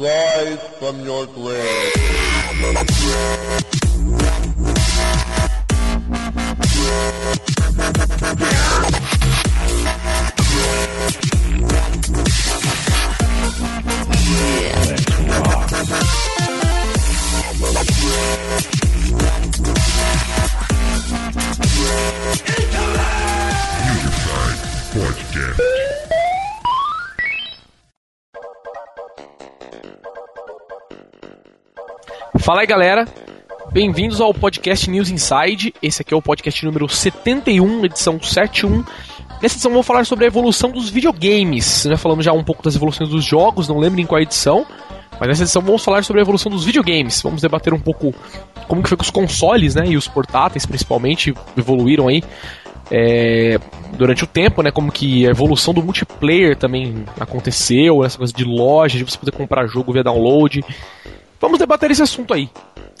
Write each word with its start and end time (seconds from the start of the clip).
Rise 0.00 0.58
from 0.78 1.04
your 1.04 1.26
grave. 1.26 1.92
Fala 32.50 32.62
aí 32.62 32.66
galera, 32.66 33.06
bem-vindos 33.70 34.20
ao 34.20 34.34
podcast 34.34 34.90
News 34.90 35.08
Inside. 35.08 35.72
Esse 35.80 36.02
aqui 36.02 36.12
é 36.12 36.16
o 36.16 36.20
podcast 36.20 36.66
número 36.66 36.88
71, 36.88 37.84
edição 37.84 38.20
71. 38.20 38.84
Nessa 39.40 39.54
edição 39.54 39.70
vamos 39.70 39.86
falar 39.86 40.04
sobre 40.04 40.24
a 40.24 40.26
evolução 40.26 40.68
dos 40.68 40.90
videogames. 40.90 41.84
Já 41.88 41.96
falamos 41.96 42.24
já 42.24 42.32
um 42.32 42.42
pouco 42.42 42.60
das 42.60 42.74
evoluções 42.74 43.08
dos 43.08 43.24
jogos, 43.24 43.68
não 43.68 43.78
lembro 43.78 44.00
em 44.00 44.04
qual 44.04 44.20
edição. 44.20 44.66
Mas 45.12 45.28
nessa 45.28 45.44
edição 45.44 45.62
vamos 45.62 45.84
falar 45.84 46.02
sobre 46.02 46.22
a 46.22 46.24
evolução 46.24 46.50
dos 46.50 46.64
videogames. 46.64 47.22
Vamos 47.22 47.40
debater 47.40 47.72
um 47.72 47.78
pouco 47.78 48.12
como 48.66 48.82
que 48.82 48.88
foi 48.88 48.98
que 48.98 49.04
os 49.04 49.10
consoles, 49.10 49.76
né, 49.76 49.86
e 49.86 49.96
os 49.96 50.08
portáteis 50.08 50.66
principalmente 50.66 51.32
evoluíram 51.56 52.08
aí 52.08 52.20
é, 52.90 53.60
durante 53.92 54.24
o 54.24 54.26
tempo, 54.26 54.60
né? 54.60 54.72
Como 54.72 54.90
que 54.90 55.24
a 55.24 55.30
evolução 55.30 55.72
do 55.72 55.84
multiplayer 55.84 56.56
também 56.56 57.04
aconteceu, 57.20 58.02
essa 58.02 58.18
coisa 58.18 58.32
de 58.32 58.42
loja, 58.44 58.98
de 58.98 59.04
você 59.04 59.16
poder 59.16 59.30
comprar 59.30 59.68
jogo 59.68 59.92
via 59.92 60.02
download. 60.02 60.64
Vamos 61.40 61.58
debater 61.58 61.90
esse 61.90 62.02
assunto 62.02 62.34
aí. 62.34 62.50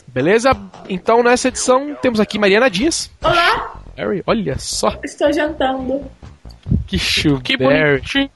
Beleza? 0.08 0.50
Então 0.88 1.22
nessa 1.22 1.48
edição 1.48 1.94
temos 2.00 2.18
aqui 2.20 2.38
Mariana 2.38 2.68
Dias. 2.70 3.10
Olá, 3.22 3.80
Harry, 3.96 4.22
olha 4.26 4.58
só 4.58 4.98
estou 5.04 5.32
jantando. 5.32 6.04
que 6.86 6.98
chuva. 6.98 7.40
Que 7.42 7.56
bonitinho. 7.56 8.30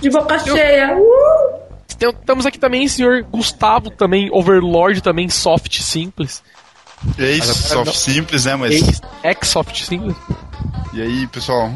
De 0.00 0.10
boca 0.10 0.38
cheia. 0.38 0.96
Uh! 0.96 1.62
Tem- 1.98 2.12
Temos 2.26 2.46
aqui 2.46 2.58
também 2.58 2.84
o 2.84 2.88
senhor 2.88 3.22
Gustavo, 3.24 3.90
também 3.90 4.28
Overlord, 4.32 5.00
também 5.02 5.28
soft 5.28 5.80
simples. 5.80 6.42
E 7.18 7.24
é 7.24 7.30
isso, 7.32 7.48
Mas 7.48 7.72
agora 7.72 7.86
soft 7.86 7.98
simples, 7.98 8.44
né? 8.44 8.56
Mas. 8.56 8.72
Ex- 8.74 9.00
Ex-soft 9.24 9.76
simples. 9.84 10.16
E 10.92 11.00
aí, 11.02 11.26
pessoal? 11.28 11.70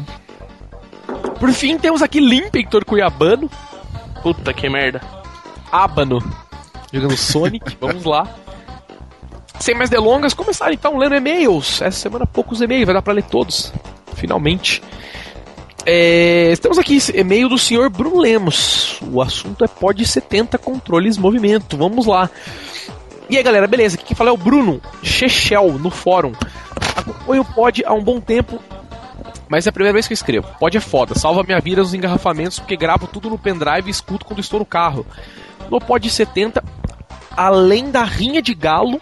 Por 1.39 1.51
fim, 1.53 1.77
temos 1.77 2.01
aqui 2.01 2.19
Limp, 2.19 2.53
Heitor 2.55 2.83
Cuiabano, 2.85 3.49
Puta 4.21 4.53
que 4.53 4.69
merda. 4.69 5.01
Abano, 5.71 6.19
jogando 6.91 7.17
Sonic. 7.17 7.77
Vamos 7.81 8.03
lá. 8.03 8.27
Sem 9.59 9.75
mais 9.75 9.89
delongas, 9.89 10.33
começar 10.33 10.71
então 10.71 10.97
lendo 10.97 11.15
e-mails. 11.15 11.81
Essa 11.81 11.99
semana 11.99 12.25
poucos 12.25 12.61
e-mails, 12.61 12.85
vai 12.85 12.93
dar 12.93 13.01
pra 13.01 13.13
ler 13.13 13.23
todos. 13.23 13.73
Finalmente. 14.15 14.81
É, 15.85 16.53
temos 16.61 16.77
aqui 16.77 16.97
e-mail 17.13 17.47
do 17.47 17.57
senhor 17.57 17.89
Bruno 17.89 18.19
Lemos. 18.19 18.99
O 19.11 19.21
assunto 19.21 19.63
é 19.63 19.67
pod 19.67 20.05
70 20.05 20.57
controles 20.57 21.17
movimento. 21.17 21.77
Vamos 21.77 22.05
lá. 22.05 22.29
E 23.29 23.37
aí 23.37 23.43
galera, 23.43 23.67
beleza? 23.67 23.95
Aqui 23.95 24.05
quem 24.05 24.15
fala 24.15 24.29
é 24.29 24.33
o 24.33 24.37
Bruno 24.37 24.81
Chechel 25.01 25.79
no 25.79 25.89
fórum. 25.89 26.33
Acompanho 26.95 27.41
o 27.41 27.45
pod 27.45 27.83
há 27.85 27.93
um 27.93 28.03
bom 28.03 28.19
tempo, 28.19 28.59
mas 29.49 29.65
é 29.65 29.69
a 29.69 29.73
primeira 29.73 29.93
vez 29.93 30.07
que 30.07 30.13
eu 30.13 30.15
escrevo. 30.15 30.47
Pod 30.59 30.75
é 30.75 30.79
foda, 30.79 31.15
salva 31.15 31.43
minha 31.43 31.59
vida 31.59 31.81
nos 31.81 31.93
engarrafamentos 31.93 32.59
porque 32.59 32.75
gravo 32.75 33.07
tudo 33.07 33.29
no 33.29 33.37
pendrive 33.37 33.87
e 33.87 33.91
escuto 33.91 34.25
quando 34.25 34.39
estou 34.39 34.59
no 34.59 34.65
carro. 34.65 35.05
No 35.69 35.79
Pod 35.79 36.09
70, 36.09 36.63
além 37.35 37.91
da 37.91 38.03
rinha 38.03 38.41
de 38.41 38.53
galo, 38.53 39.01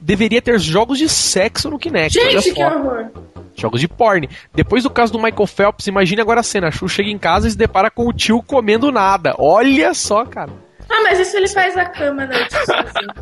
deveria 0.00 0.42
ter 0.42 0.58
jogos 0.58 0.98
de 0.98 1.08
sexo 1.08 1.70
no 1.70 1.78
Kinect. 1.78 2.18
Gente, 2.18 2.52
que 2.52 2.62
horror. 2.62 3.10
Jogos 3.54 3.80
de 3.80 3.88
porn. 3.88 4.28
Depois 4.54 4.82
do 4.82 4.90
caso 4.90 5.12
do 5.12 5.18
Michael 5.18 5.46
Phelps, 5.46 5.86
imagine 5.86 6.20
agora 6.20 6.40
a 6.40 6.42
cena. 6.42 6.68
A 6.68 6.70
Chu 6.70 6.88
chega 6.88 7.10
em 7.10 7.18
casa 7.18 7.46
e 7.46 7.50
se 7.50 7.56
depara 7.56 7.90
com 7.90 8.08
o 8.08 8.12
tio 8.12 8.42
comendo 8.42 8.90
nada. 8.90 9.34
Olha 9.38 9.92
só, 9.94 10.24
cara. 10.24 10.50
Ah, 10.88 11.02
mas 11.04 11.18
isso 11.20 11.36
ele 11.36 11.48
faz 11.48 11.76
a 11.76 11.86
cama 11.86 12.26
na 12.26 12.34
noite 12.34 12.52
sozinho. 12.52 13.14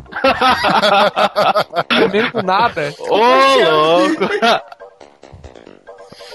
Comendo 2.01 2.43
nada. 2.43 2.93
Ô, 2.99 3.17
louco. 3.17 4.29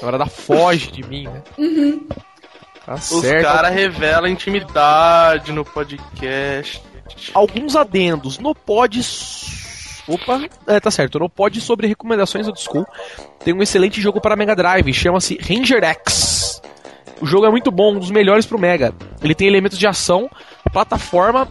Agora 0.01 0.19
dá 0.19 0.27
foge 0.27 0.93
de 0.93 1.03
mim, 1.03 1.27
né? 1.29 1.43
Tá 2.87 2.95
Os 2.95 3.21
caras 3.43 3.75
revelam 3.75 4.29
intimidade 4.29 5.51
no 5.51 5.65
podcast. 5.65 6.81
alguns 7.35 7.75
adendos. 7.75 8.39
No 8.39 8.55
pod. 8.55 9.01
Opa, 10.07 10.41
é, 10.69 10.79
tá 10.79 10.89
certo. 10.89 11.19
No 11.19 11.29
pod 11.29 11.61
sobre 11.61 11.89
recomendações 11.89 12.47
do 12.47 12.57
School 12.57 12.87
tem 13.45 13.53
um 13.53 13.61
excelente 13.61 14.01
jogo 14.01 14.21
para 14.21 14.37
Mega 14.37 14.55
Drive, 14.55 14.93
chama-se 14.95 15.37
Ranger 15.37 15.83
X. 15.83 16.63
O 17.21 17.27
jogo 17.27 17.47
é 17.47 17.51
muito 17.51 17.73
bom, 17.73 17.97
um 17.97 17.99
dos 17.99 18.11
melhores 18.11 18.47
pro 18.47 18.59
Mega. 18.59 18.95
Ele 19.21 19.35
tem 19.35 19.49
elementos 19.49 19.79
de 19.79 19.87
ação, 19.87 20.31
plataforma, 20.73 21.49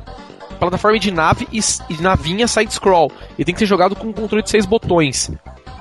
plataforma 0.57 0.97
de 0.97 1.11
nave 1.11 1.47
e, 1.51 1.59
e 1.89 2.01
navinha 2.01 2.47
side-scroll. 2.47 3.11
E 3.37 3.43
tem 3.43 3.53
que 3.53 3.59
ser 3.59 3.65
jogado 3.65 3.93
com 3.93 4.07
um 4.07 4.13
controle 4.13 4.43
de 4.43 4.49
seis 4.49 4.65
botões. 4.65 5.31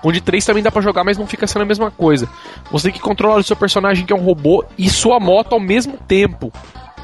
Onde 0.05 0.21
três 0.21 0.45
também 0.45 0.63
dá 0.63 0.71
pra 0.71 0.83
jogar, 0.83 1.03
mas 1.03 1.17
não 1.17 1.27
fica 1.27 1.47
sendo 1.47 1.63
a 1.63 1.65
mesma 1.65 1.91
coisa. 1.91 2.29
Você 2.71 2.89
tem 2.89 2.93
que 2.93 3.01
controlar 3.01 3.39
o 3.39 3.43
seu 3.43 3.57
personagem, 3.57 4.05
que 4.05 4.13
é 4.13 4.17
um 4.17 4.23
robô, 4.23 4.65
e 4.77 4.91
sua 4.91 5.19
moto 5.19 5.55
ao 5.55 5.61
mesmo 5.61 5.97
tempo. 5.97 6.53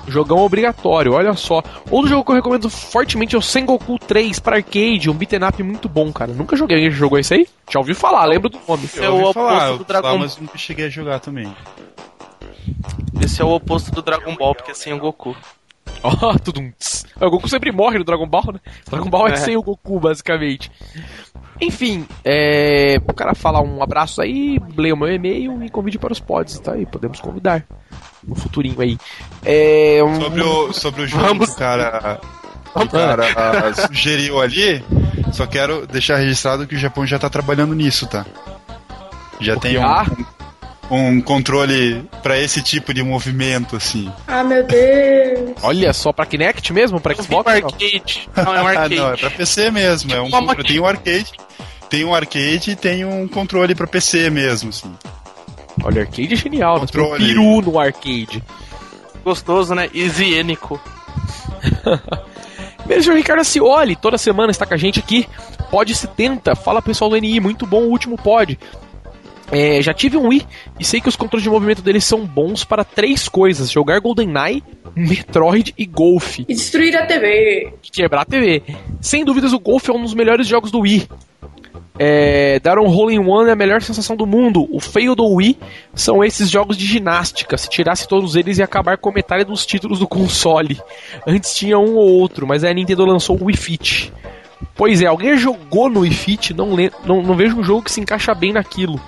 Jogão 0.06 0.38
obrigatório, 0.38 1.12
olha 1.12 1.34
só. 1.34 1.62
Outro 1.90 2.10
jogo 2.10 2.24
que 2.24 2.30
eu 2.30 2.34
recomendo 2.34 2.68
fortemente 2.68 3.34
é 3.34 3.38
o 3.38 3.42
Sengoku 3.42 3.98
3 3.98 4.38
para 4.40 4.56
arcade, 4.56 5.08
um 5.08 5.14
beat'em 5.14 5.42
up 5.46 5.62
muito 5.62 5.88
bom, 5.88 6.12
cara. 6.12 6.32
Nunca 6.32 6.56
joguei, 6.56 6.90
jogou 6.90 7.18
esse 7.18 7.34
aí? 7.34 7.48
Já 7.70 7.78
ouvi 7.78 7.94
falar, 7.94 8.24
lembro 8.24 8.50
do 8.50 8.58
nome. 8.66 8.84
Esse 8.84 9.04
é 9.04 9.08
o 9.08 9.20
oposto 9.20 9.34
falar, 9.34 9.76
do 9.76 9.84
Dragon 9.84 10.08
falar, 10.08 10.18
mas 10.18 10.36
nunca 10.36 10.58
cheguei 10.58 10.86
a 10.86 10.88
jogar 10.88 11.20
também. 11.20 11.54
Esse 13.22 13.40
é 13.40 13.44
o 13.44 13.50
oposto 13.50 13.90
do 13.90 14.02
Dragon 14.02 14.34
Ball, 14.34 14.54
porque 14.54 14.72
é 14.72 14.74
sem 14.74 14.92
o 16.02 16.10
Goku. 16.10 16.26
Ó, 16.26 16.38
tudum. 16.38 16.70
tss. 16.78 17.06
O 17.20 17.30
Goku 17.30 17.48
sempre 17.48 17.70
morre 17.72 17.98
no 17.98 18.04
Dragon 18.04 18.26
Ball, 18.26 18.52
né? 18.54 18.60
Dragon 18.90 19.08
Ball 19.10 19.28
é, 19.28 19.32
É. 19.32 19.36
sem 19.36 19.56
o 19.56 19.62
Goku, 19.62 20.00
basicamente. 20.00 20.70
Enfim, 21.60 22.06
é... 22.24 22.96
o 23.06 23.12
cara 23.12 23.34
fala 23.34 23.60
um 23.60 23.82
abraço 23.82 24.22
aí, 24.22 24.58
leia 24.76 24.94
o 24.94 24.96
meu 24.96 25.12
e-mail 25.12 25.62
e 25.62 25.68
convide 25.68 25.98
para 25.98 26.12
os 26.12 26.18
pods, 26.20 26.58
tá 26.58 26.72
aí, 26.72 26.86
podemos 26.86 27.20
convidar. 27.20 27.64
No 28.26 28.34
futurinho 28.34 28.80
aí. 28.80 28.96
É... 29.44 30.02
um- 30.02 30.20
Sobre 30.20 30.42
o, 30.42 30.72
sobre 30.72 31.02
o 31.02 31.06
jogo 31.06 31.24
Vamos. 31.24 31.46
que 31.48 31.54
o 31.54 31.58
cara, 31.58 32.18
o 32.74 32.88
cara 32.88 33.74
sugeriu 33.86 34.40
ali, 34.40 34.82
só 35.32 35.46
quero 35.46 35.86
deixar 35.86 36.16
registrado 36.16 36.66
que 36.66 36.74
o 36.76 36.78
Japão 36.78 37.06
já 37.06 37.18
tá 37.18 37.28
trabalhando 37.28 37.74
nisso, 37.74 38.06
tá? 38.06 38.24
Já 39.38 39.56
tem 39.56 39.76
um, 39.78 39.84
Ah. 39.84 40.06
Um, 40.90 41.08
um 41.08 41.20
controle 41.20 42.04
pra 42.22 42.38
esse 42.38 42.62
tipo 42.62 42.92
de 42.92 43.02
movimento, 43.02 43.76
assim. 43.76 44.10
Ah, 44.26 44.42
meu 44.44 44.62
Deus. 44.64 45.52
Olha 45.62 45.92
só, 45.92 46.12
pra 46.12 46.26
Kinect 46.26 46.72
mesmo? 46.72 47.00
Pra 47.00 47.12
um 47.14 47.22
Xbox? 47.22 47.44
Não. 47.60 47.68
arcade. 47.68 48.28
Não, 48.36 48.54
é 48.54 48.62
um 48.62 48.66
Ah, 48.66 48.70
arcade. 48.70 48.96
não, 48.96 49.12
é 49.12 49.16
pra 49.16 49.30
PC 49.30 49.70
mesmo. 49.70 50.12
É 50.12 50.20
um, 50.20 50.26
Uma 50.26 50.40
controle- 50.40 50.68
tem 50.68 50.80
um 50.80 50.86
arcade. 50.86 51.32
Tem 51.88 52.04
um 52.04 52.14
arcade 52.14 52.70
e 52.72 52.76
tem 52.76 53.04
um 53.04 53.26
controle 53.26 53.74
pra 53.74 53.86
PC 53.86 54.30
mesmo, 54.30 54.70
assim. 54.70 54.92
Olha, 55.82 56.02
arcade 56.02 56.34
é 56.34 56.36
genial, 56.36 56.80
né? 56.80 56.86
Tem 56.86 57.00
um 57.00 57.04
Controle. 57.04 57.26
peru 57.26 57.60
no 57.62 57.78
arcade. 57.78 58.42
Gostoso, 59.24 59.74
né? 59.74 59.88
Higiênico. 59.92 60.80
Senhor 63.02 63.16
Ricardo 63.16 63.44
Cioli, 63.44 63.94
toda 63.96 64.18
semana 64.18 64.50
está 64.50 64.66
com 64.66 64.74
a 64.74 64.76
gente 64.76 64.98
aqui. 64.98 65.26
Pod 65.70 65.94
70, 65.94 66.56
fala 66.56 66.82
pessoal 66.82 67.10
do 67.10 67.16
NI, 67.16 67.38
muito 67.38 67.64
bom 67.66 67.82
o 67.82 67.88
último 67.90 68.16
pod. 68.16 68.58
É, 69.50 69.82
já 69.82 69.92
tive 69.92 70.16
um 70.16 70.28
Wii 70.28 70.46
e 70.78 70.84
sei 70.84 71.00
que 71.00 71.08
os 71.08 71.16
controles 71.16 71.42
de 71.42 71.50
movimento 71.50 71.82
deles 71.82 72.04
são 72.04 72.24
bons 72.24 72.64
para 72.64 72.84
três 72.84 73.28
coisas: 73.28 73.70
jogar 73.70 74.00
GoldenEye, 74.00 74.62
Metroid 74.94 75.74
e 75.76 75.86
Golf. 75.86 76.38
E 76.38 76.44
destruir 76.44 76.96
a 76.96 77.04
TV. 77.04 77.72
Quebrar 77.92 78.22
a 78.22 78.24
TV. 78.24 78.62
Sem 79.00 79.24
dúvidas, 79.24 79.52
o 79.52 79.58
Golf 79.58 79.88
é 79.88 79.92
um 79.92 80.02
dos 80.02 80.14
melhores 80.14 80.46
jogos 80.46 80.70
do 80.70 80.80
Wii. 80.80 81.08
É, 82.02 82.58
dar 82.60 82.78
um 82.78 82.86
hole 82.86 83.14
in 83.14 83.18
one 83.18 83.50
é 83.50 83.52
a 83.52 83.56
melhor 83.56 83.82
sensação 83.82 84.16
do 84.16 84.26
mundo. 84.26 84.66
O 84.74 84.80
feio 84.80 85.14
do 85.14 85.26
Wii 85.26 85.58
são 85.94 86.24
esses 86.24 86.48
jogos 86.48 86.74
de 86.74 86.86
ginástica. 86.86 87.58
Se 87.58 87.68
tirasse 87.68 88.08
todos 88.08 88.36
eles, 88.36 88.56
ia 88.56 88.64
acabar 88.64 88.96
com 88.96 89.12
metade 89.12 89.44
dos 89.44 89.66
títulos 89.66 89.98
do 89.98 90.08
console. 90.08 90.80
Antes 91.26 91.54
tinha 91.54 91.78
um 91.78 91.96
ou 91.96 92.08
outro, 92.08 92.46
mas 92.46 92.64
a 92.64 92.72
Nintendo 92.72 93.04
lançou 93.04 93.38
o 93.38 93.44
Wii 93.44 93.56
Fit. 93.56 94.12
Pois 94.74 95.00
é, 95.02 95.06
alguém 95.06 95.36
jogou 95.36 95.88
no 95.88 96.00
Wii 96.00 96.12
Fit? 96.12 96.54
Não, 96.54 96.74
le- 96.74 96.92
não, 97.04 97.22
não 97.22 97.34
vejo 97.34 97.56
um 97.58 97.64
jogo 97.64 97.82
que 97.82 97.90
se 97.92 98.00
encaixa 98.00 98.34
bem 98.34 98.52
naquilo. 98.52 99.00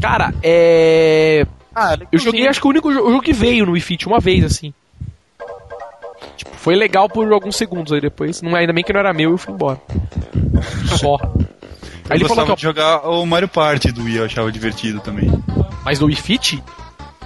Cara, 0.00 0.32
é. 0.42 1.46
Ah, 1.74 1.96
Eu 2.10 2.18
joguei, 2.18 2.46
acho 2.48 2.60
que 2.60 2.66
o 2.66 2.70
único 2.70 2.88
o 2.88 2.92
jogo 2.92 3.20
que 3.20 3.32
veio 3.32 3.66
no 3.66 3.72
Wii 3.72 3.80
Fit, 3.82 4.06
uma 4.06 4.18
vez, 4.20 4.44
assim. 4.44 4.72
Tipo, 6.36 6.50
foi 6.56 6.74
legal 6.74 7.08
por 7.08 7.30
alguns 7.32 7.56
segundos, 7.56 7.92
aí 7.92 8.00
depois, 8.00 8.42
não, 8.42 8.54
ainda 8.54 8.72
bem 8.72 8.84
que 8.84 8.92
não 8.92 9.00
era 9.00 9.12
meu, 9.12 9.30
eu 9.32 9.38
fui 9.38 9.52
embora. 9.54 9.80
Só. 10.98 11.16
Aí 12.08 12.10
eu 12.10 12.16
ele 12.16 12.28
falou 12.28 12.44
gostava 12.46 12.46
que, 12.50 12.56
de 12.56 12.62
jogar 12.62 13.08
o 13.08 13.24
Mario 13.26 13.48
Party 13.48 13.90
do 13.92 14.04
Wii, 14.04 14.16
eu 14.16 14.24
achava 14.24 14.50
divertido 14.52 15.00
também. 15.00 15.30
ó, 15.56 15.64
mas 15.84 15.98
do 15.98 16.06
Wii 16.06 16.16
Fit? 16.16 16.62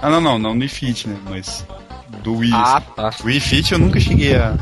Ah, 0.01 0.09
não, 0.09 0.19
não, 0.21 0.39
não 0.39 0.53
no 0.53 0.59
Wii 0.61 0.67
Fit, 0.69 1.07
né? 1.07 1.15
Mas 1.29 1.65
do 2.23 2.37
Wii. 2.37 2.51
Ah, 2.53 2.81
tá. 2.95 3.11
O 3.23 3.27
Wii 3.27 3.39
Fit 3.39 3.71
eu 3.71 3.79
nunca 3.79 3.99
cheguei 3.99 4.35
a, 4.35 4.53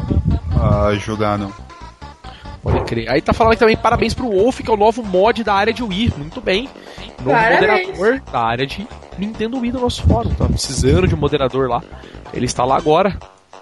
a 0.59 0.95
jogar, 0.95 1.37
não. 1.37 1.51
Pode 2.61 2.83
crer. 2.85 3.09
Aí 3.09 3.21
tá 3.21 3.33
falando 3.33 3.53
aqui 3.53 3.59
também 3.59 3.77
parabéns 3.77 4.13
pro 4.13 4.29
Wolf, 4.29 4.59
que 4.59 4.69
é 4.69 4.73
o 4.73 4.77
novo 4.77 5.03
mod 5.03 5.43
da 5.43 5.53
área 5.53 5.73
de 5.73 5.81
Wii. 5.83 6.13
Muito 6.17 6.41
bem. 6.41 6.69
Novo 7.19 7.31
Parabéns. 7.31 7.87
moderador 7.87 8.21
da 8.31 8.41
área 8.41 8.67
de 8.67 8.87
Nintendo 9.17 9.59
Wii 9.59 9.71
do 9.71 9.79
nosso 9.79 10.03
fórum. 10.03 10.29
Tá 10.33 10.45
precisando 10.45 11.07
de 11.07 11.15
um 11.15 11.17
moderador 11.17 11.69
lá. 11.69 11.81
Ele 12.33 12.45
está 12.45 12.65
lá 12.65 12.75
agora, 12.77 13.17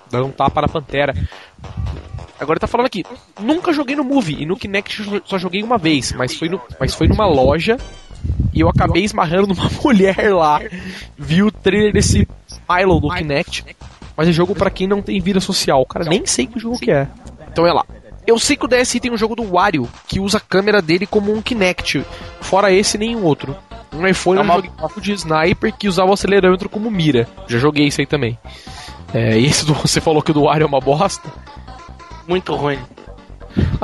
dando 0.09 0.25
um 0.27 0.31
tapa 0.31 0.61
na 0.61 0.67
Pantera. 0.67 1.13
Agora 2.39 2.59
tá 2.59 2.67
falando 2.67 2.85
aqui, 2.85 3.03
nunca 3.39 3.73
joguei 3.73 3.95
no 3.95 4.03
Movie 4.03 4.44
e 4.44 4.45
no 4.45 4.55
Kinect 4.55 5.21
só 5.25 5.39
joguei 5.39 5.63
uma 5.63 5.77
vez, 5.77 6.11
mas 6.11 6.35
foi, 6.35 6.47
no, 6.47 6.61
mas 6.79 6.94
foi 6.94 7.07
numa 7.07 7.25
loja 7.25 7.77
e 8.53 8.59
eu 8.59 8.69
acabei 8.69 9.03
esmarrando 9.03 9.47
numa 9.47 9.67
mulher 9.83 10.31
lá. 10.31 10.61
Vi 11.17 11.41
o 11.41 11.51
trailer 11.51 11.91
desse 11.91 12.27
Milo 12.69 12.99
do 12.99 13.09
Kinect, 13.09 13.65
mas 14.15 14.27
é 14.27 14.31
jogo 14.31 14.53
pra 14.53 14.69
quem 14.69 14.88
não 14.88 15.01
tem 15.01 15.19
vida 15.19 15.39
social. 15.39 15.83
Cara, 15.88 16.05
nem 16.05 16.27
sei 16.27 16.45
que 16.45 16.59
jogo 16.59 16.77
que 16.77 16.91
é. 16.91 17.07
Então 17.51 17.65
é 17.65 17.73
lá. 17.73 17.83
Eu 18.27 18.38
sei 18.38 18.56
que 18.57 18.65
o 18.65 18.68
DSi 18.68 19.00
tem 19.00 19.09
um 19.12 19.18
jogo 19.18 19.35
do 19.35 19.44
Wario 19.53 19.88
que 20.07 20.19
usa 20.19 20.38
a 20.38 20.41
câmera 20.41 20.81
dele 20.81 21.07
como 21.07 21.33
um 21.33 21.41
Kinect. 21.41 22.06
Fora 22.41 22.71
esse, 22.71 22.97
nenhum 22.97 23.24
outro. 23.24 23.56
No 23.91 24.06
iPhone 24.07 24.38
É 24.38 24.41
eu 24.41 24.44
uma- 24.44 24.56
joguei 24.56 24.69
um 24.69 24.81
jogo 24.81 25.01
de 25.01 25.12
sniper 25.13 25.74
que 25.74 25.88
usava 25.88 26.09
o 26.09 26.13
acelerômetro 26.13 26.68
como 26.68 26.91
mira. 26.91 27.25
Já 27.47 27.57
joguei 27.57 27.88
isso 27.88 28.01
aí 28.01 28.06
também. 28.06 28.38
É, 29.13 29.39
e 29.39 29.45
esse 29.45 29.65
do, 29.65 29.74
você 29.88 30.01
falou 30.01 30.21
que 30.21 30.31
o 30.31 30.33
do 30.33 30.44
Wario 30.44 30.65
é 30.65 30.68
uma 30.68 30.81
bosta. 30.81 31.27
Muito 32.27 32.53
ruim. 32.53 32.77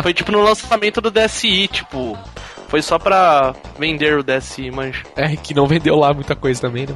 Foi 0.01 0.13
tipo 0.13 0.31
no 0.31 0.41
lançamento 0.43 0.99
do 0.99 1.09
DSi, 1.09 1.67
tipo. 1.69 2.17
Foi 2.67 2.81
só 2.81 2.99
pra 2.99 3.55
vender 3.79 4.17
o 4.17 4.23
DSi, 4.23 4.69
mas. 4.71 4.97
É, 5.15 5.35
que 5.37 5.53
não 5.53 5.65
vendeu 5.67 5.95
lá 5.95 6.13
muita 6.13 6.35
coisa 6.35 6.59
também, 6.59 6.85
né? 6.85 6.93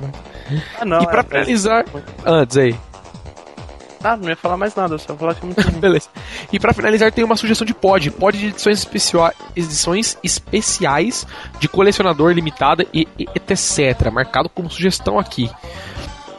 Mas... 0.49 0.61
Ah, 0.81 0.83
não. 0.85 1.01
e 1.01 1.07
pra 1.07 1.21
é- 1.21 1.23
finalizar. 1.23 1.85
Antes 2.25 2.57
aí. 2.57 2.75
Ah, 4.03 4.15
não 4.17 4.29
ia 4.29 4.35
falar 4.35 4.57
mais 4.57 4.75
nada, 4.75 4.97
só 4.97 5.13
ia 5.13 5.17
falar 5.19 5.33
que 5.35 5.41
é 5.43 5.45
muito 5.45 5.61
ruim. 5.69 5.79
Beleza. 5.79 6.09
E 6.51 6.59
pra 6.59 6.73
finalizar, 6.73 7.11
tem 7.11 7.23
uma 7.25 7.35
sugestão 7.35 7.65
de 7.65 7.73
pod. 7.73 8.09
Pod 8.11 8.37
de 8.37 8.47
edições, 8.47 8.79
especia- 8.79 9.33
edições 9.55 10.17
especiais 10.23 11.27
de 11.59 11.67
colecionador 11.67 12.31
limitada 12.31 12.85
e, 12.93 13.07
e 13.19 13.25
etc. 13.35 14.09
Marcado 14.11 14.47
como 14.49 14.69
sugestão 14.69 15.19
aqui. 15.19 15.49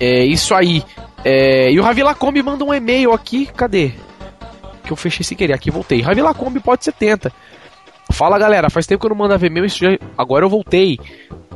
É 0.00 0.24
isso 0.24 0.54
aí. 0.54 0.82
É, 1.24 1.70
e 1.70 1.78
o 1.78 1.82
Ravi 1.82 2.02
Lacombe 2.02 2.42
manda 2.42 2.64
um 2.64 2.72
e-mail 2.72 3.12
aqui. 3.12 3.46
Cadê? 3.46 3.92
Que 4.84 4.92
eu 4.92 4.96
fechei 4.96 5.24
sem 5.24 5.36
querer. 5.36 5.52
Aqui 5.52 5.70
voltei. 5.70 6.00
Ravi 6.00 6.22
Lacombe 6.22 6.60
pode 6.60 6.84
70. 6.84 7.30
Fala 8.18 8.36
galera, 8.36 8.68
faz 8.68 8.84
tempo 8.84 9.00
que 9.00 9.06
eu 9.06 9.10
não 9.10 9.16
e-mail. 9.46 9.64
isso 9.64 9.78
já- 9.78 9.96
Agora 10.16 10.44
eu 10.44 10.50
voltei. 10.50 10.98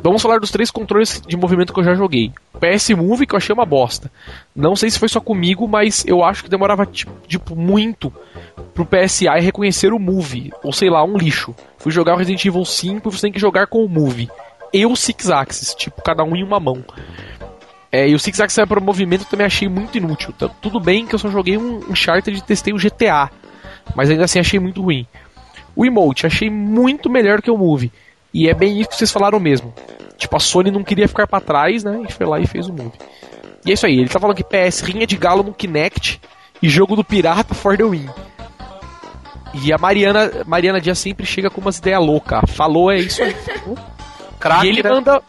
Vamos 0.00 0.22
falar 0.22 0.38
dos 0.38 0.52
três 0.52 0.70
controles 0.70 1.20
de 1.26 1.36
movimento 1.36 1.72
que 1.74 1.80
eu 1.80 1.84
já 1.84 1.94
joguei. 1.96 2.32
PS 2.60 2.90
Move, 2.94 3.26
que 3.26 3.34
eu 3.34 3.36
achei 3.36 3.52
uma 3.52 3.66
bosta. 3.66 4.08
Não 4.54 4.76
sei 4.76 4.88
se 4.88 4.96
foi 4.96 5.08
só 5.08 5.20
comigo, 5.20 5.66
mas 5.66 6.04
eu 6.06 6.22
acho 6.22 6.44
que 6.44 6.48
demorava 6.48 6.86
tipo, 6.86 7.56
muito 7.56 8.12
pro 8.74 8.86
PSI 8.86 9.26
reconhecer 9.40 9.92
o 9.92 9.98
Move. 9.98 10.52
Ou 10.62 10.72
sei 10.72 10.88
lá, 10.88 11.02
um 11.02 11.16
lixo. 11.18 11.52
Fui 11.78 11.90
jogar 11.90 12.14
o 12.14 12.16
Resident 12.16 12.44
Evil 12.44 12.64
5 12.64 13.08
e 13.08 13.12
você 13.12 13.22
tem 13.22 13.32
que 13.32 13.40
jogar 13.40 13.66
com 13.66 13.84
o 13.84 13.88
Move. 13.88 14.30
E 14.72 14.86
o 14.86 14.94
Six 14.94 15.30
Axis, 15.30 15.74
tipo, 15.74 16.00
cada 16.00 16.22
um 16.22 16.36
em 16.36 16.44
uma 16.44 16.60
mão. 16.60 16.84
É, 17.90 18.08
e 18.08 18.14
o 18.14 18.20
Six 18.20 18.40
Axis 18.40 18.64
para 18.68 18.78
movimento 18.80 19.22
eu 19.22 19.28
também 19.28 19.46
achei 19.46 19.68
muito 19.68 19.98
inútil. 19.98 20.32
Tá, 20.32 20.48
tudo 20.48 20.78
bem 20.78 21.06
que 21.06 21.14
eu 21.16 21.18
só 21.18 21.28
joguei 21.28 21.58
um 21.58 21.78
Uncharted 21.90 22.38
e 22.38 22.40
testei 22.40 22.72
o 22.72 22.78
GTA. 22.78 23.30
Mas 23.96 24.10
ainda 24.10 24.24
assim 24.24 24.38
achei 24.38 24.60
muito 24.60 24.80
ruim. 24.80 25.04
O 25.74 25.84
emote 25.84 26.26
achei 26.26 26.50
muito 26.50 27.08
melhor 27.08 27.40
que 27.40 27.50
o 27.50 27.56
Move. 27.56 27.92
E 28.32 28.48
é 28.48 28.54
bem 28.54 28.80
isso 28.80 28.90
que 28.90 28.96
vocês 28.96 29.10
falaram 29.10 29.38
mesmo. 29.38 29.74
Tipo, 30.16 30.36
a 30.36 30.40
Sony 30.40 30.70
não 30.70 30.84
queria 30.84 31.08
ficar 31.08 31.26
pra 31.26 31.40
trás, 31.40 31.84
né? 31.84 32.02
E 32.08 32.12
foi 32.12 32.26
lá 32.26 32.38
e 32.38 32.46
fez 32.46 32.68
o 32.68 32.72
Move. 32.72 32.92
E 33.64 33.70
é 33.70 33.74
isso 33.74 33.86
aí, 33.86 33.98
ele 33.98 34.08
tá 34.08 34.18
falando 34.18 34.36
que 34.36 34.44
PS, 34.44 34.80
rinha 34.80 35.06
de 35.06 35.16
galo 35.16 35.42
no 35.42 35.54
Kinect 35.54 36.20
e 36.60 36.68
jogo 36.68 36.96
do 36.96 37.04
pirata 37.04 37.54
for 37.54 37.76
the 37.76 37.84
win. 37.84 38.08
E 39.54 39.72
a 39.72 39.78
Mariana, 39.78 40.30
Mariana 40.46 40.80
Dias 40.80 40.98
sempre 40.98 41.26
chega 41.26 41.50
com 41.50 41.60
umas 41.60 41.78
ideias 41.78 42.00
loucas. 42.00 42.40
Falou, 42.48 42.90
é 42.90 42.98
isso 42.98 43.22
aí. 43.22 43.36
Crack, 44.40 44.66
e 44.66 44.68
ele 44.68 44.82
né? 44.82 44.90
manda. 44.90 45.22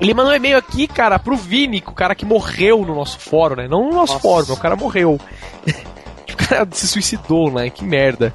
Ele 0.00 0.14
mandou 0.14 0.32
um 0.32 0.36
e-mail 0.36 0.56
aqui, 0.56 0.88
cara, 0.88 1.18
pro 1.18 1.36
Vini, 1.36 1.82
o 1.86 1.92
cara 1.92 2.14
que 2.14 2.24
morreu 2.24 2.84
no 2.84 2.94
nosso 2.94 3.18
fórum, 3.18 3.56
né? 3.56 3.68
Não 3.68 3.84
no 3.84 3.94
nosso 3.94 4.14
Nossa. 4.14 4.22
fórum, 4.22 4.52
o 4.52 4.56
cara 4.56 4.74
morreu. 4.74 5.20
o 6.32 6.36
cara 6.36 6.66
se 6.72 6.88
suicidou, 6.88 7.52
né? 7.52 7.70
Que 7.70 7.84
merda. 7.84 8.34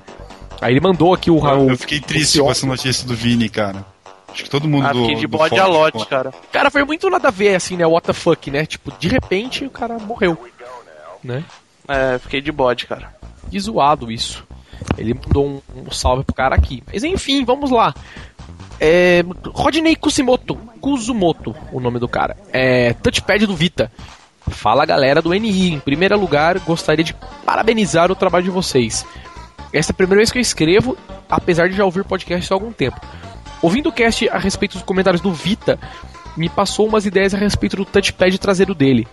Aí 0.61 0.73
ele 0.73 0.79
mandou 0.81 1.13
aqui 1.13 1.29
o 1.29 1.37
Raul. 1.37 1.69
Eu 1.69 1.77
fiquei 1.77 1.99
triste 1.99 2.39
com 2.39 2.49
essa 2.51 2.65
notícia 2.65 3.07
do 3.07 3.15
Vini, 3.15 3.47
cara. 3.49 3.85
Acho 4.29 4.43
que 4.43 4.49
todo 4.49 4.67
mundo 4.67 4.85
Ah, 4.87 4.93
do. 4.93 5.01
fiquei 5.01 5.15
de 5.15 5.27
bode 5.27 5.57
a 5.59 5.65
lote, 5.65 6.05
cara. 6.05 6.33
Cara, 6.51 6.69
foi 6.69 6.83
muito 6.83 7.09
nada 7.09 7.27
a 7.29 7.31
ver, 7.31 7.55
assim, 7.55 7.77
né? 7.77 7.85
What 7.85 8.05
the 8.07 8.13
fuck, 8.13 8.51
né? 8.51 8.65
Tipo, 8.65 8.91
de 8.99 9.07
repente 9.07 9.65
o 9.65 9.69
cara 9.69 9.97
morreu. 9.99 10.37
Né? 11.23 11.43
É, 11.87 12.19
fiquei 12.19 12.41
de 12.41 12.51
bode, 12.51 12.85
cara. 12.85 13.15
Que 13.49 13.59
zoado 13.59 14.11
isso. 14.11 14.45
Ele 14.97 15.13
mandou 15.13 15.45
um, 15.47 15.61
um 15.87 15.91
salve 15.91 16.23
pro 16.23 16.35
cara 16.35 16.55
aqui. 16.55 16.83
Mas 16.91 17.03
enfim, 17.03 17.43
vamos 17.45 17.71
lá. 17.71 17.93
É, 18.79 19.23
Rodney 19.53 19.95
Kusumoto. 19.95 20.55
Kuzumoto, 20.81 21.55
o 21.71 21.79
nome 21.79 21.97
do 21.99 22.07
cara. 22.07 22.37
É, 22.53 22.93
touchpad 22.93 23.45
do 23.45 23.55
Vita. 23.55 23.91
Fala 24.49 24.85
galera 24.85 25.21
do 25.21 25.33
NI. 25.33 25.73
Em 25.73 25.79
primeiro 25.79 26.17
lugar, 26.19 26.59
gostaria 26.59 27.03
de 27.03 27.15
parabenizar 27.45 28.11
o 28.11 28.15
trabalho 28.15 28.43
de 28.45 28.51
vocês. 28.51 29.05
Essa 29.73 29.91
é 29.91 29.93
a 29.93 29.95
primeira 29.95 30.19
vez 30.19 30.31
que 30.31 30.37
eu 30.37 30.41
escrevo, 30.41 30.97
apesar 31.29 31.69
de 31.69 31.75
já 31.75 31.83
ouvir 31.83 32.03
podcast 32.03 32.51
há 32.51 32.55
algum 32.55 32.71
tempo. 32.71 32.99
Ouvindo 33.61 33.89
o 33.89 33.91
cast 33.91 34.29
a 34.29 34.37
respeito 34.37 34.73
dos 34.73 34.83
comentários 34.83 35.21
do 35.21 35.33
Vita, 35.33 35.79
me 36.35 36.47
passou 36.47 36.87
umas 36.87 37.05
ideias 37.05 37.33
a 37.33 37.37
respeito 37.37 37.75
do 37.75 37.85
touchpad 37.85 38.37
traseiro 38.37 38.75
dele. 38.75 39.07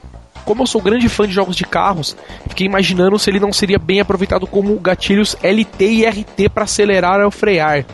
Como 0.44 0.62
eu 0.62 0.66
sou 0.66 0.82
grande 0.82 1.08
fã 1.08 1.26
de 1.26 1.32
jogos 1.32 1.56
de 1.56 1.64
carros, 1.64 2.14
fiquei 2.48 2.66
imaginando 2.66 3.18
se 3.18 3.30
ele 3.30 3.40
não 3.40 3.52
seria 3.52 3.78
bem 3.78 4.00
aproveitado 4.00 4.46
como 4.46 4.78
gatilhos 4.78 5.34
LT 5.42 5.84
e 5.86 6.06
RT 6.06 6.50
para 6.52 6.64
acelerar 6.64 7.20
ou 7.20 7.30
frear. 7.30 7.86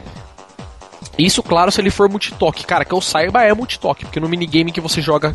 Isso, 1.16 1.42
claro, 1.42 1.70
se 1.70 1.80
ele 1.80 1.90
for 1.90 2.08
multitoque. 2.08 2.66
Cara, 2.66 2.84
que 2.84 2.92
eu 2.92 3.00
saiba 3.00 3.44
é 3.44 3.54
multitoque, 3.54 4.04
porque 4.04 4.18
no 4.18 4.28
minigame 4.28 4.72
que 4.72 4.80
você 4.80 5.00
joga 5.00 5.32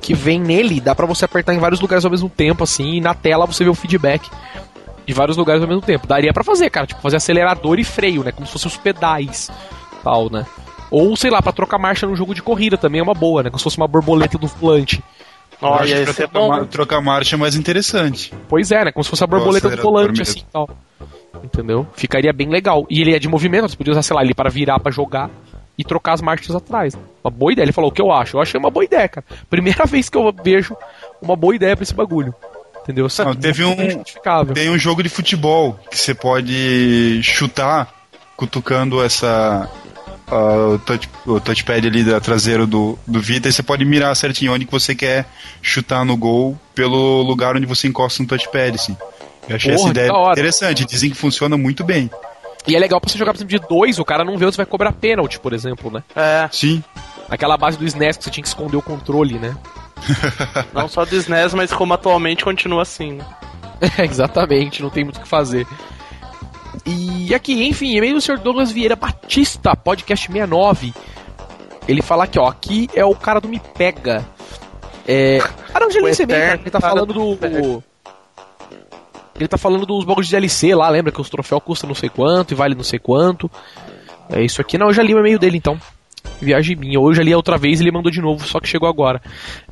que 0.00 0.14
vem 0.14 0.38
nele, 0.38 0.80
dá 0.80 0.94
pra 0.94 1.06
você 1.06 1.24
apertar 1.24 1.54
em 1.54 1.58
vários 1.58 1.80
lugares 1.80 2.04
ao 2.04 2.10
mesmo 2.10 2.28
tempo, 2.28 2.62
assim, 2.62 2.96
e 2.96 3.00
na 3.00 3.14
tela 3.14 3.46
você 3.46 3.64
vê 3.64 3.70
o 3.70 3.74
feedback 3.74 4.30
de 5.06 5.12
vários 5.12 5.36
lugares 5.36 5.62
ao 5.62 5.68
mesmo 5.68 5.82
tempo. 5.82 6.06
Daria 6.06 6.32
pra 6.32 6.42
fazer, 6.44 6.70
cara, 6.70 6.86
tipo, 6.86 7.00
fazer 7.00 7.16
acelerador 7.16 7.78
e 7.78 7.84
freio, 7.84 8.22
né? 8.24 8.32
Como 8.32 8.46
se 8.46 8.52
fossem 8.52 8.68
os 8.68 8.76
pedais, 8.76 9.50
tal, 10.02 10.30
né? 10.30 10.46
Ou, 10.90 11.16
sei 11.16 11.30
lá, 11.30 11.42
pra 11.42 11.52
trocar 11.52 11.78
marcha 11.78 12.06
num 12.06 12.14
jogo 12.16 12.34
de 12.34 12.42
corrida 12.42 12.76
também 12.78 13.00
é 13.00 13.02
uma 13.02 13.14
boa, 13.14 13.42
né? 13.42 13.50
Como 13.50 13.58
se 13.58 13.64
fosse 13.64 13.76
uma 13.76 13.88
borboleta 13.88 14.38
do 14.38 14.46
volante. 14.46 15.02
Eu 15.60 15.68
acho 15.74 15.82
Olha, 15.82 16.04
que 16.04 16.10
esse 16.10 16.22
é 16.22 16.26
trocar, 16.26 16.38
bom. 16.40 16.48
mar- 16.48 16.66
trocar 16.66 17.00
marcha 17.00 17.36
é 17.36 17.38
mais 17.38 17.54
interessante. 17.56 18.32
Pois 18.48 18.70
é, 18.70 18.84
né? 18.84 18.92
Como 18.92 19.02
se 19.02 19.10
fosse 19.10 19.24
a 19.24 19.26
borboleta 19.26 19.70
do 19.70 19.80
volante, 19.82 20.22
assim, 20.22 20.42
tal. 20.52 20.68
Entendeu? 21.42 21.86
Ficaria 21.94 22.32
bem 22.32 22.48
legal. 22.48 22.86
E 22.88 23.00
ele 23.00 23.14
é 23.14 23.18
de 23.18 23.28
movimento, 23.28 23.68
você 23.68 23.76
podia 23.76 23.92
usar, 23.92 24.02
sei 24.02 24.14
lá, 24.16 24.22
ele 24.22 24.34
para 24.34 24.50
virar 24.50 24.78
pra 24.78 24.92
jogar 24.92 25.30
e 25.76 25.82
trocar 25.84 26.12
as 26.12 26.20
marchas 26.22 26.54
atrás. 26.54 26.96
Uma 27.24 27.30
boa 27.30 27.52
ideia. 27.52 27.64
Ele 27.64 27.72
falou 27.72 27.90
o 27.90 27.92
que 27.92 28.00
eu 28.00 28.12
acho. 28.12 28.36
Eu 28.36 28.40
achei 28.42 28.58
uma 28.58 28.70
boa 28.70 28.84
ideia, 28.84 29.08
cara. 29.08 29.26
Primeira 29.50 29.84
vez 29.86 30.08
que 30.08 30.16
eu 30.16 30.32
vejo 30.44 30.76
uma 31.20 31.34
boa 31.34 31.54
ideia 31.54 31.74
pra 31.76 31.82
esse 31.82 31.94
bagulho. 31.94 32.32
Entendeu? 32.84 33.08
Não, 33.18 33.34
teve 33.34 33.64
um-. 33.64 33.74
Tem 34.52 34.68
um 34.68 34.78
jogo 34.78 35.02
de 35.02 35.08
futebol 35.08 35.80
que 35.90 35.98
você 35.98 36.14
pode 36.14 37.20
chutar 37.22 37.92
cutucando 38.36 39.02
essa. 39.02 39.68
ah, 40.28 40.74
o, 40.74 40.78
touch, 40.78 41.08
o 41.26 41.40
touchpad 41.40 41.86
ali 41.86 42.04
da 42.04 42.20
traseiro 42.20 42.66
do, 42.66 42.98
do 43.06 43.20
Vita 43.20 43.48
e 43.48 43.52
você 43.52 43.62
pode 43.62 43.84
mirar 43.86 44.14
certinho 44.14 44.52
onde 44.52 44.66
que 44.66 44.72
você 44.72 44.94
quer 44.94 45.26
chutar 45.62 46.04
no 46.04 46.16
gol 46.16 46.58
pelo 46.74 47.22
lugar 47.22 47.56
onde 47.56 47.66
você 47.66 47.88
encosta 47.88 48.22
no 48.22 48.28
touchpad, 48.28 48.74
assim. 48.74 48.96
Eu 49.48 49.56
achei 49.56 49.72
Porra, 49.74 49.90
essa 49.90 49.90
ideia 49.90 50.12
interessante, 50.32 50.84
dizem 50.84 51.10
que 51.10 51.16
funciona 51.16 51.56
muito 51.56 51.82
bem. 51.84 52.10
E 52.66 52.74
é 52.74 52.78
legal 52.78 53.00
pra 53.00 53.10
você 53.10 53.18
jogar, 53.18 53.32
por 53.32 53.38
exemplo, 53.38 53.58
de 53.58 53.66
dois, 53.68 53.98
o 53.98 54.04
cara 54.04 54.24
não 54.24 54.38
vê 54.38 54.46
onde 54.46 54.54
você 54.54 54.62
vai 54.62 54.66
cobrar 54.66 54.92
pênalti, 54.92 55.38
por 55.38 55.52
exemplo, 55.52 55.90
né? 55.90 56.02
É, 56.16 56.48
Sim, 56.50 56.82
Aquela 57.28 57.56
base 57.56 57.78
do 57.78 57.84
SNES 57.84 58.16
que 58.16 58.24
você 58.24 58.30
tinha 58.30 58.42
que 58.42 58.48
esconder 58.48 58.76
o 58.76 58.82
controle, 58.82 59.38
né? 59.38 59.56
não 60.72 60.88
só 60.88 61.04
do 61.04 61.16
SNES, 61.16 61.54
mas 61.54 61.72
como 61.72 61.94
atualmente 61.94 62.44
continua 62.44 62.82
assim, 62.82 63.12
né? 63.12 63.26
É, 63.98 64.04
exatamente, 64.04 64.82
não 64.82 64.90
tem 64.90 65.04
muito 65.04 65.18
o 65.18 65.22
que 65.22 65.28
fazer. 65.28 65.66
E 66.86 67.34
aqui, 67.34 67.66
enfim, 67.66 67.96
e-mail 67.96 68.14
do 68.14 68.20
Sr. 68.20 68.38
Douglas 68.38 68.70
Vieira 68.70 68.96
Batista, 68.96 69.74
podcast 69.76 70.26
69. 70.26 70.92
Ele 71.86 72.02
fala 72.02 72.24
aqui, 72.24 72.38
ó, 72.38 72.46
aqui 72.48 72.88
é 72.94 73.04
o 73.04 73.14
cara 73.14 73.40
do 73.40 73.48
Me 73.48 73.60
Pega. 73.60 74.24
É. 75.06 75.38
Ah, 75.72 75.80
não, 75.80 75.90
já 75.90 76.00
li 76.00 76.06
O 76.06 76.08
esse 76.08 76.22
e-mail, 76.22 76.54
Ele 76.54 76.70
tá 76.70 76.80
falando 76.80 77.12
do. 77.12 77.82
Ele 79.36 79.48
tá 79.48 79.58
falando 79.58 79.84
dos 79.84 80.04
bagulhos 80.04 80.28
de 80.28 80.32
DLC 80.32 80.74
lá, 80.74 80.88
lembra 80.88 81.10
que 81.10 81.20
os 81.20 81.28
troféus 81.28 81.62
custam 81.62 81.88
não 81.88 81.94
sei 81.94 82.08
quanto 82.08 82.52
e 82.52 82.54
vale 82.54 82.74
não 82.74 82.84
sei 82.84 82.98
quanto. 82.98 83.50
É 84.30 84.40
isso 84.40 84.60
aqui, 84.60 84.78
não, 84.78 84.88
eu 84.88 84.92
já 84.92 85.02
li 85.02 85.14
o 85.14 85.18
e-mail 85.18 85.38
dele 85.38 85.58
então. 85.58 85.78
Viagem 86.40 86.76
minha. 86.76 86.98
Ou 87.00 87.08
eu 87.10 87.14
já 87.14 87.22
li 87.22 87.32
a 87.32 87.36
outra 87.36 87.56
vez 87.56 87.80
ele 87.80 87.90
mandou 87.92 88.10
de 88.10 88.20
novo, 88.20 88.46
só 88.46 88.60
que 88.60 88.68
chegou 88.68 88.88
agora. 88.88 89.20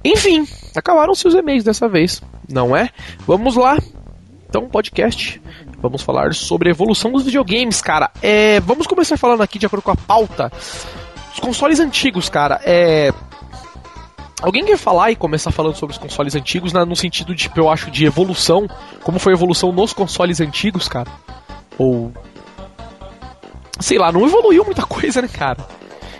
Enfim, 0.04 0.46
acabaram-se 0.76 1.26
os 1.26 1.34
e-mails 1.34 1.64
dessa 1.64 1.88
vez, 1.88 2.22
não 2.48 2.76
é? 2.76 2.90
Vamos 3.26 3.56
lá. 3.56 3.78
Então, 4.48 4.68
podcast. 4.68 5.40
Vamos 5.80 6.02
falar 6.02 6.32
sobre 6.34 6.68
a 6.68 6.70
evolução 6.72 7.10
dos 7.10 7.24
videogames, 7.24 7.80
cara. 7.80 8.10
É, 8.22 8.60
vamos 8.60 8.86
começar 8.86 9.16
falando 9.16 9.42
aqui 9.42 9.58
de 9.58 9.66
acordo 9.66 9.82
com 9.82 9.90
a 9.90 9.96
pauta. 9.96 10.52
Os 11.32 11.40
consoles 11.40 11.80
antigos, 11.80 12.28
cara. 12.28 12.60
É. 12.64 13.12
Alguém 14.40 14.64
quer 14.64 14.76
falar 14.76 15.10
e 15.10 15.16
começar 15.16 15.50
falando 15.50 15.74
sobre 15.76 15.92
os 15.94 15.98
consoles 15.98 16.34
antigos 16.34 16.72
na- 16.72 16.84
no 16.84 16.94
sentido 16.96 17.34
de, 17.34 17.42
tipo, 17.42 17.58
eu 17.60 17.70
acho, 17.70 17.90
de 17.90 18.04
evolução? 18.04 18.68
Como 19.02 19.18
foi 19.18 19.32
a 19.32 19.36
evolução 19.36 19.72
nos 19.72 19.92
consoles 19.92 20.40
antigos, 20.40 20.86
cara? 20.88 21.10
Ou. 21.78 22.12
Sei 23.80 23.98
lá, 23.98 24.12
não 24.12 24.24
evoluiu 24.26 24.64
muita 24.64 24.82
coisa, 24.86 25.22
né, 25.22 25.28
cara? 25.28 25.66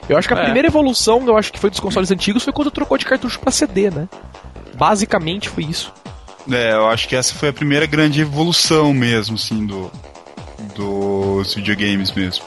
Eu 0.09 0.17
acho 0.19 0.27
que 0.29 0.35
a 0.35 0.39
É. 0.39 0.45
primeira 0.45 0.69
evolução, 0.69 1.23
eu 1.27 1.37
acho 1.37 1.53
que 1.53 1.59
foi 1.59 1.71
dos 1.71 1.81
consoles 1.81 2.11
antigos, 2.11 2.43
foi 2.43 2.53
quando 2.53 2.71
trocou 2.71 2.99
de 2.99 3.05
cartucho 3.05 3.39
pra 3.39 3.51
CD, 3.53 3.91
né? 3.91 4.09
Basicamente 4.75 5.49
foi 5.49 5.65
isso. 5.65 5.93
É, 6.51 6.73
eu 6.73 6.87
acho 6.89 7.07
que 7.09 7.15
essa 7.15 7.35
foi 7.35 7.51
a 7.51 7.53
primeira 7.53 7.87
grande 7.87 8.21
evolução 8.21 8.93
mesmo, 8.93 9.37
assim, 9.37 9.65
do, 9.65 9.91
dos 10.75 11.55
videogames 11.55 12.11
mesmo. 12.13 12.45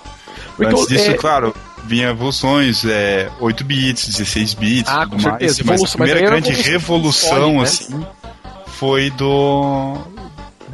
Porque 0.57 0.71
Antes 0.73 0.87
disso, 0.87 1.11
é- 1.11 1.13
claro, 1.13 1.55
vinha 1.85 2.09
evoluções, 2.09 2.83
é, 2.85 3.29
8 3.39 3.63
bits, 3.63 4.07
16 4.07 4.53
bits, 4.53 4.91
Ah, 4.91 5.01
tudo 5.03 5.09
com 5.17 5.21
mais. 5.21 5.23
certeza, 5.23 5.61
Mas 5.65 5.69
a 5.69 5.73
evolução, 5.75 5.97
primeira 5.99 6.29
grande 6.29 6.51
revolução, 6.51 7.29
console, 7.29 7.53
né? 7.57 7.63
assim, 7.63 8.05
foi 8.67 9.09
do 9.11 9.97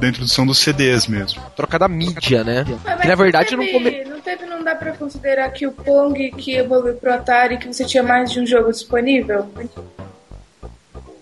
da 0.01 0.07
introdução 0.09 0.45
dos 0.45 0.57
CDs 0.57 1.07
mesmo. 1.07 1.41
Trocar 1.55 1.77
da 1.77 1.87
mídia, 1.87 2.43
né? 2.43 2.65
Mas 2.83 3.01
Que 3.01 3.07
na 3.07 3.15
verdade 3.15 3.55
não 3.55 3.63
não 3.63 3.71
teve, 3.71 3.91
come... 3.91 4.03
não 4.05 4.19
teve, 4.19 4.45
não 4.45 4.63
dá 4.63 4.75
pra 4.75 4.91
considerar 4.93 5.49
que 5.51 5.67
o 5.67 5.71
Pong 5.71 6.31
que 6.31 6.55
evoluiu 6.55 6.95
pro 6.95 7.13
Atari, 7.13 7.57
que 7.57 7.67
você 7.67 7.85
tinha 7.85 8.01
mais 8.01 8.31
de 8.31 8.39
um 8.39 8.45
jogo 8.45 8.71
disponível? 8.71 9.47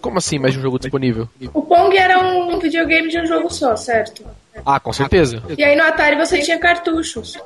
Como 0.01 0.17
assim 0.17 0.39
mais 0.39 0.53
de 0.53 0.59
um 0.59 0.63
jogo 0.63 0.79
disponível? 0.79 1.27
O 1.53 1.61
Pong 1.61 1.95
era 1.97 2.19
um 2.19 2.57
videogame 2.57 3.09
de 3.09 3.19
um 3.19 3.25
jogo 3.25 3.53
só, 3.53 3.75
certo? 3.75 4.25
Ah, 4.65 4.79
com 4.79 4.93
certeza. 4.93 5.43
E 5.57 5.63
aí 5.63 5.75
no 5.75 5.83
Atari 5.83 6.15
você 6.15 6.39
tinha 6.39 6.57
cartuchos. 6.57 7.37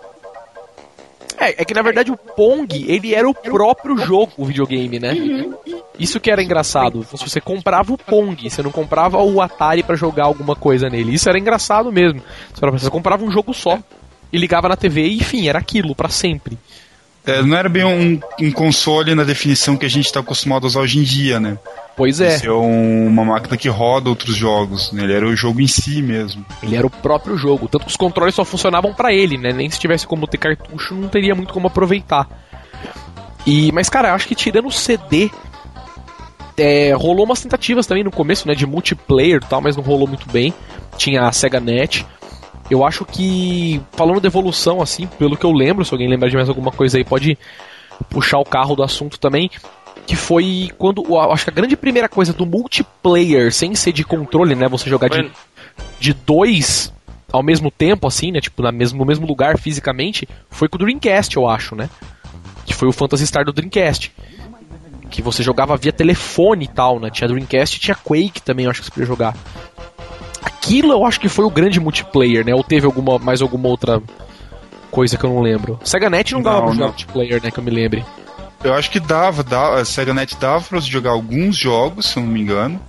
É, 1.37 1.61
é 1.61 1.65
que 1.65 1.73
na 1.73 1.81
verdade 1.81 2.11
o 2.11 2.17
Pong, 2.17 2.85
ele 2.87 3.13
era 3.13 3.27
o 3.27 3.33
próprio 3.33 3.97
jogo, 3.97 4.31
o 4.37 4.45
videogame, 4.45 4.99
né? 4.99 5.13
Isso 5.99 6.19
que 6.19 6.31
era 6.31 6.43
engraçado. 6.43 7.05
Se 7.15 7.29
você 7.29 7.39
comprava 7.39 7.93
o 7.93 7.97
Pong, 7.97 8.49
você 8.49 8.61
não 8.61 8.71
comprava 8.71 9.17
o 9.21 9.41
Atari 9.41 9.83
pra 9.83 9.95
jogar 9.95 10.25
alguma 10.25 10.55
coisa 10.55 10.89
nele. 10.89 11.13
Isso 11.13 11.29
era 11.29 11.39
engraçado 11.39 11.91
mesmo. 11.91 12.21
Você 12.53 12.89
comprava 12.89 13.23
um 13.23 13.31
jogo 13.31 13.53
só 13.53 13.79
e 14.31 14.37
ligava 14.37 14.67
na 14.67 14.75
TV 14.75 15.07
e 15.07 15.17
enfim, 15.17 15.47
era 15.47 15.59
aquilo 15.59 15.95
pra 15.95 16.09
sempre. 16.09 16.57
É, 17.25 17.41
não 17.41 17.55
era 17.55 17.69
bem 17.69 17.85
um, 17.85 18.19
um 18.39 18.51
console 18.51 19.15
na 19.15 19.23
definição 19.23 19.77
que 19.77 19.85
a 19.85 19.89
gente 19.89 20.05
está 20.05 20.19
acostumado 20.19 20.65
a 20.65 20.67
usar 20.67 20.81
hoje 20.81 20.99
em 20.99 21.03
dia, 21.03 21.39
né? 21.39 21.57
Pois 21.95 22.19
é, 22.19 22.39
Ser 22.39 22.50
um- 22.51 23.07
uma 23.07 23.23
máquina 23.23 23.55
que 23.55 23.69
roda 23.69 24.09
outros 24.09 24.35
jogos, 24.35 24.91
né? 24.91 25.03
Ele 25.03 25.13
era 25.13 25.27
o 25.27 25.35
jogo 25.35 25.62
em 25.62 25.67
si 25.67 26.01
mesmo. 26.01 26.43
ele 26.63 26.75
era 26.75 26.88
o 26.88 26.89
próprio 26.89 27.38
jogo. 27.38 27.67
Tanto 27.67 27.83
que 27.85 27.91
os 27.91 27.97
controles 27.97 28.33
só 28.33 28.43
funcionavam 28.43 28.93
pra 28.93 29.13
ele, 29.13 29.38
né? 29.38 29.51
Nem 29.53 29.69
se 29.69 29.79
tivesse 29.79 30.07
como 30.07 30.25
ter 30.27 30.38
cartucho, 30.39 30.95
não 30.95 31.07
teria 31.07 31.35
muito 31.35 31.53
como 31.53 31.67
aproveitar. 31.67 32.27
E, 33.45 33.71
mas, 33.73 33.89
cara, 33.89 34.09
eu 34.09 34.13
acho 34.15 34.27
que 34.27 34.33
tirando 34.35 34.67
o 34.67 34.71
CD, 34.71 35.29
é, 36.57 36.93
rolou 36.93 37.25
umas 37.25 37.41
tentativas 37.41 37.85
também 37.85 38.03
no 38.03 38.12
começo, 38.12 38.47
né? 38.47 38.55
De 38.55 38.65
multiplayer 38.65 39.38
e 39.43 39.47
tal, 39.47 39.62
mas 39.62 39.75
não 39.75 39.83
rolou 39.83 40.07
muito 40.07 40.27
bem. 40.31 40.53
Tinha 40.97 41.23
a 41.27 41.31
Sega 41.31 41.59
Net. 41.59 42.05
Eu 42.71 42.85
acho 42.85 43.03
que, 43.05 43.81
falando 43.91 44.21
de 44.21 44.27
evolução, 44.27 44.81
assim, 44.81 45.05
pelo 45.05 45.35
que 45.38 45.45
eu 45.45 45.51
lembro, 45.51 45.83
se 45.83 45.93
alguém 45.93 46.07
lembrar 46.09 46.29
de 46.29 46.35
mais 46.35 46.47
alguma 46.50 46.71
coisa 46.71 46.97
aí, 46.97 47.03
pode 47.03 47.38
puxar 48.09 48.39
o 48.39 48.45
carro 48.45 48.75
do 48.75 48.81
assunto 48.83 49.19
também. 49.19 49.51
Que 50.05 50.15
foi 50.15 50.69
quando. 50.77 51.03
eu 51.07 51.19
Acho 51.31 51.45
que 51.45 51.50
a 51.51 51.53
grande 51.53 51.75
primeira 51.77 52.10
coisa 52.10 52.33
do 52.33 52.45
multiplayer, 52.45 53.51
sem 53.53 53.74
ser 53.75 53.91
de 53.93 54.03
controle, 54.03 54.53
né? 54.55 54.67
Você 54.67 54.89
jogar 54.89 55.10
de, 55.10 55.31
de 56.00 56.13
dois 56.13 56.93
ao 57.31 57.41
mesmo 57.41 57.72
tempo, 57.72 58.05
assim, 58.07 58.31
né? 58.31 58.39
Tipo, 58.41 58.62
na 58.62 58.72
mesmo, 58.72 59.00
no 59.00 59.05
mesmo 59.05 59.25
lugar 59.25 59.57
fisicamente, 59.57 60.27
foi 60.50 60.67
com 60.67 60.75
o 60.75 60.79
Dreamcast, 60.79 61.36
eu 61.36 61.48
acho, 61.48 61.75
né? 61.75 61.89
Que 62.65 62.74
foi 62.74 62.88
o 62.88 62.91
Phantasy 62.91 63.25
Star 63.25 63.43
do 63.45 63.51
Dreamcast. 63.53 64.13
Que 65.10 65.22
você 65.22 65.41
jogava 65.41 65.75
via 65.77 65.91
telefone 65.91 66.65
e 66.65 66.67
tal, 66.67 67.00
né? 67.00 67.10
Tinha 67.10 67.27
Dreamcast 67.27 67.77
e 67.77 67.79
tinha 67.79 67.95
Quake 67.95 68.41
também, 68.41 68.65
eu 68.65 68.72
acho 68.72 68.81
que 68.81 68.86
você 68.86 68.91
podia 68.91 69.07
jogar. 69.07 69.36
Aquilo 70.43 70.91
eu 70.91 71.05
acho 71.05 71.19
que 71.19 71.29
foi 71.29 71.45
o 71.45 71.50
grande 71.50 71.79
multiplayer, 71.79 72.45
né? 72.45 72.53
Ou 72.53 72.63
teve 72.63 72.86
alguma, 72.86 73.17
mais 73.17 73.41
alguma 73.41 73.67
outra 73.69 74.01
coisa 74.91 75.17
que 75.17 75.24
eu 75.24 75.29
não 75.29 75.41
lembro. 75.41 75.79
Sega 75.83 76.10
Net 76.10 76.33
não 76.33 76.41
dava 76.41 76.57
Não, 76.57 76.63
pra 76.65 76.72
jogar 76.74 76.86
não. 76.86 76.88
multiplayer, 76.89 77.41
né? 77.43 77.50
Que 77.51 77.60
eu 77.60 77.63
me 77.63 77.72
lembre. 77.72 78.05
Eu 78.63 78.74
acho 78.74 78.89
que 78.89 79.00
dava, 79.00 79.43
dava 79.43 79.82
a 79.82 79.86
Sega 79.86 80.13
Net 80.13 80.36
dava 80.38 80.63
pra 80.63 80.79
você 80.79 80.89
jogar 80.89 81.12
alguns 81.12 81.55
jogos, 81.58 82.05
se 82.08 82.17
eu 82.17 82.24
não 82.24 82.29
me 82.32 82.41
engano, 82.41 82.79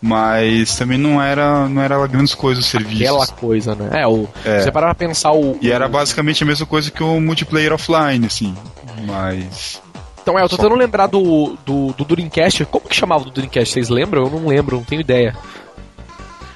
mas 0.00 0.76
também 0.76 0.96
não 0.98 1.20
era, 1.20 1.68
não 1.68 1.82
era 1.82 2.06
grandes 2.06 2.34
coisas 2.34 2.64
o 2.64 2.68
serviço. 2.68 3.02
Aquela 3.02 3.26
coisa, 3.26 3.74
né? 3.74 4.02
É, 4.02 4.06
o, 4.06 4.28
É. 4.44 4.60
você 4.60 4.70
parar 4.70 4.94
pra 4.94 5.06
pensar 5.06 5.32
o. 5.32 5.58
E 5.60 5.72
era 5.72 5.88
basicamente 5.88 6.42
a 6.42 6.46
mesma 6.46 6.66
coisa 6.66 6.90
que 6.90 7.02
o 7.02 7.20
multiplayer 7.20 7.72
offline, 7.72 8.26
assim. 8.26 8.54
Mas. 9.06 9.82
Então, 10.22 10.38
é, 10.38 10.42
eu 10.42 10.48
tô 10.48 10.56
tentando 10.56 10.76
lembrar 10.76 11.06
do, 11.06 11.56
do, 11.66 11.92
do 11.92 12.04
Dreamcast. 12.04 12.64
Como 12.66 12.88
que 12.88 12.96
chamava 12.96 13.24
do 13.24 13.30
Dreamcast? 13.30 13.74
Vocês 13.74 13.88
lembram? 13.90 14.24
Eu 14.24 14.30
não 14.30 14.46
lembro, 14.46 14.76
não 14.76 14.84
tenho 14.84 15.00
ideia. 15.00 15.36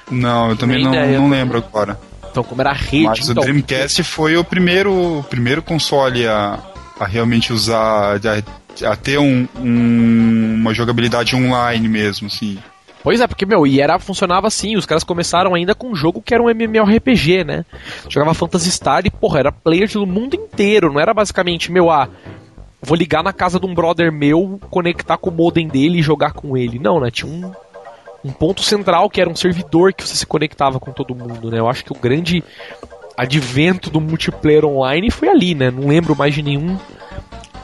Não, 0.09 0.49
eu 0.49 0.55
também 0.55 0.83
não, 0.83 0.93
ideia. 0.93 1.19
não 1.19 1.29
lembro 1.29 1.57
agora. 1.59 1.99
Então, 2.31 2.43
como 2.43 2.61
era 2.61 2.71
a 2.71 2.73
rede. 2.73 3.05
Mas 3.05 3.29
então, 3.29 3.43
o 3.43 3.45
Dreamcast 3.45 4.03
foi 4.03 4.37
o 4.37 4.43
primeiro, 4.43 5.19
o 5.19 5.23
primeiro 5.23 5.61
console 5.61 6.27
a, 6.27 6.59
a 6.99 7.05
realmente 7.05 7.53
usar, 7.53 8.15
a, 8.15 8.58
a 8.83 8.95
ter 8.95 9.17
um, 9.19 9.47
um- 9.57 10.55
uma 10.55 10.73
jogabilidade 10.73 11.35
online 11.35 11.87
mesmo, 11.87 12.27
assim. 12.27 12.57
Pois 13.01 13.21
é, 13.21 13.27
porque, 13.27 13.45
meu, 13.45 13.65
e 13.65 13.79
era, 13.79 13.97
funcionava 13.97 14.47
assim, 14.47 14.75
os 14.75 14.85
caras 14.85 15.03
começaram 15.05 15.55
ainda 15.55 15.73
com 15.73 15.87
um 15.89 15.95
jogo 15.95 16.21
que 16.21 16.33
era 16.33 16.43
um 16.43 16.49
MMORPG, 16.49 17.45
né? 17.45 17.65
Jogava 18.09 18.33
Phantasy 18.33 18.69
Star 18.71 19.05
e, 19.05 19.09
porra, 19.09 19.39
era 19.39 19.51
player 19.53 19.89
do 19.89 20.05
mundo 20.05 20.35
inteiro, 20.35 20.91
não 20.91 20.99
era 20.99 21.13
basicamente, 21.13 21.71
meu, 21.71 21.89
ah, 21.89 22.09
vou 22.81 22.97
ligar 22.97 23.23
na 23.23 23.31
casa 23.31 23.57
de 23.57 23.65
um 23.65 23.73
brother 23.73 24.11
meu, 24.11 24.59
conectar 24.69 25.17
com 25.17 25.29
o 25.29 25.33
modem 25.33 25.67
dele 25.67 25.99
e 25.99 26.03
jogar 26.03 26.33
com 26.33 26.57
ele. 26.57 26.77
Não, 26.77 26.99
né? 26.99 27.09
Tinha 27.09 27.31
um, 27.31 27.51
um 28.25 28.31
ponto 28.33 28.61
central 28.61 29.09
que 29.09 29.21
era 29.21 29.29
um 29.29 29.35
servidor 29.35 29.93
que 29.93 30.05
você 30.05 30.15
se 30.17 30.25
conectava 30.25 30.77
com 30.77 30.91
todo 30.91 31.15
mundo, 31.15 31.49
né? 31.49 31.57
Eu 31.59 31.69
acho 31.69 31.85
que 31.85 31.93
o 31.93 31.97
grande 31.99 32.43
advento 33.15 33.89
do 33.89 33.99
multiplayer 34.01 34.65
online 34.65 35.09
foi 35.09 35.29
ali, 35.29 35.55
né? 35.55 35.71
Não 35.71 35.87
lembro 35.87 36.15
mais 36.17 36.33
de 36.33 36.41
nenhum 36.43 36.77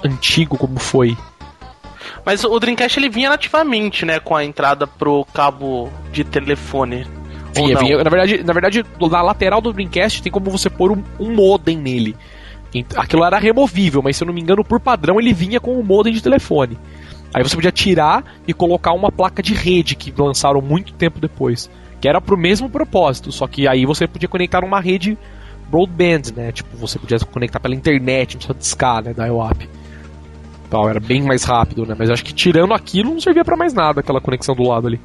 antigo 0.06 0.58
como 0.58 0.80
foi. 0.80 1.18
Mas 2.26 2.44
o 2.44 2.60
Dreamcast 2.60 3.00
ele 3.00 3.10
vinha 3.10 3.30
nativamente, 3.30 4.06
né? 4.06 4.20
Com 4.20 4.36
a 4.36 4.44
entrada 4.44 4.88
pro 4.88 5.26
cabo 5.34 5.90
de 6.12 6.24
telefone. 6.24 7.06
Vinha, 7.54 7.78
vinha. 7.78 8.04
Na 8.04 8.10
verdade, 8.10 8.44
na 8.44 8.54
verdade, 8.54 8.86
na 9.00 9.22
lateral 9.22 9.62
do 9.62 9.72
Dreamcast 9.72 10.22
tem 10.22 10.32
como 10.32 10.50
você 10.50 10.70
pôr 10.70 10.92
um, 10.92 11.04
um 11.20 11.34
modem 11.34 11.78
nele. 11.78 12.16
Aquilo 12.98 13.24
era 13.24 13.40
removível, 13.40 14.02
mas 14.02 14.18
se 14.18 14.24
eu 14.24 14.26
não 14.26 14.34
me 14.34 14.42
engano, 14.42 14.64
por 14.64 14.80
padrão 14.80 15.20
ele 15.20 15.34
vinha 15.34 15.60
com 15.60 15.80
um 15.80 15.84
modem 15.84 16.12
de 16.12 16.22
telefone. 16.22 16.78
Aí 17.34 17.44
você 17.44 17.56
podia 17.56 17.72
tirar 17.72 18.24
e 18.48 18.54
colocar 18.54 18.92
uma 18.92 19.12
placa 19.12 19.42
de 19.42 19.54
rede 19.54 19.96
que 19.96 20.14
lançaram 20.18 20.62
muito 20.62 20.94
tempo 20.94 21.20
depois. 21.20 21.70
Que 22.02 22.08
era 22.08 22.20
pro 22.20 22.38
mesmo 22.38 22.70
propósito, 22.70 23.32
só 23.32 23.48
que 23.48 23.68
aí 23.68 23.86
você 23.86 24.08
podia 24.08 24.28
conectar 24.28 24.62
numa 24.62 24.82
rede 24.82 25.18
broadband, 25.70 26.34
né? 26.36 26.52
Tipo, 26.52 26.76
você 26.76 27.00
podia 27.00 27.18
conectar 27.20 27.60
pela 27.60 27.76
internet, 27.76 28.34
não 28.34 28.40
precisa 28.40 28.60
discar, 28.60 29.04
né? 29.04 29.14
Da 29.14 29.26
IOAP. 29.26 29.70
Então, 30.68 30.90
era 30.90 31.00
bem 31.00 31.22
mais 31.22 31.44
rápido, 31.44 31.86
né? 31.86 31.96
Mas 31.98 32.10
acho 32.10 32.24
que 32.24 32.34
tirando 32.34 32.74
aquilo 32.74 33.12
não 33.14 33.22
servia 33.22 33.46
pra 33.46 33.56
mais 33.56 33.74
nada, 33.74 34.00
aquela 34.00 34.20
conexão 34.20 34.56
do 34.56 34.64
lado 34.64 34.88
ali. 34.88 35.00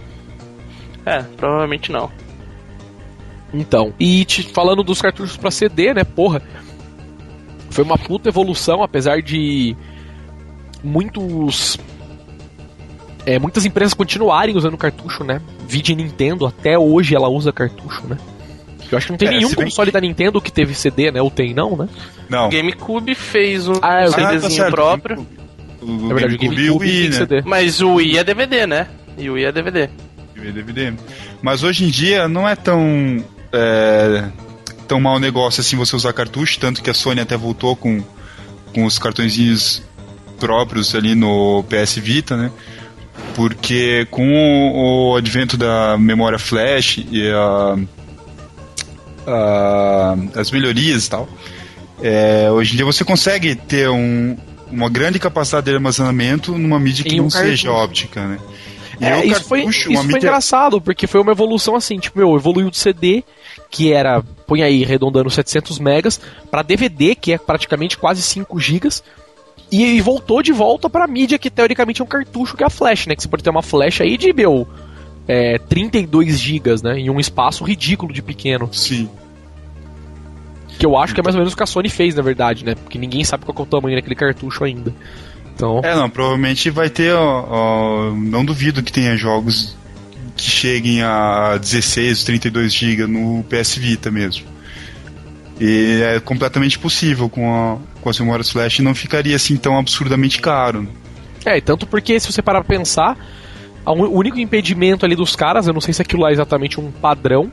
É, 1.04 1.22
provavelmente 1.36 1.92
não. 1.92 2.10
Então, 3.52 3.92
e 3.98 4.24
te- 4.24 4.42
falando 4.44 4.82
dos 4.82 5.02
cartuchos 5.02 5.36
pra 5.36 5.50
CD, 5.50 5.92
né, 5.92 6.04
porra, 6.04 6.40
foi 7.70 7.84
uma 7.84 7.98
puta 7.98 8.28
evolução, 8.28 8.82
apesar 8.82 9.20
de 9.22 9.76
muitos. 10.82 11.78
É, 13.26 13.38
muitas 13.38 13.64
empresas 13.66 13.92
continuarem 13.92 14.56
usando 14.56 14.76
cartucho, 14.78 15.24
né? 15.24 15.42
Vide 15.68 15.94
Nintendo, 15.94 16.46
até 16.46 16.78
hoje 16.78 17.14
ela 17.14 17.28
usa 17.28 17.52
cartucho, 17.52 18.06
né? 18.08 18.16
Eu 18.90 18.96
acho 18.98 19.06
que 19.06 19.12
não 19.12 19.18
tem 19.18 19.28
É, 19.28 19.32
nenhum 19.32 19.54
console 19.54 19.90
da 19.92 20.00
Nintendo 20.00 20.40
que 20.40 20.50
teve 20.50 20.74
CD, 20.74 21.12
né? 21.12 21.20
Ou 21.22 21.30
tem, 21.30 21.52
não, 21.54 21.76
né? 21.76 21.88
Não. 22.28 22.46
O 22.46 22.50
GameCube 22.50 23.14
fez 23.14 23.68
um 23.68 23.74
Ah, 23.82 24.02
eu- 24.04 24.08
Ah, 24.08 24.12
CDzinho 24.12 24.50
certo. 24.50 24.70
próprio. 24.74 25.26
O, 25.82 26.08
Na 26.08 26.14
verdade, 26.14 26.34
o 26.34 26.38
GameCube 26.38 26.62
e 26.62 26.70
o 26.70 26.76
Wii, 26.78 27.08
né? 27.08 27.16
CD. 27.16 27.42
Mas 27.44 27.80
o 27.80 27.94
Wii 27.94 28.18
é 28.18 28.24
DVD, 28.24 28.66
né? 28.66 28.86
E 29.16 29.28
o 29.30 29.34
Wii 29.34 29.44
é 29.46 29.52
DVD. 29.52 29.88
E 30.36 30.52
DVD. 30.52 30.92
Mas 31.42 31.62
hoje 31.62 31.84
em 31.84 31.88
dia 31.88 32.28
não 32.28 32.48
é 32.48 32.54
tão 32.56 33.22
é, 33.52 34.24
tão 34.88 35.00
mau 35.00 35.18
negócio 35.18 35.60
assim 35.60 35.76
você 35.76 35.94
usar 35.96 36.12
cartucho, 36.12 36.58
tanto 36.58 36.82
que 36.82 36.88
a 36.90 36.94
Sony 36.94 37.20
até 37.20 37.36
voltou 37.36 37.74
com, 37.76 38.02
com 38.74 38.84
os 38.84 38.98
cartõezinhos 38.98 39.82
próprios 40.38 40.94
ali 40.94 41.14
no 41.14 41.62
PS 41.68 41.96
Vita, 41.96 42.36
né? 42.36 42.50
Porque 43.34 44.06
com 44.10 44.26
o, 44.32 45.12
o 45.12 45.16
advento 45.16 45.56
da 45.56 45.96
memória 45.98 46.38
flash 46.38 47.04
e 47.10 47.30
a, 47.30 47.76
a- 49.26 50.16
as 50.36 50.50
melhorias 50.50 51.06
e 51.06 51.10
tal, 51.10 51.28
é, 52.02 52.50
hoje 52.50 52.72
em 52.72 52.76
dia 52.76 52.84
você 52.84 53.04
consegue 53.04 53.54
ter 53.54 53.88
um- 53.90 54.36
uma 54.70 54.88
grande 54.88 55.18
capacidade 55.18 55.66
de 55.66 55.74
armazenamento 55.74 56.56
numa 56.56 56.78
mídia 56.80 57.04
que 57.04 57.16
Em 57.16 57.20
um 57.20 57.24
não 57.24 57.30
seja 57.30 57.68
cartucho. 57.68 57.70
óptica, 57.70 58.26
né? 58.26 58.38
E 59.00 59.04
É, 59.04 59.16
o 59.16 59.24
isso 59.24 59.44
foi, 59.44 59.58
cartucho, 59.60 59.78
isso 59.80 59.90
uma 59.90 60.02
foi 60.04 60.12
mídia- 60.14 60.26
engraçado, 60.28 60.80
porque 60.80 61.06
foi 61.06 61.20
uma 61.20 61.32
evolução 61.32 61.74
assim, 61.74 61.98
tipo, 61.98 62.18
meu, 62.18 62.34
evoluiu 62.36 62.70
do 62.70 62.76
CD, 62.76 63.24
que 63.70 63.92
era, 63.92 64.22
põe 64.46 64.62
aí, 64.62 64.84
arredondando 64.84 65.30
700 65.30 65.78
megas, 65.78 66.20
pra 66.50 66.62
DVD, 66.62 67.14
que 67.14 67.32
é 67.32 67.38
praticamente 67.38 67.96
quase 67.96 68.22
5 68.22 68.58
gigas, 68.60 69.02
E, 69.72 69.84
e 69.84 70.00
voltou 70.00 70.42
de 70.42 70.50
volta 70.52 70.90
pra 70.90 71.06
mídia, 71.06 71.38
que 71.38 71.48
teoricamente 71.48 72.00
é 72.00 72.04
um 72.04 72.08
cartucho 72.08 72.56
que 72.56 72.64
é 72.64 72.66
a 72.66 72.70
flash, 72.70 73.06
né? 73.06 73.14
Que 73.14 73.22
você 73.22 73.28
pode 73.28 73.44
ter 73.44 73.50
uma 73.50 73.62
flash 73.62 74.00
aí 74.00 74.16
de, 74.18 74.32
meu, 74.32 74.66
é, 75.28 75.58
32 75.58 76.40
gigas, 76.40 76.82
né? 76.82 76.98
Em 76.98 77.08
um 77.08 77.20
espaço 77.20 77.62
ridículo 77.62 78.12
de 78.12 78.20
pequeno. 78.20 78.68
Sim. 78.72 79.08
Que 80.80 80.86
eu 80.86 80.96
acho 80.96 81.12
que 81.12 81.20
é 81.20 81.22
mais 81.22 81.34
ou 81.34 81.40
menos 81.40 81.52
o 81.52 81.56
que 81.56 81.62
a 81.62 81.66
Sony 81.66 81.90
fez, 81.90 82.14
na 82.14 82.22
verdade, 82.22 82.64
né? 82.64 82.74
Porque 82.74 82.98
ninguém 82.98 83.22
sabe 83.22 83.44
qual 83.44 83.54
é 83.58 83.60
o 83.60 83.66
tamanho 83.66 83.96
daquele 83.96 84.14
cartucho 84.14 84.64
ainda. 84.64 84.94
Então, 85.54 85.82
É, 85.84 85.94
não, 85.94 86.08
provavelmente 86.08 86.70
vai 86.70 86.88
ter, 86.88 87.12
ó, 87.12 87.44
ó, 87.50 88.14
não 88.14 88.42
duvido 88.46 88.82
que 88.82 88.90
tenha 88.90 89.14
jogos 89.14 89.76
que 90.34 90.50
cheguem 90.50 91.02
a 91.02 91.58
16, 91.58 92.24
32 92.24 92.72
GB 92.72 93.06
no 93.06 93.44
PS 93.44 93.76
Vita 93.76 94.10
mesmo. 94.10 94.46
E 95.60 96.00
é 96.02 96.18
completamente 96.18 96.78
possível 96.78 97.28
com, 97.28 97.52
a, 97.52 97.76
com 98.00 98.08
as 98.08 98.18
memórias 98.18 98.48
flash 98.48 98.78
não 98.78 98.94
ficaria 98.94 99.36
assim 99.36 99.58
tão 99.58 99.78
absurdamente 99.78 100.40
caro. 100.40 100.88
é, 101.44 101.58
e 101.58 101.60
tanto 101.60 101.86
porque 101.86 102.18
se 102.18 102.32
você 102.32 102.40
parar 102.40 102.64
pra 102.64 102.74
pensar, 102.74 103.18
o 103.84 104.18
único 104.18 104.40
impedimento 104.40 105.04
ali 105.04 105.14
dos 105.14 105.36
caras, 105.36 105.66
eu 105.66 105.74
não 105.74 105.80
sei 105.82 105.92
se 105.92 106.00
aquilo 106.00 106.22
lá 106.22 106.30
é 106.30 106.32
exatamente 106.32 106.80
um 106.80 106.90
padrão, 106.90 107.52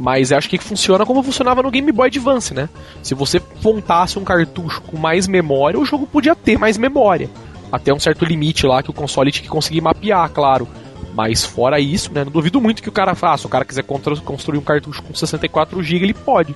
mas 0.00 0.32
acho 0.32 0.48
que 0.48 0.56
funciona 0.56 1.04
como 1.04 1.22
funcionava 1.22 1.62
no 1.62 1.70
Game 1.70 1.92
Boy 1.92 2.06
Advance, 2.06 2.54
né? 2.54 2.70
Se 3.02 3.14
você 3.14 3.40
montasse 3.62 4.18
um 4.18 4.24
cartucho 4.24 4.80
com 4.80 4.98
mais 4.98 5.28
memória, 5.28 5.78
o 5.78 5.84
jogo 5.84 6.06
podia 6.06 6.34
ter 6.34 6.58
mais 6.58 6.78
memória. 6.78 7.28
Até 7.70 7.92
um 7.92 8.00
certo 8.00 8.24
limite 8.24 8.66
lá 8.66 8.82
que 8.82 8.88
o 8.88 8.94
console 8.94 9.30
tinha 9.30 9.42
que 9.42 9.48
conseguir 9.50 9.82
mapear, 9.82 10.30
claro. 10.30 10.66
Mas 11.14 11.44
fora 11.44 11.78
isso, 11.78 12.10
né? 12.14 12.24
Não 12.24 12.32
duvido 12.32 12.62
muito 12.62 12.82
que 12.82 12.88
o 12.88 12.92
cara 12.92 13.14
faça. 13.14 13.42
Se 13.42 13.46
o 13.46 13.50
cara 13.50 13.62
quiser 13.62 13.82
construir 13.82 14.58
um 14.58 14.62
cartucho 14.62 15.02
com 15.02 15.14
64 15.14 15.82
GB, 15.82 16.06
ele 16.06 16.14
pode. 16.14 16.54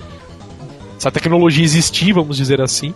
Se 0.97 1.07
a 1.07 1.11
tecnologia 1.11 1.63
existir, 1.63 2.13
vamos 2.13 2.37
dizer 2.37 2.59
assim, 2.59 2.95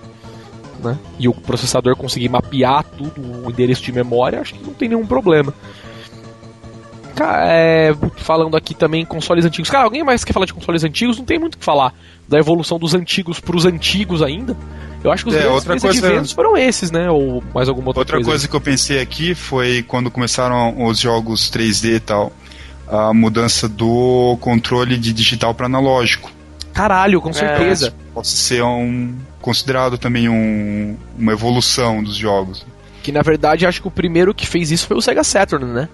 né? 0.84 0.98
E 1.20 1.28
o 1.28 1.34
processador 1.34 1.96
conseguir 1.96 2.30
mapear 2.30 2.84
tudo, 2.84 3.46
o 3.46 3.52
endereço 3.52 3.84
de 3.84 3.92
memória, 3.92 4.42
acho 4.42 4.56
que 4.56 4.66
não 4.66 4.74
tem 4.74 4.90
nenhum 4.90 5.06
problema. 5.06 5.54
Ca- 7.20 7.44
é, 7.48 7.94
falando 8.18 8.56
aqui 8.56 8.74
também 8.74 9.02
em 9.02 9.06
consoles 9.06 9.44
antigos. 9.46 9.70
Cara, 9.70 9.84
alguém 9.84 10.04
mais 10.04 10.24
quer 10.24 10.32
falar 10.34 10.46
de 10.46 10.54
consoles 10.54 10.84
antigos? 10.84 11.18
Não 11.18 11.26
tem 11.26 11.38
muito 11.38 11.56
o 11.56 11.58
que 11.58 11.66
falar 11.66 11.94
da 12.28 12.38
evolução 12.40 12.80
dos 12.80 12.94
antigos 12.96 13.40
pros 13.40 13.66
antigos 13.66 14.22
ainda. 14.22 14.56
Eu 15.04 15.12
acho 15.12 15.24
que 15.24 15.30
os 15.30 15.36
É, 15.36 15.40
grandes 15.40 15.56
outra 15.56 15.78
três 15.80 16.00
coisa- 16.02 16.36
foram 16.36 16.58
esses, 16.58 16.92
né? 16.92 17.10
Ou 17.10 17.44
mais 17.54 17.68
alguma 17.70 17.90
outra, 17.90 18.00
Outra 18.02 18.22
coisa 18.22 18.48
que 18.48 18.56
eu 18.56 18.62
pensei 18.62 19.02
aqui 19.02 19.36
foi 19.36 19.84
quando 19.84 20.10
começaram 20.10 20.84
os 20.86 21.00
jogos 21.00 21.50
3D 21.50 21.96
e 21.96 22.00
tal, 22.00 22.32
a 22.88 23.14
mudança 23.14 23.68
do 23.68 24.38
controle 24.42 24.98
de 24.98 25.12
digital 25.14 25.54
para 25.54 25.66
analógico. 25.68 26.32
Caralho, 26.74 27.20
com 27.22 27.34
certeza. 27.34 27.94
Pode 28.14 28.28
ser 28.28 28.64
um 28.64 29.14
considerado 29.42 29.98
também 29.98 30.30
um, 30.30 30.96
uma 31.18 31.32
evolução 31.34 32.02
dos 32.04 32.16
jogos. 32.16 32.66
Que 33.04 33.12
na 33.12 33.22
verdade 33.22 33.66
acho 33.66 33.82
que 33.82 33.88
o 33.88 33.92
primeiro 33.92 34.34
que 34.34 34.46
fez 34.46 34.70
isso 34.72 34.86
foi 34.88 34.96
o 34.98 35.02
Sega 35.02 35.24
Saturn, 35.24 35.66
né? 35.66 35.90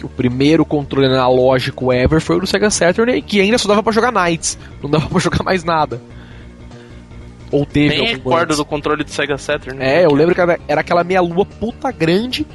Que 0.00 0.06
o 0.06 0.08
primeiro 0.08 0.64
controle 0.64 1.06
analógico 1.08 1.92
ever 1.92 2.22
foi 2.22 2.36
o 2.36 2.40
do 2.40 2.46
Sega 2.46 2.70
Saturn 2.70 3.12
e 3.12 3.20
que 3.20 3.38
ainda 3.38 3.58
só 3.58 3.68
dava 3.68 3.82
pra 3.82 3.92
jogar 3.92 4.10
Knights, 4.10 4.56
não 4.82 4.88
dava 4.88 5.06
pra 5.10 5.18
jogar 5.20 5.44
mais 5.44 5.62
nada. 5.62 6.00
Ou 7.52 7.66
teve 7.66 7.96
Nem 7.96 8.06
recordo 8.06 8.44
antes. 8.44 8.56
do 8.56 8.64
controle 8.64 9.04
do 9.04 9.10
Sega 9.10 9.36
Saturn. 9.36 9.78
né? 9.78 10.00
É, 10.00 10.06
eu 10.06 10.12
lembro 10.14 10.34
que 10.34 10.40
era, 10.40 10.58
era 10.66 10.80
aquela 10.80 11.04
meia 11.04 11.20
lua 11.20 11.44
puta 11.44 11.90
grande 11.92 12.46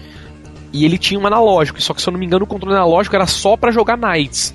e 0.74 0.86
ele 0.86 0.98
tinha 0.98 1.20
um 1.20 1.28
analógico, 1.28 1.80
só 1.82 1.94
que 1.94 2.02
se 2.02 2.10
eu 2.10 2.14
não 2.14 2.20
me 2.20 2.26
engano 2.26 2.46
o 2.46 2.48
controle 2.48 2.76
analógico 2.76 3.16
era 3.16 3.28
só 3.28 3.56
pra 3.56 3.72
jogar 3.72 3.96
Knights. 3.96 4.52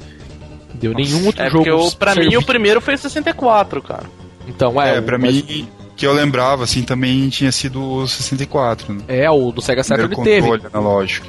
Deu 0.74 0.92
nenhum 0.92 1.26
outro 1.26 1.42
É 1.42 1.48
jogo. 1.50 1.64
porque 1.64 1.70
o, 1.70 1.92
pra 1.92 2.14
mim 2.16 2.34
o 2.36 2.42
primeiro 2.44 2.80
foi 2.80 2.94
o 2.94 2.98
64, 2.98 3.82
cara. 3.82 4.04
Então, 4.48 4.80
é, 4.82 4.96
É, 4.96 5.00
pra 5.00 5.16
mas- 5.18 5.34
mim, 5.44 5.68
que 5.94 6.06
eu 6.06 6.12
lembrava, 6.12 6.64
assim, 6.64 6.82
também 6.82 7.28
tinha 7.28 7.52
sido 7.52 7.80
o 7.82 8.08
64, 8.08 8.94
né? 8.94 9.00
É, 9.06 9.30
o 9.30 9.52
do 9.52 9.60
Sega 9.62 9.84
Saturn 9.84 10.16
teve. 10.24 10.40
controle 10.48 10.62
analógico. 10.72 11.26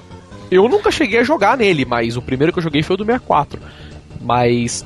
Eu 0.51 0.67
nunca 0.67 0.91
cheguei 0.91 1.19
a 1.19 1.23
jogar 1.23 1.57
nele, 1.57 1.85
mas 1.85 2.17
o 2.17 2.21
primeiro 2.21 2.51
que 2.51 2.59
eu 2.59 2.63
joguei 2.63 2.83
foi 2.83 2.93
o 2.95 2.97
do 2.97 3.05
64. 3.05 3.59
Mas. 4.19 4.85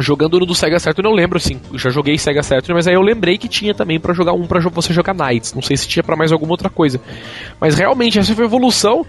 Jogando 0.00 0.40
no 0.40 0.46
do 0.46 0.56
Sega 0.56 0.80
Saturn 0.80 1.08
eu 1.08 1.14
lembro, 1.14 1.36
assim, 1.38 1.60
já 1.74 1.88
joguei 1.88 2.18
Sega 2.18 2.42
Saturn, 2.42 2.74
mas 2.74 2.88
aí 2.88 2.94
eu 2.94 3.00
lembrei 3.00 3.38
que 3.38 3.46
tinha 3.46 3.72
também 3.72 4.00
pra 4.00 4.12
jogar 4.12 4.32
um 4.32 4.44
pra 4.44 4.58
jo- 4.58 4.70
você 4.70 4.92
jogar 4.92 5.14
Knights. 5.14 5.54
Não 5.54 5.62
sei 5.62 5.76
se 5.76 5.86
tinha 5.86 6.02
pra 6.02 6.16
mais 6.16 6.32
alguma 6.32 6.50
outra 6.52 6.68
coisa. 6.68 7.00
Mas 7.60 7.76
realmente, 7.76 8.18
essa 8.18 8.34
foi 8.34 8.44
a 8.44 8.48
evolução, 8.48 9.06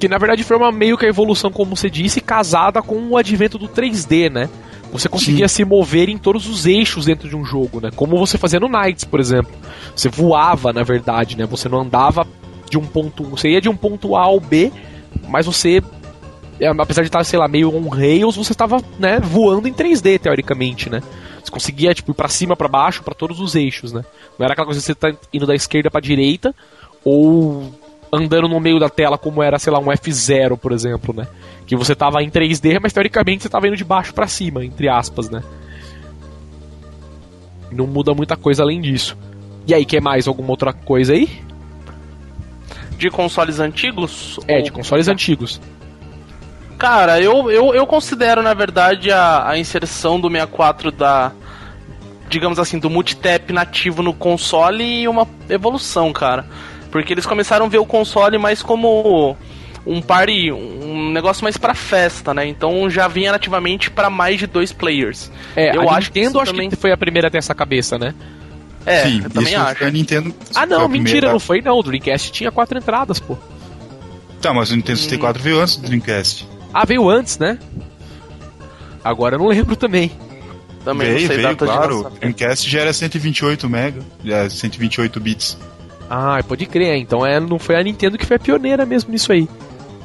que 0.00 0.08
na 0.08 0.18
verdade 0.18 0.42
foi 0.42 0.56
uma 0.56 0.72
meio 0.72 0.98
que 0.98 1.06
a 1.06 1.08
evolução, 1.08 1.52
como 1.52 1.76
você 1.76 1.88
disse, 1.88 2.20
casada 2.20 2.82
com 2.82 2.96
o 3.10 3.16
advento 3.16 3.56
do 3.58 3.68
3D, 3.68 4.28
né? 4.28 4.48
Você 4.90 5.08
conseguia 5.08 5.46
se 5.46 5.64
mover 5.64 6.08
em 6.08 6.18
todos 6.18 6.48
os 6.48 6.66
eixos 6.66 7.04
dentro 7.04 7.28
de 7.28 7.36
um 7.36 7.44
jogo, 7.44 7.80
né? 7.80 7.90
Como 7.94 8.16
você 8.18 8.36
fazia 8.36 8.58
no 8.58 8.68
Knights, 8.68 9.04
por 9.04 9.20
exemplo. 9.20 9.52
Você 9.94 10.08
voava, 10.08 10.72
na 10.72 10.82
verdade, 10.82 11.36
né? 11.38 11.46
Você 11.46 11.68
não 11.68 11.80
andava 11.80 12.26
de 12.68 12.78
um 12.78 12.84
ponto. 12.86 13.24
Você 13.24 13.50
ia 13.50 13.60
de 13.60 13.68
um 13.68 13.76
ponto 13.76 14.16
A 14.16 14.22
ao 14.22 14.40
B, 14.40 14.72
mas 15.28 15.46
você. 15.46 15.82
é, 16.60 16.68
Apesar 16.68 17.02
de 17.02 17.08
estar, 17.08 17.24
sei 17.24 17.38
lá, 17.38 17.48
meio 17.48 17.74
on 17.74 17.88
rails, 17.88 18.36
você 18.36 18.52
estava, 18.52 18.82
né, 18.98 19.20
voando 19.20 19.68
em 19.68 19.72
3D, 19.72 20.18
teoricamente, 20.18 20.88
né? 20.90 21.02
Você 21.42 21.50
conseguia, 21.50 21.92
tipo, 21.94 22.12
ir 22.12 22.14
pra 22.14 22.28
cima, 22.28 22.56
pra 22.56 22.68
baixo, 22.68 23.02
pra 23.02 23.14
todos 23.14 23.38
os 23.40 23.54
eixos, 23.54 23.92
né? 23.92 24.02
Não 24.38 24.44
era 24.44 24.52
aquela 24.54 24.66
coisa 24.66 24.80
que 24.80 24.86
você 24.86 24.94
tá 24.94 25.12
indo 25.32 25.46
da 25.46 25.54
esquerda 25.54 25.90
pra 25.90 26.00
direita, 26.00 26.54
ou 27.04 27.70
andando 28.10 28.48
no 28.48 28.60
meio 28.60 28.78
da 28.78 28.88
tela 28.88 29.18
como 29.18 29.42
era, 29.42 29.58
sei 29.58 29.72
lá, 29.72 29.78
um 29.78 29.86
F0, 29.86 30.56
por 30.56 30.72
exemplo, 30.72 31.14
né? 31.14 31.26
Que 31.66 31.76
você 31.76 31.94
tava 31.94 32.22
em 32.22 32.30
3D, 32.30 32.78
mas 32.80 32.92
teoricamente 32.92 33.42
você 33.42 33.48
tava 33.48 33.66
indo 33.66 33.76
de 33.76 33.84
baixo 33.84 34.14
pra 34.14 34.26
cima, 34.26 34.64
entre 34.64 34.88
aspas, 34.88 35.28
né? 35.28 35.42
Não 37.70 37.86
muda 37.86 38.14
muita 38.14 38.36
coisa 38.36 38.62
além 38.62 38.80
disso. 38.80 39.16
E 39.66 39.74
aí, 39.74 39.84
quer 39.84 40.00
mais 40.00 40.28
alguma 40.28 40.50
outra 40.50 40.72
coisa 40.72 41.12
aí? 41.14 41.28
De 43.04 43.10
consoles 43.10 43.60
antigos? 43.60 44.40
É, 44.48 44.62
de 44.62 44.72
consoles 44.72 45.08
antigos. 45.08 45.60
Cara, 46.78 47.20
eu, 47.20 47.50
eu, 47.50 47.74
eu 47.74 47.86
considero, 47.86 48.40
na 48.42 48.54
verdade, 48.54 49.10
a, 49.10 49.46
a 49.50 49.58
inserção 49.58 50.18
do 50.18 50.28
64 50.30 50.90
da. 50.90 51.32
Digamos 52.30 52.58
assim, 52.58 52.78
do 52.78 52.88
multitap 52.88 53.52
nativo 53.52 54.02
no 54.02 54.14
console 54.14 55.06
uma 55.06 55.28
evolução, 55.50 56.14
cara. 56.14 56.46
Porque 56.90 57.12
eles 57.12 57.26
começaram 57.26 57.66
a 57.66 57.68
ver 57.68 57.76
o 57.76 57.84
console 57.84 58.38
mais 58.38 58.62
como 58.62 59.36
um 59.86 60.00
party, 60.00 60.50
um 60.50 61.12
negócio 61.12 61.44
mais 61.44 61.58
pra 61.58 61.74
festa, 61.74 62.32
né? 62.32 62.46
Então 62.46 62.88
já 62.88 63.06
vinha 63.06 63.32
nativamente 63.32 63.90
pra 63.90 64.08
mais 64.08 64.38
de 64.38 64.46
dois 64.46 64.72
players. 64.72 65.30
É, 65.54 65.76
Eu 65.76 65.90
a 65.90 65.96
acho 65.98 66.10
que 66.10 66.20
Nintendo 66.20 66.38
isso 66.38 66.40
acho 66.40 66.52
também- 66.52 66.70
que 66.70 66.76
foi 66.76 66.90
a 66.90 66.96
primeira 66.96 67.28
a 67.28 67.30
ter 67.30 67.36
essa 67.36 67.54
cabeça, 67.54 67.98
né? 67.98 68.14
É, 68.86 69.04
Sim, 69.06 69.20
eu 69.24 69.30
também 69.30 69.52
isso 69.52 69.60
acho. 69.62 69.76
foi 69.78 69.86
a 69.86 69.90
Nintendo. 69.90 70.34
Ah, 70.54 70.66
não, 70.66 70.88
mentira, 70.88 71.04
primeira- 71.04 71.32
não 71.32 71.40
foi 71.40 71.60
não. 71.62 71.78
O 71.78 71.82
Dreamcast 71.82 72.30
tinha 72.32 72.50
quatro 72.52 72.76
entradas, 72.78 73.18
pô. 73.18 73.36
Tá, 74.42 74.52
mas 74.52 74.70
o 74.70 74.76
Nintendo 74.76 74.98
64 74.98 75.42
veio 75.42 75.58
antes 75.60 75.76
do 75.76 75.86
Dreamcast. 75.86 76.46
Ah, 76.72 76.84
veio 76.84 77.08
antes, 77.08 77.38
né? 77.38 77.58
Agora 79.02 79.36
eu 79.36 79.38
não 79.38 79.46
lembro 79.48 79.76
também. 79.76 80.10
Também 80.84 81.06
veio, 81.08 81.20
não 81.20 81.26
sei 81.28 81.36
veio, 81.36 81.48
data 81.48 81.64
de 81.66 81.72
claro. 81.72 82.06
O. 82.06 82.10
Dreamcast 82.10 82.68
já 82.68 82.80
era 82.80 82.92
128 82.92 83.68
mega, 83.70 84.00
já 84.22 84.48
128 84.50 85.18
bits. 85.20 85.56
Ah, 86.10 86.38
pode 86.46 86.66
crer. 86.66 86.96
Então 86.98 87.24
é, 87.24 87.40
não 87.40 87.58
foi 87.58 87.76
a 87.76 87.82
Nintendo 87.82 88.18
que 88.18 88.26
foi 88.26 88.36
a 88.36 88.40
pioneira 88.40 88.84
mesmo 88.84 89.10
nisso 89.10 89.32
aí. 89.32 89.48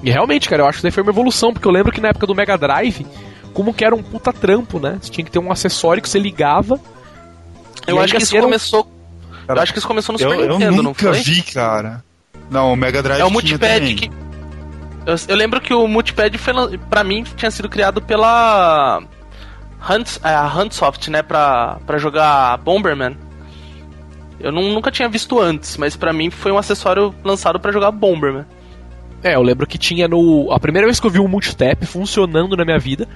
E 0.01 0.09
realmente, 0.09 0.47
cara, 0.47 0.63
eu 0.63 0.67
acho 0.67 0.77
que 0.77 0.83
daí 0.83 0.91
foi 0.91 1.03
uma 1.03 1.11
evolução, 1.11 1.51
porque 1.51 1.67
eu 1.67 1.71
lembro 1.71 1.91
que 1.91 1.99
na 1.99 2.07
época 2.09 2.25
do 2.25 2.33
Mega 2.33 2.57
Drive, 2.57 3.05
como 3.53 3.73
que 3.73 3.83
era 3.83 3.93
um 3.93 4.01
puta 4.01 4.31
trampo, 4.31 4.79
né? 4.79 4.97
Você 5.01 5.11
tinha 5.11 5.25
que 5.25 5.31
ter 5.31 5.39
um 5.39 5.51
acessório 5.51 6.01
que 6.01 6.07
você 6.09 6.17
ligava. 6.19 6.79
Eu 7.87 7.95
e 7.97 7.99
acho 7.99 8.13
que 8.15 8.17
isso 8.21 8.29
assim 8.31 8.37
era 8.37 8.45
começou. 8.45 8.91
Eu 9.47 9.59
acho 9.59 9.73
que 9.73 9.79
isso 9.79 9.87
começou 9.87 10.13
no 10.13 10.21
Eu, 10.21 10.29
Super 10.31 10.45
eu 10.45 10.51
Nintendo, 10.53 10.75
não 10.77 10.83
nunca 10.83 10.99
foi? 11.13 11.21
vi, 11.21 11.41
cara. 11.41 12.03
Não, 12.51 12.73
o 12.73 12.75
Mega 12.75 13.01
Drive 13.01 13.19
É 13.19 13.23
o 13.23 13.27
tinha 13.27 13.33
multipad 13.33 13.95
que. 13.95 14.11
Eu, 15.05 15.15
eu 15.27 15.35
lembro 15.35 15.59
que 15.61 15.73
o 15.73 15.87
multipad 15.87 16.35
foi, 16.37 16.77
pra 16.89 17.03
mim 17.03 17.23
tinha 17.35 17.49
sido 17.49 17.67
criado 17.69 18.01
pela 18.01 19.01
Hunt, 19.89 20.17
é, 20.23 20.29
a 20.29 20.45
Huntsoft, 20.47 21.09
né, 21.09 21.21
pra, 21.23 21.77
pra 21.85 21.97
jogar 21.97 22.57
Bomberman. 22.57 23.17
Eu 24.39 24.51
não- 24.51 24.71
nunca 24.71 24.91
tinha 24.91 25.09
visto 25.09 25.39
antes, 25.39 25.77
mas 25.77 25.95
pra 25.95 26.13
mim 26.13 26.29
foi 26.29 26.51
um 26.51 26.57
acessório 26.57 27.13
lançado 27.23 27.59
pra 27.59 27.71
jogar 27.71 27.91
Bomberman. 27.91 28.45
É, 29.23 29.35
eu 29.35 29.41
lembro 29.41 29.67
que 29.67 29.77
tinha 29.77 30.07
no. 30.07 30.49
A 30.51 30.59
primeira 30.59 30.87
vez 30.87 30.99
que 30.99 31.05
eu 31.07 31.11
vi 31.11 31.19
um 31.19 31.27
multitap 31.27 31.85
funcionando 31.85 32.55
na 32.55 32.63
minha 32.63 32.79
vida 32.79 33.07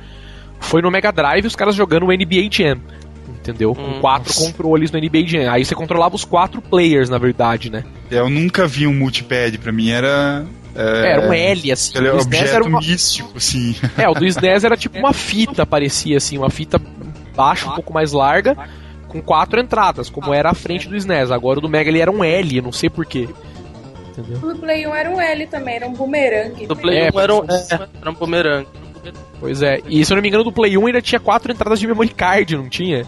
foi 0.59 0.81
no 0.81 0.91
Mega 0.91 1.11
Drive 1.11 1.45
os 1.45 1.55
caras 1.55 1.75
jogando 1.75 2.03
o 2.07 2.11
NBA 2.11 2.49
Jam. 2.51 2.79
Entendeu? 3.43 3.75
Com 3.75 3.81
Hum, 3.81 3.99
quatro 3.99 4.29
nossa. 4.29 4.45
controles 4.45 4.89
no 4.89 4.97
NBA 4.97 5.27
Jam. 5.27 5.51
Aí 5.51 5.65
você 5.65 5.75
controlava 5.75 6.15
os 6.15 6.23
quatro 6.23 6.61
players, 6.61 7.09
na 7.09 7.17
verdade, 7.17 7.69
né? 7.69 7.83
Eu 8.09 8.29
nunca 8.29 8.65
vi 8.65 8.87
um 8.87 8.93
multipad, 8.93 9.57
pra 9.57 9.71
mim 9.73 9.89
era. 9.89 10.45
É, 10.73 11.11
Era 11.11 11.27
um 11.27 11.33
L, 11.33 11.71
assim. 11.71 11.91
Ele 11.97 12.07
é 12.07 12.13
um 12.13 12.19
objeto 12.19 12.55
era 12.55 12.63
uma... 12.63 12.79
místico, 12.79 13.33
assim. 13.37 13.75
É, 13.97 14.07
o 14.09 14.13
do 14.13 14.25
SNES 14.25 14.63
era 14.63 14.77
tipo 14.77 14.97
uma 14.97 15.11
fita, 15.13 15.65
parecia 15.65 16.15
assim, 16.17 16.37
uma 16.37 16.49
fita 16.49 16.81
baixa, 17.35 17.69
um 17.69 17.75
pouco 17.75 17.93
mais 17.93 18.11
larga, 18.13 18.55
com 19.09 19.21
quatro 19.21 19.59
entradas, 19.59 20.09
como 20.09 20.33
era 20.33 20.49
a 20.49 20.53
frente 20.55 20.87
do 20.87 20.95
SNES. 20.95 21.29
Agora 21.29 21.59
o 21.59 21.61
do 21.61 21.69
Mega 21.69 21.89
ele 21.89 21.99
era 21.99 22.09
um 22.09 22.23
L, 22.23 22.57
eu 22.57 22.63
não 22.63 22.71
sei 22.71 22.89
porquê. 22.89 23.27
Entendeu? 24.17 24.37
O 24.41 24.53
do 24.53 24.59
Play 24.59 24.87
1 24.87 24.95
era 24.95 25.09
um 25.09 25.19
L 25.19 25.47
também, 25.47 25.75
era 25.75 25.87
um 25.87 25.93
boomerang. 25.93 26.65
Do 26.65 26.75
Play 26.75 26.99
É, 26.99 27.11
1 27.13 27.19
era 27.19 27.35
um, 27.35 27.43
é, 27.43 27.67
era 28.01 28.09
um 28.09 28.13
bumerangue. 28.13 28.67
Pois 29.39 29.61
é. 29.61 29.79
E 29.87 30.05
se 30.05 30.13
eu 30.13 30.15
não 30.15 30.21
me 30.21 30.29
engano, 30.29 30.43
do 30.43 30.51
Play 30.51 30.77
1 30.77 30.87
ainda 30.87 31.01
tinha 31.01 31.19
quatro 31.19 31.51
entradas 31.51 31.79
de 31.79 31.85
memory 31.87 32.09
card, 32.09 32.55
não 32.55 32.69
tinha? 32.69 33.05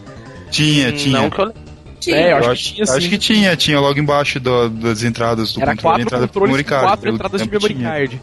Tinha, 0.52 0.92
tinha. 0.92 1.22
Não 1.22 1.30
que 1.30 1.40
eu... 1.42 1.54
Tinha. 2.00 2.16
É, 2.18 2.32
eu 2.34 2.38
acho, 2.38 2.46
Eu 2.46 2.46
que 2.46 2.52
acho, 2.52 2.74
tinha 2.74 2.84
acho 2.84 3.02
sim. 3.02 3.10
que 3.10 3.18
tinha, 3.18 3.56
tinha 3.56 3.80
logo 3.80 4.00
embaixo 4.00 4.40
do- 4.40 4.70
das 4.70 5.02
entradas 5.04 5.54
do 5.54 5.62
Era 5.62 5.72
controle, 5.72 5.82
quatro 5.82 6.02
entrada 6.04 6.28
controles 6.28 6.66
card. 6.66 6.86
quatro 6.88 7.10
entradas 7.10 7.42
de 7.42 7.50
memory 7.50 7.74
tinha. 7.74 7.90
card. 7.90 8.22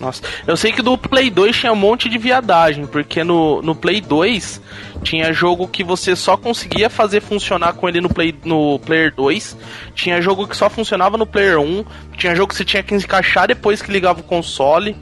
Nossa, 0.00 0.22
eu 0.48 0.56
sei 0.56 0.72
que 0.72 0.82
do 0.82 0.98
Play 0.98 1.30
2 1.30 1.56
tinha 1.56 1.72
um 1.72 1.76
monte 1.76 2.08
de 2.08 2.18
viadagem, 2.18 2.86
porque 2.86 3.22
no, 3.22 3.62
no 3.62 3.72
Play 3.72 4.00
2 4.00 4.60
tinha 5.04 5.32
jogo 5.32 5.68
que 5.68 5.84
você 5.84 6.16
só 6.16 6.36
conseguia 6.36 6.90
fazer 6.90 7.20
funcionar 7.20 7.74
com 7.74 7.88
ele 7.88 8.00
no, 8.00 8.08
Play, 8.08 8.34
no 8.44 8.80
Player 8.80 9.14
2, 9.14 9.56
tinha 9.94 10.20
jogo 10.20 10.48
que 10.48 10.56
só 10.56 10.68
funcionava 10.68 11.16
no 11.16 11.24
Player 11.24 11.60
1, 11.60 11.84
tinha 12.18 12.34
jogo 12.34 12.48
que 12.48 12.56
você 12.56 12.64
tinha 12.64 12.82
que 12.82 12.92
encaixar 12.96 13.46
depois 13.46 13.80
que 13.80 13.92
ligava 13.92 14.18
o 14.18 14.24
console, 14.24 14.96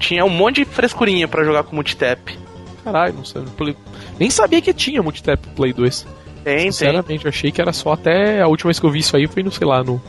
tinha 0.00 0.24
um 0.24 0.30
monte 0.30 0.56
de 0.56 0.64
frescurinha 0.64 1.28
pra 1.28 1.44
jogar 1.44 1.62
com 1.62 1.76
multitap. 1.76 2.36
Caralho, 2.86 3.14
não 3.14 3.24
sei. 3.24 3.42
Nem 4.18 4.30
sabia 4.30 4.62
que 4.62 4.72
tinha 4.72 5.02
multitap 5.02 5.40
pro 5.42 5.50
Play 5.56 5.72
2. 5.72 6.06
Tem, 6.44 6.56
tem. 6.58 6.70
Sinceramente, 6.72 7.24
eu 7.24 7.28
achei 7.30 7.50
que 7.50 7.60
era 7.60 7.72
só 7.72 7.92
até 7.94 8.40
a 8.40 8.46
última 8.46 8.68
vez 8.68 8.78
que 8.78 8.86
eu 8.86 8.90
vi 8.90 9.00
isso 9.00 9.16
aí 9.16 9.26
foi 9.26 9.42
no, 9.42 9.50
sei 9.50 9.66
lá, 9.66 9.82
no 9.82 10.00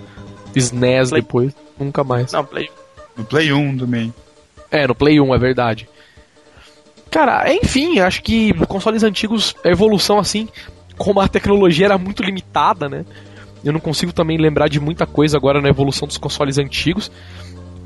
SNES 0.56 1.10
Play- 1.10 1.22
depois. 1.22 1.54
Nunca 1.80 2.04
mais. 2.04 2.32
Não, 2.32 2.46
Play. 2.46 2.70
No 3.18 3.24
Play 3.26 3.52
1 3.52 3.78
também. 3.80 4.13
É, 4.70 4.86
no 4.88 4.94
Play 4.94 5.20
1, 5.20 5.34
é 5.34 5.38
verdade. 5.40 5.90
Cara, 7.10 7.52
enfim, 7.54 8.00
acho 8.00 8.22
que 8.22 8.54
consoles 8.68 9.02
antigos, 9.02 9.56
a 9.63 9.70
evolução 9.70 10.20
assim, 10.20 10.48
como 10.98 11.20
a 11.20 11.28
tecnologia 11.28 11.86
era 11.86 11.98
muito 11.98 12.22
limitada, 12.22 12.88
né? 12.90 13.06
Eu 13.63 13.74
não 13.74 13.80
consigo 13.80 14.13
também 14.13 14.38
lembrar 14.38 14.68
de 14.68 14.80
muita 14.80 15.06
coisa 15.08 15.36
agora 15.38 15.60
na 15.62 15.70
evolução 15.70 16.08
dos 16.08 16.18
consoles 16.18 16.58
antigos. 16.58 17.10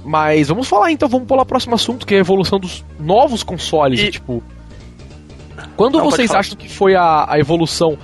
Mas 0.04 0.48
vamos 0.48 0.68
falar 0.68 0.92
então, 0.92 1.08
vamos 1.08 1.28
pular 1.28 1.44
o 1.44 1.46
próximo 1.46 1.76
assunto, 1.76 2.06
que 2.08 2.16
é 2.16 2.18
a 2.18 2.22
evolução 2.22 2.60
dos 2.60 2.84
novos 3.00 3.44
consoles. 3.44 4.00
E- 4.00 4.12
Tipo, 4.12 4.44
quando 5.76 5.98
Não, 5.98 6.06
vocês 6.10 6.32
acham 6.32 6.56
que 6.56 6.70
foi 6.70 6.96
a, 6.96 7.26
a 7.30 7.40
evolução 7.40 7.98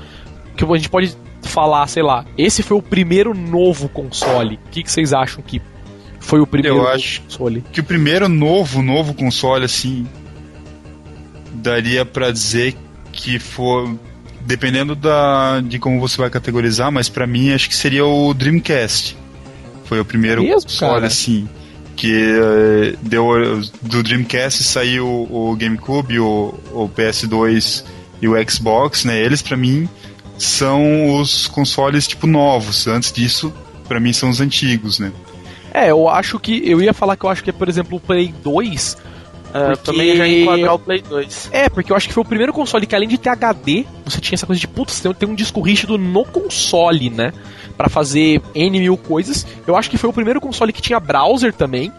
que 0.55 0.63
a 0.65 0.75
gente 0.75 0.89
pode 0.89 1.15
falar, 1.43 1.88
sei 1.88 2.03
lá, 2.03 2.25
esse 2.38 2.62
foi 2.63 2.77
o 2.77 2.81
primeiro 2.81 3.33
novo 3.33 3.88
console? 3.89 4.60
O 4.65 4.69
que, 4.69 4.83
que 4.83 4.91
vocês 4.91 5.13
acham 5.13 5.41
que 5.43 5.62
foi 6.19 6.39
o 6.39 6.47
primeiro 6.47 6.75
Eu 6.77 6.81
novo 6.83 6.93
acho- 6.95 7.21
console? 7.21 7.63
Que 7.71 7.79
o 7.79 7.83
primeiro 7.83 8.27
novo, 8.27 8.81
novo 8.81 9.13
console, 9.13 9.65
assim, 9.65 10.05
daria 11.53 12.05
pra 12.05 12.31
dizer 12.31 12.75
que 13.12 13.39
foi. 13.39 13.97
Dependendo 14.41 14.95
da, 14.95 15.60
de 15.60 15.77
como 15.77 15.99
você 15.99 16.17
vai 16.17 16.29
categorizar, 16.29 16.89
mas 16.89 17.10
pra 17.10 17.27
mim 17.27 17.51
acho 17.51 17.67
que 17.67 17.75
seria 17.75 18.05
o 18.05 18.33
Dreamcast. 18.33 19.17
Foi 19.83 19.99
o 19.99 20.05
primeiro 20.05 20.41
Mesmo, 20.41 20.62
console, 20.63 20.93
cara? 20.93 21.07
assim. 21.07 21.49
Que 21.97 22.13
eh, 22.13 22.95
deu. 23.01 23.25
Do 23.81 24.01
Dreamcast 24.03 24.63
saiu 24.63 25.05
o 25.07 25.53
GameCube, 25.60 26.19
o, 26.19 26.53
o 26.71 26.88
PS2 26.88 27.83
e 28.21 28.27
o 28.27 28.49
Xbox, 28.49 29.03
né? 29.03 29.19
Eles, 29.19 29.41
pra 29.41 29.57
mim, 29.57 29.89
são 30.38 31.19
os 31.19 31.47
consoles, 31.47 32.07
tipo, 32.07 32.27
novos. 32.27 32.88
Antes 32.88 33.12
disso, 33.12 33.51
pra 33.88 33.99
mim, 33.99 34.13
são 34.13 34.29
os 34.29 34.39
antigos, 34.39 34.99
né? 34.99 35.12
É, 35.73 35.89
eu 35.91 36.07
acho 36.07 36.39
que. 36.39 36.62
Eu 36.63 36.79
ia 36.81 36.93
falar 36.93 37.17
que 37.17 37.25
eu 37.25 37.29
acho 37.29 37.43
que 37.43 37.49
é, 37.49 37.53
por 37.53 37.67
exemplo, 37.67 37.97
o 37.97 37.99
Play 37.99 38.33
2. 38.43 38.97
É, 39.53 39.57
eu 39.60 39.67
Porque- 39.77 39.83
também 39.91 40.15
já 40.15 40.27
ia 40.27 40.41
enquadrar 40.43 40.73
o 40.75 40.79
Play 40.79 41.01
2. 41.01 41.49
É, 41.51 41.67
porque 41.69 41.91
eu 41.91 41.95
acho 41.95 42.07
que 42.07 42.13
foi 42.13 42.21
o 42.21 42.25
primeiro 42.25 42.53
console 42.53 42.86
que, 42.86 42.93
além 42.93 43.07
de 43.10 43.17
ter 43.17 43.29
HD, 43.29 43.86
você 44.05 44.19
tinha 44.21 44.36
essa 44.36 44.45
coisa 44.45 44.60
de, 44.60 44.67
putz, 44.67 44.99
tem, 44.99 45.12
tem 45.13 45.27
um 45.29 45.33
disco 45.36 45.62
rígido 45.62 45.97
no 45.97 46.23
console, 46.25 47.10
né? 47.10 47.33
Pra 47.77 47.89
fazer 47.89 48.41
N 48.55 48.79
mil 48.79 48.97
coisas. 48.97 49.45
Eu 49.67 49.75
acho 49.75 49.89
que 49.89 49.97
foi 49.97 50.09
o 50.09 50.13
primeiro 50.13 50.41
console 50.41 50.73
que 50.73 50.81
tinha 50.81 50.99
browser 50.99 51.53
também, 51.53 51.91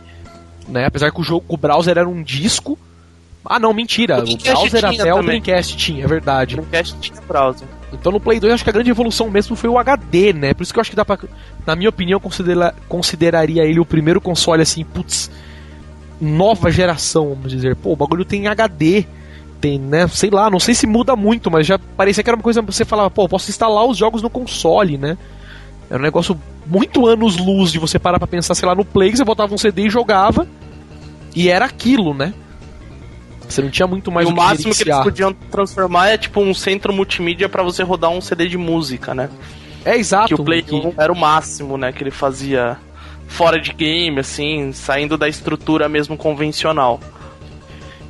né? 0.69 0.87
Apesar 0.87 1.13
que 1.13 1.21
o 1.21 1.23
jogo, 1.23 1.45
o 1.49 1.57
browser 1.57 1.97
era 1.97 2.09
um 2.09 2.23
disco. 2.23 2.77
Ah, 3.45 3.59
não, 3.59 3.73
mentira. 3.73 4.19
O 4.19 4.23
O, 4.25 4.37
browser 4.37 4.85
até 4.85 5.15
o 5.15 5.17
também. 5.19 5.41
Dreamcast 5.41 5.77
tinha, 5.77 6.05
é 6.05 6.07
verdade. 6.07 6.57
Dreamcast 6.57 6.97
tinha 7.01 7.21
browser. 7.23 7.67
Então 7.93 8.13
no 8.13 8.21
Play 8.21 8.39
2 8.39 8.53
acho 8.53 8.65
que 8.65 8.69
a 8.71 8.73
grande 8.73 8.91
evolução 8.91 9.31
mesmo 9.31 9.57
foi 9.57 9.71
o 9.71 9.79
HD, 9.79 10.33
né? 10.33 10.53
Por 10.53 10.63
isso 10.63 10.73
que 10.73 10.79
eu 10.79 10.81
acho 10.83 10.91
que 10.91 10.97
dá 10.97 11.05
pra. 11.05 11.19
Na 11.65 11.75
minha 11.75 11.89
opinião, 11.89 12.21
considera, 12.21 12.75
consideraria 12.89 13.65
ele 13.65 13.81
o 13.81 13.87
primeiro 13.87 14.21
console 14.21 14.61
assim, 14.61 14.85
putz, 14.85 15.31
nova 16.21 16.71
geração, 16.71 17.31
vamos 17.31 17.51
dizer. 17.51 17.77
Pô, 17.77 17.93
o 17.93 17.97
bagulho 17.97 18.25
tem 18.25 18.47
HD. 18.49 19.07
Tem, 19.61 19.79
né? 19.79 20.07
Sei 20.09 20.31
lá, 20.31 20.49
não 20.51 20.61
sei 20.61 20.75
se 20.75 20.87
muda 20.87 21.17
muito, 21.17 21.51
mas 21.51 21.67
já 21.67 21.79
parecia 21.79 22.23
que 22.23 22.31
era 22.31 22.37
uma 22.37 22.43
coisa 22.43 22.63
que 22.63 22.73
você 22.73 22.85
falava, 22.85 23.11
pô, 23.11 23.29
posso 23.29 23.51
instalar 23.51 23.85
os 23.87 23.97
jogos 23.97 24.23
no 24.23 24.31
console, 24.31 24.97
né? 24.99 25.17
Era 25.91 25.99
um 25.99 26.03
negócio 26.03 26.39
muito 26.67 27.07
anos 27.07 27.37
luz 27.37 27.73
de 27.73 27.79
você 27.79 27.99
parar 27.99 28.19
pra 28.19 28.27
pensar, 28.27 28.55
sei 28.55 28.69
lá, 28.69 28.75
no 28.75 28.85
Play, 28.85 29.17
você 29.17 29.25
botava 29.25 29.55
um 29.55 29.59
CD 29.59 29.87
e 29.87 29.91
jogava. 29.91 30.47
E 31.35 31.49
era 31.49 31.65
aquilo, 31.65 32.13
né? 32.15 32.35
Você 33.49 33.63
não 33.63 33.71
tinha 33.71 33.87
muito 33.87 34.11
mais 34.13 34.29
e 34.29 34.31
o 34.31 34.33
o 34.33 34.37
que 34.37 34.43
máximo 34.43 34.75
que 34.75 34.83
eles 34.83 34.99
podiam 34.99 35.33
transformar 35.33 36.09
é 36.09 36.19
tipo 36.19 36.41
um 36.41 36.53
centro 36.53 36.93
multimídia 36.93 37.49
pra 37.49 37.63
você 37.63 37.83
rodar 37.83 38.11
um 38.11 38.21
CD 38.21 38.47
de 38.47 38.59
música, 38.59 39.15
né? 39.15 39.31
É 39.85 39.97
exato. 39.97 40.29
que 40.29 40.35
o 40.35 40.45
Play 40.45 40.61
que- 40.63 40.75
1 40.75 40.93
era 40.99 41.11
o 41.13 41.17
máximo, 41.17 41.79
né? 41.79 41.91
Que 41.93 42.03
ele 42.03 42.11
fazia 42.11 42.77
fora 43.27 43.59
de 43.59 43.73
game, 43.73 44.19
assim, 44.21 44.73
saindo 44.73 45.17
da 45.17 45.29
estrutura 45.29 45.89
mesmo 45.89 46.17
convencional. 46.17 47.01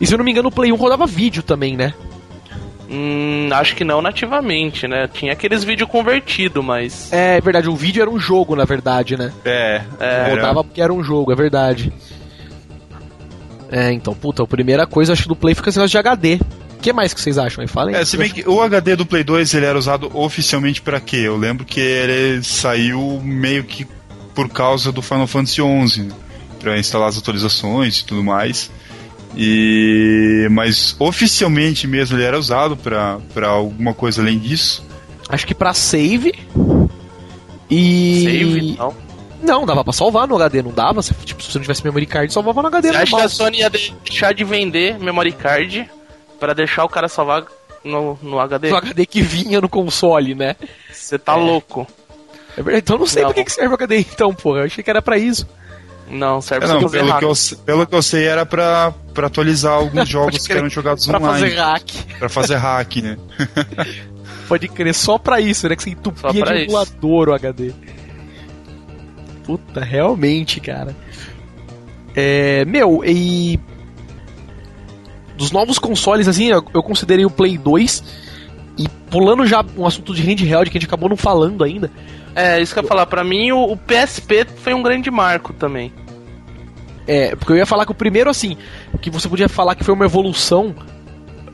E 0.00 0.06
se 0.06 0.14
eu 0.14 0.18
não 0.18 0.24
me 0.24 0.32
engano, 0.32 0.48
o 0.48 0.52
Play 0.52 0.72
1 0.72 0.76
rodava 0.76 1.06
vídeo 1.06 1.42
também, 1.42 1.76
né? 1.76 1.94
Hum, 2.90 3.48
acho 3.52 3.76
que 3.76 3.84
não 3.84 4.00
nativamente, 4.00 4.88
né? 4.88 5.06
Tinha 5.12 5.32
aqueles 5.32 5.62
vídeos 5.62 5.88
convertidos, 5.90 6.64
mas. 6.64 7.12
É 7.12 7.40
verdade, 7.40 7.68
o 7.68 7.76
vídeo 7.76 8.00
era 8.00 8.10
um 8.10 8.18
jogo, 8.18 8.56
na 8.56 8.64
verdade, 8.64 9.16
né? 9.16 9.32
É, 9.44 9.82
era- 10.00 10.30
Rodava 10.30 10.64
porque 10.64 10.80
era 10.80 10.92
um 10.92 11.02
jogo, 11.04 11.30
é 11.30 11.34
verdade. 11.36 11.92
É, 13.70 13.92
então, 13.92 14.14
puta, 14.14 14.42
a 14.42 14.46
primeira 14.46 14.86
coisa 14.86 15.12
acho 15.12 15.22
que 15.24 15.28
do 15.28 15.36
Play 15.36 15.54
fica 15.54 15.68
esse 15.68 15.78
negócio 15.78 15.92
de 15.92 15.98
HD. 15.98 16.38
O 16.76 16.80
que 16.80 16.92
mais 16.92 17.12
que 17.12 17.20
vocês 17.20 17.36
acham 17.36 17.60
aí? 17.60 17.68
Falem. 17.68 17.94
É, 17.94 18.04
se 18.04 18.16
bem 18.16 18.30
que 18.30 18.48
o 18.48 18.62
HD 18.62 18.96
do 18.96 19.04
Play 19.04 19.24
2 19.24 19.52
ele 19.52 19.66
era 19.66 19.76
usado 19.78 20.10
oficialmente 20.16 20.80
pra 20.80 21.00
quê? 21.00 21.16
Eu 21.24 21.36
lembro 21.36 21.66
que 21.66 21.80
ele 21.80 22.42
saiu 22.42 23.20
meio 23.22 23.64
que 23.64 23.86
por 24.34 24.48
causa 24.48 24.92
do 24.92 25.02
Final 25.02 25.26
Fantasy 25.26 25.56
XI, 25.88 26.02
né? 26.04 26.14
pra 26.60 26.76
instalar 26.78 27.08
as 27.08 27.18
atualizações 27.18 28.00
e 28.00 28.04
tudo 28.06 28.22
mais. 28.24 28.70
E 29.36 30.48
mas 30.50 30.96
oficialmente 30.98 31.86
mesmo 31.86 32.16
ele 32.16 32.24
era 32.24 32.38
usado 32.38 32.76
pra 32.76 33.18
pra 33.32 33.48
alguma 33.48 33.94
coisa 33.94 34.20
além 34.22 34.38
disso. 34.38 34.84
Acho 35.28 35.46
que 35.46 35.54
pra 35.54 35.74
save. 35.74 36.32
E. 37.70 38.24
Save, 38.24 38.76
não. 38.78 39.08
Não, 39.40 39.64
dava 39.64 39.84
pra 39.84 39.92
salvar 39.92 40.26
no 40.26 40.34
HD, 40.34 40.62
não 40.62 40.72
dava? 40.72 41.00
Se, 41.02 41.14
tipo, 41.14 41.42
se 41.42 41.52
você 41.52 41.58
não 41.58 41.62
tivesse 41.62 41.84
memory 41.84 42.06
card, 42.06 42.32
salvava 42.32 42.60
no 42.60 42.68
HD 42.68 42.88
Você 42.88 42.96
acha 42.96 43.16
que 43.16 43.22
a 43.22 43.28
Sony 43.28 43.58
ia 43.58 43.70
deixar 43.70 44.34
de 44.34 44.42
vender 44.42 44.98
memory 44.98 45.32
card 45.32 45.88
pra 46.40 46.52
deixar 46.52 46.84
o 46.84 46.88
cara 46.88 47.08
salvar 47.08 47.44
no, 47.84 48.18
no 48.20 48.40
HD? 48.40 48.70
No 48.70 48.76
HD 48.76 49.06
que 49.06 49.22
vinha 49.22 49.60
no 49.60 49.68
console, 49.68 50.34
né? 50.34 50.56
Você 50.92 51.18
tá 51.18 51.36
louco. 51.36 51.86
É 52.56 52.62
verdade, 52.62 52.78
então 52.78 52.96
eu 52.96 53.00
não 53.00 53.06
sei 53.06 53.22
Não. 53.22 53.28
pra 53.28 53.34
que 53.36 53.44
que 53.44 53.52
serve 53.52 53.70
o 53.70 53.74
HD 53.74 53.98
então, 54.00 54.34
porra. 54.34 54.60
Eu 54.60 54.64
achei 54.64 54.82
que 54.82 54.90
era 54.90 55.00
pra 55.00 55.16
isso. 55.16 55.46
Não, 56.10 56.40
serve 56.40 56.64
É, 56.64 56.68
pra 56.68 56.74
não, 56.74 56.82
fazer 56.82 56.98
pelo 56.98 57.10
hack. 57.10 57.18
que, 57.18 57.24
eu, 57.24 57.58
pelo 57.64 57.86
que 57.86 57.94
eu 57.94 58.02
sei 58.02 58.24
era 58.26 58.46
pra, 58.46 58.92
pra 59.12 59.26
atualizar 59.26 59.72
alguns 59.74 60.08
jogos 60.08 60.46
que 60.46 60.52
eram 60.52 60.68
jogados 60.70 61.06
Pra 61.06 61.18
online. 61.18 61.40
fazer 61.50 61.54
hack. 61.56 61.90
Pra 62.18 62.28
fazer 62.28 62.56
hack, 62.56 62.96
né? 62.96 63.16
Pode 64.48 64.66
crer, 64.68 64.94
só 64.94 65.18
pra 65.18 65.40
isso, 65.40 65.68
né? 65.68 65.76
Que 65.76 65.82
você 65.82 65.90
entupia 65.90 66.42
pra 66.44 66.54
de 66.54 66.62
emulador 66.62 67.28
o 67.28 67.34
HD. 67.34 67.72
Puta, 69.44 69.80
realmente, 69.82 70.60
cara. 70.60 70.96
É, 72.14 72.64
meu, 72.64 73.02
e. 73.04 73.58
Dos 75.36 75.50
novos 75.52 75.78
consoles, 75.78 76.26
assim, 76.26 76.46
eu, 76.48 76.64
eu 76.74 76.82
considerei 76.82 77.24
o 77.24 77.30
Play 77.30 77.56
2. 77.58 78.02
E 78.78 78.88
pulando 79.10 79.46
já 79.46 79.64
um 79.76 79.86
assunto 79.86 80.14
de 80.14 80.22
handheld 80.22 80.70
que 80.70 80.78
a 80.78 80.80
gente 80.80 80.88
acabou 80.88 81.08
não 81.08 81.16
falando 81.16 81.62
ainda. 81.64 81.90
É, 82.38 82.60
isso 82.62 82.72
que 82.72 82.78
eu 82.78 82.84
ia 82.84 82.88
falar. 82.88 83.04
Pra 83.06 83.24
mim, 83.24 83.50
o, 83.50 83.72
o 83.72 83.76
PSP 83.76 84.46
foi 84.62 84.72
um 84.72 84.80
grande 84.80 85.10
marco 85.10 85.52
também. 85.52 85.92
É, 87.04 87.34
porque 87.34 87.50
eu 87.52 87.56
ia 87.56 87.66
falar 87.66 87.84
que 87.84 87.90
o 87.90 87.94
primeiro, 87.94 88.30
assim, 88.30 88.56
que 89.02 89.10
você 89.10 89.28
podia 89.28 89.48
falar 89.48 89.74
que 89.74 89.82
foi 89.82 89.92
uma 89.92 90.04
evolução, 90.04 90.72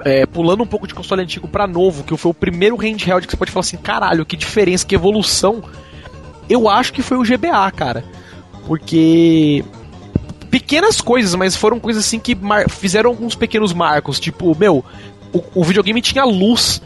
é, 0.05 0.27
pulando 0.27 0.63
um 0.63 0.67
pouco 0.67 0.87
de 0.87 0.93
console 0.93 1.23
antigo 1.23 1.49
pra 1.49 1.67
novo, 1.67 2.05
que 2.05 2.15
foi 2.19 2.31
o 2.31 2.35
primeiro 2.35 2.77
handheld 2.77 3.27
que 3.27 3.31
você 3.33 3.37
pode 3.37 3.51
falar 3.51 3.63
assim, 3.63 3.79
caralho, 3.79 4.27
que 4.27 4.37
diferença, 4.37 4.85
que 4.85 4.95
evolução. 4.95 5.65
Eu 6.51 6.69
acho 6.69 6.93
que 6.93 7.01
foi 7.01 7.17
o 7.17 7.23
GBA, 7.23 7.71
cara. 7.71 8.05
Porque. 8.67 9.65
Pequenas 10.51 11.01
coisas, 11.01 11.35
mas 11.35 11.57
foram 11.57 11.81
coisas 11.81 12.05
assim 12.05 12.19
que 12.19 12.37
fizeram 12.69 13.09
alguns 13.09 13.35
pequenos 13.35 13.73
marcos. 13.73 14.21
Tipo, 14.21 14.55
meu, 14.55 14.85
o, 15.33 15.43
o 15.55 15.65
videogame 15.65 16.03
tinha 16.03 16.25
luz, 16.25 16.83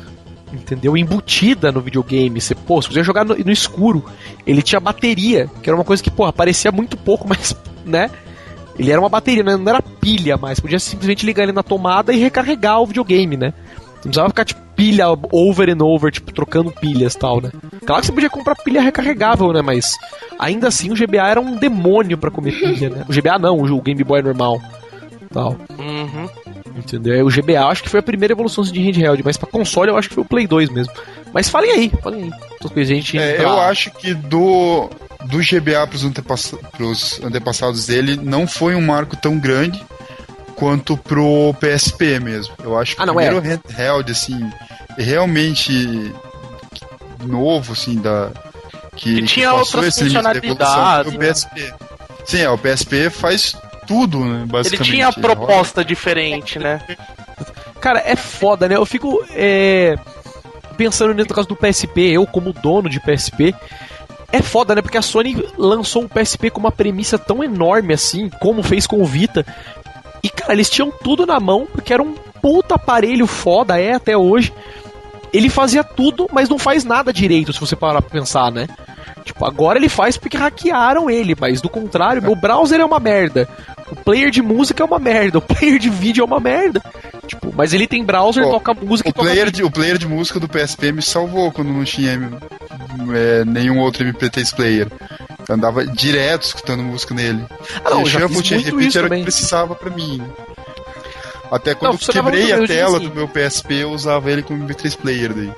entendeu? 0.52 0.96
Embutida 0.96 1.72
no 1.72 1.80
videogame. 1.80 2.40
Você, 2.40 2.54
pô, 2.54 2.80
você 2.80 2.88
podia 2.88 3.02
jogar 3.02 3.24
no, 3.24 3.34
no 3.34 3.50
escuro. 3.50 4.04
Ele 4.46 4.62
tinha 4.62 4.80
bateria, 4.80 5.48
que 5.62 5.68
era 5.68 5.76
uma 5.76 5.84
coisa 5.84 6.02
que, 6.02 6.10
pô, 6.10 6.24
aparecia 6.24 6.72
muito 6.72 6.96
pouco, 6.96 7.26
mas, 7.28 7.54
né? 7.84 8.10
Ele 8.78 8.92
era 8.92 9.00
uma 9.00 9.08
bateria, 9.08 9.42
né? 9.42 9.56
não 9.56 9.68
era 9.68 9.82
pilha 9.82 10.36
mais. 10.36 10.60
Podia 10.60 10.78
simplesmente 10.78 11.26
ligar 11.26 11.42
ele 11.42 11.52
na 11.52 11.62
tomada 11.62 12.12
e 12.12 12.18
recarregar 12.18 12.80
o 12.80 12.86
videogame, 12.86 13.36
né? 13.36 13.52
Não 13.96 14.02
precisava 14.02 14.28
ficar, 14.28 14.44
tipo, 14.44 14.60
pilha 14.76 15.06
over 15.32 15.68
and 15.68 15.84
over, 15.84 16.12
tipo, 16.12 16.32
trocando 16.32 16.70
pilhas 16.70 17.14
e 17.14 17.18
tal, 17.18 17.40
né? 17.40 17.50
Claro 17.84 18.00
que 18.00 18.06
você 18.06 18.12
podia 18.12 18.30
comprar 18.30 18.54
pilha 18.54 18.80
recarregável, 18.80 19.52
né? 19.52 19.60
Mas 19.60 19.96
ainda 20.38 20.68
assim 20.68 20.92
o 20.92 20.94
GBA 20.94 21.26
era 21.26 21.40
um 21.40 21.56
demônio 21.56 22.16
pra 22.16 22.30
comer 22.30 22.52
pilha, 22.52 22.88
né? 22.88 23.04
O 23.08 23.12
GBA 23.12 23.40
não, 23.40 23.58
o 23.60 23.82
Game 23.82 24.04
Boy 24.04 24.22
normal. 24.22 24.62
Tal. 25.32 25.56
Uhum. 25.76 26.28
Entendeu? 26.78 27.26
O 27.26 27.30
GBA 27.30 27.66
acho 27.66 27.82
que 27.82 27.88
foi 27.88 28.00
a 28.00 28.02
primeira 28.02 28.32
evolução 28.32 28.62
de 28.62 28.80
handheld, 28.80 29.22
mas 29.24 29.36
pra 29.36 29.48
console 29.48 29.90
eu 29.90 29.96
acho 29.96 30.08
que 30.08 30.14
foi 30.14 30.22
o 30.22 30.26
Play 30.26 30.46
2 30.46 30.70
mesmo. 30.70 30.92
Mas 31.32 31.48
falem 31.48 31.70
aí, 31.72 31.92
falem 32.02 32.24
aí. 32.24 32.32
Outras 32.52 32.72
coisas, 32.72 32.88
gente. 32.88 33.18
É, 33.18 33.42
eu 33.42 33.60
acho 33.60 33.90
que 33.90 34.14
do, 34.14 34.88
do 35.24 35.38
GBA 35.38 35.86
pros, 35.88 36.04
antepass 36.04 36.54
pros 36.76 37.20
antepassados 37.22 37.86
dele 37.86 38.16
não 38.16 38.46
foi 38.46 38.74
um 38.74 38.80
marco 38.80 39.16
tão 39.16 39.38
grande 39.38 39.82
quanto 40.54 40.96
pro 40.96 41.54
PSP 41.60 42.20
mesmo. 42.20 42.54
Eu 42.62 42.78
acho 42.78 42.96
que 42.96 43.02
Ah, 43.02 43.06
não, 43.06 43.14
o 43.14 43.16
primeiro 43.16 43.40
handheld, 43.40 44.10
assim, 44.10 44.38
realmente 44.96 46.12
novo, 47.24 47.72
assim, 47.72 47.96
da. 47.96 48.30
Que, 48.96 49.16
Que 49.16 49.22
tinha 49.22 49.50
passou 49.50 49.80
outras 49.80 49.98
funcionalidades, 49.98 51.14
o 51.14 51.18
PSP. 51.18 51.74
Sim, 52.24 52.40
é, 52.40 52.50
o 52.50 52.58
PSP 52.58 53.08
faz 53.10 53.54
tudo, 53.88 54.20
né, 54.20 54.42
Ele 54.42 54.46
basicamente. 54.46 54.90
tinha 54.90 55.10
proposta 55.10 55.82
diferente, 55.82 56.58
né? 56.58 56.80
Cara, 57.80 58.02
é 58.04 58.14
foda, 58.14 58.68
né? 58.68 58.76
Eu 58.76 58.84
fico 58.84 59.24
é, 59.30 59.96
pensando 60.76 61.14
no 61.14 61.26
caso 61.26 61.48
do 61.48 61.56
PSP, 61.56 62.12
eu 62.12 62.26
como 62.26 62.52
dono 62.52 62.88
de 62.88 63.00
PSP. 63.00 63.54
É 64.30 64.42
foda, 64.42 64.74
né? 64.74 64.82
Porque 64.82 64.98
a 64.98 65.02
Sony 65.02 65.42
lançou 65.56 66.02
um 66.02 66.08
PSP 66.08 66.50
com 66.50 66.60
uma 66.60 66.70
premissa 66.70 67.18
tão 67.18 67.42
enorme 67.42 67.94
assim, 67.94 68.28
como 68.40 68.62
fez 68.62 68.86
com 68.86 69.00
o 69.00 69.04
Vita. 69.06 69.44
E, 70.22 70.28
cara, 70.28 70.52
eles 70.52 70.68
tinham 70.68 70.90
tudo 70.90 71.24
na 71.24 71.40
mão, 71.40 71.66
porque 71.72 71.94
era 71.94 72.02
um 72.02 72.14
puta 72.42 72.74
aparelho 72.74 73.26
foda, 73.26 73.80
é 73.80 73.94
até 73.94 74.16
hoje. 74.16 74.52
Ele 75.32 75.48
fazia 75.48 75.82
tudo, 75.82 76.28
mas 76.30 76.48
não 76.48 76.58
faz 76.58 76.84
nada 76.84 77.12
direito, 77.12 77.52
se 77.52 77.60
você 77.60 77.74
parar 77.74 78.02
pra 78.02 78.10
pensar, 78.10 78.50
né? 78.50 78.66
Tipo, 79.24 79.44
agora 79.44 79.78
ele 79.78 79.88
faz 79.88 80.16
porque 80.16 80.36
hackearam 80.36 81.10
ele, 81.10 81.34
mas 81.38 81.60
do 81.60 81.68
contrário, 81.68 82.22
meu 82.22 82.34
browser 82.34 82.80
é 82.80 82.84
uma 82.84 82.98
merda. 82.98 83.48
O 83.90 83.96
player 83.96 84.30
de 84.30 84.42
música 84.42 84.82
é 84.82 84.86
uma 84.86 84.98
merda, 84.98 85.38
o 85.38 85.42
player 85.42 85.78
de 85.78 85.88
vídeo 85.88 86.22
é 86.22 86.24
uma 86.24 86.40
merda. 86.40 86.82
Tipo, 87.26 87.52
mas 87.54 87.72
ele 87.72 87.86
tem 87.86 88.04
browser, 88.04 88.44
Pô, 88.44 88.52
toca 88.52 88.74
música 88.74 89.08
O 89.08 89.10
e 89.10 89.12
toca 89.12 89.26
player, 89.26 89.46
vídeo. 89.46 89.56
de, 89.56 89.64
o 89.64 89.70
player 89.70 89.98
de 89.98 90.06
música 90.06 90.40
do 90.40 90.48
PSP 90.48 90.92
me 90.92 91.02
salvou 91.02 91.50
quando 91.52 91.72
não 91.72 91.84
tinha 91.84 92.12
é, 93.14 93.44
nenhum 93.44 93.78
outro 93.78 94.04
MP3 94.04 94.54
player. 94.54 94.88
Eu 95.48 95.54
andava 95.54 95.86
direto 95.86 96.42
escutando 96.42 96.82
música 96.82 97.14
nele. 97.14 97.44
Ah, 97.84 97.90
não, 97.90 98.00
e 98.00 98.02
eu 98.02 98.06
já 98.06 98.28
fiz 98.28 98.42
tinha 98.42 98.60
isso 98.60 98.98
era 98.98 99.06
o 99.06 99.10
que 99.10 99.22
precisava 99.22 99.74
pra 99.74 99.90
mim. 99.90 100.22
Até 101.50 101.74
quando 101.74 101.92
Não, 101.92 101.98
eu 102.00 102.12
quebrei 102.12 102.52
a 102.52 102.66
tela 102.66 103.00
do 103.00 103.10
meu 103.14 103.26
PSP, 103.26 103.74
eu 103.76 103.90
usava 103.90 104.30
ele 104.30 104.42
como 104.42 104.62
MP3 104.66 104.96
player 104.96 105.32
daí. 105.32 105.50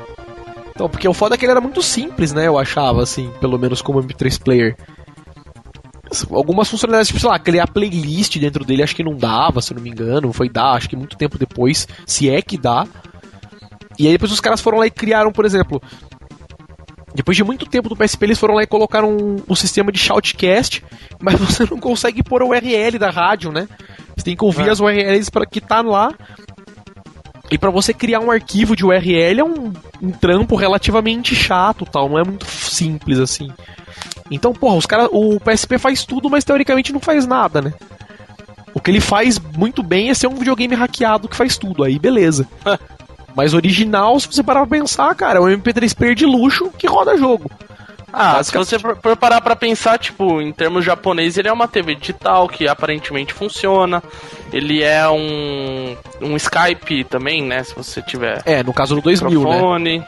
Então, 0.81 0.89
porque 0.89 1.09
o 1.09 1.13
foda 1.13 1.35
é 1.35 1.39
que 1.39 1.45
ele 1.45 1.51
era 1.53 1.61
muito 1.61 1.83
simples, 1.83 2.33
né? 2.33 2.47
Eu 2.47 2.59
achava, 2.59 3.03
assim, 3.03 3.31
pelo 3.41 3.59
menos 3.59 3.83
como 3.83 4.03
MP3 4.03 4.41
player. 4.41 4.77
Algumas 6.31 6.69
funcionalidades, 6.69 7.09
tipo, 7.09 7.21
sei 7.21 7.29
lá, 7.31 7.39
criar 7.39 7.67
playlist 7.69 8.37
dentro 8.39 8.65
dele, 8.65 8.83
acho 8.83 8.97
que 8.97 9.05
não 9.05 9.17
dava, 9.17 9.61
se 9.63 9.73
eu 9.73 9.77
não 9.77 9.83
me 9.83 9.91
engano. 9.91 10.33
Foi 10.33 10.49
dar, 10.49 10.73
acho 10.73 10.89
que 10.89 10.97
muito 10.97 11.17
tempo 11.17 11.39
depois, 11.39 11.87
se 12.07 12.29
é 12.29 12.43
que 12.43 12.59
dá. 12.59 12.87
E 13.99 14.07
aí 14.07 14.13
depois 14.13 14.33
os 14.33 14.41
caras 14.41 14.61
foram 14.61 14.79
lá 14.79 14.87
e 14.87 14.91
criaram, 14.91 15.31
por 15.31 15.45
exemplo. 15.45 15.81
Depois 17.15 17.37
de 17.37 17.43
muito 17.45 17.67
tempo 17.67 17.89
do 17.89 17.97
PSP, 17.97 18.25
eles 18.25 18.39
foram 18.39 18.55
lá 18.55 18.63
e 18.63 18.67
colocaram 18.67 19.43
o 19.47 19.57
sistema 19.57 19.91
de 19.91 19.99
shoutcast, 19.99 20.83
mas 21.21 21.39
você 21.39 21.67
não 21.69 21.79
consegue 21.79 22.23
pôr 22.23 22.43
a 22.43 22.47
URL 22.47 22.99
da 22.99 23.11
rádio, 23.11 23.51
né? 23.53 23.69
Você 24.17 24.25
tem 24.25 24.37
que 24.37 24.45
ouvir 24.45 24.69
É. 24.69 24.71
as 24.71 24.81
URLs 24.81 25.31
para 25.31 25.47
que 25.47 25.61
tá 25.61 25.81
lá. 25.83 26.13
E 27.51 27.59
pra 27.59 27.71
você 27.71 27.93
criar 27.93 28.21
um 28.21 28.31
arquivo 28.31 28.77
de 28.77 28.85
URL 28.85 29.41
é 29.41 29.45
um, 29.45 29.73
um 30.01 30.11
trampo 30.13 30.55
relativamente 30.55 31.35
chato, 31.35 31.85
tal, 31.85 32.09
não 32.09 32.19
é 32.19 32.23
muito 32.23 32.47
simples 32.47 33.19
assim. 33.19 33.51
Então, 34.31 34.53
porra, 34.53 34.77
os 34.77 34.87
cara, 34.87 35.09
o 35.11 35.41
PSP 35.41 35.79
faz 35.79 36.05
tudo, 36.05 36.31
mas 36.31 36.45
teoricamente 36.45 36.93
não 36.93 37.01
faz 37.01 37.27
nada, 37.27 37.61
né? 37.61 37.73
O 38.73 38.81
que 38.81 38.91
ele 38.91 39.01
faz 39.01 39.39
muito 39.39 39.83
bem 39.83 40.11
é 40.11 40.15
ser 40.15 40.29
um 40.29 40.37
videogame 40.37 40.75
hackeado 40.75 41.29
que 41.29 41.37
faz 41.37 41.59
tudo, 41.59 41.83
aí 41.83 41.99
beleza. 41.99 42.47
Mas 43.35 43.55
original, 43.55 44.19
se 44.19 44.27
você 44.27 44.43
parar 44.43 44.67
pra 44.67 44.79
pensar, 44.79 45.15
cara, 45.15 45.39
é 45.39 45.41
um 45.41 45.47
MP3 45.47 45.95
player 45.95 46.17
de 46.17 46.27
luxo 46.27 46.71
que 46.77 46.89
roda 46.89 47.17
jogo. 47.17 47.49
Ah, 48.13 48.43
se 48.43 48.53
você 48.53 48.79
for 48.79 48.97
for 49.01 49.17
parar 49.17 49.41
pra 49.41 49.55
pensar, 49.55 49.99
tipo, 49.99 50.41
em 50.41 50.53
termos 50.53 50.85
japonês, 50.85 51.39
ele 51.39 51.49
é 51.49 51.53
uma 51.53 51.69
TV 51.69 51.95
digital 51.95 52.49
que 52.49 52.67
aparentemente 52.67 53.33
funciona. 53.33 54.03
Ele 54.53 54.83
é 54.83 55.09
um, 55.09 55.97
um 56.21 56.37
Skype 56.37 57.05
também, 57.05 57.43
né? 57.43 57.63
Se 57.63 57.75
você 57.75 58.03
tiver 58.03 58.43
É, 58.45 58.63
no 58.63 58.73
caso 58.73 58.97
do 58.97 59.01
2000, 59.01 59.79
né? 59.79 60.05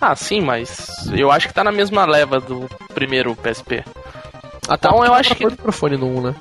Ah, 0.00 0.14
sim, 0.14 0.40
mas 0.40 1.10
eu 1.12 1.30
acho 1.30 1.48
que 1.48 1.54
tá 1.54 1.64
na 1.64 1.72
mesma 1.72 2.04
leva 2.04 2.38
do 2.40 2.68
primeiro 2.94 3.34
PSP. 3.36 3.82
Até 4.68 4.88
Então, 4.88 5.04
eu 5.04 5.10
dá 5.12 5.18
acho 5.18 5.30
pra 5.30 5.36
que- 5.38 5.46
microfone 5.46 5.96
no 5.96 6.06
1, 6.18 6.20
né? 6.22 6.34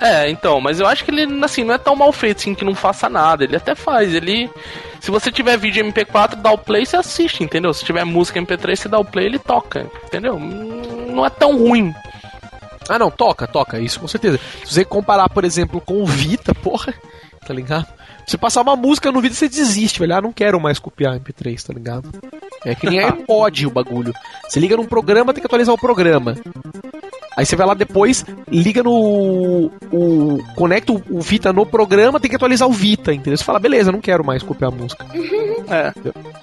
É, 0.00 0.30
então, 0.30 0.60
mas 0.62 0.80
eu 0.80 0.86
acho 0.86 1.04
que 1.04 1.10
ele, 1.10 1.44
assim, 1.44 1.62
não 1.62 1.74
é 1.74 1.78
tão 1.78 1.94
mal 1.94 2.10
feito 2.10 2.38
assim 2.38 2.54
que 2.54 2.64
não 2.64 2.74
faça 2.74 3.08
nada. 3.10 3.44
Ele 3.44 3.56
até 3.56 3.74
faz. 3.74 4.14
Ele. 4.14 4.50
Se 4.98 5.10
você 5.10 5.30
tiver 5.30 5.58
vídeo 5.58 5.84
MP4, 5.84 6.36
dá 6.36 6.50
o 6.50 6.56
play, 6.58 6.86
você 6.86 6.96
assiste, 6.96 7.44
entendeu? 7.44 7.72
Se 7.74 7.84
tiver 7.84 8.04
música 8.04 8.40
MP3, 8.40 8.76
você 8.78 8.88
dá 8.88 8.98
o 8.98 9.04
play, 9.04 9.26
ele 9.26 9.38
toca, 9.38 9.86
entendeu? 10.06 10.36
Hum, 10.36 11.12
Não 11.14 11.26
é 11.26 11.30
tão 11.30 11.56
ruim. 11.58 11.94
Ah, 12.88 12.98
não, 12.98 13.10
toca, 13.10 13.46
toca, 13.46 13.78
isso 13.78 14.00
com 14.00 14.08
certeza. 14.08 14.40
Se 14.64 14.72
você 14.74 14.84
comparar, 14.84 15.28
por 15.28 15.44
exemplo, 15.44 15.80
com 15.82 16.02
o 16.02 16.06
Vita, 16.06 16.54
porra, 16.54 16.94
tá 17.46 17.52
ligado? 17.52 17.86
Se 18.26 18.32
você 18.32 18.38
passar 18.38 18.62
uma 18.62 18.76
música 18.76 19.10
no 19.10 19.20
Vita, 19.20 19.34
você 19.34 19.48
desiste, 19.48 19.98
velho. 19.98 20.14
Ah, 20.14 20.20
não 20.20 20.32
quero 20.32 20.60
mais 20.60 20.78
copiar 20.78 21.18
MP3, 21.18 21.62
tá 21.66 21.72
ligado? 21.72 22.08
É 22.64 22.74
que 22.74 22.88
nem 22.88 23.00
iPod 23.00 23.66
o 23.66 23.70
bagulho. 23.70 24.12
Você 24.48 24.60
liga 24.60 24.76
num 24.76 24.84
programa, 24.86 25.32
tem 25.32 25.40
que 25.40 25.46
atualizar 25.46 25.74
o 25.74 25.78
programa. 25.78 26.36
Aí 27.36 27.46
você 27.46 27.56
vai 27.56 27.66
lá 27.66 27.74
depois, 27.74 28.24
liga 28.50 28.82
no. 28.82 29.70
O, 29.90 30.38
conecta 30.56 30.92
o, 30.92 31.02
o 31.10 31.20
Vita 31.20 31.52
no 31.52 31.64
programa, 31.64 32.20
tem 32.20 32.28
que 32.28 32.36
atualizar 32.36 32.68
o 32.68 32.72
Vita, 32.72 33.12
entendeu? 33.12 33.36
Você 33.36 33.44
fala, 33.44 33.58
beleza, 33.58 33.90
não 33.92 34.00
quero 34.00 34.24
mais 34.24 34.42
copiar 34.42 34.72
a 34.72 34.74
música. 34.74 35.04
É. 35.70 35.92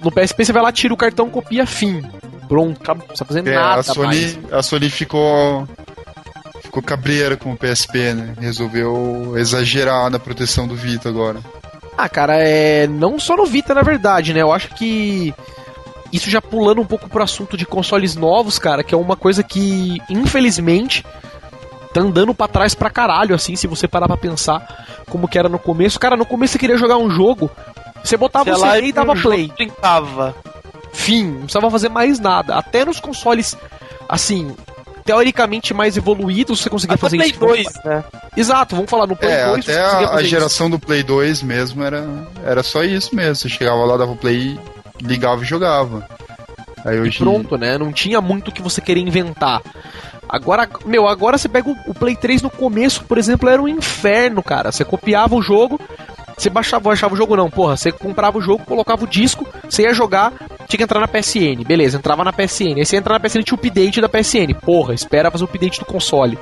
No 0.00 0.10
PSP 0.10 0.42
você 0.46 0.52
vai 0.54 0.62
lá, 0.62 0.72
tira 0.72 0.94
o 0.94 0.96
cartão, 0.96 1.28
copia, 1.28 1.66
fim. 1.66 2.02
Pronto, 2.48 2.80
não 2.88 2.96
precisa 3.00 3.24
fazer 3.26 3.46
É, 3.46 3.54
nada 3.54 3.80
a 3.80 3.82
Sony, 3.82 4.06
mais. 4.06 4.38
a 4.52 4.62
Sony 4.62 4.88
ficou 4.88 5.68
ficou 6.62 6.82
cabreira 6.82 7.36
com 7.36 7.52
o 7.52 7.56
PSP, 7.56 8.14
né? 8.14 8.34
Resolveu 8.40 9.34
exagerar 9.36 10.08
na 10.08 10.18
proteção 10.18 10.66
do 10.66 10.74
Vita 10.74 11.10
agora. 11.10 11.40
Ah, 11.98 12.08
cara, 12.08 12.36
é. 12.38 12.86
Não 12.86 13.18
só 13.18 13.36
no 13.36 13.44
Vita, 13.44 13.74
na 13.74 13.82
verdade, 13.82 14.32
né? 14.32 14.40
Eu 14.40 14.52
acho 14.52 14.68
que. 14.76 15.34
Isso 16.12 16.30
já 16.30 16.40
pulando 16.40 16.80
um 16.80 16.86
pouco 16.86 17.08
pro 17.08 17.22
assunto 17.22 17.56
de 17.56 17.66
consoles 17.66 18.14
novos, 18.14 18.56
cara, 18.58 18.84
que 18.84 18.94
é 18.94 18.96
uma 18.96 19.16
coisa 19.16 19.42
que, 19.42 20.00
infelizmente, 20.08 21.04
tá 21.92 22.00
andando 22.00 22.32
pra 22.32 22.48
trás 22.48 22.74
pra 22.74 22.88
caralho, 22.88 23.34
assim, 23.34 23.56
se 23.56 23.66
você 23.66 23.86
parar 23.86 24.06
pra 24.06 24.16
pensar 24.16 24.86
como 25.10 25.28
que 25.28 25.38
era 25.38 25.48
no 25.48 25.58
começo. 25.58 25.98
Cara, 25.98 26.16
no 26.16 26.24
começo 26.24 26.52
você 26.52 26.58
queria 26.58 26.78
jogar 26.78 26.96
um 26.96 27.10
jogo, 27.10 27.50
você 28.02 28.16
botava 28.16 28.44
Sei 28.44 28.54
o 28.54 28.58
lá, 28.58 28.74
CD 28.76 28.86
e 28.86 28.92
dava 28.92 29.14
play. 29.16 29.52
Brincava. 29.54 30.34
Fim, 30.92 31.24
não 31.26 31.40
precisava 31.40 31.70
fazer 31.70 31.88
mais 31.88 32.18
nada. 32.18 32.54
Até 32.54 32.84
nos 32.84 33.00
consoles, 33.00 33.56
assim, 34.08 34.54
teoricamente 35.08 35.72
mais 35.72 35.96
evoluídos, 35.96 36.60
você 36.60 36.68
conseguia 36.68 36.94
Até 36.96 37.00
fazer 37.00 37.16
Play 37.16 37.30
isso. 37.30 37.38
2, 37.40 37.66
né? 37.84 38.04
Exato, 38.36 38.76
vamos 38.76 38.90
falar 38.90 39.06
no 39.06 39.16
Play 39.16 39.32
É, 39.32 39.46
2. 39.46 39.64
você 39.64 39.72
até 39.72 39.80
a, 39.80 39.86
a 39.86 40.08
fazer 40.08 40.20
isso. 40.20 40.30
geração 40.30 40.68
do 40.68 40.78
Play 40.78 41.02
2 41.02 41.42
mesmo 41.42 41.82
era, 41.82 42.06
era 42.44 42.62
só 42.62 42.84
isso 42.84 43.16
mesmo. 43.16 43.36
Você 43.36 43.48
chegava 43.48 43.82
lá, 43.86 43.96
dava 43.96 44.12
o 44.12 44.16
play, 44.16 44.58
ligava 45.00 45.42
e 45.42 45.46
jogava. 45.46 46.06
Aí 46.84 46.96
E 46.96 47.00
hoje. 47.00 47.18
pronto, 47.18 47.56
né? 47.56 47.78
Não 47.78 47.90
tinha 47.90 48.20
muito 48.20 48.48
o 48.48 48.52
que 48.52 48.60
você 48.60 48.82
querer 48.82 49.00
inventar. 49.00 49.62
Agora, 50.28 50.68
meu, 50.84 51.08
agora 51.08 51.38
você 51.38 51.48
pega 51.48 51.70
o, 51.70 51.76
o 51.86 51.94
Play 51.94 52.14
3 52.14 52.42
no 52.42 52.50
começo, 52.50 53.02
por 53.04 53.16
exemplo, 53.16 53.48
era 53.48 53.62
um 53.62 53.66
inferno, 53.66 54.42
cara. 54.42 54.70
Você 54.70 54.84
copiava 54.84 55.34
o 55.34 55.40
jogo, 55.40 55.80
você 56.36 56.50
baixava, 56.50 56.84
baixava 56.84 57.14
o 57.14 57.16
jogo 57.16 57.34
não, 57.34 57.48
porra, 57.50 57.78
você 57.78 57.90
comprava 57.90 58.36
o 58.36 58.42
jogo, 58.42 58.62
colocava 58.66 59.04
o 59.04 59.08
disco, 59.08 59.48
você 59.68 59.82
ia 59.84 59.94
jogar, 59.94 60.34
tinha 60.68 60.78
que 60.78 60.84
entrar 60.84 61.00
na 61.00 61.08
PSN, 61.08 61.64
beleza, 61.66 61.96
entrava 61.96 62.22
na 62.22 62.32
PSN. 62.32 62.74
Aí 62.76 62.84
você 62.84 62.96
ia 62.96 63.00
entrar 63.00 63.14
na 63.14 63.20
PSN 63.20 63.42
tinha 63.42 63.54
o 63.56 63.58
update 63.58 64.00
da 64.00 64.08
PSN. 64.08 64.52
Porra, 64.62 64.94
espera 64.94 65.30
fazer 65.30 65.44
o 65.44 65.46
update 65.46 65.80
do 65.80 65.86
console. 65.86 66.38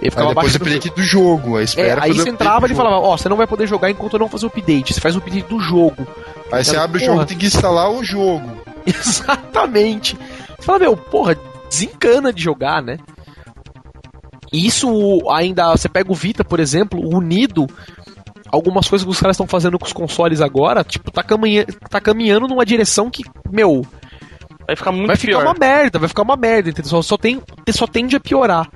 E 0.00 0.04
Aí 0.04 0.10
ficava 0.10 0.28
depois 0.28 0.52
baixando 0.52 0.64
o 0.64 0.68
update 0.68 0.94
do 0.94 1.02
jogo. 1.02 1.56
Aí 1.56 1.62
É, 1.62 1.64
espera 1.64 2.02
aí 2.04 2.10
fazer 2.10 2.22
você 2.22 2.30
o 2.30 2.32
entrava 2.32 2.66
e 2.66 2.68
jogo. 2.68 2.80
falava, 2.82 3.00
ó, 3.04 3.16
você 3.16 3.28
não 3.28 3.36
vai 3.36 3.46
poder 3.48 3.66
jogar 3.66 3.90
enquanto 3.90 4.12
eu 4.14 4.20
não 4.20 4.28
fazer 4.28 4.46
o 4.46 4.48
update. 4.48 4.94
Você 4.94 5.00
faz 5.00 5.16
o 5.16 5.18
update 5.18 5.48
do 5.48 5.58
jogo. 5.58 6.06
Aí 6.52 6.64
você 6.64 6.72
Cara, 6.72 6.84
abre 6.84 6.98
o 6.98 7.00
porra. 7.00 7.14
jogo 7.14 7.26
tem 7.26 7.36
que 7.36 7.46
instalar 7.46 7.90
o 7.90 8.04
jogo. 8.04 8.48
Exatamente. 8.86 10.16
Você 10.56 10.62
fala, 10.64 10.78
meu, 10.78 10.96
porra, 10.96 11.36
desencana 11.68 12.32
de 12.32 12.42
jogar, 12.42 12.80
né? 12.80 12.98
E 14.52 14.66
isso 14.66 14.88
ainda. 15.30 15.72
Você 15.72 15.88
pega 15.88 16.10
o 16.10 16.14
Vita, 16.14 16.44
por 16.44 16.60
exemplo, 16.60 17.00
unido. 17.14 17.66
Algumas 18.50 18.88
coisas 18.88 19.04
que 19.04 19.10
os 19.10 19.20
caras 19.20 19.34
estão 19.34 19.46
fazendo 19.46 19.78
com 19.78 19.84
os 19.86 19.92
consoles 19.92 20.40
agora, 20.40 20.82
tipo, 20.82 21.10
tá, 21.10 21.22
caminha, 21.22 21.66
tá 21.90 22.00
caminhando 22.00 22.48
numa 22.48 22.64
direção 22.64 23.10
que, 23.10 23.22
meu, 23.50 23.86
Vai 24.66 24.76
ficar 24.76 24.92
muito 24.92 25.06
vai 25.06 25.16
ficar 25.16 25.38
pior. 25.38 25.44
uma 25.46 25.54
merda, 25.58 25.98
vai 25.98 26.08
ficar 26.08 26.22
uma 26.22 26.36
merda, 26.36 26.68
entendeu? 26.68 26.90
Só, 26.90 27.00
só, 27.00 27.16
tem, 27.16 27.40
só 27.70 27.86
tende 27.86 28.16
a 28.16 28.20
piorar. 28.20 28.68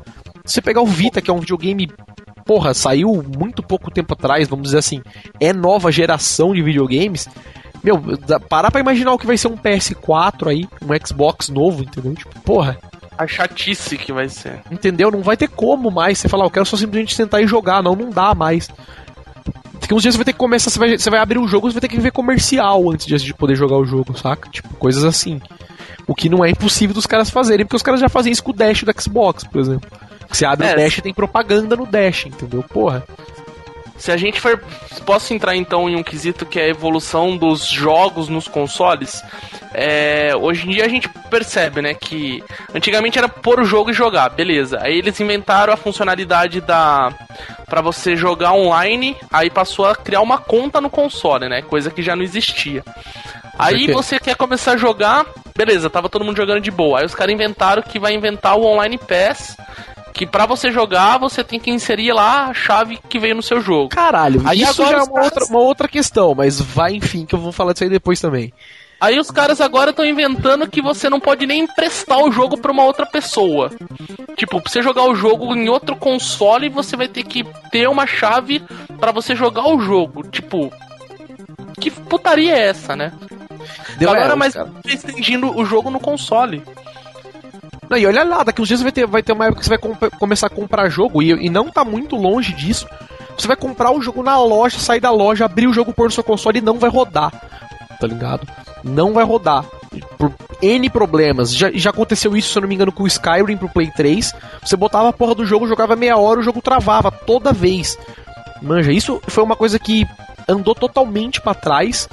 Se 0.45 0.55
você 0.55 0.63
pegar 0.63 0.81
o 0.81 0.87
Vita, 0.87 1.21
que 1.21 1.31
é 1.31 1.35
um 1.35 1.39
videogame, 1.41 1.87
porra, 2.47 2.73
saiu 2.73 3.23
muito 3.37 3.63
pouco 3.63 3.91
tempo 3.91 4.15
atrás, 4.15 4.49
vamos 4.49 4.65
dizer 4.65 4.79
assim, 4.79 5.03
é 5.39 5.53
nova 5.53 5.93
geração 5.93 6.55
de 6.55 6.63
videogames. 6.63 7.29
Meu, 7.85 8.01
parar 8.49 8.71
pra 8.71 8.81
imaginar 8.81 9.13
o 9.13 9.19
que 9.19 9.27
vai 9.27 9.37
ser 9.37 9.49
um 9.49 9.57
PS4 9.57 10.49
aí, 10.49 10.67
um 10.83 11.07
Xbox 11.07 11.49
novo, 11.51 11.83
entendeu? 11.83 12.15
Tipo, 12.15 12.41
porra, 12.41 12.79
A 13.19 13.27
chatice 13.27 13.99
que 13.99 14.13
vai 14.15 14.29
ser. 14.31 14.61
entendeu? 14.71 15.11
Não 15.11 15.21
vai 15.21 15.37
ter 15.37 15.49
como 15.49 15.91
mais 15.91 16.17
você 16.19 16.29
falar, 16.29 16.45
eu 16.47 16.51
quero 16.51 16.65
só 16.65 16.77
simplesmente 16.77 17.15
sentar 17.15 17.43
e 17.43 17.47
jogar. 17.47 17.83
Não, 17.83 17.95
não 17.95 18.09
dá 18.09 18.35
mais. 18.35 18.69
Daqui 19.83 19.93
uns 19.95 20.01
dias 20.03 20.15
você 20.15 20.19
vai 20.19 20.25
ter 20.25 20.33
que 20.33 20.39
começar, 20.39 20.71
você 20.71 20.79
vai, 20.79 20.97
você 20.97 21.11
vai 21.11 21.21
abrir 21.21 21.39
o 21.39 21.47
jogo, 21.47 21.69
você 21.69 21.75
vai 21.75 21.81
ter 21.83 21.89
que 21.89 22.01
ver 22.01 22.13
comercial 22.13 22.91
antes 22.91 23.05
de- 23.07 23.17
de 23.17 23.35
poder 23.35 23.55
jogar 23.57 23.77
o 23.77 23.85
jogo, 23.85 24.17
saca? 24.17 24.49
Tipo, 24.49 24.75
coisas 24.77 25.05
assim. 25.05 25.41
O 26.07 26.15
que 26.15 26.29
não 26.29 26.45
é 26.45 26.51
impossível 26.51 26.95
dos 26.95 27.07
caras 27.07 27.29
fazerem, 27.29 27.67
porque 27.67 27.77
os 27.77 27.83
caras 27.83 28.01
já 28.01 28.09
fazem 28.09 28.33
isso 28.33 28.43
com 28.43 28.51
o 28.53 28.55
Dash 28.55 28.83
do 28.85 29.01
Xbox, 29.03 29.45
por 29.45 29.61
exemplo. 29.61 29.91
Você 30.31 30.47
abre 30.47 30.67
É. 30.67 30.73
o 30.73 30.77
Dash 30.77 30.99
e 30.99 31.03
tem 31.03 31.13
propaganda 31.13 31.77
no 31.77 31.85
Dash, 31.87 32.27
entendeu? 32.27 32.63
Porra. 32.63 33.05
Se 33.97 34.11
a 34.11 34.17
gente 34.17 34.41
for. 34.41 34.63
Posso 35.07 35.35
entrar 35.35 35.57
então 35.57 35.89
em 35.89 35.97
um 35.97 36.03
quesito 36.03 36.47
que 36.47 36.61
é 36.61 36.65
a 36.65 36.69
evolução 36.69 37.37
dos 37.37 37.67
jogos 37.67 38.29
nos 38.29 38.47
consoles? 38.47 39.23
É, 39.75 40.33
hoje 40.37 40.67
em 40.67 40.71
dia 40.71 40.85
a 40.85 40.89
gente 40.89 41.09
percebe, 41.09 41.81
né, 41.81 41.95
que 41.95 42.45
antigamente 42.75 43.19
era 43.19 43.29
pôr 43.29 43.59
o 43.59 43.65
jogo 43.65 43.91
e 43.91 43.95
jogar, 43.95 44.29
beleza. 44.29 44.79
Aí 44.83 44.99
eles 44.99 45.19
inventaram 45.19 45.73
a 45.73 45.77
funcionalidade 45.77 46.61
da. 46.61 47.13
pra 47.67 47.81
você 47.81 48.15
jogar 48.17 48.53
online, 48.53 49.17
aí 49.33 49.49
passou 49.51 49.87
a 49.87 49.97
criar 49.97 50.21
uma 50.21 50.39
conta 50.39 50.81
no 50.81 50.91
console, 50.91 51.49
né? 51.49 51.63
Coisa 51.63 51.91
que 51.91 52.03
já 52.03 52.15
não 52.15 52.23
existia. 52.23 52.85
Aí 53.59 53.87
você 53.93 54.19
quer 54.19 54.37
começar 54.37 54.73
a 54.73 54.77
jogar, 54.77 55.27
beleza, 55.57 55.89
tava 55.91 56.09
todo 56.09 56.25
mundo 56.25 56.37
jogando 56.37 56.61
de 56.61 56.71
boa. 56.71 57.01
Aí 57.01 57.07
os 57.07 57.15
caras 57.15 57.35
inventaram 57.35 57.83
que 57.83 57.99
vai 57.99 58.13
inventar 58.13 58.57
o 58.57 58.65
Online 58.65 58.99
Pass, 58.99 59.57
que 60.13 60.27
pra 60.27 60.47
você 60.47 60.71
jogar 60.71 61.19
você 61.19 61.43
tem 61.43 61.59
que 61.59 61.71
inserir 61.71 62.13
lá 62.13 62.47
a 62.47 62.55
chave 62.55 62.99
que 63.09 63.19
veio 63.19 63.35
no 63.35 63.43
seu 63.43 63.61
jogo. 63.61 63.89
Caralho, 63.89 64.43
Aí 64.45 64.61
isso 64.63 64.83
agora 64.83 64.99
já 64.99 65.03
é 65.03 65.07
uma, 65.07 65.13
caras- 65.15 65.33
outra, 65.33 65.45
uma 65.47 65.61
outra 65.61 65.89
questão, 65.89 66.35
mas 66.35 66.61
vai, 66.61 66.95
enfim, 66.95 67.25
que 67.25 67.35
eu 67.35 67.39
vou 67.39 67.53
falar 67.53 67.73
disso 67.73 67.85
aí 67.85 67.91
depois 67.91 68.21
também. 68.21 68.53
Aí 69.01 69.19
os 69.19 69.33
caras 69.33 69.61
agora 69.61 69.91
estão 69.91 70.05
inventando 70.05 70.69
que 70.71 70.81
você 70.81 71.11
não 71.11 71.19
pode 71.19 71.45
nem 71.45 71.63
emprestar 71.65 72.21
o 72.21 72.31
jogo 72.31 72.57
pra 72.57 72.71
uma 72.71 72.85
outra 72.85 73.05
pessoa. 73.05 73.69
Tipo, 74.37 74.61
pra 74.61 74.71
você 74.71 74.81
jogar 74.81 75.03
o 75.05 75.15
jogo 75.17 75.57
em 75.57 75.69
outro 75.69 75.97
console, 75.97 76.69
você 76.69 76.97
vai 76.97 77.09
ter 77.09 77.25
que 77.25 77.43
ter 77.73 77.89
uma 77.89 78.07
chave 78.07 78.63
pra 79.01 79.11
você 79.11 79.35
jogar 79.35 79.67
o 79.67 79.81
jogo. 79.81 80.23
Tipo, 80.29 80.73
que 81.81 81.91
putaria 81.91 82.55
é 82.55 82.69
essa, 82.69 82.95
né? 82.95 83.13
Deu 83.99 84.09
agora, 84.11 84.35
é, 84.35 84.37
mas 84.37 84.55
cara. 84.55 84.71
restringindo 84.87 85.51
o 85.59 85.65
jogo 85.65 85.91
no 85.91 85.99
console. 85.99 86.63
Não, 87.93 87.99
e 87.99 88.07
olha 88.07 88.25
lá, 88.25 88.43
daqui 88.43 88.63
uns 88.63 88.69
dias 88.69 88.81
vai 88.81 88.91
ter, 88.91 89.07
vai 89.07 89.23
ter 89.23 89.35
uma 89.35 89.45
época 89.45 89.61
que 89.61 89.67
você 89.67 89.77
vai 89.77 90.11
começar 90.19 90.47
a 90.47 90.51
comprar 90.51 90.89
jogo, 90.89 91.23
e, 91.23 91.29
e 91.29 91.51
não 91.51 91.69
tá 91.69 91.85
muito 91.85 92.17
longe 92.17 92.55
disso. 92.55 92.87
Você 93.37 93.47
vai 93.47 93.55
comprar 93.55 93.91
o 93.91 94.01
jogo 94.01 94.23
na 94.23 94.43
loja, 94.43 94.79
sair 94.79 94.99
da 94.99 95.11
loja, 95.11 95.45
abrir 95.45 95.67
o 95.67 95.75
jogo, 95.75 95.93
pôr 95.93 96.05
no 96.05 96.11
seu 96.11 96.25
console 96.25 96.57
e 96.59 96.63
não 96.63 96.79
vai 96.79 96.89
rodar. 96.89 97.31
Tá 98.01 98.07
ligado? 98.07 98.49
Não 98.83 99.13
vai 99.13 99.23
rodar. 99.25 99.67
Por 100.17 100.33
N 100.63 100.89
problemas. 100.89 101.55
Já, 101.55 101.71
já 101.71 101.91
aconteceu 101.91 102.35
isso, 102.35 102.51
se 102.51 102.57
eu 102.57 102.63
não 102.63 102.69
me 102.71 102.77
engano, 102.77 102.93
com 102.93 103.03
o 103.03 103.07
Skyrim 103.07 103.59
pro 103.59 103.69
Play 103.69 103.91
3. 103.91 104.33
Você 104.65 104.75
botava 104.75 105.11
a 105.11 105.13
porra 105.13 105.35
do 105.35 105.45
jogo, 105.45 105.69
jogava 105.69 105.95
meia 105.95 106.17
hora, 106.17 106.41
o 106.41 106.43
jogo 106.43 106.63
travava 106.63 107.11
toda 107.11 107.53
vez. 107.53 107.99
Manja, 108.63 108.91
isso 108.91 109.21
foi 109.27 109.45
uma 109.45 109.55
coisa 109.55 109.79
que 109.79 110.07
andou 110.49 110.75
totalmente 110.75 111.43
pra 111.43 111.53
trás. 111.53 112.09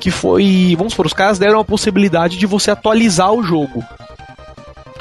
Que 0.00 0.10
foi. 0.10 0.74
Vamos 0.78 0.94
supor, 0.94 1.04
os 1.04 1.12
caras 1.12 1.38
deram 1.38 1.60
a 1.60 1.64
possibilidade 1.64 2.38
de 2.38 2.46
você 2.46 2.70
atualizar 2.70 3.34
o 3.34 3.42
jogo 3.42 3.84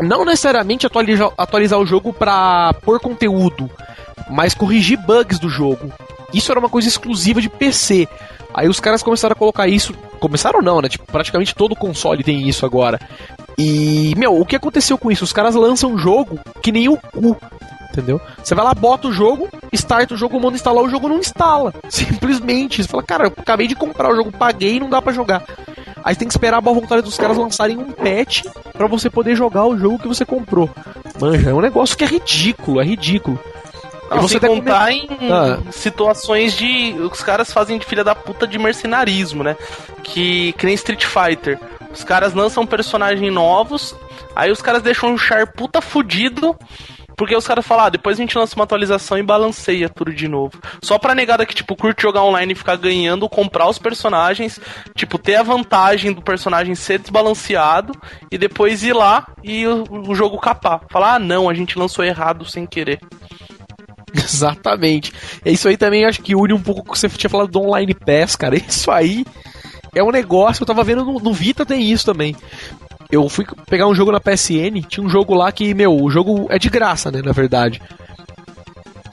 não 0.02 0.26
necessariamente 0.26 0.86
atualizar, 0.86 1.32
atualizar 1.38 1.80
o 1.80 1.86
jogo 1.86 2.14
pra 2.14 2.74
pôr 2.82 3.00
conteúdo, 3.00 3.70
mas 4.30 4.54
corrigir 4.54 4.98
bugs 4.98 5.40
do 5.40 5.50
jogo. 5.50 5.92
Isso 6.34 6.52
era 6.52 6.60
uma 6.60 6.70
coisa 6.70 6.88
exclusiva 6.88 7.42
de 7.42 7.50
PC. 7.50 8.08
Aí 8.54 8.68
os 8.68 8.80
caras 8.80 9.04
começaram 9.04 9.34
a 9.34 9.36
colocar 9.36 9.68
isso. 9.68 9.94
Começaram 10.20 10.62
não, 10.62 10.82
né? 10.82 10.90
Tipo, 10.90 11.06
praticamente 11.06 11.56
todo 11.56 11.76
console 11.76 12.24
tem 12.24 12.48
isso 12.48 12.66
agora. 12.66 13.00
E, 13.58 14.14
meu, 14.18 14.40
o 14.40 14.46
que 14.46 14.56
aconteceu 14.56 14.98
com 14.98 15.12
isso? 15.12 15.24
Os 15.24 15.34
caras 15.34 15.56
lançam 15.56 15.92
um 15.92 15.98
jogo 15.98 16.40
que 16.62 16.72
nem 16.72 16.88
o 16.88 16.98
cu. 16.98 17.38
Entendeu? 17.92 18.22
Você 18.44 18.54
vai 18.54 18.64
lá, 18.64 18.74
bota 18.74 19.08
o 19.08 19.12
jogo, 19.12 19.50
starta 19.74 20.14
o 20.14 20.18
jogo, 20.18 20.40
manda 20.40 20.56
instalar, 20.56 20.84
o 20.84 20.90
jogo 20.90 21.10
não 21.10 21.18
instala. 21.18 21.74
Simplesmente. 21.90 22.82
Você 22.82 22.88
fala, 22.88 23.04
cara, 23.04 23.26
eu 23.26 23.34
acabei 23.36 23.68
de 23.68 23.76
comprar 23.76 24.12
o 24.12 24.16
jogo, 24.16 24.32
paguei 24.32 24.76
e 24.76 24.80
não 24.80 24.90
dá 24.90 25.02
pra 25.02 25.14
jogar. 25.14 25.44
Aí 26.04 26.16
tem 26.16 26.28
que 26.28 26.34
esperar 26.34 26.58
a 26.58 26.62
boa 26.62 26.80
vontade 26.80 27.02
dos 27.02 27.18
caras 27.18 27.38
lançarem 27.38 27.78
um 27.78 27.92
patch 27.92 28.46
pra 28.80 28.88
você 28.88 29.10
poder 29.10 29.36
jogar 29.36 29.66
o 29.66 29.78
jogo 29.78 30.00
que 30.00 30.08
você 30.08 30.26
comprou. 30.26 30.70
Manja, 31.20 31.50
é 31.50 31.54
um 31.54 31.60
negócio 31.60 31.98
que 31.98 32.04
é 32.06 32.08
ridículo, 32.08 32.80
é 32.80 32.86
ridículo. 32.86 33.38
Não, 34.10 34.18
E 34.18 34.22
você 34.22 34.40
sem 34.40 34.50
contar 34.50 34.90
em 34.94 35.06
Ah. 35.30 35.60
situações 35.70 36.54
de. 36.58 36.94
Os 37.12 37.22
caras 37.22 37.52
fazem 37.52 37.78
de 37.78 37.86
filha 37.86 38.06
da 38.06 38.16
puta 38.16 38.48
de 38.48 38.58
mercenarismo, 38.58 39.44
né? 39.44 39.58
Que, 40.02 40.54
que 40.54 40.66
nem 40.66 40.74
Street 40.76 41.04
Fighter. 41.06 41.60
Os 41.94 42.06
caras 42.06 42.34
lançam 42.34 42.66
personagens 42.66 43.32
novos, 43.34 43.94
aí 44.34 44.50
os 44.50 44.62
caras 44.62 44.82
deixam 44.82 45.12
um 45.14 45.18
char 45.18 45.46
puta 45.48 45.82
fudido. 45.82 46.56
Porque 47.20 47.36
os 47.36 47.46
caras 47.46 47.68
falam, 47.68 47.88
ah, 47.88 47.90
depois 47.90 48.18
a 48.18 48.22
gente 48.22 48.38
lança 48.38 48.56
uma 48.56 48.64
atualização 48.64 49.18
e 49.18 49.22
balanceia 49.22 49.90
tudo 49.90 50.14
de 50.14 50.26
novo. 50.26 50.58
Só 50.82 50.98
pra 50.98 51.14
negada 51.14 51.46
que, 51.46 51.54
tipo, 51.54 51.76
curte 51.76 52.04
jogar 52.04 52.24
online 52.24 52.54
e 52.54 52.56
ficar 52.56 52.78
ganhando, 52.78 53.28
comprar 53.28 53.68
os 53.68 53.78
personagens, 53.78 54.58
tipo, 54.96 55.18
ter 55.18 55.36
a 55.36 55.44
vantagem 55.44 56.14
do 56.14 56.22
personagem 56.22 56.76
ser 56.76 56.98
desbalanceado 56.98 57.92
e 58.32 58.38
depois 58.38 58.86
ir 58.86 58.94
lá 58.94 59.28
e 59.44 59.68
o, 59.68 59.84
o 59.90 60.16
jogo 60.16 60.40
capar. 60.40 60.80
Falar, 60.90 61.16
ah, 61.16 61.20
não, 61.20 61.50
a 61.50 61.54
gente 61.54 61.78
lançou 61.78 62.06
errado 62.06 62.46
sem 62.46 62.66
querer. 62.66 63.02
Exatamente. 64.16 65.12
É 65.44 65.52
isso 65.52 65.68
aí 65.68 65.76
também 65.76 66.06
acho 66.06 66.22
que 66.22 66.34
une 66.34 66.54
um 66.54 66.62
pouco 66.62 66.84
com 66.84 66.92
o 66.92 66.94
que 66.94 67.00
você 67.00 67.10
tinha 67.10 67.30
falado 67.30 67.52
do 67.52 67.60
Online 67.60 67.94
Pass, 67.94 68.38
cara. 68.38 68.56
Isso 68.56 68.90
aí 68.90 69.26
é 69.94 70.02
um 70.02 70.10
negócio, 70.10 70.64
eu 70.64 70.68
tava 70.68 70.86
vendo 70.86 71.04
no, 71.04 71.20
no 71.20 71.34
Vita 71.34 71.66
tem 71.66 71.92
isso 71.92 72.06
também. 72.06 72.34
Eu 73.12 73.28
fui 73.28 73.46
pegar 73.68 73.88
um 73.88 73.96
jogo 73.96 74.12
na 74.12 74.20
PSN, 74.20 74.82
tinha 74.88 75.06
um 75.06 75.10
jogo 75.10 75.34
lá 75.34 75.52
que, 75.52 75.74
meu, 75.74 75.96
o 75.96 76.12
jogo 76.12 76.46
é 76.50 76.60
de 76.60 76.70
graça, 76.70 77.10
né, 77.10 77.22
na 77.24 77.32
verdade. 77.32 77.82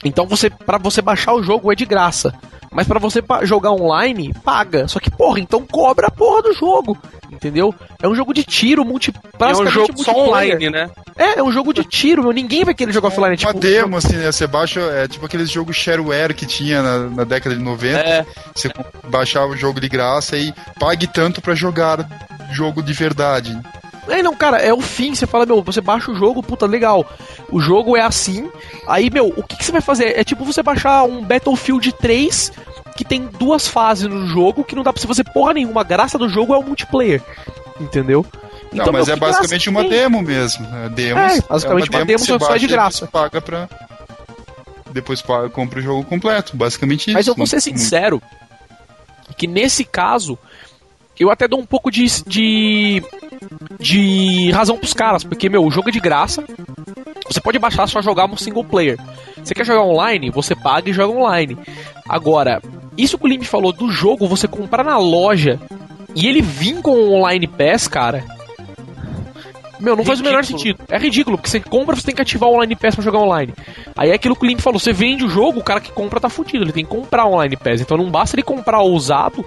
Então 0.05 0.27
você, 0.27 0.49
para 0.49 0.77
você 0.77 1.01
baixar 1.01 1.33
o 1.33 1.41
jogo 1.41 1.71
é 1.71 1.75
de 1.75 1.85
graça. 1.85 2.33
Mas 2.71 2.87
pra 2.87 2.99
você 2.99 3.23
jogar 3.43 3.71
online, 3.71 4.33
paga. 4.43 4.87
Só 4.87 4.99
que, 4.99 5.09
porra, 5.09 5.39
então 5.39 5.65
cobra 5.65 6.07
a 6.07 6.11
porra 6.11 6.43
do 6.43 6.53
jogo. 6.53 6.97
Entendeu? 7.31 7.73
É 8.01 8.07
um 8.07 8.13
jogo 8.13 8.33
de 8.33 8.43
tiro, 8.43 8.85
multi, 8.85 9.11
É 9.39 9.45
um 9.47 9.65
jogo 9.67 10.03
só 10.03 10.11
multiplayer. 10.11 10.55
online, 10.55 10.69
né? 10.69 10.89
É, 11.17 11.39
é 11.39 11.43
um 11.43 11.51
jogo 11.51 11.73
de 11.73 11.83
tiro, 11.83 12.23
meu. 12.23 12.31
Ninguém 12.31 12.63
vai 12.63 12.75
querer 12.75 12.91
jogar 12.91 13.07
offline. 13.07 13.29
uma 13.29 13.37
Tipo, 13.37 13.59
demo, 13.59 13.97
assim, 13.97 14.15
né? 14.15 14.31
Você 14.31 14.45
baixa, 14.45 14.79
é 14.79 15.07
tipo 15.07 15.25
aqueles 15.25 15.49
jogos 15.49 15.75
shareware 15.75 16.35
que 16.35 16.45
tinha 16.45 16.83
na, 16.83 16.99
na 17.09 17.23
década 17.23 17.55
de 17.55 17.63
90. 17.63 17.97
É. 17.97 18.25
Você 18.53 18.69
baixava 19.07 19.47
o 19.47 19.57
jogo 19.57 19.79
de 19.79 19.89
graça 19.89 20.37
e 20.37 20.53
pague 20.79 21.07
tanto 21.07 21.41
pra 21.41 21.55
jogar 21.55 22.07
jogo 22.51 22.83
de 22.83 22.93
verdade. 22.93 23.59
É, 24.09 24.21
não, 24.23 24.35
cara, 24.35 24.57
é 24.57 24.73
o 24.73 24.81
fim. 24.81 25.13
Você 25.13 25.27
fala, 25.27 25.45
meu, 25.45 25.61
você 25.61 25.81
baixa 25.81 26.11
o 26.11 26.15
jogo, 26.15 26.41
puta, 26.43 26.65
legal. 26.65 27.05
O 27.51 27.59
jogo 27.59 27.95
é 27.97 28.01
assim. 28.01 28.49
Aí, 28.87 29.09
meu, 29.09 29.33
o 29.35 29.43
que, 29.43 29.55
que 29.57 29.65
você 29.65 29.71
vai 29.71 29.81
fazer? 29.81 30.17
É 30.19 30.23
tipo 30.23 30.43
você 30.45 30.61
baixar 30.63 31.03
um 31.03 31.23
Battlefield 31.23 31.91
3 31.93 32.51
que 32.95 33.05
tem 33.05 33.27
duas 33.37 33.67
fases 33.67 34.07
no 34.07 34.25
jogo 34.27 34.63
que 34.63 34.75
não 34.75 34.81
dá 34.83 34.91
pra 34.91 34.99
você 35.01 35.07
fazer 35.07 35.23
porra 35.25 35.53
nenhuma. 35.53 35.81
A 35.81 35.83
graça 35.83 36.17
do 36.17 36.27
jogo 36.29 36.53
é 36.53 36.57
o 36.57 36.63
multiplayer. 36.63 37.21
Entendeu? 37.79 38.25
Não, 38.71 38.81
Então, 38.81 38.91
mas 38.93 39.05
meu, 39.07 39.15
é 39.15 39.19
basicamente 39.19 39.69
uma 39.69 39.81
tem? 39.81 39.89
demo 39.91 40.21
mesmo. 40.21 40.67
né? 40.67 40.89
Demos, 40.89 41.33
É, 41.37 41.41
basicamente 41.47 41.89
uma 41.89 41.99
que 41.99 42.05
demo, 42.05 42.19
você 42.19 42.39
só- 42.39 42.55
é 42.55 42.57
de 42.57 42.67
graça. 42.67 43.05
você 43.05 43.07
paga 43.11 43.39
pra. 43.39 43.69
Depois 44.91 45.21
paga, 45.21 45.49
compra 45.49 45.79
o 45.79 45.81
jogo 45.81 46.03
completo. 46.03 46.55
Basicamente 46.57 47.07
isso. 47.07 47.13
Mas 47.13 47.27
eu 47.27 47.33
vou 47.35 47.41
Não- 47.41 47.45
ser 47.45 47.61
sincero 47.61 48.21
que 49.37 49.45
nesse 49.45 49.83
caso 49.85 50.37
eu 51.19 51.31
até 51.31 51.47
dou 51.47 51.59
um 51.59 51.65
pouco 51.65 51.89
de, 51.91 52.05
de, 52.25 53.03
de 53.79 54.51
razão 54.51 54.77
pros 54.77 54.93
caras, 54.93 55.23
porque, 55.23 55.49
meu, 55.49 55.63
o 55.63 55.71
jogo 55.71 55.89
é 55.89 55.91
de 55.91 55.99
graça. 55.99 56.43
Você 57.27 57.41
pode 57.41 57.59
baixar 57.59 57.87
só 57.87 58.01
jogar 58.01 58.25
um 58.25 58.37
single 58.37 58.63
player. 58.63 58.97
Você 59.43 59.53
quer 59.53 59.65
jogar 59.65 59.83
online? 59.83 60.29
Você 60.31 60.55
paga 60.55 60.89
e 60.89 60.93
joga 60.93 61.13
online. 61.17 61.57
Agora, 62.07 62.61
isso 62.97 63.17
que 63.17 63.25
o 63.25 63.27
Limp 63.27 63.43
falou 63.43 63.73
do 63.73 63.89
jogo, 63.91 64.27
você 64.27 64.47
comprar 64.47 64.83
na 64.83 64.97
loja 64.97 65.59
e 66.15 66.27
ele 66.27 66.41
vir 66.41 66.81
com 66.81 66.91
o 66.91 67.13
online 67.13 67.47
pass, 67.47 67.87
cara. 67.87 68.23
Meu, 69.79 69.95
não 69.95 70.03
faz 70.03 70.19
o 70.19 70.23
menor 70.23 70.41
Ridículo. 70.41 70.59
sentido. 70.59 70.83
É 70.89 70.97
ridículo, 70.97 71.37
porque 71.37 71.49
você 71.49 71.59
compra, 71.59 71.95
você 71.95 72.07
tem 72.07 72.15
que 72.15 72.21
ativar 72.21 72.49
o 72.49 72.53
Online 72.55 72.75
Pass 72.75 72.95
pra 72.95 73.03
jogar 73.03 73.19
online. 73.19 73.53
Aí 73.95 74.09
é 74.09 74.15
aquilo 74.15 74.35
que 74.35 74.43
o 74.43 74.47
Limp 74.47 74.59
falou, 74.59 74.79
você 74.79 74.91
vende 74.91 75.23
o 75.23 75.29
jogo, 75.29 75.59
o 75.59 75.63
cara 75.63 75.79
que 75.79 75.91
compra 75.91 76.19
tá 76.19 76.29
fudido, 76.29 76.63
ele 76.63 76.71
tem 76.71 76.83
que 76.83 76.89
comprar 76.89 77.25
o 77.25 77.33
Online 77.33 77.55
Pass. 77.55 77.81
Então 77.81 77.95
não 77.95 78.09
basta 78.09 78.35
ele 78.35 78.41
comprar 78.41 78.81
o 78.81 78.91
usado, 78.91 79.45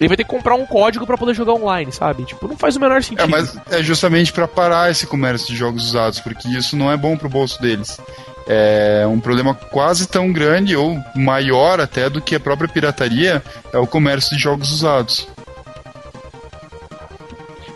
ele 0.00 0.08
vai 0.08 0.16
ter 0.16 0.24
que 0.24 0.30
comprar 0.30 0.54
um 0.54 0.64
código 0.64 1.06
pra 1.06 1.18
poder 1.18 1.34
jogar 1.34 1.54
online, 1.54 1.90
sabe? 1.92 2.24
Tipo, 2.24 2.46
não 2.46 2.56
faz 2.56 2.76
o 2.76 2.80
menor 2.80 3.02
sentido. 3.02 3.22
É, 3.22 3.26
mas 3.26 3.56
é 3.70 3.82
justamente 3.82 4.32
pra 4.32 4.46
parar 4.46 4.90
esse 4.90 5.06
comércio 5.06 5.48
de 5.48 5.56
jogos 5.56 5.88
usados, 5.88 6.20
porque 6.20 6.48
isso 6.48 6.76
não 6.76 6.90
é 6.90 6.96
bom 6.96 7.16
pro 7.16 7.28
bolso 7.28 7.60
deles. 7.60 8.00
É 8.46 9.04
um 9.06 9.20
problema 9.20 9.54
quase 9.54 10.06
tão 10.06 10.32
grande 10.32 10.74
ou 10.76 10.98
maior 11.14 11.80
até 11.80 12.08
do 12.08 12.20
que 12.20 12.34
a 12.34 12.40
própria 12.40 12.68
pirataria 12.68 13.42
é 13.72 13.78
o 13.78 13.86
comércio 13.86 14.36
de 14.36 14.42
jogos 14.42 14.72
usados. 14.72 15.28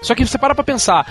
Só 0.01 0.15
que 0.15 0.25
você 0.25 0.39
para 0.39 0.55
pra 0.55 0.65
pensar. 0.65 1.07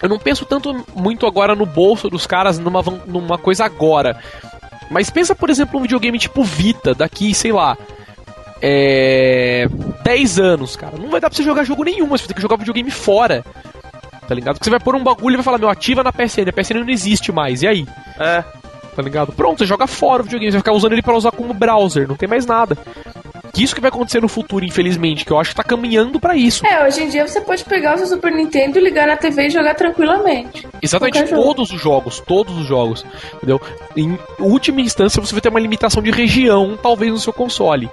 Eu 0.00 0.08
não 0.08 0.18
penso 0.18 0.44
tanto 0.44 0.84
muito 0.94 1.26
agora 1.26 1.54
no 1.54 1.66
bolso 1.66 2.08
dos 2.08 2.26
caras 2.26 2.58
numa, 2.58 2.82
numa 3.06 3.38
coisa 3.38 3.64
agora. 3.64 4.18
Mas 4.90 5.10
pensa, 5.10 5.34
por 5.34 5.48
exemplo, 5.48 5.78
um 5.78 5.82
videogame 5.82 6.18
tipo 6.18 6.42
Vita, 6.42 6.94
daqui, 6.94 7.34
sei 7.34 7.52
lá. 7.52 7.76
É. 8.62 9.66
10 10.04 10.38
anos, 10.38 10.76
cara. 10.76 10.96
Não 10.96 11.10
vai 11.10 11.20
dar 11.20 11.28
pra 11.28 11.36
você 11.36 11.42
jogar 11.42 11.64
jogo 11.64 11.84
nenhum, 11.84 12.06
você 12.06 12.22
vai 12.22 12.28
ter 12.28 12.34
que 12.34 12.42
jogar 12.42 12.56
videogame 12.56 12.90
fora. 12.90 13.44
Tá 14.28 14.34
ligado? 14.34 14.54
Porque 14.54 14.64
você 14.64 14.70
vai 14.70 14.80
pôr 14.80 14.94
um 14.94 15.02
bagulho 15.02 15.34
e 15.34 15.36
vai 15.36 15.44
falar, 15.44 15.58
meu, 15.58 15.68
ativa 15.68 16.02
na 16.02 16.12
PSN. 16.12 16.48
A 16.48 16.52
PSN 16.52 16.80
não 16.80 16.88
existe 16.88 17.32
mais, 17.32 17.62
e 17.62 17.66
aí? 17.68 17.86
É. 18.18 18.42
tá 18.94 19.02
ligado? 19.02 19.32
Pronto, 19.32 19.58
você 19.58 19.66
joga 19.66 19.86
fora 19.86 20.22
o 20.22 20.24
videogame, 20.24 20.52
você 20.52 20.56
vai 20.58 20.60
ficar 20.62 20.72
usando 20.72 20.92
ele 20.92 21.02
para 21.02 21.16
usar 21.16 21.32
como 21.32 21.52
browser, 21.52 22.06
não 22.06 22.14
tem 22.16 22.28
mais 22.28 22.46
nada. 22.46 22.76
Que 23.52 23.62
isso 23.64 23.74
que 23.74 23.80
vai 23.82 23.88
acontecer 23.88 24.22
no 24.22 24.28
futuro, 24.28 24.64
infelizmente, 24.64 25.24
que 25.26 25.30
eu 25.30 25.38
acho 25.38 25.50
que 25.50 25.56
tá 25.56 25.64
caminhando 25.64 26.18
para 26.18 26.34
isso. 26.34 26.66
É, 26.66 26.86
hoje 26.86 27.02
em 27.02 27.08
dia 27.08 27.26
você 27.26 27.40
pode 27.40 27.64
pegar 27.64 27.96
o 27.96 27.98
seu 27.98 28.06
Super 28.06 28.32
Nintendo, 28.32 28.78
ligar 28.78 29.06
na 29.06 29.16
TV 29.16 29.48
e 29.48 29.50
jogar 29.50 29.74
tranquilamente. 29.74 30.66
Exatamente, 30.80 31.18
Qualquer 31.18 31.28
jogo. 31.28 31.42
todos 31.42 31.70
os 31.70 31.80
jogos, 31.80 32.20
todos 32.20 32.56
os 32.56 32.64
jogos, 32.66 33.04
entendeu? 33.34 33.60
Em 33.94 34.18
última 34.38 34.80
instância, 34.80 35.20
você 35.20 35.32
vai 35.32 35.40
ter 35.42 35.50
uma 35.50 35.60
limitação 35.60 36.02
de 36.02 36.10
região, 36.10 36.78
talvez 36.82 37.10
no 37.12 37.18
seu 37.18 37.32
console. 37.32 37.90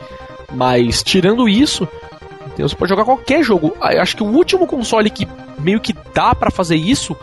Mas, 0.52 1.04
tirando 1.04 1.47
isso, 1.47 1.88
você 2.58 2.76
pode 2.76 2.89
jogar 2.89 3.06
qualquer 3.06 3.43
jogo. 3.43 3.76
Ah, 3.80 3.93
eu 3.93 4.02
Acho 4.02 4.16
que 4.16 4.24
o 4.24 4.28
último 4.28 4.68
console 4.68 5.10
que 5.10 5.28
meio 5.60 5.80
que 5.80 5.93
dá 6.14 6.34
pra 6.34 6.52
fazer 6.52 6.76
isso 6.76 7.16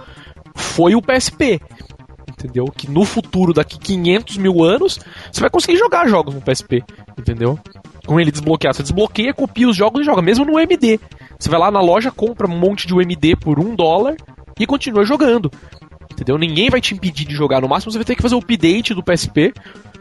foi 0.54 0.94
o 0.94 1.02
PSP. 1.02 1.60
Entendeu? 2.28 2.66
Que 2.66 2.90
no 2.90 3.04
futuro, 3.04 3.52
daqui 3.52 3.78
500 3.78 4.36
mil 4.36 4.62
anos, 4.62 4.98
você 5.30 5.40
vai 5.40 5.50
conseguir 5.50 5.78
jogar 5.78 6.06
jogos 6.08 6.34
no 6.34 6.40
PSP. 6.40 6.84
Entendeu? 7.18 7.58
Com 8.06 8.20
ele 8.20 8.30
desbloqueado. 8.30 8.76
Você 8.76 8.82
desbloqueia, 8.82 9.34
copia 9.34 9.68
os 9.68 9.76
jogos 9.76 10.02
e 10.02 10.04
joga, 10.04 10.22
mesmo 10.22 10.44
no 10.44 10.56
UMD. 10.56 11.00
Você 11.38 11.48
vai 11.48 11.58
lá 11.58 11.70
na 11.70 11.80
loja, 11.80 12.10
compra 12.10 12.46
um 12.46 12.58
monte 12.58 12.86
de 12.86 12.94
UMD 12.94 13.36
por 13.36 13.58
um 13.58 13.74
dólar 13.74 14.16
e 14.58 14.66
continua 14.66 15.04
jogando. 15.04 15.50
Entendeu? 16.12 16.38
Ninguém 16.38 16.70
vai 16.70 16.80
te 16.80 16.94
impedir 16.94 17.26
de 17.26 17.34
jogar. 17.34 17.60
No 17.60 17.68
máximo 17.68 17.92
você 17.92 17.98
vai 17.98 18.04
ter 18.04 18.14
que 18.14 18.22
fazer 18.22 18.34
o 18.34 18.38
update 18.38 18.94
do 18.94 19.02
PSP. 19.02 19.52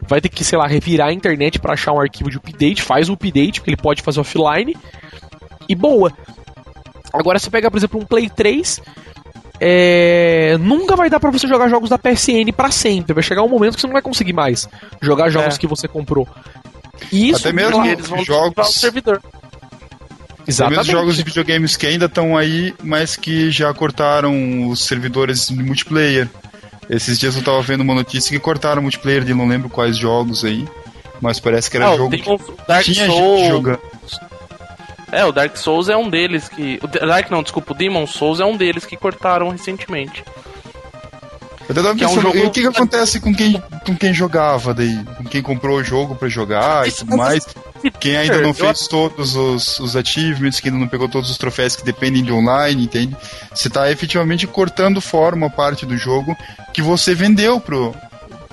Vai 0.08 0.20
ter 0.20 0.28
que, 0.28 0.44
sei 0.44 0.58
lá, 0.58 0.66
revirar 0.66 1.08
a 1.08 1.12
internet 1.12 1.58
pra 1.58 1.72
achar 1.74 1.92
um 1.92 2.00
arquivo 2.00 2.30
de 2.30 2.36
update. 2.36 2.82
Faz 2.82 3.08
o 3.08 3.14
update, 3.14 3.60
porque 3.60 3.70
ele 3.70 3.76
pode 3.76 4.02
fazer 4.02 4.20
offline. 4.20 4.76
E 5.68 5.74
boa. 5.74 6.12
Agora 7.12 7.38
você 7.38 7.50
pega, 7.50 7.70
por 7.70 7.76
exemplo, 7.76 8.00
um 8.00 8.04
Play 8.04 8.28
3. 8.30 8.80
é, 9.60 10.56
Nunca 10.60 10.94
vai 10.96 11.08
dar 11.10 11.18
pra 11.18 11.30
você 11.30 11.46
jogar 11.48 11.68
jogos 11.68 11.88
da 11.90 11.98
PSN 11.98 12.52
pra 12.56 12.70
sempre. 12.70 13.14
Vai 13.14 13.22
chegar 13.22 13.42
um 13.42 13.48
momento 13.48 13.74
que 13.74 13.80
você 13.80 13.86
não 13.86 13.94
vai 13.94 14.02
conseguir 14.02 14.32
mais 14.32 14.68
jogar 15.00 15.28
jogos 15.30 15.54
É. 15.56 15.58
que 15.58 15.66
você 15.66 15.88
comprou. 15.88 16.28
E 17.12 17.30
Isso, 17.30 17.40
Até 17.40 17.52
mesmo 17.52 17.72
claro, 17.72 17.88
Eles 17.90 18.06
vão 18.06 18.24
jogos- 18.24 18.68
o 18.68 18.72
servidor. 18.72 19.20
Tem 19.20 19.30
exatamente. 20.52 20.78
mesmo 20.78 20.92
jogos 20.92 21.16
de 21.16 21.22
videogames 21.24 21.76
que 21.76 21.86
ainda 21.86 22.06
estão 22.06 22.36
aí, 22.36 22.72
mas 22.82 23.16
que 23.16 23.50
já 23.50 23.72
cortaram 23.74 24.68
os 24.68 24.84
servidores 24.84 25.48
de 25.48 25.54
multiplayer. 25.62 26.28
Esses 26.88 27.18
dias 27.18 27.36
eu 27.36 27.42
tava 27.42 27.60
vendo 27.62 27.80
uma 27.80 27.94
notícia 27.94 28.30
que 28.30 28.38
cortaram 28.38 28.80
o 28.80 28.82
multiplayer 28.82 29.24
de 29.24 29.34
não 29.34 29.46
lembro 29.48 29.68
quais 29.68 29.96
jogos 29.96 30.44
aí. 30.44 30.66
Mas 31.20 31.40
parece 31.40 31.70
que 31.70 31.76
era 31.78 31.88
Ah, 31.90 31.96
jogo 31.96 32.10
Demon- 32.10 32.38
que 32.38 32.52
Dark 32.68 32.84
tinha 32.84 33.06
gente 33.06 33.16
Souls. 33.16 33.48
jogando. 33.48 33.80
É, 35.10 35.24
o 35.24 35.32
Dark 35.32 35.56
Souls 35.56 35.88
é 35.88 35.96
um 35.96 36.10
deles 36.10 36.48
que. 36.48 36.78
O 36.82 36.86
Dark 36.86 37.30
não, 37.30 37.42
desculpa, 37.42 37.72
o 37.72 37.76
Demon 37.76 38.06
Souls 38.06 38.38
é 38.40 38.44
um 38.44 38.56
deles 38.56 38.84
que 38.84 38.96
cortaram 38.96 39.48
recentemente. 39.48 40.22
Eu 41.68 41.72
até 41.72 41.82
tava 41.82 41.94
Que 41.96 42.04
é 42.04 42.06
um 42.06 42.10
pensando, 42.10 42.22
jogo- 42.22 42.38
e 42.38 42.46
o 42.46 42.50
que, 42.50 42.60
que 42.60 42.66
acontece 42.66 43.20
com 43.20 43.34
quem, 43.34 43.60
com 43.84 43.96
quem 43.96 44.14
jogava 44.14 44.72
daí? 44.72 44.96
Com 45.16 45.24
quem 45.24 45.42
comprou 45.42 45.78
o 45.78 45.84
jogo 45.84 46.14
pra 46.14 46.28
jogar 46.28 46.86
e 46.86 46.92
tudo 46.92 47.16
mais? 47.16 47.44
Quem 48.00 48.16
ainda 48.16 48.40
não 48.40 48.54
fez 48.54 48.86
todos 48.86 49.34
os, 49.36 49.78
os 49.80 49.96
achievements, 49.96 50.60
que 50.60 50.68
ainda 50.68 50.78
não 50.80 50.88
pegou 50.88 51.08
todos 51.08 51.28
os 51.30 51.36
troféus 51.38 51.74
que 51.76 51.84
dependem 51.84 52.22
de 52.22 52.32
online, 52.32 52.84
entende? 52.84 53.16
Você 53.54 53.68
tá 53.68 53.90
efetivamente 53.90 54.46
cortando 54.46 55.00
fora 55.00 55.34
uma 55.34 55.50
parte 55.50 55.84
do 55.84 55.96
jogo 55.96 56.36
que 56.72 56.80
você 56.80 57.14
vendeu 57.14 57.58
pro, 57.60 57.94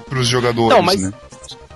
pros 0.10 0.28
jogadores, 0.28 0.76
Não, 0.76 0.82
mas 0.82 1.02
né? 1.02 1.12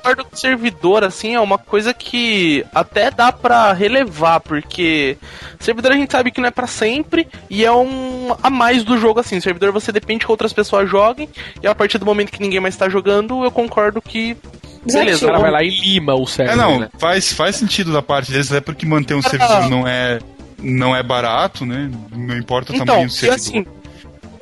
Concordo 0.07 0.25
que 0.31 0.39
servidor, 0.39 1.03
assim, 1.03 1.35
é 1.35 1.39
uma 1.39 1.57
coisa 1.57 1.93
que 1.93 2.65
até 2.73 3.11
dá 3.11 3.31
pra 3.31 3.73
relevar, 3.73 4.39
porque 4.39 5.17
servidor 5.59 5.91
a 5.91 5.95
gente 5.95 6.11
sabe 6.11 6.31
que 6.31 6.39
não 6.41 6.47
é 6.47 6.51
pra 6.51 6.67
sempre 6.67 7.27
e 7.49 7.63
é 7.65 7.71
um 7.71 8.35
a 8.41 8.49
mais 8.49 8.83
do 8.83 8.97
jogo, 8.97 9.19
assim. 9.19 9.39
Servidor 9.39 9.71
você 9.71 9.91
depende 9.91 10.25
que 10.25 10.31
outras 10.31 10.53
pessoas 10.53 10.89
joguem 10.89 11.27
e 11.61 11.67
a 11.67 11.75
partir 11.75 11.97
do 11.97 12.05
momento 12.05 12.31
que 12.31 12.41
ninguém 12.41 12.59
mais 12.59 12.75
tá 12.75 12.87
jogando, 12.89 13.43
eu 13.43 13.51
concordo 13.51 14.01
que. 14.01 14.35
O 14.83 14.91
Beleza, 14.93 15.25
cara 15.25 15.37
vamos- 15.37 15.41
vai 15.41 15.51
lá 15.51 15.63
e 15.63 15.69
lima 15.81 16.15
o 16.15 16.25
server. 16.25 16.53
É, 16.53 16.55
não, 16.55 16.79
né? 16.79 16.89
faz, 16.97 17.33
faz 17.33 17.57
sentido 17.57 17.91
da 17.91 18.01
parte 18.01 18.31
deles, 18.31 18.49
até 18.51 18.61
porque 18.61 18.85
manter 18.85 19.15
um 19.15 19.21
servidor 19.21 19.69
não 19.69 19.85
é, 19.85 20.19
não 20.57 20.95
é 20.95 21.03
barato, 21.03 21.65
né? 21.65 21.91
Não 22.15 22.37
importa 22.37 22.71
o 22.71 22.75
Então, 22.75 22.85
tamanho 22.85 23.07
do 23.07 23.11
e 23.11 23.13
servidor. 23.13 23.35
assim, 23.35 23.65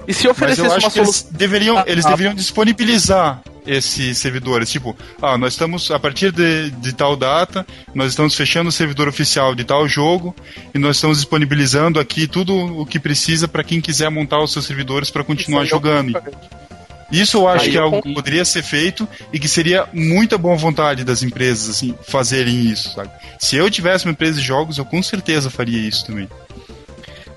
e 0.07 0.13
se 0.13 0.27
oferecesse 0.27 0.61
uma 0.67 0.77
que 0.91 0.99
eles 0.99 1.15
solução. 1.15 1.29
deveriam, 1.31 1.83
eles 1.87 2.05
Ah, 2.05 2.09
deveriam 2.09 2.35
disponibilizar 2.35 3.41
esses 3.65 4.17
servidores. 4.17 4.69
Tipo, 4.71 4.95
ah, 5.21 5.37
nós 5.37 5.53
estamos, 5.53 5.89
a 5.91 5.99
partir 5.99 6.31
de, 6.31 6.69
de 6.71 6.93
tal 6.93 7.15
data, 7.15 7.65
nós 7.93 8.09
estamos 8.09 8.35
fechando 8.35 8.69
o 8.69 8.71
servidor 8.71 9.07
oficial 9.07 9.53
de 9.55 9.63
tal 9.63 9.87
jogo 9.87 10.35
e 10.73 10.79
nós 10.79 10.97
estamos 10.97 11.17
disponibilizando 11.17 11.99
aqui 11.99 12.27
tudo 12.27 12.55
o 12.81 12.85
que 12.85 12.99
precisa 12.99 13.47
para 13.47 13.63
quem 13.63 13.79
quiser 13.81 14.09
montar 14.09 14.41
os 14.41 14.51
seus 14.51 14.65
servidores 14.65 15.09
para 15.09 15.23
continuar 15.23 15.63
Isso 15.65 15.73
eu 15.75 15.77
jogando. 15.77 16.21
Isso 17.11 17.37
eu 17.37 17.47
acho 17.47 17.65
Aí 17.65 17.71
que 17.71 17.77
é 17.77 17.81
algo 17.81 18.01
que 18.01 18.13
poderia 18.13 18.43
ser 18.43 18.63
feito 18.63 19.07
e 19.31 19.37
que 19.39 19.47
seria 19.47 19.87
muita 19.93 20.37
boa 20.39 20.55
vontade 20.55 21.03
das 21.03 21.21
empresas 21.21 21.69
assim 21.69 21.93
fazerem 22.07 22.61
isso, 22.65 22.93
sabe? 22.93 23.11
Se 23.39 23.55
eu 23.55 23.69
tivesse 23.69 24.05
uma 24.05 24.11
empresa 24.11 24.39
de 24.39 24.45
jogos, 24.45 24.77
eu 24.79 24.85
com 24.85 25.01
certeza 25.03 25.49
faria 25.49 25.77
isso 25.77 26.05
também. 26.07 26.27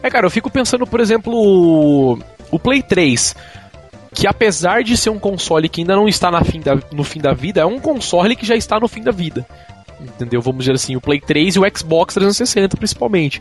É, 0.02 0.08
cara, 0.08 0.24
eu 0.26 0.30
fico 0.30 0.50
pensando, 0.50 0.86
por 0.86 1.00
exemplo, 1.00 1.32
o- 1.34 2.18
o 2.50 2.58
Play 2.58 2.82
3. 2.82 3.34
Que 4.18 4.26
apesar 4.26 4.82
de 4.82 4.96
ser 4.96 5.10
um 5.10 5.18
console 5.18 5.68
que 5.68 5.80
ainda 5.82 5.94
não 5.94 6.08
está 6.08 6.28
na 6.28 6.42
fim 6.42 6.58
da- 6.58 6.76
no 6.92 7.04
fim 7.04 7.20
da 7.20 7.32
vida, 7.32 7.60
é 7.60 7.64
um 7.64 7.78
console 7.78 8.34
que 8.34 8.44
já 8.44 8.56
está 8.56 8.80
no 8.80 8.88
fim 8.88 9.00
da 9.00 9.12
vida. 9.12 9.46
Entendeu? 10.00 10.40
Vamos 10.40 10.64
dizer 10.64 10.72
assim, 10.74 10.96
o 10.96 11.00
Play 11.00 11.20
3 11.20 11.54
e 11.54 11.60
o 11.60 11.62
Xbox 11.76 12.14
360 12.14 12.76
principalmente. 12.76 13.40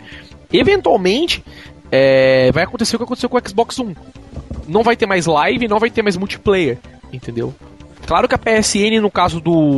Eventualmente, 0.54 1.44
é, 1.92 2.52
vai 2.52 2.64
acontecer 2.64 2.96
o 2.96 3.00
que 3.00 3.06
aconteceu 3.06 3.28
com 3.28 3.38
o 3.38 3.42
Xbox 3.48 3.80
One. 3.80 3.98
Não 4.68 4.84
vai 4.84 4.96
ter 4.96 5.08
mais 5.08 5.26
live, 5.26 5.68
não 5.68 5.80
vai 5.80 5.90
ter 5.90 6.04
mais 6.04 6.16
multiplayer. 6.16 6.78
Entendeu? 7.12 7.56
Claro 8.06 8.28
que 8.28 8.36
a 8.36 8.38
PSN, 8.38 9.00
no 9.02 9.10
caso 9.10 9.42
do, 9.42 9.78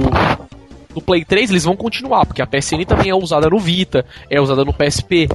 do 0.94 1.02
Play 1.02 1.24
3, 1.24 1.50
eles 1.50 1.64
vão 1.64 1.78
continuar, 1.78 2.26
porque 2.26 2.42
a 2.42 2.46
PSN 2.48 2.84
também 2.86 3.10
é 3.10 3.16
usada 3.16 3.50
no 3.50 3.58
Vita, 3.60 4.06
é 4.30 4.42
usada 4.42 4.66
no 4.66 4.74
PSP. 4.74 5.30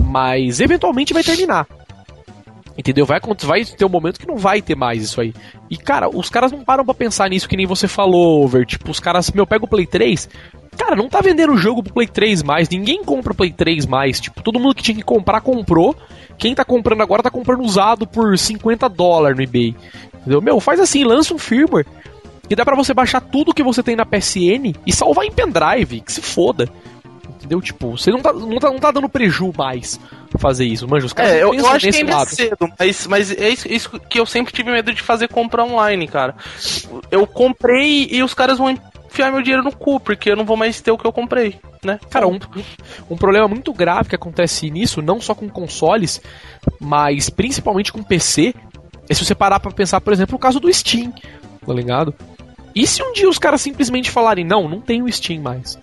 Mas 0.00 0.60
eventualmente 0.60 1.12
vai 1.12 1.22
terminar. 1.22 1.66
Entendeu? 2.78 3.04
Vai, 3.04 3.18
vai 3.42 3.64
ter 3.64 3.84
um 3.84 3.88
momento 3.88 4.20
que 4.20 4.26
não 4.26 4.36
vai 4.36 4.62
ter 4.62 4.76
mais 4.76 5.02
isso 5.02 5.20
aí. 5.20 5.34
E, 5.68 5.76
cara, 5.76 6.08
os 6.08 6.30
caras 6.30 6.52
não 6.52 6.62
param 6.62 6.84
pra 6.84 6.94
pensar 6.94 7.28
nisso 7.28 7.48
que 7.48 7.56
nem 7.56 7.66
você 7.66 7.88
falou, 7.88 8.44
Over. 8.44 8.64
Tipo, 8.64 8.92
os 8.92 9.00
caras, 9.00 9.32
meu, 9.32 9.44
pega 9.44 9.64
o 9.64 9.68
Play 9.68 9.84
3. 9.84 10.28
Cara, 10.76 10.94
não 10.94 11.08
tá 11.08 11.20
vendendo 11.20 11.54
o 11.54 11.58
jogo 11.58 11.82
pro 11.82 11.92
Play 11.92 12.06
3 12.06 12.44
mais. 12.44 12.68
Ninguém 12.68 13.02
compra 13.02 13.32
o 13.32 13.36
Play 13.36 13.50
3 13.50 13.84
mais. 13.84 14.20
Tipo, 14.20 14.40
todo 14.44 14.60
mundo 14.60 14.76
que 14.76 14.82
tinha 14.84 14.96
que 14.96 15.02
comprar, 15.02 15.40
comprou. 15.40 15.96
Quem 16.38 16.54
tá 16.54 16.64
comprando 16.64 17.02
agora 17.02 17.20
tá 17.20 17.32
comprando 17.32 17.64
usado 17.64 18.06
por 18.06 18.38
50 18.38 18.88
dólares 18.88 19.36
no 19.36 19.42
eBay. 19.42 19.74
Entendeu? 20.20 20.40
Meu, 20.40 20.60
faz 20.60 20.78
assim, 20.78 21.02
lança 21.02 21.34
um 21.34 21.38
firmware. 21.38 21.84
Que 22.48 22.54
dá 22.54 22.64
pra 22.64 22.76
você 22.76 22.94
baixar 22.94 23.20
tudo 23.20 23.52
que 23.52 23.62
você 23.62 23.82
tem 23.82 23.96
na 23.96 24.06
PSN 24.06 24.72
e 24.86 24.92
salvar 24.92 25.26
em 25.26 25.32
pendrive. 25.32 26.00
Que 26.00 26.12
se 26.12 26.22
foda. 26.22 26.68
Entendeu? 27.48 27.62
Tipo, 27.62 27.96
você 27.96 28.10
não 28.10 28.20
tá, 28.20 28.30
não 28.30 28.58
tá, 28.58 28.70
não 28.70 28.78
tá 28.78 28.90
dando 28.90 29.08
preju 29.08 29.50
mais 29.56 29.98
fazer 30.38 30.66
isso. 30.66 30.86
Manja, 30.86 31.06
os 31.06 31.14
caras 31.14 31.32
É, 31.32 31.42
eu, 31.42 31.54
eu 31.54 31.66
acho 31.66 31.90
que 31.90 31.96
ainda 31.96 32.12
é 32.12 32.24
cedo, 32.26 32.70
mas, 32.78 33.06
mas 33.06 33.32
é 33.32 33.48
isso, 33.48 33.72
isso 33.72 34.00
que 34.00 34.20
eu 34.20 34.26
sempre 34.26 34.52
tive 34.52 34.70
medo 34.70 34.92
de 34.92 35.00
fazer 35.00 35.28
compra 35.28 35.64
online, 35.64 36.06
cara. 36.06 36.34
Eu 37.10 37.26
comprei 37.26 38.06
e 38.10 38.22
os 38.22 38.34
caras 38.34 38.58
vão 38.58 38.68
enfiar 38.70 39.32
meu 39.32 39.40
dinheiro 39.40 39.64
no 39.64 39.74
cu, 39.74 39.98
porque 39.98 40.30
eu 40.30 40.36
não 40.36 40.44
vou 40.44 40.58
mais 40.58 40.78
ter 40.82 40.90
o 40.90 40.98
que 40.98 41.06
eu 41.06 41.12
comprei, 41.12 41.58
né? 41.82 41.98
Cara, 42.10 42.28
um, 42.28 42.38
um 43.08 43.16
problema 43.16 43.48
muito 43.48 43.72
grave 43.72 44.10
que 44.10 44.14
acontece 44.14 44.70
nisso, 44.70 45.00
não 45.00 45.18
só 45.18 45.34
com 45.34 45.48
consoles, 45.48 46.20
mas 46.78 47.30
principalmente 47.30 47.90
com 47.90 48.02
PC, 48.02 48.54
é 49.08 49.14
se 49.14 49.24
você 49.24 49.34
parar 49.34 49.58
pra 49.58 49.72
pensar, 49.72 50.02
por 50.02 50.12
exemplo, 50.12 50.36
o 50.36 50.38
caso 50.38 50.60
do 50.60 50.70
Steam, 50.70 51.14
tá 51.66 51.72
ligado? 51.72 52.14
E 52.74 52.86
se 52.86 53.02
um 53.02 53.14
dia 53.14 53.28
os 53.28 53.38
caras 53.38 53.62
simplesmente 53.62 54.10
falarem, 54.10 54.44
não, 54.44 54.68
não 54.68 54.82
tem 54.82 55.02
o 55.02 55.10
Steam 55.10 55.40
mais? 55.40 55.78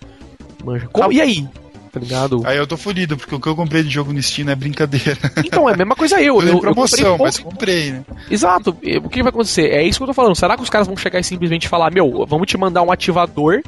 Manja. 0.65 0.87
Como- 0.91 1.11
e 1.11 1.21
aí? 1.21 1.47
Tá 1.91 1.99
ligado? 2.01 2.41
Aí 2.43 2.57
eu 2.57 2.67
tô 2.67 2.75
fudido, 2.75 3.15
porque 3.15 3.33
o 3.33 3.39
que 3.39 3.47
eu 3.47 3.55
comprei 3.55 3.81
de 3.81 3.89
jogo 3.89 4.11
no 4.11 4.21
Steam 4.21 4.45
não 4.47 4.51
é 4.51 4.55
brincadeira. 4.55 5.17
Então, 5.45 5.69
é 5.69 5.73
a 5.73 5.77
mesma 5.77 5.95
coisa 5.95 6.21
eu. 6.21 6.41
Eu, 6.43 6.43
em 6.43 6.47
eu 6.49 6.53
comprei 6.59 6.73
promoção, 6.73 7.17
mas 7.17 7.39
comprei, 7.39 7.91
né? 7.91 8.03
Exato. 8.29 8.71
O 9.01 9.07
que 9.09 9.23
vai 9.23 9.29
acontecer? 9.29 9.69
É 9.71 9.81
isso 9.81 9.99
que 9.99 10.03
eu 10.03 10.07
tô 10.07 10.13
falando. 10.13 10.35
Será 10.35 10.57
que 10.57 10.61
os 10.63 10.69
caras 10.69 10.87
vão 10.87 10.97
chegar 10.97 11.21
e 11.21 11.23
simplesmente 11.23 11.69
falar, 11.69 11.93
meu, 11.93 12.25
vamos 12.27 12.47
te 12.47 12.57
mandar 12.57 12.81
um 12.81 12.91
ativador, 12.91 13.61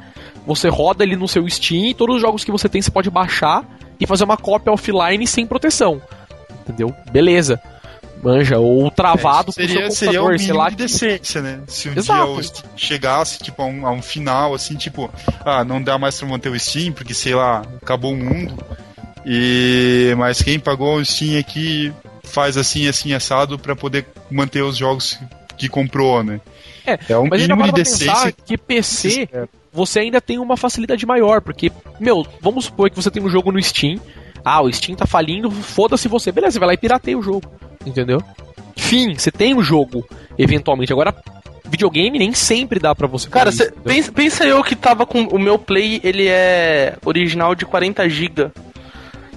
você 0.46 0.68
roda 0.68 1.06
ele 1.06 1.16
no 1.16 1.26
seu 1.26 1.48
Steam 1.50 1.86
e 1.86 1.94
todos 1.94 2.18
os 2.18 2.22
jogos 2.22 2.44
que 2.44 2.52
você 2.52 2.68
tem 2.68 2.82
você 2.82 2.92
pode 2.92 3.10
baixar 3.10 3.64
e 3.98 4.06
fazer 4.06 4.26
uma 4.26 4.36
cópia 4.36 4.74
offline 4.74 5.26
sem 5.26 5.48
proteção. 5.48 6.02
Entendeu? 6.64 6.94
Beleza. 7.14 7.62
Manja, 8.22 8.58
ou 8.58 8.90
travado 8.90 9.54
pro 9.54 9.54
seria, 9.54 9.92
seria 9.92 10.22
o 10.22 10.30
mínimo 10.30 10.46
sei 10.46 10.54
lá. 10.54 10.70
de 10.70 10.76
decência, 10.76 11.42
né? 11.42 11.62
Se 11.68 11.90
um 11.90 11.94
Exato. 11.94 12.26
dia 12.26 12.40
o 12.40 12.44
Steam 12.44 12.72
chegasse, 12.76 13.44
tipo, 13.44 13.62
a 13.62 13.66
um, 13.66 13.86
a 13.88 13.92
um 13.92 14.02
final, 14.02 14.54
assim, 14.54 14.76
tipo, 14.76 15.10
ah, 15.46 15.64
não 15.64 15.82
dá 15.82 15.98
mais 15.98 16.20
pra 16.20 16.28
manter 16.28 16.50
o 16.50 16.60
Steam, 16.60 16.92
porque, 16.94 17.14
sei 17.14 17.36
lá, 17.36 17.62
acabou 17.82 18.14
o 18.14 18.18
mundo. 18.18 18.58
E... 19.26 20.14
Mas 20.18 20.42
quem 20.42 20.60
pagou 20.60 20.98
o 20.98 21.06
Steam 21.06 21.40
aqui 21.40 21.94
faz 22.24 22.58
assim, 22.58 22.88
assim, 22.88 23.14
assado 23.14 23.58
pra 23.58 23.76
poder 23.76 24.06
manter 24.30 24.62
os 24.62 24.78
jogos 24.78 25.20
que 25.58 25.70
comprou, 25.70 26.24
né? 26.24 26.40
É, 26.86 27.18
um 27.18 27.28
Mas 27.28 27.42
mínimo 27.42 27.60
para 27.60 27.68
de 27.68 27.84
decência. 27.84 28.34
que 28.46 28.58
PC 28.58 29.30
você 29.78 30.00
ainda 30.00 30.20
tem 30.20 30.40
uma 30.40 30.58
facilidade 30.58 31.06
maior, 31.06 31.42
porque, 31.42 31.72
meu, 32.00 32.26
vamos 32.42 32.66
supor 32.66 32.90
que 32.90 32.96
você 32.96 33.12
tem 33.12 33.22
um 33.22 33.30
jogo 33.30 33.52
no 33.52 33.62
Steam. 33.62 34.00
Ah, 34.44 34.62
o 34.62 34.72
Steam 34.72 34.96
tá 34.96 35.06
falindo, 35.06 35.52
foda-se 35.52 36.08
você. 36.08 36.32
Beleza, 36.32 36.54
você 36.54 36.60
vai 36.60 36.68
lá 36.68 36.74
e 36.74 36.78
pirateia 36.78 37.18
o 37.18 37.22
jogo. 37.22 37.52
Entendeu? 37.88 38.22
Fim, 38.76 39.16
você 39.16 39.32
tem 39.32 39.56
o 39.56 39.64
jogo, 39.64 40.06
eventualmente. 40.38 40.92
Agora, 40.92 41.16
videogame 41.66 42.20
nem 42.20 42.34
sempre 42.34 42.80
dá 42.80 42.94
pra 42.94 43.08
você 43.08 43.30
Cara, 43.30 43.52
cê, 43.52 43.72
pensa, 43.84 44.12
pensa 44.12 44.46
eu 44.46 44.64
que 44.64 44.76
tava 44.76 45.06
com. 45.06 45.24
O 45.24 45.40
meu 45.40 45.58
Play, 45.58 46.02
ele 46.04 46.28
é 46.28 46.96
original 47.06 47.56
de 47.56 47.66
40 47.66 48.08
GB. 48.10 48.52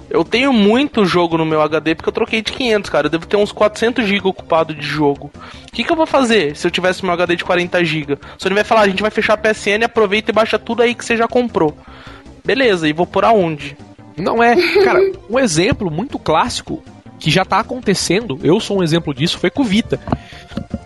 Eu 0.09 0.25
tenho 0.25 0.51
muito 0.51 1.05
jogo 1.05 1.37
no 1.37 1.45
meu 1.45 1.61
HD 1.61 1.95
porque 1.95 2.09
eu 2.09 2.13
troquei 2.13 2.41
de 2.41 2.51
500, 2.51 2.89
cara. 2.89 3.07
Eu 3.07 3.11
devo 3.11 3.25
ter 3.25 3.37
uns 3.37 3.53
400 3.53 4.05
GB 4.05 4.27
ocupado 4.27 4.75
de 4.75 4.85
jogo. 4.85 5.31
O 5.67 5.71
que, 5.71 5.85
que 5.85 5.91
eu 5.91 5.95
vou 5.95 6.05
fazer 6.05 6.55
se 6.57 6.67
eu 6.67 6.71
tivesse 6.71 7.03
meu 7.05 7.13
HD 7.13 7.37
de 7.37 7.45
40 7.45 7.83
GB? 7.85 8.17
Se 8.37 8.45
ele 8.45 8.55
vai 8.55 8.65
falar, 8.65 8.81
a 8.81 8.87
gente 8.89 9.01
vai 9.01 9.11
fechar 9.11 9.35
a 9.35 9.37
PSN, 9.37 9.85
aproveita 9.85 10.29
e 10.29 10.33
baixa 10.33 10.59
tudo 10.59 10.81
aí 10.81 10.93
que 10.93 11.05
você 11.05 11.15
já 11.15 11.29
comprou. 11.29 11.77
Beleza, 12.43 12.89
e 12.89 12.93
vou 12.93 13.07
por 13.07 13.23
aonde? 13.23 13.77
Não 14.17 14.43
é. 14.43 14.55
Cara, 14.83 14.99
um 15.29 15.39
exemplo 15.39 15.89
muito 15.89 16.19
clássico 16.19 16.83
que 17.21 17.29
já 17.29 17.45
tá 17.45 17.59
acontecendo, 17.59 18.39
eu 18.43 18.59
sou 18.59 18.79
um 18.79 18.83
exemplo 18.83 19.13
disso, 19.13 19.37
foi 19.37 19.51
com 19.51 19.61
o 19.61 19.65
Vita. 19.65 19.99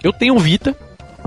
Eu 0.03 0.11
tenho 0.11 0.38
Vita, 0.38 0.75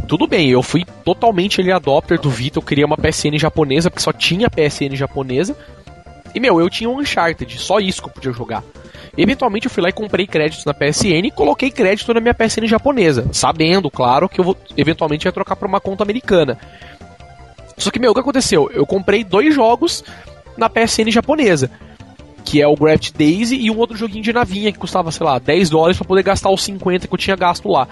tudo 0.07 0.27
bem, 0.27 0.51
eu 0.51 0.63
fui 0.63 0.85
totalmente 1.03 1.61
ele 1.61 1.73
adopter 1.73 2.21
do 2.21 2.29
Vita, 2.29 2.59
eu 2.59 2.63
queria 2.63 2.85
uma 2.85 2.97
PSN 2.97 3.39
japonesa, 3.39 3.91
porque 3.91 4.03
só 4.03 4.13
tinha 4.13 4.51
PSN 4.51 4.95
japonesa. 4.95 5.57
E 6.35 6.39
meu, 6.39 6.61
eu 6.61 6.69
tinha 6.69 6.91
um 6.91 6.99
Uncharted, 6.99 7.59
só 7.59 7.81
isso 7.81 8.03
que 8.03 8.09
eu 8.09 8.13
podia 8.13 8.33
jogar. 8.33 8.63
Eventualmente 9.17 9.67
eu 9.67 9.71
fui 9.71 9.83
lá 9.83 9.89
e 9.89 9.93
comprei 9.93 10.27
créditos 10.27 10.67
na 10.67 10.75
PSN 10.75 11.27
e 11.27 11.31
coloquei 11.31 11.71
crédito 11.71 12.13
na 12.13 12.21
minha 12.21 12.35
PSN 12.35 12.67
japonesa, 12.67 13.27
sabendo, 13.33 13.91
claro, 13.91 14.29
que 14.29 14.39
eu 14.39 14.45
vou 14.45 14.57
eventualmente 14.77 15.27
ia 15.27 15.33
trocar 15.33 15.57
pra 15.57 15.67
uma 15.67 15.81
conta 15.81 16.03
americana. 16.03 16.59
Só 17.79 17.91
que, 17.91 17.99
meu, 17.99 18.11
o 18.11 18.15
que 18.15 18.21
aconteceu? 18.21 18.71
Eu 18.73 18.85
comprei 18.85 19.25
dois 19.25 19.55
jogos 19.55 20.05
na 20.57 20.69
PSN 20.69 21.11
japonesa. 21.11 21.71
Que 22.49 22.63
é 22.63 22.67
o 22.67 22.75
Gravity 22.75 23.13
Daisy 23.13 23.57
e 23.57 23.71
um 23.71 23.77
outro 23.77 23.95
joguinho 23.95 24.23
de 24.23 24.33
navinha 24.33 24.73
que 24.73 24.79
custava, 24.79 25.13
sei 25.13 25.27
lá, 25.27 25.39
10 25.39 25.69
dólares 25.69 25.99
pra 25.99 26.07
poder 26.07 26.23
gastar 26.23 26.49
os 26.51 26.63
50 26.65 27.07
que 27.07 27.13
eu 27.13 27.19
tinha 27.19 27.37
gasto 27.37 27.69
lá. 27.69 27.87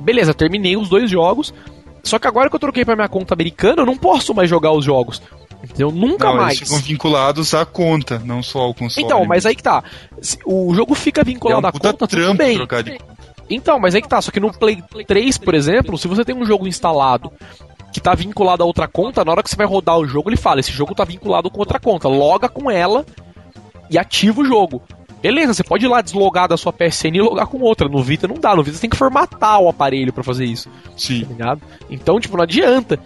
Beleza, 0.00 0.34
terminei 0.34 0.76
os 0.76 0.88
dois 0.88 1.08
jogos. 1.08 1.54
Só 2.02 2.18
que 2.18 2.26
agora 2.26 2.48
que 2.48 2.56
eu 2.56 2.60
troquei 2.60 2.84
pra 2.84 2.96
minha 2.96 3.08
conta 3.08 3.34
americana, 3.34 3.82
eu 3.82 3.86
não 3.86 3.96
posso 3.96 4.34
mais 4.34 4.50
jogar 4.50 4.72
os 4.72 4.84
jogos. 4.84 5.22
Entendeu? 5.62 5.92
Nunca 5.92 6.26
Não, 6.26 6.36
mais. 6.36 6.56
eles 6.56 6.68
ficam 6.68 6.82
vinculados 6.82 7.54
à 7.54 7.64
conta, 7.64 8.18
não 8.24 8.42
só 8.42 8.60
ao 8.60 8.74
console. 8.74 9.06
Então, 9.06 9.24
mas 9.24 9.44
aí 9.44 9.54
que 9.54 9.62
tá. 9.62 9.84
O 10.44 10.74
jogo 10.74 10.94
fica 10.94 11.20
é 11.20 11.24
vinculado 11.24 11.64
um 11.64 11.68
à 11.68 11.72
conta, 11.72 12.08
trampo 12.08 12.54
trocar 12.54 12.82
de 12.82 12.98
Então, 13.48 13.78
mas 13.78 13.94
aí 13.94 14.00
que 14.02 14.08
tá. 14.08 14.20
Só 14.20 14.30
que 14.30 14.40
no 14.40 14.52
Play 14.52 14.82
3, 15.06 15.38
por 15.38 15.54
exemplo, 15.54 15.98
se 15.98 16.08
você 16.08 16.24
tem 16.24 16.34
um 16.34 16.46
jogo 16.46 16.66
instalado 16.66 17.30
que 17.92 18.00
tá 18.00 18.14
vinculado 18.14 18.62
a 18.62 18.66
outra 18.66 18.88
conta, 18.88 19.24
na 19.24 19.32
hora 19.32 19.42
que 19.42 19.50
você 19.50 19.56
vai 19.56 19.66
rodar 19.66 19.98
o 19.98 20.06
jogo, 20.06 20.30
ele 20.30 20.36
fala: 20.36 20.60
esse 20.60 20.72
jogo 20.72 20.94
tá 20.94 21.04
vinculado 21.04 21.50
com 21.50 21.60
outra 21.60 21.78
conta. 21.78 22.08
Loga 22.08 22.48
com 22.48 22.70
ela 22.70 23.04
e 23.90 23.98
ativa 23.98 24.40
o 24.40 24.44
jogo. 24.44 24.82
Beleza, 25.20 25.52
você 25.52 25.62
pode 25.62 25.84
ir 25.84 25.88
lá 25.88 26.00
deslogar 26.00 26.48
da 26.48 26.56
sua 26.56 26.72
PSN 26.72 27.16
e 27.16 27.20
logar 27.20 27.46
com 27.46 27.58
outra. 27.60 27.88
No 27.88 28.02
Vita 28.02 28.26
não 28.26 28.36
dá, 28.36 28.56
no 28.56 28.62
Vita 28.62 28.76
você 28.76 28.80
tem 28.80 28.90
que 28.90 28.96
formatar 28.96 29.60
o 29.60 29.68
aparelho 29.68 30.12
pra 30.12 30.24
fazer 30.24 30.46
isso, 30.46 30.70
Sim. 30.96 31.26
tá? 31.36 31.58
Então, 31.90 32.18
tipo, 32.18 32.36
não 32.36 32.44
adianta. 32.44 32.98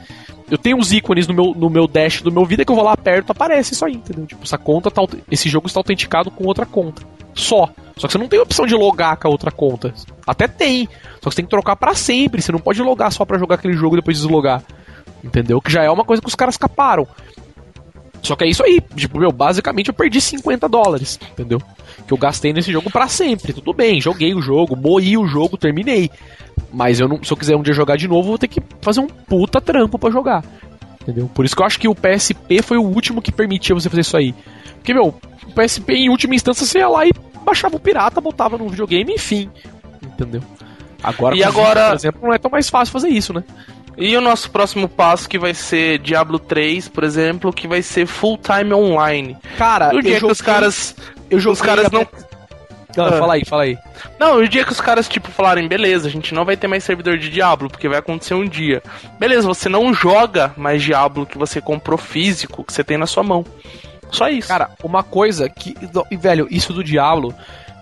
Eu 0.48 0.58
tenho 0.58 0.76
uns 0.76 0.92
ícones 0.92 1.26
no 1.26 1.34
meu, 1.34 1.54
no 1.56 1.70
meu 1.70 1.88
dash 1.88 2.22
do 2.22 2.30
meu 2.30 2.44
Vita 2.44 2.64
que 2.64 2.70
eu 2.70 2.76
vou 2.76 2.84
lá 2.84 2.96
perto, 2.96 3.30
aparece 3.30 3.72
isso 3.72 3.84
aí, 3.84 3.94
entendeu? 3.94 4.26
Tipo, 4.26 4.44
essa 4.44 4.58
conta 4.58 4.90
tá, 4.90 5.02
esse 5.30 5.48
jogo 5.48 5.66
está 5.66 5.80
autenticado 5.80 6.30
com 6.30 6.44
outra 6.44 6.66
conta. 6.66 7.02
Só. 7.34 7.68
Só 7.96 8.06
que 8.06 8.12
você 8.12 8.18
não 8.18 8.28
tem 8.28 8.38
a 8.38 8.42
opção 8.42 8.66
de 8.66 8.74
logar 8.74 9.16
com 9.16 9.26
a 9.26 9.30
outra 9.30 9.50
conta. 9.50 9.92
Até 10.26 10.46
tem. 10.46 10.86
Só 11.20 11.28
que 11.28 11.30
você 11.30 11.36
tem 11.36 11.44
que 11.44 11.50
trocar 11.50 11.74
pra 11.74 11.94
sempre. 11.94 12.40
Você 12.40 12.52
não 12.52 12.60
pode 12.60 12.80
logar 12.80 13.10
só 13.12 13.24
pra 13.24 13.38
jogar 13.38 13.56
aquele 13.56 13.74
jogo 13.74 13.96
e 13.96 13.98
depois 13.98 14.18
deslogar. 14.18 14.62
Entendeu? 15.22 15.60
Que 15.60 15.72
já 15.72 15.82
é 15.82 15.90
uma 15.90 16.04
coisa 16.04 16.22
que 16.22 16.28
os 16.28 16.34
caras 16.34 16.56
caparam. 16.56 17.08
Só 18.24 18.34
que 18.34 18.42
é 18.44 18.48
isso 18.48 18.64
aí. 18.64 18.80
Tipo, 18.96 19.18
meu, 19.18 19.30
basicamente 19.30 19.88
eu 19.88 19.94
perdi 19.94 20.20
50 20.20 20.68
dólares. 20.68 21.20
Entendeu? 21.32 21.60
Que 22.06 22.12
eu 22.12 22.18
gastei 22.18 22.52
nesse 22.52 22.72
jogo 22.72 22.90
pra 22.90 23.06
sempre. 23.06 23.52
Tudo 23.52 23.72
bem, 23.72 24.00
joguei 24.00 24.34
o 24.34 24.40
jogo, 24.42 24.74
moí 24.74 25.16
o 25.16 25.26
jogo, 25.26 25.56
terminei. 25.56 26.10
Mas 26.72 26.98
eu 27.00 27.06
não, 27.06 27.22
se 27.22 27.32
eu 27.32 27.36
quiser 27.36 27.54
um 27.56 27.62
dia 27.62 27.72
jogar 27.74 27.96
de 27.96 28.08
novo, 28.08 28.20
eu 28.26 28.30
vou 28.30 28.38
ter 28.38 28.48
que 28.48 28.60
fazer 28.80 29.00
um 29.00 29.06
puta 29.06 29.60
trampo 29.60 29.98
pra 29.98 30.10
jogar. 30.10 30.42
Entendeu? 31.02 31.30
Por 31.34 31.44
isso 31.44 31.54
que 31.54 31.60
eu 31.62 31.66
acho 31.66 31.78
que 31.78 31.86
o 31.86 31.94
PSP 31.94 32.62
foi 32.62 32.78
o 32.78 32.82
último 32.82 33.20
que 33.20 33.30
permitia 33.30 33.74
você 33.74 33.88
fazer 33.90 34.00
isso 34.00 34.16
aí. 34.16 34.34
Porque, 34.76 34.94
meu, 34.94 35.08
o 35.46 35.52
PSP 35.52 35.92
em 35.94 36.08
última 36.08 36.34
instância 36.34 36.64
você 36.66 36.78
ia 36.78 36.88
lá 36.88 37.06
e 37.06 37.12
baixava 37.44 37.76
o 37.76 37.80
pirata, 37.80 38.20
botava 38.22 38.56
no 38.56 38.68
videogame, 38.70 39.12
enfim. 39.14 39.50
Entendeu? 40.02 40.42
Agora, 41.02 41.36
E 41.36 41.44
agora- 41.44 41.68
Vita, 41.74 41.88
por 41.90 41.94
exemplo, 41.96 42.20
não 42.22 42.32
é 42.34 42.38
tão 42.38 42.50
mais 42.50 42.70
fácil 42.70 42.90
fazer 42.92 43.08
isso, 43.08 43.34
né? 43.34 43.44
E 43.96 44.16
o 44.16 44.20
nosso 44.20 44.50
próximo 44.50 44.88
passo 44.88 45.28
que 45.28 45.38
vai 45.38 45.54
ser 45.54 45.98
Diablo 45.98 46.38
3, 46.38 46.88
por 46.88 47.04
exemplo, 47.04 47.52
que 47.52 47.68
vai 47.68 47.80
ser 47.82 48.06
full 48.06 48.36
time 48.38 48.72
online. 48.74 49.36
Cara, 49.56 49.94
E 49.94 49.98
o 49.98 50.02
dia 50.02 50.16
eu 50.16 50.20
que 50.20 50.26
os 50.32 50.38
joguei- 50.38 50.52
caras. 50.54 50.96
eu 51.30 51.38
os 51.38 51.42
joguei 51.44 51.62
caras 51.62 51.90
não. 51.90 52.06
Não, 52.96 53.06
Ah. 53.06 53.12
fala 53.18 53.34
aí, 53.34 53.44
fala 53.44 53.62
aí. 53.64 53.76
Não, 54.20 54.36
o 54.38 54.48
dia 54.48 54.64
que 54.64 54.70
os 54.70 54.80
caras, 54.80 55.08
tipo, 55.08 55.28
falarem, 55.30 55.66
beleza, 55.66 56.06
a 56.06 56.10
gente 56.10 56.32
não 56.32 56.44
vai 56.44 56.56
ter 56.56 56.68
mais 56.68 56.84
servidor 56.84 57.18
de 57.18 57.28
Diablo, 57.28 57.68
porque 57.68 57.88
vai 57.88 57.98
acontecer 57.98 58.34
um 58.34 58.46
dia. 58.46 58.82
Beleza, 59.18 59.46
você 59.48 59.68
não 59.68 59.92
joga 59.92 60.52
mais 60.56 60.80
Diablo 60.82 61.26
que 61.26 61.36
você 61.36 61.60
comprou 61.60 61.98
físico, 61.98 62.62
que 62.62 62.72
você 62.72 62.84
tem 62.84 62.96
na 62.96 63.06
sua 63.06 63.24
mão. 63.24 63.44
Só 64.12 64.28
isso. 64.28 64.46
Cara, 64.46 64.70
uma 64.82 65.02
coisa 65.02 65.48
que. 65.48 65.74
E, 66.10 66.16
velho, 66.16 66.46
isso 66.50 66.72
do 66.72 66.84
Diablo, 66.84 67.34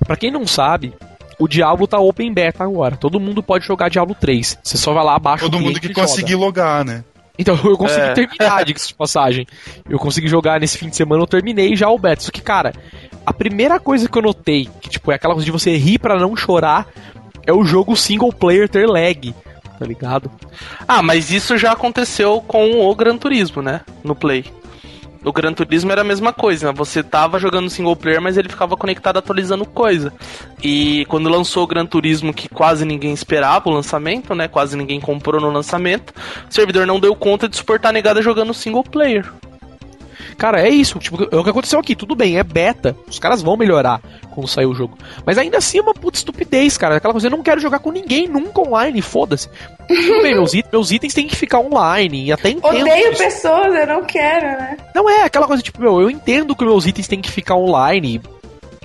pra 0.07 0.17
quem 0.17 0.31
não 0.31 0.47
sabe, 0.47 0.95
o 1.39 1.49
Diablo 1.49 1.87
tá 1.87 1.99
open 1.99 2.33
beta 2.33 2.65
agora. 2.65 2.97
Todo 2.97 3.19
mundo 3.21 3.43
pode 3.43 3.67
jogar 3.67 3.89
Diablo 3.89 4.15
3. 4.15 4.59
Você 4.63 4.77
só 4.77 4.93
vai 4.93 5.05
lá, 5.05 5.19
baixa 5.19 5.45
Todo 5.45 5.57
o 5.59 5.61
mundo 5.61 5.81
que 5.81 5.87
e 5.87 5.89
joga. 5.89 6.01
conseguir 6.03 6.35
logar, 6.35 6.85
né? 6.85 7.05
Então, 7.39 7.59
eu 7.65 7.77
consegui 7.79 8.07
É. 8.09 8.13
terminar, 8.13 8.63
diga-se 8.67 8.89
de 8.89 8.95
passagem. 8.95 9.47
Eu 9.89 9.99
consegui 9.99 10.29
jogar 10.29 10.61
nesse 10.61 10.77
fim 10.79 10.89
de 10.89 10.97
semana, 10.97 11.23
eu 11.23 11.27
terminei 11.27 11.75
já 11.75 11.89
o 11.89 11.99
beta. 11.99 12.23
Só 12.23 12.31
que, 12.31 12.43
cara, 12.43 12.73
a 13.25 13.33
primeira 13.33 13.81
coisa 13.81 14.09
que 14.09 14.17
eu 14.19 14.23
notei, 14.23 14.69
que 14.81 14.89
tipo, 14.91 15.11
é 15.11 15.15
aquela 15.15 15.35
coisa 15.35 15.45
de 15.47 15.51
você 15.51 15.77
rir 15.77 15.99
pra 15.99 16.19
não 16.19 16.37
chorar, 16.37 16.87
é 17.47 17.53
o 17.53 17.65
jogo 17.65 17.97
single 17.97 18.33
player 18.33 18.69
ter 18.69 18.87
lag. 18.87 19.35
Tá 19.79 19.87
ligado? 19.87 20.31
Ah, 20.87 21.03
mas 21.03 21.31
isso 21.33 21.57
já 21.59 21.73
aconteceu 21.73 22.41
com 22.47 22.87
o 22.89 22.95
Gran 22.95 23.17
Turismo, 23.17 23.61
né? 23.63 23.81
No 24.05 24.15
Play. 24.15 24.45
No 25.25 25.33
Gran 25.33 25.53
Turismo 25.53 25.93
era 25.93 26.01
a 26.01 26.05
mesma 26.05 26.33
coisa, 26.33 26.67
né? 26.67 26.73
Você 26.77 27.03
tava 27.03 27.39
jogando 27.39 27.71
single 27.71 27.95
player, 27.95 28.21
mas 28.21 28.37
ele 28.37 28.49
ficava 28.49 28.77
conectado 28.77 29.19
atualizando 29.19 29.65
coisa. 29.65 30.13
E 30.63 31.05
quando 31.07 31.29
lançou 31.29 31.63
o 31.63 31.67
Gran 31.67 31.87
Turismo, 31.87 32.35
que 32.35 32.49
quase 32.49 32.85
ninguém 32.85 33.13
esperava 33.13 33.69
o 33.69 33.73
lançamento, 33.73 34.35
né? 34.35 34.49
Quase 34.49 34.77
ninguém 34.77 35.01
comprou 35.01 35.41
no 35.41 35.51
lançamento, 35.51 36.13
o 36.49 36.53
servidor 36.53 36.87
não 36.87 36.99
deu 36.99 37.15
conta 37.15 37.49
de 37.49 37.57
suportar 37.57 37.91
a 37.91 37.93
negada 37.93 38.21
jogando 38.21 38.53
single 38.53 38.85
player. 38.85 39.33
Cara, 40.39 40.61
é 40.61 40.69
isso. 40.69 40.99
Tipo, 40.99 41.23
é 41.31 41.37
o 41.37 41.45
que 41.45 41.51
aconteceu 41.51 41.79
aqui. 41.79 41.95
Tudo 41.95 42.15
bem, 42.15 42.39
é 42.39 42.43
beta. 42.43 42.97
Os 43.09 43.19
caras 43.19 43.43
vão 43.43 43.57
melhorar 43.57 44.01
quando 44.35 44.49
sair 44.49 44.67
o 44.67 44.75
jogo. 44.75 44.97
Mas 45.27 45.39
ainda 45.39 45.59
assim 45.59 45.79
é 45.79 45.83
uma 45.83 45.95
puta 45.95 46.17
estupidez, 46.19 46.77
cara. 46.77 46.97
Aquela 46.97 47.13
coisa, 47.13 47.27
eu 47.27 47.31
não 47.31 47.43
quero 47.43 47.61
jogar 47.61 47.79
com 47.79 47.91
ninguém 47.93 48.27
nunca 48.29 48.61
online, 48.61 49.01
foda-se. 49.03 49.49
Tudo 49.89 50.23
bem, 50.23 50.35
meus, 50.35 50.55
it- 50.55 50.69
meus 50.73 50.91
itens 50.91 51.15
têm 51.15 51.27
que 51.27 51.37
ficar 51.37 51.59
online. 51.61 52.27
E 52.27 52.33
até 52.33 52.51
entendo. 52.51 52.67
Odeio 52.81 53.13
isso. 53.13 53.23
pessoas, 53.23 53.75
eu 53.75 53.87
não 53.87 54.05
quero, 54.05 54.47
né? 54.47 54.77
Não 54.95 55.09
é 55.09 55.23
aquela 55.25 55.47
coisa, 55.47 55.63
tipo, 55.63 55.81
meu, 55.81 56.01
eu 56.01 56.11
entendo 56.11 56.55
que 56.57 56.65
meus 56.65 56.87
itens 56.87 57.07
têm 57.09 57.21
que 57.21 57.31
ficar 57.31 57.57
online. 57.57 58.21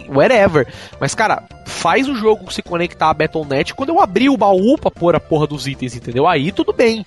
Whatever. 0.10 0.68
Mas, 1.02 1.14
cara, 1.14 1.44
faz 1.66 2.08
o 2.08 2.16
jogo 2.16 2.52
se 2.52 2.62
conectar 2.62 3.10
à 3.10 3.14
Battle.net 3.14 3.74
quando 3.74 3.90
eu 3.90 4.00
abrir 4.02 4.30
o 4.30 4.38
baú 4.38 4.78
pra 4.78 4.90
pôr 4.90 5.16
a 5.16 5.20
porra 5.20 5.46
dos 5.48 5.68
itens, 5.68 5.96
entendeu? 5.96 6.26
Aí 6.28 6.52
tudo 6.52 6.72
bem. 6.72 7.06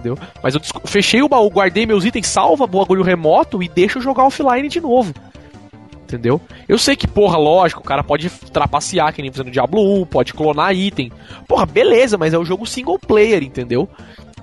Entendeu? 0.00 0.18
Mas 0.42 0.54
eu 0.54 0.60
fechei 0.84 1.22
o 1.22 1.28
baú, 1.28 1.50
guardei 1.50 1.84
meus 1.84 2.04
itens, 2.04 2.26
salva 2.26 2.64
o 2.64 2.66
bagulho 2.66 3.02
remoto 3.02 3.62
e 3.62 3.68
deixa 3.68 3.98
eu 3.98 4.02
jogar 4.02 4.24
offline 4.24 4.68
de 4.68 4.80
novo. 4.80 5.12
Entendeu? 6.02 6.40
Eu 6.68 6.78
sei 6.78 6.96
que, 6.96 7.06
porra, 7.06 7.36
lógico, 7.36 7.82
o 7.82 7.84
cara 7.84 8.02
pode 8.02 8.28
trapacear, 8.52 9.12
que 9.12 9.22
nem 9.22 9.30
fazendo 9.30 9.50
Diablo 9.50 10.00
1, 10.02 10.06
pode 10.06 10.32
clonar 10.32 10.74
item. 10.74 11.12
Porra, 11.46 11.66
beleza, 11.66 12.18
mas 12.18 12.34
é 12.34 12.38
o 12.38 12.44
jogo 12.44 12.66
single 12.66 12.98
player, 12.98 13.42
entendeu? 13.42 13.88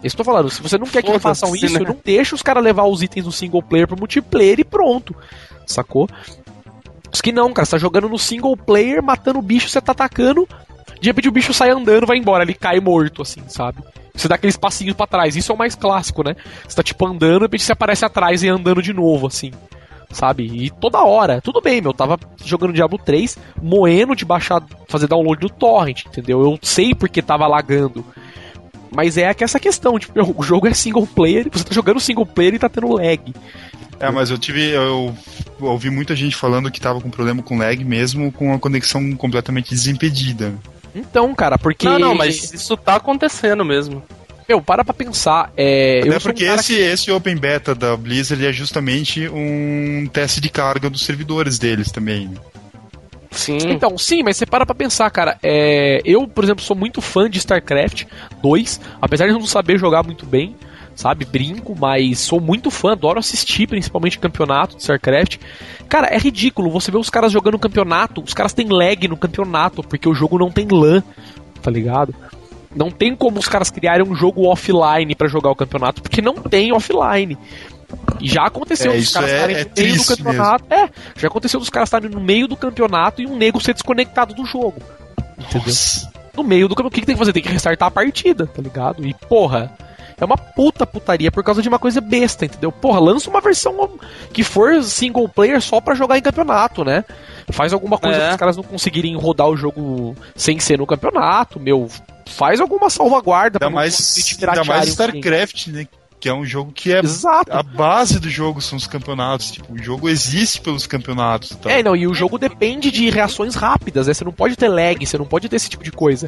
Isso 0.03 0.15
que 0.15 0.21
eu 0.21 0.25
tô 0.25 0.31
falando, 0.31 0.49
se 0.49 0.61
você 0.61 0.77
não 0.77 0.85
quer 0.85 1.01
que 1.01 1.07
Foda-se, 1.07 1.23
façam 1.23 1.55
isso, 1.55 1.73
né? 1.73 1.85
não 1.85 1.97
deixa 2.05 2.35
os 2.35 2.43
caras 2.43 2.63
levar 2.63 2.85
os 2.85 3.01
itens 3.01 3.25
do 3.25 3.31
single 3.31 3.63
player 3.63 3.87
pro 3.87 3.97
multiplayer 3.97 4.59
e 4.59 4.63
pronto. 4.63 5.15
Sacou? 5.65 6.07
Os 7.11 7.19
que 7.19 7.31
não, 7.31 7.51
cara, 7.51 7.65
você 7.65 7.71
tá 7.71 7.77
jogando 7.77 8.07
no 8.07 8.19
single 8.19 8.55
player, 8.55 9.01
matando 9.01 9.39
o 9.39 9.41
bicho, 9.41 9.67
você 9.67 9.81
tá 9.81 9.91
atacando, 9.91 10.47
de 11.01 11.09
repente 11.09 11.27
o 11.27 11.31
bicho 11.31 11.53
sai 11.53 11.71
andando, 11.71 12.05
vai 12.05 12.17
embora, 12.17 12.43
ele 12.43 12.53
cai 12.53 12.79
morto, 12.79 13.23
assim, 13.23 13.41
sabe? 13.47 13.79
Você 14.17 14.27
dá 14.27 14.35
aqueles 14.35 14.57
passinhos 14.57 14.95
pra 14.95 15.07
trás, 15.07 15.35
isso 15.35 15.51
é 15.51 15.55
o 15.55 15.57
mais 15.57 15.75
clássico, 15.75 16.23
né? 16.23 16.35
Você 16.67 16.75
tá 16.75 16.83
tipo 16.83 17.05
andando, 17.05 17.39
de 17.39 17.45
repente 17.45 17.63
você 17.63 17.71
aparece 17.71 18.03
atrás 18.03 18.41
e 18.43 18.49
andando 18.49 18.81
de 18.81 18.91
novo, 18.91 19.27
assim. 19.27 19.51
Sabe? 20.11 20.43
E 20.43 20.69
toda 20.69 21.03
hora, 21.03 21.41
tudo 21.41 21.61
bem, 21.61 21.81
meu. 21.81 21.91
eu 21.91 21.93
Tava 21.93 22.17
jogando 22.43 22.73
Diablo 22.73 22.97
3, 22.97 23.37
moendo 23.61 24.15
de 24.15 24.25
baixar, 24.25 24.63
fazer 24.87 25.07
download 25.07 25.39
do 25.39 25.49
Torrent, 25.49 26.05
entendeu? 26.05 26.41
Eu 26.41 26.57
sei 26.61 26.95
porque 26.95 27.21
tava 27.21 27.45
lagando. 27.45 28.03
Mas 28.89 29.17
é 29.17 29.35
essa 29.37 29.59
questão, 29.59 29.99
tipo, 29.99 30.13
o 30.35 30.41
jogo 30.41 30.67
é 30.67 30.73
single 30.73 31.05
player, 31.05 31.47
você 31.51 31.63
tá 31.63 31.73
jogando 31.73 31.99
single 31.99 32.25
player 32.25 32.55
e 32.55 32.59
tá 32.59 32.69
tendo 32.69 32.93
lag. 32.93 33.33
É, 33.99 34.09
mas 34.09 34.29
eu 34.29 34.37
tive. 34.37 34.71
Eu 34.71 35.15
ouvi 35.59 35.89
muita 35.89 36.15
gente 36.15 36.35
falando 36.35 36.71
que 36.71 36.79
tava 36.79 37.01
com 37.01 37.09
problema 37.09 37.41
com 37.41 37.57
lag 37.57 37.83
mesmo 37.83 38.31
com 38.31 38.53
a 38.53 38.59
conexão 38.59 39.15
completamente 39.15 39.71
desimpedida. 39.71 40.53
Então, 40.95 41.33
cara, 41.35 41.57
porque. 41.57 41.85
Não, 41.85 41.99
não, 41.99 42.15
mas 42.15 42.53
isso 42.53 42.75
tá 42.77 42.95
acontecendo 42.95 43.63
mesmo. 43.63 44.03
Meu, 44.47 44.61
para 44.61 44.85
pra 44.85 44.93
pensar. 44.93 45.51
É, 45.57 45.99
Até 45.99 46.07
eu 46.07 46.11
sou 46.13 46.19
um 46.19 46.21
porque 46.21 46.45
cara 46.45 46.59
esse, 46.59 46.75
esse 46.75 47.11
Open 47.11 47.35
Beta 47.35 47.75
da 47.75 47.97
Blizzard 47.97 48.45
é 48.45 48.53
justamente 48.53 49.27
um 49.27 50.07
teste 50.11 50.39
de 50.39 50.49
carga 50.49 50.89
dos 50.89 51.01
servidores 51.01 51.59
deles 51.59 51.91
também. 51.91 52.31
Sim. 53.29 53.57
Então, 53.69 53.97
sim, 53.97 54.23
mas 54.23 54.37
você 54.37 54.45
para 54.45 54.65
pra 54.65 54.73
pensar, 54.73 55.09
cara. 55.11 55.37
É, 55.43 56.01
eu, 56.05 56.27
por 56.27 56.43
exemplo, 56.43 56.63
sou 56.63 56.75
muito 56.75 57.01
fã 57.01 57.29
de 57.29 57.39
StarCraft 57.39 58.05
2, 58.41 58.81
apesar 59.01 59.25
de 59.25 59.33
eu 59.33 59.39
não 59.39 59.45
saber 59.45 59.77
jogar 59.77 60.01
muito 60.01 60.25
bem, 60.25 60.55
sabe? 60.97 61.23
Brinco, 61.23 61.75
mas 61.79 62.19
sou 62.19 62.41
muito 62.41 62.69
fã, 62.71 62.91
adoro 62.93 63.19
assistir, 63.19 63.67
principalmente 63.67 64.17
campeonato 64.19 64.75
de 64.75 64.81
StarCraft. 64.81 65.37
Cara, 65.87 66.07
é 66.07 66.17
ridículo 66.17 66.69
você 66.71 66.91
ver 66.91 66.97
os 66.97 67.09
caras 67.09 67.31
jogando 67.31 67.57
campeonato, 67.59 68.21
os 68.21 68.33
caras 68.33 68.51
têm 68.51 68.67
lag 68.67 69.07
no 69.07 69.15
campeonato, 69.15 69.83
porque 69.83 70.09
o 70.09 70.13
jogo 70.13 70.37
não 70.37 70.51
tem 70.51 70.67
LAN, 70.69 71.01
tá 71.61 71.71
ligado? 71.71 72.13
Não 72.75 72.91
tem 72.91 73.15
como 73.15 73.39
os 73.39 73.47
caras 73.47 73.69
criarem 73.69 74.05
um 74.05 74.15
jogo 74.15 74.45
offline 74.47 75.15
pra 75.15 75.27
jogar 75.27 75.51
o 75.51 75.55
campeonato, 75.55 76.01
porque 76.01 76.21
não 76.21 76.33
tem 76.35 76.73
offline. 76.73 77.37
E 78.19 78.27
já 78.27 78.45
aconteceu 78.45 78.91
É, 78.91 78.97
dos 78.97 79.11
caras 79.13 79.29
é- 79.29 79.33
estarem 79.35 79.55
é 79.55 79.63
no 79.63 79.71
meio 79.77 79.97
do 79.97 80.05
campeonato. 80.05 80.65
É, 80.73 80.89
já 81.15 81.27
aconteceu 81.27 81.59
dos 81.59 81.69
caras 81.69 81.87
estarem 81.87 82.09
no 82.09 82.19
meio 82.19 82.47
do 82.47 82.57
campeonato 82.57 83.21
e 83.21 83.27
um 83.27 83.37
nego 83.37 83.61
ser 83.61 83.73
desconectado 83.73 84.33
do 84.33 84.45
jogo. 84.45 84.81
Entendeu? 85.37 85.73
No 86.35 86.43
meio 86.43 86.67
do 86.67 86.75
campeonato. 86.75 86.93
O 86.93 86.95
que, 86.95 86.99
que 87.01 87.05
tem 87.05 87.15
que 87.15 87.19
fazer? 87.19 87.33
Tem 87.33 87.41
que 87.43 87.49
restartar 87.49 87.87
a 87.87 87.91
partida, 87.91 88.45
tá 88.45 88.61
ligado? 88.61 89.05
E, 89.05 89.13
porra, 89.29 89.71
é 90.19 90.25
uma 90.25 90.37
puta 90.37 90.85
putaria 90.85 91.31
por 91.31 91.43
causa 91.43 91.61
de 91.61 91.69
uma 91.69 91.77
coisa 91.77 92.01
besta, 92.01 92.45
entendeu? 92.45 92.71
Porra, 92.71 92.99
lança 92.99 93.29
uma 93.29 93.39
versão 93.39 93.89
que 94.33 94.43
for 94.43 94.83
single 94.83 95.29
player 95.29 95.61
só 95.61 95.79
pra 95.79 95.93
jogar 95.95 96.17
em 96.17 96.21
campeonato, 96.21 96.83
né? 96.83 97.05
Faz 97.49 97.71
alguma 97.71 97.97
coisa 97.97 98.17
É. 98.17 98.21
para 98.21 98.31
os 98.31 98.37
caras 98.37 98.57
não 98.57 98.63
conseguirem 98.63 99.15
rodar 99.15 99.47
o 99.47 99.55
jogo 99.55 100.15
sem 100.35 100.59
ser 100.59 100.79
no 100.79 100.87
campeonato, 100.87 101.59
meu. 101.59 101.87
Faz 102.25 102.59
alguma 102.59 102.89
salvaguarda 102.89 103.57
Ainda 103.57 103.67
não 103.67 103.75
mais, 103.75 103.95
conseguir 103.95 104.45
ainda 104.49 104.63
mais 104.63 104.89
StarCraft, 104.89 105.67
né? 105.67 105.87
Que 106.19 106.29
é 106.29 106.33
um 106.33 106.45
jogo 106.45 106.71
que 106.71 106.91
é. 106.91 106.99
Exato. 106.99 107.51
A 107.51 107.61
base 107.61 108.19
do 108.19 108.29
jogo 108.29 108.59
são 108.59 108.77
os 108.77 108.87
campeonatos. 108.87 109.51
Tipo, 109.51 109.73
o 109.73 109.77
jogo 109.77 110.09
existe 110.09 110.61
pelos 110.61 110.87
campeonatos 110.87 111.51
e 111.51 111.57
tal. 111.57 111.71
É, 111.71 111.83
não, 111.83 111.95
e 111.95 112.07
o 112.07 112.13
jogo 112.13 112.39
depende 112.39 112.89
de 112.89 113.09
reações 113.09 113.53
rápidas, 113.53 114.07
né? 114.07 114.13
Você 114.13 114.23
não 114.23 114.31
pode 114.31 114.55
ter 114.55 114.67
lag, 114.67 115.05
você 115.05 115.17
não 115.17 115.25
pode 115.25 115.47
ter 115.47 115.55
esse 115.57 115.69
tipo 115.69 115.83
de 115.83 115.91
coisa. 115.91 116.27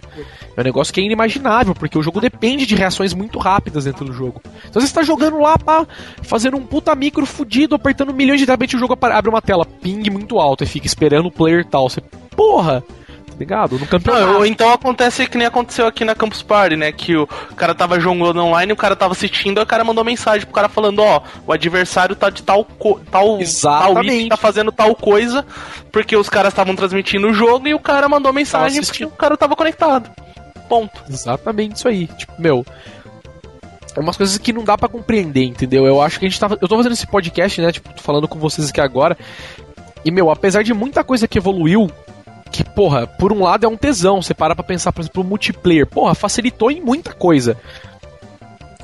É 0.56 0.62
um 0.62 0.64
negócio 0.64 0.94
que 0.94 1.02
é 1.02 1.04
inimaginável, 1.04 1.74
porque 1.74 1.98
o 1.98 2.04
jogo 2.04 2.22
depende 2.22 2.66
de 2.68 2.76
reações 2.76 3.14
muito 3.14 3.40
rápidas 3.40 3.86
dentro 3.86 4.06
do 4.06 4.14
jogo. 4.14 4.42
Então 4.70 4.80
você 4.80 4.88
está 4.88 5.02
jogando 5.02 5.40
lá, 5.40 5.58
pá, 5.58 5.88
fazendo 6.22 6.58
um 6.58 6.66
puta 6.66 6.94
micro 6.94 7.26
fudido, 7.26 7.74
apertando 7.74 8.14
milhões 8.14 8.40
de 8.40 8.50
de 8.50 8.52
repente 8.52 8.76
o 8.76 8.80
jogo 8.80 8.98
abre 9.00 9.30
uma 9.30 9.42
tela, 9.42 9.64
ping 9.64 10.10
muito 10.10 10.40
alto, 10.40 10.64
e 10.64 10.68
fica 10.68 10.88
esperando 10.88 11.28
o 11.28 11.32
player 11.32 11.64
tal. 11.64 11.88
Você, 11.88 12.02
porra! 12.36 12.84
Tá 13.40 13.44
ligado? 13.44 13.74
No 13.76 13.80
Não, 13.80 13.88
campeonato. 13.88 14.34
ou 14.34 14.46
então 14.46 14.74
acontece 14.74 15.26
que 15.26 15.38
nem 15.38 15.48
aconteceu 15.48 15.88
aqui 15.88 16.04
na 16.04 16.14
Campus 16.14 16.42
Party, 16.44 16.76
né? 16.76 16.92
Que 16.92 17.16
o 17.16 17.26
cara 17.56 17.74
tava 17.74 17.98
jogando 17.98 18.44
online, 18.44 18.74
o 18.74 18.76
cara 18.76 18.98
tava 18.98 19.14
assistindo, 19.14 19.62
o 19.62 19.66
cara 19.66 19.82
mandou 19.86 20.04
mensagem 20.04 20.42
pro 20.46 20.54
cara 20.54 20.68
falando, 20.68 21.00
ó, 21.00 21.22
o 21.48 21.54
adversário 21.54 22.18
tá 22.18 22.30
de 22.30 22.44
tal 22.44 22.66
tal, 22.66 23.00
tal 23.10 23.40
Exatamente. 23.40 24.08
item, 24.14 24.28
tá 24.28 24.36
fazendo 24.36 24.74
tal 24.74 24.94
coisa, 24.94 25.46
porque 25.90 26.18
os 26.18 26.28
caras 26.28 26.52
estavam 26.52 26.76
transmitindo 26.76 27.30
o 27.30 27.34
jogo 27.34 27.66
e 27.66 27.74
o 27.74 27.80
cara 27.80 28.10
mandou 28.10 28.34
mensagem 28.34 28.82
porque 28.84 29.06
o 29.06 29.10
cara 29.10 29.38
tava 29.38 29.56
conectado. 29.56 30.10
Ponto. 30.68 31.02
Exatamente 31.10 31.78
isso 31.78 31.88
aí. 31.88 32.08
Tipo, 32.08 32.34
meu. 32.38 32.66
É 33.96 34.00
umas 34.02 34.18
coisas 34.18 34.38
que 34.38 34.52
não 34.52 34.66
dá 34.66 34.78
pra 34.78 34.90
compreender, 34.90 35.46
entendeu? 35.46 35.86
Eu 35.86 36.02
acho 36.02 36.20
que 36.20 36.26
a 36.26 36.30
gente 36.30 36.40
tava. 36.40 36.58
Eu 36.62 36.68
tô 36.68 36.76
fazendo 36.76 36.92
esse 36.92 37.08
podcast, 37.08 37.62
né? 37.62 37.72
Tipo, 37.72 37.90
falando 38.02 38.28
com 38.28 38.38
vocês 38.38 38.70
aqui 38.70 38.82
agora. 38.82 39.18
E, 40.04 40.12
meu, 40.12 40.30
apesar 40.30 40.62
de 40.64 40.74
muita 40.74 41.04
coisa 41.04 41.28
que 41.28 41.38
evoluiu, 41.38 41.90
que, 42.52 42.64
porra, 42.64 43.06
por 43.06 43.32
um 43.32 43.44
lado 43.44 43.66
é 43.66 43.70
um 43.70 43.78
tesão. 43.78 44.22
Você 44.22 44.34
para 44.34 44.56
pra 44.56 44.64
pensar, 44.64 44.92
por 44.92 45.02
exemplo, 45.02 45.24
o 45.24 45.26
multiplayer. 45.26 45.86
Porra, 45.86 46.16
facilitou 46.16 46.72
em 46.72 46.82
muita 46.82 47.14
coisa. 47.14 47.58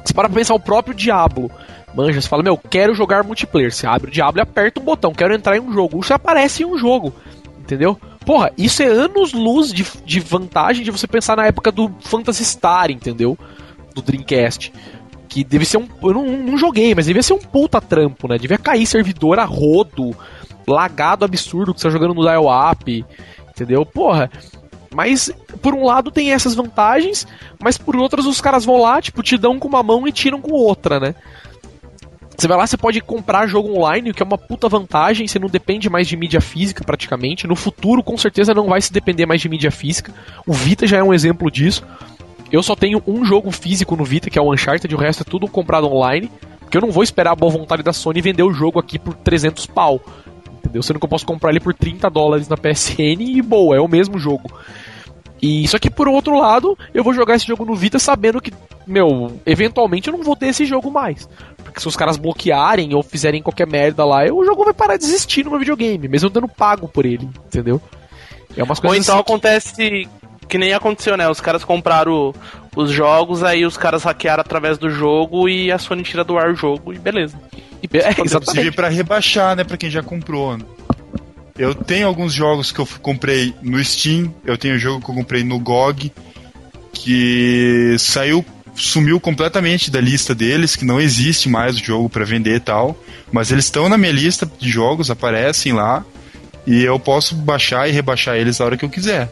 Você 0.03 0.13
para 0.13 0.30
pra 0.30 0.38
pensar 0.38 0.53
o 0.53 0.59
próprio 0.59 0.93
Diablo. 0.93 1.49
Manja, 1.95 2.20
você 2.20 2.28
fala, 2.28 2.43
meu, 2.43 2.57
quero 2.57 2.93
jogar 2.93 3.24
multiplayer. 3.24 3.72
Você 3.72 3.88
abre 3.88 4.09
o 4.09 4.13
Diablo 4.13 4.39
e 4.39 4.41
aperta 4.41 4.80
um 4.80 4.84
botão, 4.84 5.13
quero 5.13 5.34
entrar 5.34 5.57
em 5.57 5.61
um 5.61 5.72
jogo. 5.72 5.99
Isso 5.99 6.13
aparece 6.13 6.63
em 6.63 6.66
um 6.66 6.78
jogo. 6.78 7.13
Entendeu? 7.59 7.97
Porra, 8.26 8.51
isso 8.57 8.84
é 8.84 8.88
anos 8.88 9.34
luz 9.34 9.72
de, 9.72 9.86
de 10.03 10.20
vantagem 10.20 10.84
de 10.84 10.91
você 10.91 11.07
pensar 11.07 11.38
na 11.38 11.45
época 11.45 11.72
do 11.72 11.89
Phantasy 12.01 12.43
Star, 12.43 12.91
entendeu? 12.91 13.38
Do 13.93 14.01
Dreamcast. 14.01 14.74
Que 15.30 15.43
deve 15.43 15.66
ser 15.66 15.78
um. 15.78 15.88
Eu 16.03 16.13
não, 16.13 16.26
não 16.26 16.57
joguei, 16.57 16.93
mas 16.93 17.05
devia 17.05 17.24
ser 17.24 17.34
um 17.34 17.39
puta 17.39 17.80
trampo, 17.80 18.28
né? 18.28 18.38
Devia 18.38 18.57
cair 18.57 18.86
servidor 18.86 19.39
a 19.39 19.45
rodo, 19.45 20.16
lagado 20.68 21.24
absurdo 21.24 21.74
que 21.74 21.80
você 21.80 21.88
tá 21.88 21.91
jogando 21.91 22.13
no 22.13 22.24
dial-up, 22.24 23.05
entendeu? 23.56 23.86
Porra. 23.86 24.30
Mas, 24.93 25.32
por 25.62 25.74
um 25.74 25.84
lado, 25.84 26.12
tem 26.12 26.32
essas 26.32 26.56
vantagens, 26.56 27.28
mas 27.60 27.78
por 27.78 27.95
outras, 27.97 28.26
os 28.26 28.39
caras 28.39 28.64
vão 28.64 28.82
lá, 28.82 29.01
tipo, 29.01 29.22
te 29.24 29.38
dão 29.38 29.60
com 29.60 29.68
uma 29.68 29.84
mão 29.84 30.08
e 30.08 30.12
tiram 30.12 30.39
com 30.39 30.53
outra, 30.53 30.99
né? 30.99 31.16
Você 32.38 32.47
vai 32.47 32.58
lá, 32.58 32.68
você 32.68 32.78
pode 32.78 32.99
comprar 33.01 33.47
jogo 33.47 33.74
online, 33.74 34.12
o 34.12 34.14
que 34.14 34.22
é 34.22 34.26
uma 34.26 34.38
puta 34.38 34.68
vantagem, 34.68 35.28
você 35.28 35.39
não 35.39 35.47
depende 35.47 35.89
mais 35.89 36.08
de 36.08 36.18
mídia 36.18 36.41
física 36.41 36.84
praticamente. 36.84 37.47
No 37.47 37.56
futuro, 37.56 38.03
com 38.03 38.18
certeza, 38.18 38.53
não 38.53 38.68
vai 38.68 38.82
se 38.82 38.91
depender 38.91 39.26
mais 39.26 39.39
de 39.39 39.47
mídia 39.47 39.72
física. 39.72 40.14
O 40.45 40.51
Vita 40.51 40.86
já 40.86 40.97
é 40.97 41.03
um 41.03 41.14
exemplo 41.14 41.49
disso. 41.49 41.84
Eu 42.51 42.62
só 42.62 42.76
tenho 42.76 43.01
um 43.08 43.26
jogo 43.26 43.51
físico 43.51 43.95
no 43.95 44.03
Vita, 44.03 44.30
que 44.30 44.38
é 44.38 44.41
o 44.41 44.53
Uncharted, 44.53 44.93
o 44.93 44.97
resto 44.97 45.22
é 45.22 45.30
tudo 45.30 45.47
comprado 45.47 45.88
online. 45.88 46.30
Porque 46.60 46.78
eu 46.78 46.82
não 46.82 46.91
vou 46.91 47.03
esperar 47.03 47.32
a 47.32 47.36
boa 47.36 47.51
vontade 47.51 47.84
da 47.84 47.93
Sony 47.93 48.22
vender 48.22 48.43
o 48.43 48.51
jogo 48.51 48.80
aqui 48.80 48.99
por 48.99 49.14
300 49.14 49.66
pau. 49.68 50.01
Entendeu? 50.66 50.82
Sendo 50.82 50.99
que 50.99 51.05
eu 51.05 51.09
posso 51.09 51.26
comprar 51.26 51.51
ele 51.51 51.59
por 51.59 51.74
30 51.74 52.09
dólares 52.09 52.49
na 52.49 52.57
PSN 52.57 53.22
e 53.22 53.41
boa, 53.41 53.76
é 53.78 53.80
o 53.80 53.88
mesmo 53.88 54.18
jogo. 54.18 54.51
E 55.41 55.68
só 55.68 55.78
que 55.78 55.89
por 55.91 56.07
outro 56.07 56.39
lado, 56.39 56.76
eu 56.93 57.03
vou 57.03 57.13
jogar 57.13 57.36
esse 57.36 57.45
jogo 57.45 57.63
no 57.66 57.76
Vita 57.76 57.99
sabendo 57.99 58.41
que, 58.41 58.51
meu, 58.88 59.39
eventualmente 59.45 60.07
eu 60.09 60.18
não 60.18 60.24
vou 60.24 60.36
ter 60.36 60.47
esse 60.47 60.66
jogo 60.66 60.89
mais. 60.89 61.30
Porque 61.63 61.80
se 61.80 61.88
os 61.88 61.95
caras 61.95 62.18
bloquearem 62.18 62.95
ou 62.95 63.03
fizerem 63.03 63.43
qualquer 63.43 63.68
merda 63.68 64.03
lá, 64.05 64.26
eu- 64.26 64.38
o 64.38 64.45
jogo 64.45 64.63
vai 64.63 64.74
parar 64.74 64.97
de 64.97 65.03
existir 65.03 65.43
no 65.43 65.51
meu 65.51 65.59
videogame, 65.59 66.07
mesmo 66.07 66.30
dando 66.30 66.47
pago 66.47 66.88
por 66.88 67.05
ele, 67.05 67.30
entendeu? 67.45 67.80
É 68.57 68.63
umas 68.63 68.80
Ou 68.80 68.86
coisas 68.86 69.05
então 69.05 69.16
assim 69.16 69.22
acontece 69.22 70.07
que 70.47 70.57
nem 70.57 70.74
aconteceu, 70.74 71.18
né? 71.18 71.30
Os 71.30 71.41
caras 71.41 71.63
compraram 71.63 72.34
os 72.76 72.89
jogos, 72.91 73.43
aí 73.43 73.66
os 73.66 73.78
caras 73.78 74.03
hackearam 74.03 74.41
através 74.41 74.78
do 74.78 74.89
jogo 74.89 75.49
e 75.49 75.72
a 75.72 75.78
Sony 75.78 76.03
tira 76.03 76.24
do 76.24 76.38
ar 76.38 76.49
o 76.51 76.55
jogo 76.55 76.93
e 76.93 76.97
beleza. 76.97 77.38
É, 77.94 78.16
exatamente. 78.24 78.72
pra 78.72 78.90
rebaixar, 78.90 79.56
né, 79.56 79.64
pra 79.64 79.78
quem 79.78 79.90
já 79.90 80.02
comprou. 80.04 80.58
né? 80.58 80.66
Eu 81.58 81.74
tenho 81.74 82.06
alguns 82.08 82.34
jogos 82.34 82.72
que 82.72 82.80
eu 82.80 82.88
comprei 83.02 83.54
no 83.62 83.82
Steam, 83.84 84.34
eu 84.46 84.58
tenho 84.58 84.78
jogo 84.78 85.04
que 85.04 85.10
eu 85.10 85.16
comprei 85.16 85.44
no 85.44 85.58
GOG, 85.58 86.12
que 86.92 87.96
saiu, 87.98 88.44
sumiu 88.76 89.20
completamente 89.20 89.90
da 89.90 90.02
lista 90.02 90.36
deles, 90.36 90.76
que 90.76 90.84
não 90.84 91.00
existe 91.00 91.48
mais 91.48 91.78
o 91.78 91.84
jogo 91.84 92.10
pra 92.10 92.26
vender 92.26 92.56
e 92.56 92.60
tal, 92.60 92.98
mas 93.32 93.52
eles 93.52 93.66
estão 93.66 93.88
na 93.88 93.98
minha 93.98 94.12
lista 94.12 94.50
de 94.60 94.70
jogos, 94.70 95.10
aparecem 95.10 95.72
lá, 95.72 96.04
e 96.68 96.84
eu 96.84 97.00
posso 97.00 97.36
baixar 97.36 97.88
e 97.88 97.92
rebaixar 97.92 98.36
eles 98.36 98.60
a 98.60 98.66
hora 98.66 98.76
que 98.76 98.84
eu 98.84 98.90
quiser. 98.90 99.32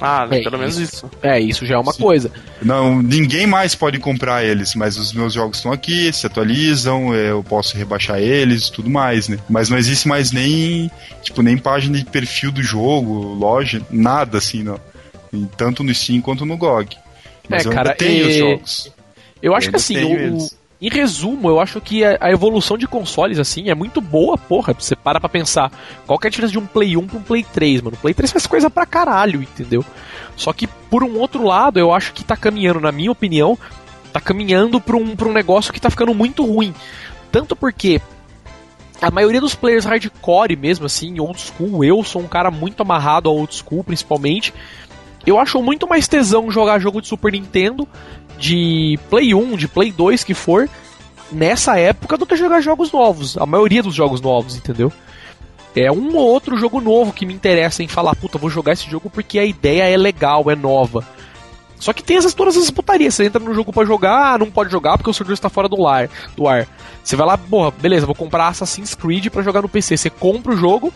Ah, 0.00 0.26
É, 0.30 0.42
pelo 0.42 0.58
menos 0.58 0.76
isso. 0.76 1.08
É, 1.22 1.38
isso 1.40 1.64
já 1.64 1.76
é 1.76 1.78
uma 1.78 1.92
Sim. 1.92 2.02
coisa. 2.02 2.30
Não, 2.60 3.00
ninguém 3.00 3.46
mais 3.46 3.74
pode 3.74 3.98
comprar 3.98 4.44
eles, 4.44 4.74
mas 4.74 4.96
os 4.96 5.12
meus 5.12 5.32
jogos 5.32 5.58
estão 5.58 5.70
aqui, 5.72 6.12
se 6.12 6.26
atualizam, 6.26 7.14
eu 7.14 7.42
posso 7.44 7.76
rebaixar 7.76 8.18
eles, 8.18 8.68
tudo 8.68 8.90
mais, 8.90 9.28
né? 9.28 9.38
Mas 9.48 9.68
não 9.68 9.78
existe 9.78 10.08
mais 10.08 10.32
nem, 10.32 10.90
tipo, 11.22 11.42
nem 11.42 11.56
página 11.56 11.96
de 11.98 12.04
perfil 12.04 12.50
do 12.50 12.62
jogo, 12.62 13.34
loja, 13.34 13.80
nada 13.90 14.38
assim, 14.38 14.62
não. 14.62 14.80
Tanto 15.56 15.82
no 15.84 15.94
Steam 15.94 16.20
quanto 16.20 16.44
no 16.44 16.56
GOG. 16.56 16.96
Mas 17.48 17.64
É, 17.64 17.68
eu 17.68 17.72
cara, 17.72 17.90
ainda 17.90 17.96
tenho 17.98 18.26
os 18.26 18.34
e- 18.34 18.38
jogos. 18.38 18.92
Eu 19.42 19.54
acho 19.54 19.68
Eu 19.68 19.72
que 19.72 19.76
assim, 19.76 20.04
o- 20.04 20.18
eles. 20.18 20.58
Em 20.84 20.90
resumo, 20.90 21.48
eu 21.48 21.60
acho 21.60 21.80
que 21.80 22.04
a, 22.04 22.30
evolução 22.30 22.76
de 22.76 22.86
consoles, 22.86 23.38
assim, 23.38 23.70
é 23.70 23.74
muito 23.74 24.02
boa, 24.02 24.36
porra. 24.36 24.74
Você 24.78 24.94
para 24.94 25.18
pra 25.18 25.30
pensar. 25.30 25.72
Qual 26.06 26.18
que 26.18 26.26
é 26.26 26.28
a 26.28 26.30
diferença 26.30 26.52
de 26.52 26.58
um 26.58 26.66
Play 26.66 26.94
1 26.94 27.06
pra 27.06 27.18
um 27.18 27.22
Play 27.22 27.42
3, 27.42 27.80
mano? 27.80 27.96
O 27.96 28.00
Play 28.00 28.12
3 28.12 28.30
faz 28.30 28.46
coisa 28.46 28.68
pra 28.68 28.84
caralho, 28.84 29.42
entendeu? 29.42 29.82
Só 30.36 30.52
que, 30.52 30.66
por 30.66 31.02
um 31.02 31.18
outro 31.18 31.42
lado, 31.42 31.78
eu 31.78 31.90
acho 31.90 32.12
que 32.12 32.22
tá 32.22 32.36
caminhando, 32.36 32.80
na 32.80 32.92
minha 32.92 33.10
opinião, 33.10 33.58
tá 34.12 34.20
caminhando 34.20 34.78
pra 34.78 34.94
um, 34.94 35.16
pra 35.16 35.26
um 35.26 35.32
negócio 35.32 35.72
que 35.72 35.80
tá 35.80 35.88
ficando 35.88 36.12
muito 36.12 36.44
ruim. 36.44 36.74
Tanto 37.32 37.56
porque 37.56 37.98
a 39.00 39.10
maioria 39.10 39.40
dos 39.40 39.54
players 39.54 39.86
hardcore 39.86 40.54
mesmo, 40.54 40.84
assim, 40.84 41.18
old 41.18 41.40
school, 41.40 41.82
eu 41.82 42.04
sou 42.04 42.20
um 42.20 42.28
cara 42.28 42.50
muito 42.50 42.82
amarrado 42.82 43.30
ao 43.30 43.36
old 43.36 43.54
school, 43.54 43.82
principalmente. 43.82 44.52
Eu 45.26 45.38
acho 45.38 45.62
muito 45.62 45.88
mais 45.88 46.06
tesão 46.06 46.50
jogar 46.50 46.78
jogo 46.78 47.00
de 47.00 47.08
Super 47.08 47.32
Nintendo, 47.32 47.88
de 48.38 48.98
Play 49.10 49.34
1, 49.34 49.56
de 49.56 49.68
Play 49.68 49.92
2, 49.92 50.24
que 50.24 50.34
for, 50.34 50.68
nessa 51.30 51.78
época 51.78 52.16
do 52.16 52.26
que 52.26 52.36
jogar 52.36 52.60
jogos 52.60 52.92
novos. 52.92 53.36
A 53.36 53.46
maioria 53.46 53.82
dos 53.82 53.94
jogos 53.94 54.20
novos, 54.20 54.56
entendeu? 54.56 54.92
É 55.76 55.90
um 55.90 56.16
ou 56.16 56.28
outro 56.28 56.56
jogo 56.56 56.80
novo 56.80 57.12
que 57.12 57.26
me 57.26 57.34
interessa 57.34 57.82
em 57.82 57.88
falar, 57.88 58.14
puta, 58.14 58.38
vou 58.38 58.48
jogar 58.48 58.72
esse 58.72 58.88
jogo 58.88 59.10
porque 59.10 59.38
a 59.38 59.44
ideia 59.44 59.88
é 59.88 59.96
legal, 59.96 60.48
é 60.50 60.54
nova. 60.54 61.04
Só 61.80 61.92
que 61.92 62.02
tem 62.02 62.16
essas, 62.16 62.32
todas 62.32 62.56
essas 62.56 62.70
putarias. 62.70 63.14
Você 63.14 63.24
entra 63.24 63.42
no 63.42 63.54
jogo 63.54 63.72
pra 63.72 63.84
jogar, 63.84 64.34
ah, 64.34 64.38
não 64.38 64.50
pode 64.50 64.70
jogar 64.70 64.96
porque 64.96 65.10
o 65.10 65.12
servidor 65.12 65.34
está 65.34 65.48
fora 65.48 65.68
do, 65.68 65.80
lar, 65.80 66.08
do 66.36 66.46
ar. 66.46 66.66
Você 67.02 67.16
vai 67.16 67.26
lá, 67.26 67.36
porra, 67.36 67.72
beleza, 67.72 68.06
vou 68.06 68.14
comprar 68.14 68.48
Assassin's 68.48 68.94
Creed 68.94 69.28
pra 69.28 69.42
jogar 69.42 69.62
no 69.62 69.68
PC. 69.68 69.96
Você 69.96 70.08
compra 70.08 70.54
o 70.54 70.56
jogo, 70.56 70.92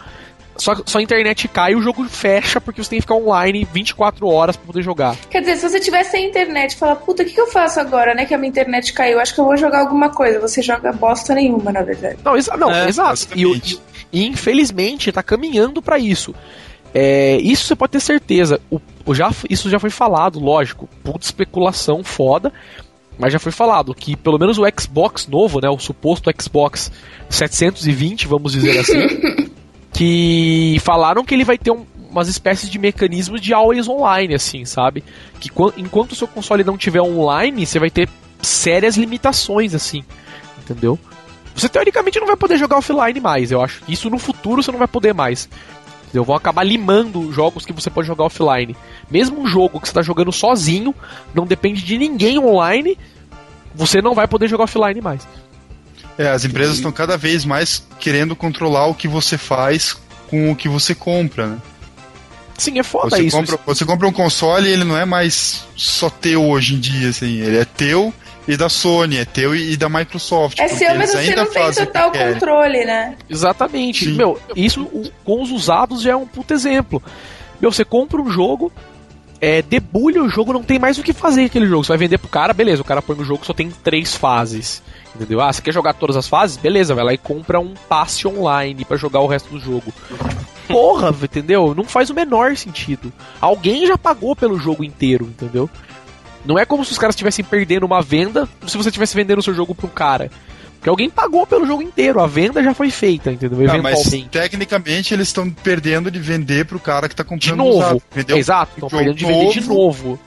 só, 0.59 0.74
só 0.84 0.98
a 0.98 1.02
internet 1.02 1.46
cai 1.48 1.72
e 1.72 1.76
o 1.76 1.80
jogo 1.80 2.04
fecha 2.04 2.61
porque 2.61 2.82
você 2.82 2.90
tem 2.90 2.98
que 2.98 3.02
ficar 3.02 3.14
online 3.14 3.66
24 3.72 4.26
horas 4.26 4.56
pra 4.56 4.66
poder 4.66 4.82
jogar. 4.82 5.16
Quer 5.30 5.40
dizer, 5.40 5.56
se 5.56 5.68
você 5.68 5.80
tivesse 5.80 6.11
sem 6.11 6.28
internet, 6.28 6.76
fala, 6.76 6.96
puta, 6.96 7.22
o 7.22 7.26
que, 7.26 7.32
que 7.32 7.40
eu 7.40 7.46
faço 7.46 7.78
agora, 7.80 8.14
né? 8.14 8.26
Que 8.26 8.34
a 8.34 8.38
minha 8.38 8.48
internet 8.48 8.92
caiu, 8.92 9.20
acho 9.20 9.34
que 9.34 9.40
eu 9.40 9.44
vou 9.44 9.56
jogar 9.56 9.80
alguma 9.80 10.11
coisa. 10.11 10.40
Você 10.40 10.61
joga 10.61 10.92
bosta 10.92 11.34
nenhuma, 11.34 11.70
na 11.72 11.82
verdade. 11.82 12.18
Não, 12.24 12.36
exa 12.36 12.56
não 12.56 12.70
É, 12.70 12.88
exato. 12.88 13.28
E, 13.34 13.44
basicamente. 13.44 13.80
e, 14.12 14.26
infelizmente 14.26 15.12
tá 15.12 15.22
caminhando 15.22 15.80
pra 15.80 15.98
isso. 15.98 16.34
É, 16.92 17.36
isso 17.36 17.64
você 17.64 17.76
pode 17.76 17.92
ter 17.92 18.00
certeza. 18.00 18.61
O, 18.70 18.80
o 19.06 19.14
já, 19.14 19.30
isso 19.48 19.70
já 19.70 19.78
foi 19.78 19.90
falado, 19.90 20.40
lógico. 20.40 20.88
Puta 21.04 21.24
especulação 21.24 22.02
foda. 22.02 22.52
Mas 23.18 23.32
já 23.32 23.38
foi 23.38 23.50
falado 23.50 23.92
que 23.94 24.16
pelo 24.16 24.38
menos 24.38 24.59
o 24.59 24.62
Xbox 24.80 25.26
novo, 25.26 25.61
né? 25.61 25.68
O 25.68 25.78
suposto 25.78 26.30
Xbox 26.40 26.92
720, 27.28 28.28
vamos 28.28 28.52
dizer 28.52 28.78
assim. 28.78 29.47
que 29.93 30.78
falaram 30.82 31.24
que 31.24 31.34
ele 31.34 31.45
vai 31.45 31.59
ter 31.59 31.70
um, 31.70 31.84
umas 32.11 32.28
espécies 32.28 32.70
de 32.70 32.78
mecanismos 32.78 33.41
de 33.41 33.53
always 33.53 33.89
online, 33.89 34.34
assim, 34.34 34.64
sabe? 34.64 35.05
Que 35.41 35.51
enquanto 35.76 36.12
o 36.12 36.14
seu 36.14 36.28
console 36.28 36.64
não 36.64 36.76
tiver 36.76 37.03
online, 37.03 37.66
você 37.66 37.78
vai 37.78 37.91
ter 37.91 38.09
sérias 38.41 38.97
limitações, 38.97 39.74
assim. 39.74 40.05
Entendeu? 40.59 40.99
Você 41.55 41.68
teoricamente 41.68 42.20
não 42.20 42.26
vai 42.26 42.36
poder 42.36 42.57
jogar 42.57 42.78
offline 42.78 43.20
mais, 43.20 43.51
eu 43.51 43.61
acho. 43.61 43.82
Isso 43.89 44.09
no 44.09 44.18
futuro 44.18 44.62
você 44.62 44.70
não 44.70 44.78
vai 44.78 44.89
poder 44.89 45.12
mais. 45.12 45.49
Entendeu? 46.05 46.24
Vão 46.24 46.36
acabar 46.36 46.62
limando 46.62 47.32
jogos 47.32 47.66
que 47.66 47.72
você 47.72 47.91
pode 47.91 48.07
jogar 48.07 48.24
offline. 48.24 48.76
Mesmo 49.11 49.41
um 49.41 49.47
jogo 49.47 49.80
que 49.80 49.86
você 49.86 49.91
está 49.91 50.03
jogando 50.03 50.32
sozinho, 50.32 50.95
não 51.34 51.47
depende 51.47 51.82
de 51.82 51.99
ninguém 51.99 52.39
online, 52.39 52.97
você 53.74 54.01
não 54.01 54.14
vai 54.14 54.26
poder 54.26 54.49
jogar 54.49 54.64
offline 54.64 55.01
mais. 55.01 55.26
É, 56.19 56.29
as 56.29 56.45
empresas 56.45 56.77
estão 56.77 56.91
cada 56.91 57.16
vez 57.16 57.45
mais 57.45 57.87
querendo 58.01 58.35
controlar 58.35 58.87
o 58.87 58.95
que 58.95 59.07
você 59.07 59.39
faz 59.39 59.97
com 60.29 60.51
o 60.51 60.57
que 60.57 60.69
você 60.69 60.95
compra, 60.95 61.47
né? 61.47 61.59
Sim, 62.59 62.81
é 62.81 62.83
foda 62.83 63.11
você 63.11 63.23
isso. 63.23 63.37
Compra, 63.37 63.55
isso. 63.55 63.64
Você 63.64 63.85
compra 63.85 64.09
um 64.09 64.12
console 64.12 64.69
e 64.69 64.73
ele 64.73 64.83
não 64.83 64.99
é 64.99 65.05
mais 65.05 65.64
só 65.77 66.11
teu 66.11 66.45
hoje 66.45 66.75
em 66.75 66.81
dia, 66.81 67.11
assim. 67.11 67.41
Ele 67.41 67.57
é 67.57 67.64
teu 67.64 68.12
e 68.49 68.57
da 68.57 68.69
Sony, 68.69 69.19
é 69.19 69.25
teu 69.25 69.55
e 69.55 69.77
da 69.77 69.89
Microsoft. 69.89 70.59
É 70.59 70.66
seu, 70.66 70.93
mas 70.97 71.11
você 71.11 71.37
não 71.37 71.47
tem 71.47 71.73
total 71.73 72.11
controle, 72.11 72.85
né? 72.85 73.14
Exatamente. 73.31 74.07
Sim. 74.07 74.16
Meu, 74.16 74.41
isso 74.57 74.91
com 75.25 75.41
os 75.41 75.53
usados 75.53 76.03
já 76.03 76.12
é 76.12 76.16
um 76.16 76.27
puto 76.27 76.53
exemplo. 76.53 77.01
Meu, 77.61 77.71
você 77.71 77.85
compra 77.85 78.21
um 78.21 78.29
jogo, 78.29 78.73
é, 79.41 79.62
debulha 79.62 80.23
o 80.23 80.29
jogo, 80.29 80.53
não 80.53 80.62
tem 80.62 80.79
mais 80.81 80.99
o 80.99 81.03
que 81.03 81.12
fazer 81.12 81.45
aquele 81.45 81.66
jogo. 81.66 81.85
Você 81.85 81.93
vai 81.93 81.99
vender 81.99 82.19
pro 82.19 82.29
cara, 82.29 82.53
beleza, 82.53 82.83
o 82.83 82.85
cara 82.85 83.01
põe 83.01 83.16
no 83.16 83.25
jogo 83.25 83.47
só 83.47 83.53
tem 83.53 83.71
três 83.71 84.16
fases. 84.16 84.83
Entendeu? 85.19 85.41
Ah, 85.41 85.53
você 85.53 85.61
quer 85.61 85.73
jogar 85.73 85.95
todas 85.95 86.16
as 86.16 86.29
fases? 86.29 86.57
Beleza, 86.57 86.95
vai 86.95 87.03
lá 87.05 87.12
e 87.12 87.19
compra 87.19 87.59
um 87.59 87.75
passe 87.89 88.27
online 88.29 88.85
para 88.85 88.97
jogar 88.97 89.19
o 89.21 89.27
resto 89.27 89.51
do 89.51 89.59
jogo. 89.59 89.93
Porra, 90.69 91.09
entendeu? 91.23 91.75
Não 91.75 91.83
faz 91.83 92.09
o 92.09 92.14
menor 92.14 92.57
sentido. 92.57 93.12
Alguém 93.41 93.85
já 93.85 93.99
pagou 93.99 94.37
pelo 94.37 94.59
jogo 94.61 94.85
inteiro, 94.85 95.25
entendeu? 95.25 95.69
Não 96.45 96.57
é 96.57 96.64
como 96.64 96.85
se 96.85 96.93
os 96.93 96.99
caras 96.99 97.14
estivessem 97.14 97.45
perdendo 97.45 97.85
uma 97.85 98.01
venda 98.01 98.49
se 98.66 98.77
você 98.77 98.91
estivesse 98.91 99.16
vendendo 99.16 99.41
o 99.41 99.43
seu 99.43 99.55
jogo 99.55 99.75
pro 99.75 99.89
cara. 99.89 100.31
Porque 100.77 100.89
alguém 100.89 101.11
pagou 101.11 101.45
pelo 101.45 101.66
jogo 101.66 101.83
inteiro, 101.83 102.21
a 102.21 102.27
venda 102.29 102.62
já 102.62 102.73
foi 102.73 102.89
feita, 102.89 103.33
entendeu? 103.33 103.59
Ah, 103.59 103.64
Eventualmente. 103.64 104.21
mas 104.23 104.31
tecnicamente 104.31 105.12
eles 105.12 105.27
estão 105.27 105.51
perdendo 105.51 106.09
de 106.09 106.21
vender 106.21 106.64
pro 106.66 106.79
cara 106.79 107.09
que 107.09 107.16
tá 107.16 107.25
comprando 107.25 107.41
de 107.41 107.53
novo. 107.57 108.03
Exato, 108.29 108.73
estão 108.77 108.89
perdendo 108.89 109.16
de 109.16 109.25
vender 109.25 109.51
de 109.51 109.66
novo. 109.69 110.19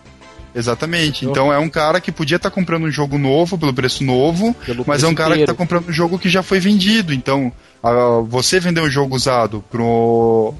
Exatamente. 0.53 1.25
Então 1.25 1.51
é 1.51 1.57
um 1.57 1.69
cara 1.69 2.01
que 2.01 2.11
podia 2.11 2.35
estar 2.37 2.49
tá 2.49 2.53
comprando 2.53 2.83
um 2.83 2.91
jogo 2.91 3.17
novo 3.17 3.57
pelo 3.57 3.73
preço 3.73 4.03
novo, 4.03 4.53
pelo 4.65 4.79
mas 4.79 4.97
preço 4.97 5.05
é 5.05 5.09
um 5.09 5.15
cara 5.15 5.29
inteiro. 5.29 5.45
que 5.45 5.51
está 5.51 5.57
comprando 5.57 5.89
um 5.89 5.93
jogo 5.93 6.19
que 6.19 6.29
já 6.29 6.43
foi 6.43 6.59
vendido. 6.59 7.13
Então, 7.13 7.51
uh, 7.83 8.23
você 8.25 8.59
vender 8.59 8.81
um 8.81 8.89
jogo 8.89 9.15
usado 9.15 9.63
pro, 9.71 10.53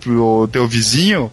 pro 0.00 0.48
teu 0.50 0.66
vizinho, 0.66 1.30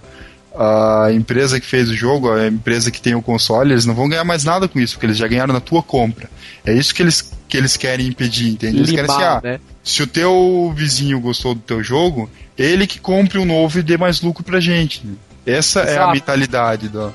a 0.56 1.08
empresa 1.12 1.60
que 1.60 1.66
fez 1.66 1.90
o 1.90 1.96
jogo, 1.96 2.32
a 2.32 2.48
empresa 2.48 2.92
que 2.92 3.02
tem 3.02 3.16
o 3.16 3.22
console, 3.22 3.72
eles 3.72 3.86
não 3.86 3.96
vão 3.96 4.10
ganhar 4.10 4.24
mais 4.24 4.44
nada 4.44 4.68
com 4.68 4.80
isso, 4.80 4.96
porque 4.96 5.06
eles 5.06 5.18
já 5.18 5.28
ganharam 5.28 5.54
na 5.54 5.62
tua 5.62 5.82
compra. 5.82 6.30
É 6.66 6.74
isso 6.74 6.94
que 6.94 7.02
eles, 7.02 7.32
que 7.48 7.56
eles 7.56 7.78
querem 7.78 8.08
impedir, 8.08 8.50
entende? 8.50 8.78
Eles 8.78 8.90
Limar, 8.90 9.06
querem 9.06 9.26
assim, 9.26 9.38
ah, 9.38 9.42
né? 9.42 9.60
se 9.84 10.04
o 10.04 10.08
teu 10.08 10.74
vizinho 10.76 11.20
gostou 11.20 11.56
do 11.56 11.62
teu 11.62 11.82
jogo, 11.84 12.30
ele 12.58 12.86
que 12.86 13.00
compre 13.00 13.40
um 13.40 13.46
novo 13.46 13.80
e 13.80 13.84
dê 13.84 13.98
mais 13.98 14.22
lucro 14.22 14.44
pra 14.44 14.60
gente. 14.60 15.04
Essa 15.46 15.82
Exato. 15.82 15.98
é 15.98 15.98
a 15.98 16.12
mentalidade 16.12 16.90
do. 16.90 17.14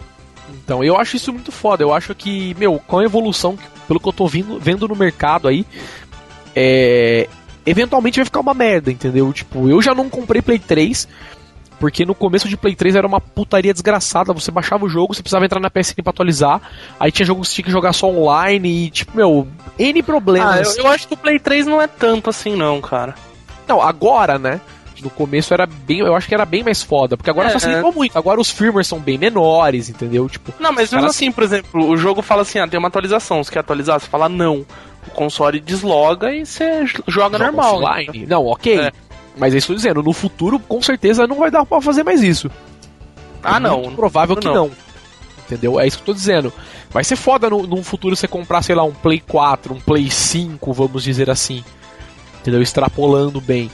Então, 0.50 0.82
eu 0.82 0.96
acho 0.96 1.16
isso 1.16 1.32
muito 1.32 1.52
foda. 1.52 1.82
Eu 1.82 1.92
acho 1.92 2.14
que, 2.14 2.54
meu, 2.58 2.80
com 2.86 2.98
a 2.98 3.04
evolução, 3.04 3.58
pelo 3.86 4.00
que 4.00 4.08
eu 4.08 4.12
tô 4.12 4.26
vindo, 4.26 4.58
vendo 4.58 4.88
no 4.88 4.96
mercado 4.96 5.48
aí, 5.48 5.64
é. 6.54 7.28
Eventualmente 7.64 8.20
vai 8.20 8.24
ficar 8.24 8.40
uma 8.40 8.54
merda, 8.54 8.92
entendeu? 8.92 9.32
Tipo, 9.32 9.68
eu 9.68 9.82
já 9.82 9.92
não 9.92 10.08
comprei 10.08 10.40
Play 10.40 10.58
3 10.58 11.08
porque 11.78 12.06
no 12.06 12.14
começo 12.14 12.48
de 12.48 12.56
Play 12.56 12.74
3 12.74 12.96
era 12.96 13.06
uma 13.06 13.20
putaria 13.20 13.72
desgraçada. 13.72 14.32
Você 14.32 14.50
baixava 14.50 14.84
o 14.84 14.88
jogo, 14.88 15.14
você 15.14 15.22
precisava 15.22 15.44
entrar 15.44 15.60
na 15.60 15.70
PSN 15.70 16.02
pra 16.02 16.10
atualizar. 16.10 16.60
Aí 16.98 17.12
tinha 17.12 17.26
jogos 17.26 17.48
que 17.48 17.50
você 17.50 17.54
tinha 17.56 17.64
que 17.66 17.70
jogar 17.70 17.92
só 17.92 18.08
online 18.08 18.86
e, 18.86 18.90
tipo, 18.90 19.16
meu, 19.16 19.46
N 19.78 20.02
problemas. 20.02 20.68
Ah, 20.68 20.78
eu, 20.78 20.84
eu 20.84 20.90
acho 20.90 21.06
que 21.06 21.14
o 21.14 21.16
Play 21.16 21.38
3 21.38 21.66
não 21.66 21.80
é 21.80 21.86
tanto 21.86 22.30
assim, 22.30 22.56
não, 22.56 22.80
cara. 22.80 23.14
Não, 23.68 23.82
agora, 23.82 24.38
né? 24.38 24.60
No 25.02 25.10
começo 25.10 25.52
era 25.52 25.66
bem. 25.66 26.00
Eu 26.00 26.14
acho 26.14 26.26
que 26.28 26.34
era 26.34 26.44
bem 26.44 26.62
mais 26.62 26.82
foda. 26.82 27.16
Porque 27.16 27.30
agora 27.30 27.48
é, 27.48 27.52
facilitou 27.52 27.90
é. 27.90 27.94
muito. 27.94 28.16
Agora 28.16 28.40
os 28.40 28.50
firmwares 28.50 28.86
são 28.86 28.98
bem 28.98 29.18
menores, 29.18 29.88
entendeu? 29.88 30.28
Tipo. 30.28 30.52
Não, 30.58 30.72
mas 30.72 30.92
mesmo 30.92 31.08
assim, 31.08 31.30
por 31.30 31.44
exemplo, 31.44 31.88
o 31.88 31.96
jogo 31.96 32.22
fala 32.22 32.42
assim: 32.42 32.58
ah, 32.58 32.68
tem 32.68 32.78
uma 32.78 32.88
atualização. 32.88 33.42
Você 33.42 33.50
quer 33.50 33.60
atualizar? 33.60 34.00
Você 34.00 34.06
fala 34.06 34.28
não. 34.28 34.66
O 35.06 35.10
console 35.10 35.60
desloga 35.60 36.32
e 36.34 36.44
você 36.44 36.86
joga, 36.86 37.04
joga 37.06 37.38
normal. 37.38 37.82
Offline. 37.82 38.20
Né? 38.20 38.26
Não, 38.28 38.44
ok. 38.46 38.78
É. 38.78 38.92
Mas 39.36 39.54
é 39.54 39.58
isso 39.58 39.66
que 39.66 39.72
eu 39.72 39.76
dizendo, 39.76 40.02
no 40.02 40.12
futuro, 40.12 40.58
com 40.58 40.80
certeza, 40.80 41.26
não 41.26 41.36
vai 41.36 41.50
dar 41.50 41.64
pra 41.66 41.80
fazer 41.80 42.02
mais 42.02 42.22
isso. 42.22 42.50
Ah, 43.42 43.58
é 43.58 43.60
não. 43.60 43.82
Muito 43.82 43.96
provável 43.96 44.36
que 44.36 44.46
não. 44.46 44.54
não. 44.54 44.70
Entendeu? 45.44 45.78
É 45.78 45.86
isso 45.86 45.98
que 45.98 46.02
eu 46.02 46.06
tô 46.06 46.14
dizendo. 46.14 46.52
Vai 46.90 47.04
ser 47.04 47.16
foda 47.16 47.48
no, 47.48 47.66
num 47.66 47.84
futuro 47.84 48.16
você 48.16 48.26
comprar, 48.26 48.62
sei 48.62 48.74
lá, 48.74 48.82
um 48.82 48.92
Play 48.92 49.20
4, 49.20 49.74
um 49.74 49.80
Play 49.80 50.10
5, 50.10 50.72
vamos 50.72 51.04
dizer 51.04 51.30
assim. 51.30 51.62
Entendeu? 52.40 52.62
Extrapolando 52.62 53.40
bem. 53.40 53.70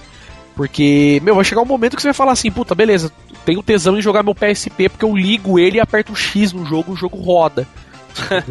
Porque, 0.54 1.20
meu, 1.22 1.34
vai 1.34 1.44
chegar 1.44 1.62
um 1.62 1.66
momento 1.66 1.96
que 1.96 2.02
você 2.02 2.08
vai 2.08 2.14
falar 2.14 2.32
assim, 2.32 2.50
puta, 2.50 2.74
beleza, 2.74 3.10
tenho 3.44 3.62
tesão 3.62 3.96
em 3.96 4.02
jogar 4.02 4.22
meu 4.22 4.34
PSP 4.34 4.88
porque 4.88 5.04
eu 5.04 5.16
ligo 5.16 5.58
ele 5.58 5.78
e 5.78 5.80
aperto 5.80 6.12
o 6.12 6.16
X 6.16 6.52
no 6.52 6.64
jogo, 6.64 6.92
o 6.92 6.96
jogo 6.96 7.16
roda. 7.16 7.66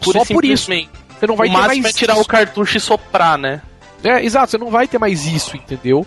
Só 0.00 0.24
por 0.24 0.44
isso. 0.44 0.70
Você 1.18 1.26
não 1.26 1.36
vai 1.36 1.48
o 1.48 1.52
ter 1.52 1.58
mais 1.58 1.84
é 1.84 1.92
tirar 1.92 2.16
o 2.18 2.24
cartucho 2.24 2.76
e 2.76 2.80
soprar, 2.80 3.36
né? 3.36 3.60
É, 4.02 4.24
exato, 4.24 4.50
você 4.50 4.58
não 4.58 4.70
vai 4.70 4.86
ter 4.86 4.98
mais 4.98 5.26
isso, 5.26 5.56
entendeu? 5.56 6.06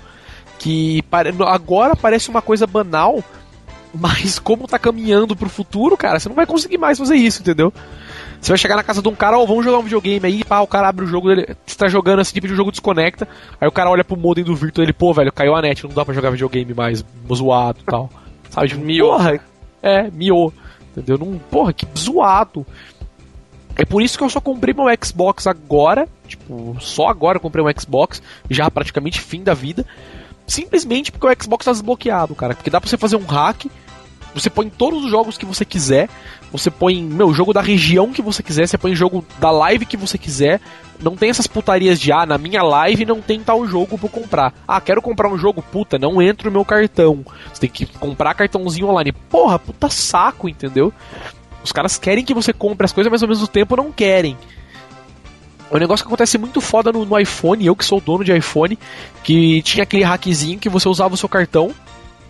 Que 0.58 1.04
agora 1.48 1.96
parece 1.96 2.30
uma 2.30 2.42
coisa 2.42 2.66
banal, 2.66 3.24
mas 3.94 4.40
como 4.40 4.68
tá 4.68 4.80
caminhando 4.80 5.36
pro 5.36 5.50
futuro, 5.50 5.98
cara, 5.98 6.20
você 6.20 6.30
não 6.30 6.36
vai 6.36 6.46
conseguir 6.46 6.78
mais 6.78 6.98
fazer 6.98 7.16
isso, 7.16 7.42
entendeu? 7.42 7.74
Você 8.42 8.52
vai 8.52 8.58
chegar 8.58 8.76
na 8.76 8.84
casa 8.84 9.04
de 9.04 9.08
um 9.08 9.14
cara, 9.14 9.38
ó, 9.38 9.44
oh, 9.44 9.48
vamos 9.48 9.64
jogar 9.64 9.78
um 9.78 9.84
videogame 9.84 10.26
aí, 10.26 10.44
pá, 10.44 10.62
o 10.62 10.68
cara 10.68 10.90
abre 10.90 11.06
o 11.06 11.08
jogo 11.08 11.28
dele, 11.28 11.56
você 11.64 11.78
tá 11.78 11.88
jogando 11.88 12.22
esse 12.22 12.34
tipo 12.34 12.48
de 12.48 12.56
jogo 12.56 12.72
desconecta, 12.72 13.28
aí 13.60 13.68
o 13.68 13.72
cara 13.72 13.92
olha 13.92 14.04
pro 14.04 14.18
modem 14.18 14.44
do 14.44 14.56
Virtua 14.56 14.84
e 14.84 14.86
ele, 14.86 14.94
pô, 14.94 15.14
velho, 15.14 15.32
caiu 15.32 15.56
a 15.56 15.62
net, 15.62 15.84
não 15.84 15.94
dá 15.94 16.04
pra 16.04 16.14
jogar 16.14 16.32
videogame 16.32 16.74
mais, 16.74 17.06
zoado 17.32 17.80
e 17.82 17.84
tal. 17.84 18.10
Sabe, 18.50 18.70
tipo, 18.70 18.82
miou. 18.82 19.12
Porra, 19.12 19.40
é, 19.82 20.10
miou. 20.10 20.52
Entendeu? 20.92 21.20
Não, 21.20 21.38
porra, 21.38 21.72
que 21.72 21.88
zoado. 21.98 22.66
É 23.76 23.86
por 23.86 24.02
isso 24.02 24.18
que 24.18 24.24
eu 24.24 24.30
só 24.30 24.42
comprei 24.42 24.74
meu 24.74 24.86
Xbox 25.02 25.48
agora, 25.48 26.08
tipo, 26.28 26.76
só 26.80 27.08
agora 27.08 27.38
eu 27.38 27.42
comprei 27.42 27.64
um 27.64 27.80
Xbox, 27.80 28.22
já 28.50 28.70
praticamente 28.70 29.22
fim 29.22 29.44
da 29.44 29.54
vida. 29.54 29.86
Simplesmente 30.46 31.12
porque 31.12 31.28
o 31.28 31.44
Xbox 31.44 31.66
tá 31.66 31.72
desbloqueado, 31.72 32.36
cara. 32.36 32.54
Porque 32.54 32.70
dá 32.70 32.82
pra 32.82 32.90
você 32.90 32.98
fazer 32.98 33.16
um 33.16 33.26
hack, 33.26 33.68
você 34.34 34.50
põe 34.50 34.70
todos 34.70 35.06
os 35.06 35.12
jogos 35.12 35.38
que 35.38 35.46
você 35.46 35.64
quiser, 35.64 36.10
você 36.52 36.70
põe, 36.70 37.02
meu, 37.02 37.34
jogo 37.34 37.54
da 37.54 37.62
região 37.62 38.12
que 38.12 38.22
você 38.22 38.44
quiser, 38.44 38.68
você 38.68 38.78
põe 38.78 38.94
jogo 38.94 39.26
da 39.40 39.50
live 39.50 39.86
que 39.86 39.96
você 39.96 40.18
quiser. 40.18 40.60
Não 41.02 41.16
tem 41.16 41.30
essas 41.30 41.48
putarias 41.48 42.00
de, 42.00 42.12
ah, 42.12 42.26
na 42.26 42.38
minha 42.38 42.62
live 42.62 43.06
não 43.06 43.22
tem 43.22 43.40
tal 43.40 43.66
jogo 43.66 43.98
pra 43.98 44.10
comprar. 44.10 44.54
Ah, 44.68 44.80
quero 44.82 45.02
comprar 45.02 45.30
um 45.30 45.38
jogo, 45.38 45.62
puta, 45.62 45.98
não 45.98 46.22
entra 46.22 46.50
no 46.50 46.52
meu 46.52 46.66
cartão. 46.66 47.26
Você 47.52 47.62
tem 47.62 47.70
que 47.70 47.86
comprar 47.86 48.34
cartãozinho 48.34 48.88
online. 48.88 49.12
Porra, 49.12 49.58
puta 49.58 49.90
saco, 49.90 50.50
entendeu? 50.50 50.94
Os 51.64 51.72
caras 51.72 51.98
querem 51.98 52.26
que 52.26 52.34
você 52.34 52.52
compre 52.52 52.86
as 52.86 52.92
coisas, 52.92 53.10
mas 53.10 53.24
ao 53.24 53.30
mesmo 53.30 53.48
tempo 53.48 53.76
não 53.76 53.92
querem. 53.92 54.38
É 55.72 55.76
um 55.76 55.80
negócio 55.80 56.06
que 56.06 56.10
acontece 56.10 56.38
muito 56.38 56.60
foda 56.60 56.92
no, 56.92 57.06
no, 57.06 57.18
iPhone, 57.18 57.66
eu 57.66 57.76
que 57.76 57.86
sou 57.86 58.02
dono 58.02 58.26
de 58.26 58.36
iPhone, 58.36 58.78
que 59.24 59.62
tinha 59.62 59.84
aquele 59.84 60.04
hackzinho 60.04 60.60
que 60.60 60.68
você 60.68 60.90
usava 60.90 61.14
o 61.14 61.18
seu 61.18 61.30
cartão 61.30 61.74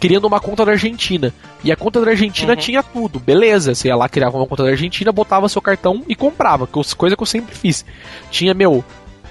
criando 0.02 0.26
uma 0.26 0.39
conta 0.39 0.66
da 0.66 0.72
Argentina. 0.72 1.32
E 1.64 1.72
a 1.72 1.76
conta 1.76 2.02
da 2.02 2.10
Argentina 2.10 2.54
uhum. 2.54 2.60
tinha 2.60 2.82
tudo, 2.82 3.20
beleza. 3.20 3.76
Você 3.76 3.88
ia 3.88 3.95
lá, 3.95 4.10
criava 4.10 4.36
uma 4.36 4.47
conta 4.47 4.64
da 4.64 4.70
Argentina, 4.70 5.12
botava 5.12 5.47
seu 5.47 5.62
cartão 5.62 6.04
e 6.08 6.16
comprava, 6.16 6.66
coisa 6.66 7.16
que 7.16 7.22
eu 7.22 7.28
sempre 7.28 7.54
fiz. 7.56 7.86
Tinha, 8.32 8.52
meu, 8.56 8.84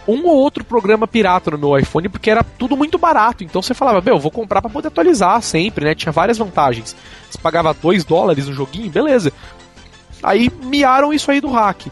um 0.07 0.25
ou 0.25 0.37
outro 0.37 0.63
programa 0.63 1.09
pirata 1.09 1.51
no 1.51 1.59
meu 1.59 1.77
iPhone, 1.77 2.09
porque 2.09 2.31
era 2.31 2.45
tudo 2.45 2.77
muito 2.77 2.99
barato. 2.99 3.43
Então 3.43 3.61
você 3.61 3.75
falava, 3.75 4.01
meu, 4.01 4.17
vou 4.17 4.31
comprar 4.31 4.63
para 4.63 4.71
poder 4.71 4.87
atualizar 4.87 5.43
sempre, 5.43 5.85
né? 5.85 5.95
Tinha 5.95 6.13
várias 6.13 6.39
vantagens. 6.39 6.95
Você 7.29 7.39
pagava 7.39 7.75
2 7.75 8.05
dólares 8.05 8.47
no 8.47 8.55
joguinho, 8.55 8.91
beleza. 8.91 9.33
Aí 10.23 10.49
miaram 10.63 11.13
isso 11.13 11.33
aí 11.33 11.41
do 11.41 11.51
hack. 11.51 11.89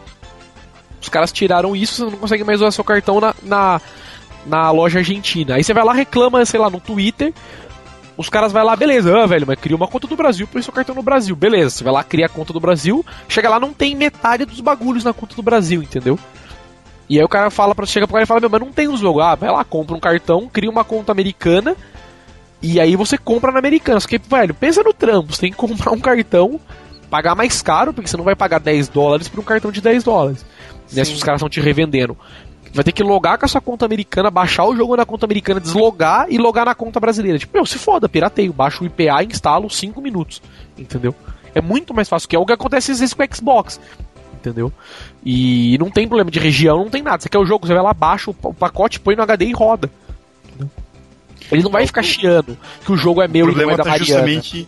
Os 1.01 1.09
caras 1.09 1.33
tiraram 1.33 1.75
isso, 1.75 2.05
você 2.05 2.11
não 2.11 2.17
consegue 2.17 2.45
mais 2.45 2.61
usar 2.61 2.71
seu 2.71 2.83
cartão 2.83 3.19
na, 3.19 3.35
na, 3.43 3.81
na 4.45 4.71
loja 4.71 4.99
argentina. 4.99 5.55
Aí 5.55 5.65
você 5.65 5.73
vai 5.73 5.83
lá, 5.83 5.91
reclama, 5.91 6.45
sei 6.45 6.61
lá, 6.61 6.69
no 6.69 6.79
Twitter. 6.79 7.33
Os 8.19 8.27
caras 8.27 8.51
vai 8.51 8.65
lá, 8.65 8.75
beleza, 8.75 9.17
ah, 9.17 9.25
velho, 9.25 9.47
mas 9.47 9.57
cria 9.57 9.77
uma 9.77 9.87
conta 9.87 10.05
do 10.05 10.13
Brasil, 10.13 10.45
põe 10.45 10.61
seu 10.61 10.73
cartão 10.73 10.93
no 10.93 11.01
Brasil. 11.01 11.33
Beleza, 11.37 11.69
você 11.69 11.83
vai 11.85 11.93
lá, 11.93 12.03
cria 12.03 12.25
a 12.25 12.29
conta 12.29 12.51
do 12.51 12.59
Brasil, 12.59 13.05
chega 13.29 13.47
lá, 13.47 13.61
não 13.61 13.71
tem 13.71 13.95
metade 13.95 14.43
dos 14.43 14.59
bagulhos 14.59 15.05
na 15.05 15.13
conta 15.13 15.37
do 15.37 15.41
Brasil, 15.41 15.81
entendeu? 15.81 16.19
E 17.09 17.17
aí 17.17 17.23
o 17.23 17.29
cara 17.29 17.49
fala 17.49 17.73
para 17.73 17.85
chega 17.85 18.05
pro 18.05 18.15
cara 18.15 18.25
e 18.25 18.27
fala, 18.27 18.41
meu, 18.41 18.49
mas 18.49 18.59
não 18.59 18.73
tem 18.73 18.89
o 18.89 18.97
jogo. 18.97 19.21
Ah, 19.21 19.35
vai 19.35 19.49
lá, 19.49 19.63
compra 19.63 19.95
um 19.95 20.01
cartão, 20.01 20.49
cria 20.51 20.69
uma 20.69 20.83
conta 20.83 21.13
americana 21.13 21.77
E 22.61 22.77
aí 22.77 22.97
você 22.97 23.17
compra 23.17 23.53
na 23.53 23.59
Americanas. 23.59 24.03
Porque, 24.03 24.17
velho, 24.17 24.53
pensa 24.53 24.83
no 24.83 24.93
trampo. 24.93 25.33
Você 25.33 25.39
tem 25.39 25.51
que 25.51 25.57
comprar 25.57 25.93
um 25.93 25.99
cartão, 26.01 26.59
pagar 27.09 27.35
mais 27.35 27.61
caro, 27.61 27.93
porque 27.93 28.09
você 28.09 28.17
não 28.17 28.25
vai 28.25 28.35
pagar 28.35 28.59
10 28.59 28.89
dólares 28.89 29.29
por 29.29 29.39
um 29.39 29.43
cartão 29.43 29.71
de 29.71 29.79
10 29.79 30.03
dólares. 30.03 30.45
Né, 30.91 31.05
se 31.05 31.13
os 31.13 31.23
caras 31.23 31.39
estão 31.39 31.49
te 31.49 31.61
revendendo. 31.61 32.17
Vai 32.73 32.83
ter 32.83 32.91
que 32.91 33.03
logar 33.03 33.37
com 33.37 33.45
a 33.45 33.47
sua 33.47 33.61
conta 33.61 33.85
americana, 33.85 34.29
baixar 34.29 34.65
o 34.65 34.75
jogo 34.75 34.95
na 34.95 35.05
conta 35.05 35.25
americana, 35.25 35.59
deslogar 35.59 36.27
e 36.29 36.37
logar 36.37 36.65
na 36.65 36.75
conta 36.75 36.99
brasileira. 36.99 37.39
Tipo, 37.39 37.57
meu, 37.57 37.65
se 37.65 37.79
foda, 37.79 38.07
pirateio. 38.07 38.53
Baixo 38.53 38.83
o 38.83 38.87
IPA 38.87 39.23
e 39.23 39.27
instalo 39.27 39.69
5 39.69 39.99
minutos. 40.01 40.41
Entendeu? 40.77 41.15
É 41.53 41.61
muito 41.61 41.93
mais 41.93 42.07
fácil, 42.07 42.29
que 42.29 42.35
é 42.35 42.39
o 42.39 42.45
que 42.45 42.53
acontece 42.53 42.91
às 42.91 42.99
vezes 42.99 43.13
com 43.13 43.23
o 43.23 43.35
Xbox. 43.35 43.79
Entendeu? 44.33 44.71
E 45.25 45.77
não 45.79 45.89
tem 45.89 46.07
problema 46.07 46.31
de 46.31 46.39
região, 46.39 46.77
não 46.77 46.89
tem 46.89 47.01
nada. 47.01 47.21
Você 47.21 47.27
quer 47.27 47.39
o 47.39 47.45
jogo, 47.45 47.67
você 47.67 47.73
vai 47.73 47.83
lá, 47.83 47.93
baixa 47.93 48.31
o 48.31 48.53
pacote, 48.53 48.99
põe 48.99 49.15
no 49.15 49.23
HD 49.23 49.45
e 49.45 49.51
roda. 49.51 49.89
Ele 51.51 51.63
não 51.63 51.71
vai 51.71 51.85
ficar 51.85 52.03
chiando 52.03 52.57
que 52.85 52.91
o 52.91 52.97
jogo 52.97 53.21
é 53.21 53.27
meu 53.27 53.47
o 53.47 53.51
e 53.51 53.55
não 53.55 53.71
é 53.71 53.77
da 53.77 53.83
tá 53.83 53.89
Mariana. 53.89 54.05
justamente 54.05 54.67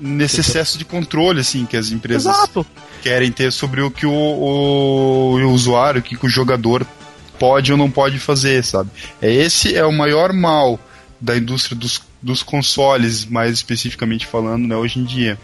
nesse 0.00 0.40
excesso 0.40 0.78
de 0.78 0.84
controle, 0.84 1.40
assim, 1.40 1.64
que 1.64 1.76
as 1.76 1.90
empresas 1.90 2.32
Exato. 2.32 2.66
querem 3.02 3.32
ter 3.32 3.52
sobre 3.52 3.80
o 3.80 3.90
que 3.90 4.06
o, 4.06 4.12
o, 4.12 5.34
o 5.36 5.52
usuário, 5.52 6.00
o 6.00 6.02
que 6.02 6.24
o 6.24 6.28
jogador 6.28 6.86
pode 7.38 7.70
ou 7.72 7.78
não 7.78 7.90
pode 7.90 8.18
fazer, 8.18 8.64
sabe? 8.64 8.90
É 9.22 9.32
esse 9.32 9.74
é 9.74 9.84
o 9.84 9.92
maior 9.92 10.32
mal 10.32 10.78
da 11.20 11.36
indústria 11.36 11.76
dos, 11.76 12.00
dos 12.22 12.42
consoles, 12.42 13.24
mais 13.24 13.52
especificamente 13.52 14.26
falando, 14.26 14.66
né, 14.68 14.76
hoje 14.76 14.98
em 15.00 15.04
dia. 15.04 15.38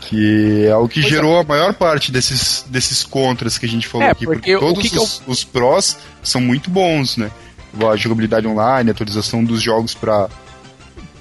Que 0.00 0.66
é 0.66 0.74
o 0.76 0.88
que 0.88 1.00
Pois 1.00 1.12
é. 1.12 1.16
gerou 1.16 1.38
a 1.38 1.44
maior 1.44 1.74
parte 1.74 2.10
desses, 2.10 2.64
desses 2.68 3.04
contras 3.04 3.56
que 3.56 3.66
a 3.66 3.68
gente 3.68 3.86
falou 3.86 4.08
É, 4.08 4.10
aqui. 4.10 4.24
porque 4.24 4.56
o 4.56 4.60
todos 4.60 4.82
que 4.82 4.90
que 4.90 4.98
eu- 4.98 5.02
os, 5.02 5.22
os 5.26 5.44
prós 5.44 5.96
são 6.22 6.40
muito 6.40 6.68
bons, 6.70 7.16
né? 7.16 7.30
A 7.90 7.96
jogabilidade 7.96 8.46
online, 8.46 8.90
a 8.90 8.92
atualização 8.92 9.44
dos 9.44 9.62
jogos 9.62 9.94
para 9.94 10.28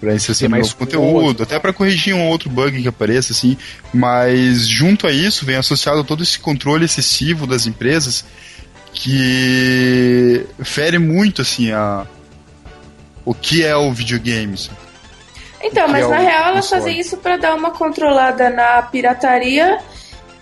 para 0.02 0.16
inserção 0.16 0.48
de 0.48 0.52
mais 0.52 0.64
novo 0.64 0.78
conteúdo, 0.78 1.44
até 1.44 1.60
para 1.60 1.72
corrigir 1.72 2.16
um 2.16 2.28
outro 2.28 2.50
bug 2.50 2.82
que 2.82 2.88
apareça, 2.88 3.34
assim. 3.34 3.56
Mas 3.94 4.68
junto 4.68 5.06
a 5.06 5.12
isso 5.12 5.46
vem 5.46 5.58
associado 5.58 6.04
todo 6.04 6.24
esse 6.24 6.40
controle 6.40 6.86
excessivo 6.86 7.46
das 7.46 7.68
empresas 7.68 8.26
que 8.94 10.46
fere 10.64 10.98
muito 11.00 11.42
assim 11.42 11.72
a 11.72 12.06
o 13.26 13.34
que 13.34 13.64
é 13.64 13.76
o 13.76 13.92
videogame. 13.92 14.58
sabe? 14.58 14.78
Então, 15.64 15.88
mas 15.88 16.06
é 16.06 16.08
na 16.08 16.18
o 16.18 16.22
real 16.22 16.48
elas 16.50 16.70
fazem 16.70 17.00
isso 17.00 17.18
pra 17.18 17.38
dar 17.38 17.56
uma 17.56 17.72
controlada 17.72 18.50
na 18.50 18.82
pirataria 18.82 19.80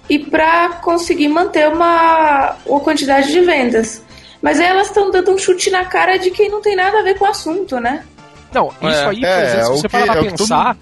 e 0.09 0.17
pra 0.17 0.69
conseguir 0.81 1.27
manter 1.27 1.67
uma, 1.67 2.55
uma 2.65 2.79
quantidade 2.79 3.31
de 3.31 3.41
vendas. 3.41 4.01
Mas 4.41 4.59
aí 4.59 4.67
elas 4.67 4.87
estão 4.87 5.11
dando 5.11 5.31
um 5.31 5.37
chute 5.37 5.69
na 5.69 5.85
cara 5.85 6.17
de 6.17 6.31
quem 6.31 6.49
não 6.49 6.61
tem 6.61 6.75
nada 6.75 6.99
a 6.99 7.03
ver 7.03 7.17
com 7.17 7.25
o 7.25 7.27
assunto, 7.27 7.79
né? 7.79 8.05
Não, 8.53 8.69
isso 8.81 8.87
É, 8.87 9.07
aí, 9.09 9.19
por 9.19 9.27
é, 9.27 9.45
exemplo, 9.45 9.59
é 9.59 9.63
se 9.75 9.81
você 9.81 9.89
parar 9.89 10.03
é 10.03 10.05
pra 10.05 10.15
todo 10.21 10.37
pensar, 10.37 10.77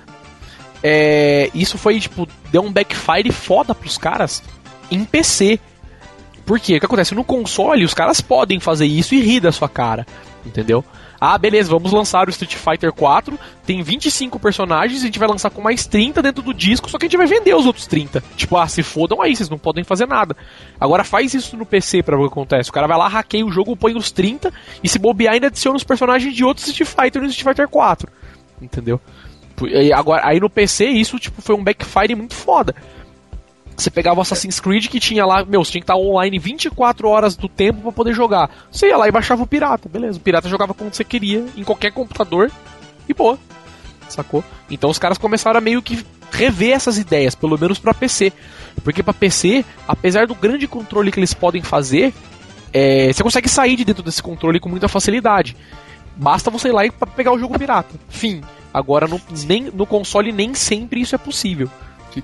é, 0.83 1.49
isso 1.53 1.77
foi, 1.77 1.99
tipo, 1.99 2.27
deu 2.51 2.61
um 2.61 2.71
backfire 2.71 3.31
foda 3.31 3.73
pros 3.73 3.97
caras 3.97 4.43
em 4.91 5.03
PC. 5.03 5.59
Por 6.47 6.61
quê? 6.61 6.77
O 6.77 6.79
que 6.79 6.85
acontece? 6.85 7.13
No 7.13 7.25
console, 7.25 7.83
os 7.83 7.93
caras 7.93 8.21
podem 8.21 8.57
fazer 8.57 8.85
isso 8.85 9.13
e 9.13 9.19
rir 9.19 9.41
da 9.41 9.51
sua 9.51 9.67
cara, 9.67 10.07
entendeu? 10.45 10.83
Ah, 11.19 11.37
beleza, 11.37 11.69
vamos 11.69 11.91
lançar 11.91 12.27
o 12.27 12.29
Street 12.29 12.55
Fighter 12.55 12.93
4, 12.93 13.37
tem 13.65 13.83
25 13.83 14.39
personagens, 14.39 15.01
a 15.01 15.05
gente 15.07 15.19
vai 15.19 15.27
lançar 15.27 15.49
com 15.49 15.61
mais 15.61 15.85
30 15.85 16.21
dentro 16.21 16.41
do 16.41 16.53
disco, 16.53 16.89
só 16.89 16.97
que 16.97 17.05
a 17.05 17.09
gente 17.09 17.17
vai 17.17 17.27
vender 17.27 17.53
os 17.53 17.65
outros 17.65 17.85
30. 17.85 18.23
Tipo, 18.37 18.55
ah, 18.55 18.65
se 18.65 18.81
fodam 18.81 19.21
aí, 19.21 19.35
vocês 19.35 19.49
não 19.49 19.57
podem 19.57 19.83
fazer 19.83 20.07
nada. 20.07 20.37
Agora 20.79 21.03
faz 21.03 21.33
isso 21.33 21.57
no 21.57 21.65
PC 21.65 22.01
pra 22.01 22.15
ver 22.15 22.23
o 22.23 22.27
que 22.27 22.33
acontece. 22.33 22.69
O 22.69 22.73
cara 22.73 22.87
vai 22.87 22.97
lá, 22.97 23.09
hackeia 23.09 23.45
o 23.45 23.51
jogo, 23.51 23.75
põe 23.75 23.93
os 23.97 24.09
30, 24.09 24.53
e 24.81 24.87
se 24.87 24.97
bobear 24.97 25.33
ainda 25.33 25.47
adiciona 25.47 25.75
os 25.75 25.83
personagens 25.83 26.33
de 26.33 26.45
outros 26.45 26.65
Street 26.67 26.89
Fighter 26.89 27.21
no 27.21 27.27
Street 27.27 27.49
Fighter 27.49 27.67
4. 27.67 28.09
Entendeu? 28.61 29.01
E 29.65 29.91
agora, 29.91 30.21
aí 30.25 30.39
no 30.39 30.49
PC 30.49 30.85
isso 30.85 31.19
tipo, 31.19 31.41
foi 31.41 31.55
um 31.55 31.63
backfire 31.63 32.15
muito 32.15 32.35
foda. 32.35 32.73
Você 33.77 33.91
pegava 33.91 34.17
o 34.17 34.21
Assassin's 34.23 34.59
Creed 34.59 34.87
que 34.87 34.99
tinha 34.99 35.23
lá, 35.23 35.45
meu, 35.45 35.63
você 35.63 35.73
tinha 35.73 35.81
que 35.81 35.83
estar 35.83 35.95
online 35.95 36.39
24 36.39 37.07
horas 37.07 37.35
do 37.35 37.47
tempo 37.47 37.79
pra 37.83 37.91
poder 37.91 38.11
jogar. 38.11 38.49
Você 38.71 38.87
ia 38.87 38.97
lá 38.97 39.07
e 39.07 39.11
baixava 39.11 39.43
o 39.43 39.47
pirata, 39.47 39.87
beleza. 39.87 40.17
O 40.17 40.21
pirata 40.21 40.49
jogava 40.49 40.73
quando 40.73 40.91
você 40.91 41.03
queria, 41.03 41.45
em 41.55 41.63
qualquer 41.63 41.91
computador, 41.91 42.51
e 43.07 43.13
boa. 43.13 43.37
Sacou? 44.09 44.43
Então 44.67 44.89
os 44.89 44.97
caras 44.97 45.19
começaram 45.19 45.59
a 45.59 45.61
meio 45.61 45.81
que 45.83 46.03
rever 46.31 46.75
essas 46.75 46.97
ideias, 46.97 47.35
pelo 47.35 47.55
menos 47.55 47.77
pra 47.77 47.93
PC. 47.93 48.33
Porque 48.83 49.03
pra 49.03 49.13
PC, 49.13 49.63
apesar 49.87 50.25
do 50.25 50.33
grande 50.33 50.67
controle 50.67 51.11
que 51.11 51.19
eles 51.19 51.35
podem 51.35 51.61
fazer, 51.61 52.11
é, 52.73 53.13
você 53.13 53.21
consegue 53.21 53.47
sair 53.47 53.75
de 53.75 53.85
dentro 53.85 54.01
desse 54.01 54.23
controle 54.23 54.59
com 54.59 54.69
muita 54.69 54.87
facilidade. 54.87 55.55
Basta 56.15 56.49
você 56.49 56.69
ir 56.69 56.71
lá 56.71 56.83
e 56.83 56.91
pegar 57.15 57.31
o 57.31 57.39
jogo 57.39 57.59
pirata. 57.59 57.93
Fim. 58.09 58.41
Agora 58.73 59.07
no, 59.07 59.21
nem, 59.45 59.65
no 59.65 59.85
console 59.85 60.31
nem 60.31 60.55
sempre 60.55 60.99
isso 60.99 61.13
é 61.13 61.17
possível. 61.17 61.69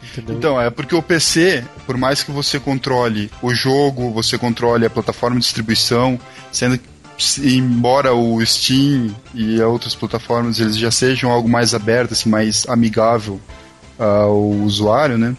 Entendeu? 0.01 0.35
Então, 0.37 0.61
é 0.61 0.69
porque 0.69 0.95
o 0.95 1.01
PC, 1.01 1.63
por 1.85 1.97
mais 1.97 2.23
que 2.23 2.31
você 2.31 2.59
controle 2.59 3.29
o 3.41 3.53
jogo, 3.53 4.11
você 4.11 4.37
controle 4.37 4.85
a 4.85 4.89
plataforma 4.89 5.37
de 5.37 5.43
distribuição, 5.43 6.19
sendo 6.51 6.77
que 6.77 6.83
se- 7.17 7.57
embora 7.57 8.13
o 8.13 8.43
Steam 8.45 9.15
e 9.33 9.59
outras 9.61 9.93
plataformas 9.95 10.59
eles 10.59 10.77
já 10.77 10.91
sejam 10.91 11.31
algo 11.31 11.47
mais 11.49 11.73
aberto, 11.73 12.13
assim, 12.13 12.29
mais 12.29 12.65
amigável 12.67 13.39
ao 13.99 14.39
usuário, 14.49 15.17
né? 15.17 15.35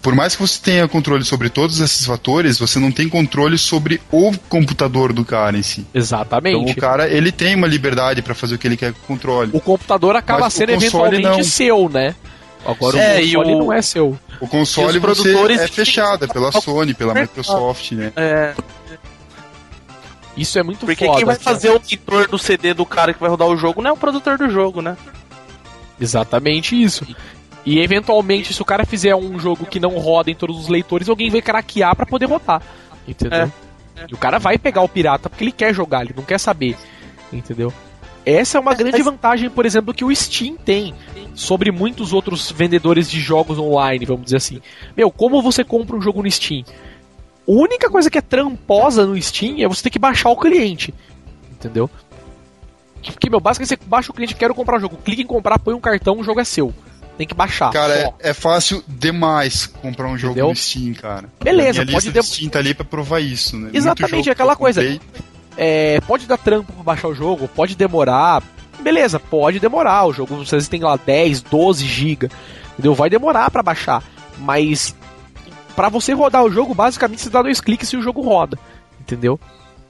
Por 0.00 0.14
mais 0.14 0.36
que 0.36 0.40
você 0.40 0.60
tenha 0.62 0.86
controle 0.86 1.24
sobre 1.24 1.48
todos 1.50 1.80
esses 1.80 2.06
fatores, 2.06 2.60
você 2.60 2.78
não 2.78 2.92
tem 2.92 3.08
controle 3.08 3.58
sobre 3.58 4.00
o 4.12 4.30
computador 4.48 5.12
do 5.12 5.24
cara 5.24 5.58
em 5.58 5.64
si. 5.64 5.80
Então 5.80 6.00
Exatamente. 6.00 6.72
o 6.72 6.76
cara, 6.76 7.08
ele 7.08 7.32
tem 7.32 7.56
uma 7.56 7.66
liberdade 7.66 8.22
para 8.22 8.32
fazer 8.32 8.54
o 8.54 8.58
que 8.58 8.68
ele 8.68 8.76
quer 8.76 8.92
com 8.92 9.00
o 9.00 9.06
controle. 9.08 9.50
O 9.52 9.60
computador 9.60 10.14
acaba 10.14 10.42
Mas 10.42 10.54
sendo 10.54 10.70
eventualmente 10.70 11.22
não. 11.24 11.42
seu, 11.42 11.88
né? 11.88 12.14
Agora 12.66 12.98
É, 12.98 13.18
o 13.20 13.22
console 13.24 13.54
o- 13.54 13.58
não 13.58 13.72
é 13.72 13.80
seu. 13.82 14.18
O 14.40 14.48
console 14.48 15.00
produtores 15.00 15.60
é 15.60 15.68
fechado, 15.68 16.24
é 16.24 16.28
pela 16.28 16.50
Sony, 16.52 16.92
pela 16.94 17.14
Microsoft, 17.14 17.92
né? 17.92 18.12
É, 18.16 18.54
Isso 20.36 20.58
é 20.58 20.62
muito 20.62 20.84
porque 20.84 21.06
foda. 21.06 21.16
quem 21.18 21.24
vai 21.24 21.36
cara. 21.36 21.44
fazer 21.54 21.70
o 21.70 21.80
leitor 21.88 22.28
do 22.28 22.38
CD 22.38 22.74
do 22.74 22.84
cara 22.84 23.14
que 23.14 23.20
vai 23.20 23.30
rodar 23.30 23.48
o 23.48 23.56
jogo 23.56 23.80
não 23.80 23.90
é 23.90 23.92
o 23.92 23.96
produtor 23.96 24.36
do 24.36 24.50
jogo, 24.50 24.82
né? 24.82 24.96
Exatamente 26.00 26.80
isso. 26.80 27.06
E 27.64 27.78
eventualmente, 27.80 28.52
se 28.52 28.60
o 28.60 28.64
cara 28.64 28.84
fizer 28.84 29.14
um 29.16 29.38
jogo 29.38 29.64
que 29.66 29.80
não 29.80 29.96
roda 29.98 30.30
em 30.30 30.34
todos 30.34 30.58
os 30.58 30.68
leitores, 30.68 31.08
alguém 31.08 31.30
vai 31.30 31.40
craquear 31.42 31.96
pra 31.96 32.04
poder 32.06 32.26
rodar. 32.26 32.62
Entendeu? 33.08 33.50
E 34.08 34.12
o 34.14 34.18
cara 34.18 34.38
vai 34.38 34.58
pegar 34.58 34.82
o 34.82 34.88
pirata 34.88 35.30
porque 35.30 35.42
ele 35.42 35.52
quer 35.52 35.72
jogar, 35.74 36.02
ele 36.04 36.12
não 36.14 36.22
quer 36.22 36.38
saber. 36.38 36.76
Entendeu? 37.32 37.72
Essa 38.26 38.58
é 38.58 38.60
uma 38.60 38.74
grande 38.74 39.00
vantagem, 39.02 39.48
por 39.48 39.64
exemplo, 39.64 39.94
que 39.94 40.04
o 40.04 40.14
Steam 40.14 40.56
tem 40.56 40.92
sobre 41.32 41.70
muitos 41.70 42.12
outros 42.12 42.50
vendedores 42.50 43.08
de 43.08 43.20
jogos 43.20 43.56
online, 43.56 44.04
vamos 44.04 44.24
dizer 44.24 44.38
assim. 44.38 44.60
Meu, 44.96 45.10
como 45.12 45.40
você 45.40 45.62
compra 45.62 45.96
um 45.96 46.02
jogo 46.02 46.22
no 46.22 46.30
Steam? 46.30 46.64
A 46.66 47.52
única 47.52 47.88
coisa 47.88 48.10
que 48.10 48.18
é 48.18 48.20
tramposa 48.20 49.06
no 49.06 49.20
Steam 49.22 49.60
é 49.60 49.68
você 49.68 49.84
ter 49.84 49.90
que 49.90 49.98
baixar 50.00 50.28
o 50.30 50.36
cliente. 50.36 50.92
Entendeu? 51.52 51.88
Porque, 53.04 53.30
meu, 53.30 53.38
basicamente 53.38 53.68
você 53.68 53.88
baixa 53.88 54.10
o 54.10 54.14
cliente, 54.14 54.34
quero 54.34 54.52
comprar 54.54 54.78
um 54.78 54.80
jogo, 54.80 54.96
clica 54.96 55.22
em 55.22 55.26
comprar, 55.26 55.60
põe 55.60 55.74
um 55.74 55.80
cartão, 55.80 56.18
o 56.18 56.24
jogo 56.24 56.40
é 56.40 56.44
seu. 56.44 56.74
Tem 57.16 57.26
que 57.26 57.34
baixar. 57.34 57.70
Cara, 57.72 57.94
é, 57.94 58.30
é 58.30 58.34
fácil 58.34 58.82
demais 58.88 59.66
comprar 59.66 60.08
um 60.08 60.18
jogo 60.18 60.32
Entendeu? 60.32 60.48
no 60.50 60.56
Steam, 60.56 60.92
cara. 60.94 61.30
Beleza, 61.42 61.80
pode 61.80 61.92
lista 61.94 62.10
dem- 62.10 62.20
do 62.20 62.26
Steam 62.26 62.50
tá 62.50 62.58
ali 62.58 62.74
pra 62.74 62.84
provar 62.84 63.20
isso, 63.20 63.56
né? 63.56 63.70
Exatamente, 63.72 64.24
jogo 64.24 64.32
aquela 64.32 64.56
coisa. 64.56 64.80
comprei, 64.82 65.00
É, 65.56 66.00
pode 66.02 66.26
dar 66.26 66.36
trampo 66.36 66.72
pra 66.72 66.82
baixar 66.82 67.08
o 67.08 67.14
jogo, 67.14 67.48
pode 67.48 67.74
demorar. 67.74 68.42
Beleza, 68.80 69.18
pode 69.18 69.58
demorar. 69.58 70.06
O 70.06 70.12
jogo, 70.12 70.36
vocês 70.36 70.68
têm 70.68 70.82
lá 70.82 70.96
10, 70.96 71.42
12 71.42 71.86
GB. 71.86 72.30
Entendeu? 72.72 72.94
Vai 72.94 73.08
demorar 73.08 73.50
pra 73.50 73.62
baixar. 73.62 74.02
Mas 74.38 74.94
pra 75.74 75.88
você 75.88 76.12
rodar 76.12 76.44
o 76.44 76.50
jogo, 76.50 76.74
basicamente 76.74 77.22
você 77.22 77.30
dá 77.30 77.42
dois 77.42 77.60
cliques 77.60 77.88
e 77.90 77.96
o 77.96 78.02
jogo 78.02 78.20
roda. 78.20 78.58
Entendeu? 79.00 79.40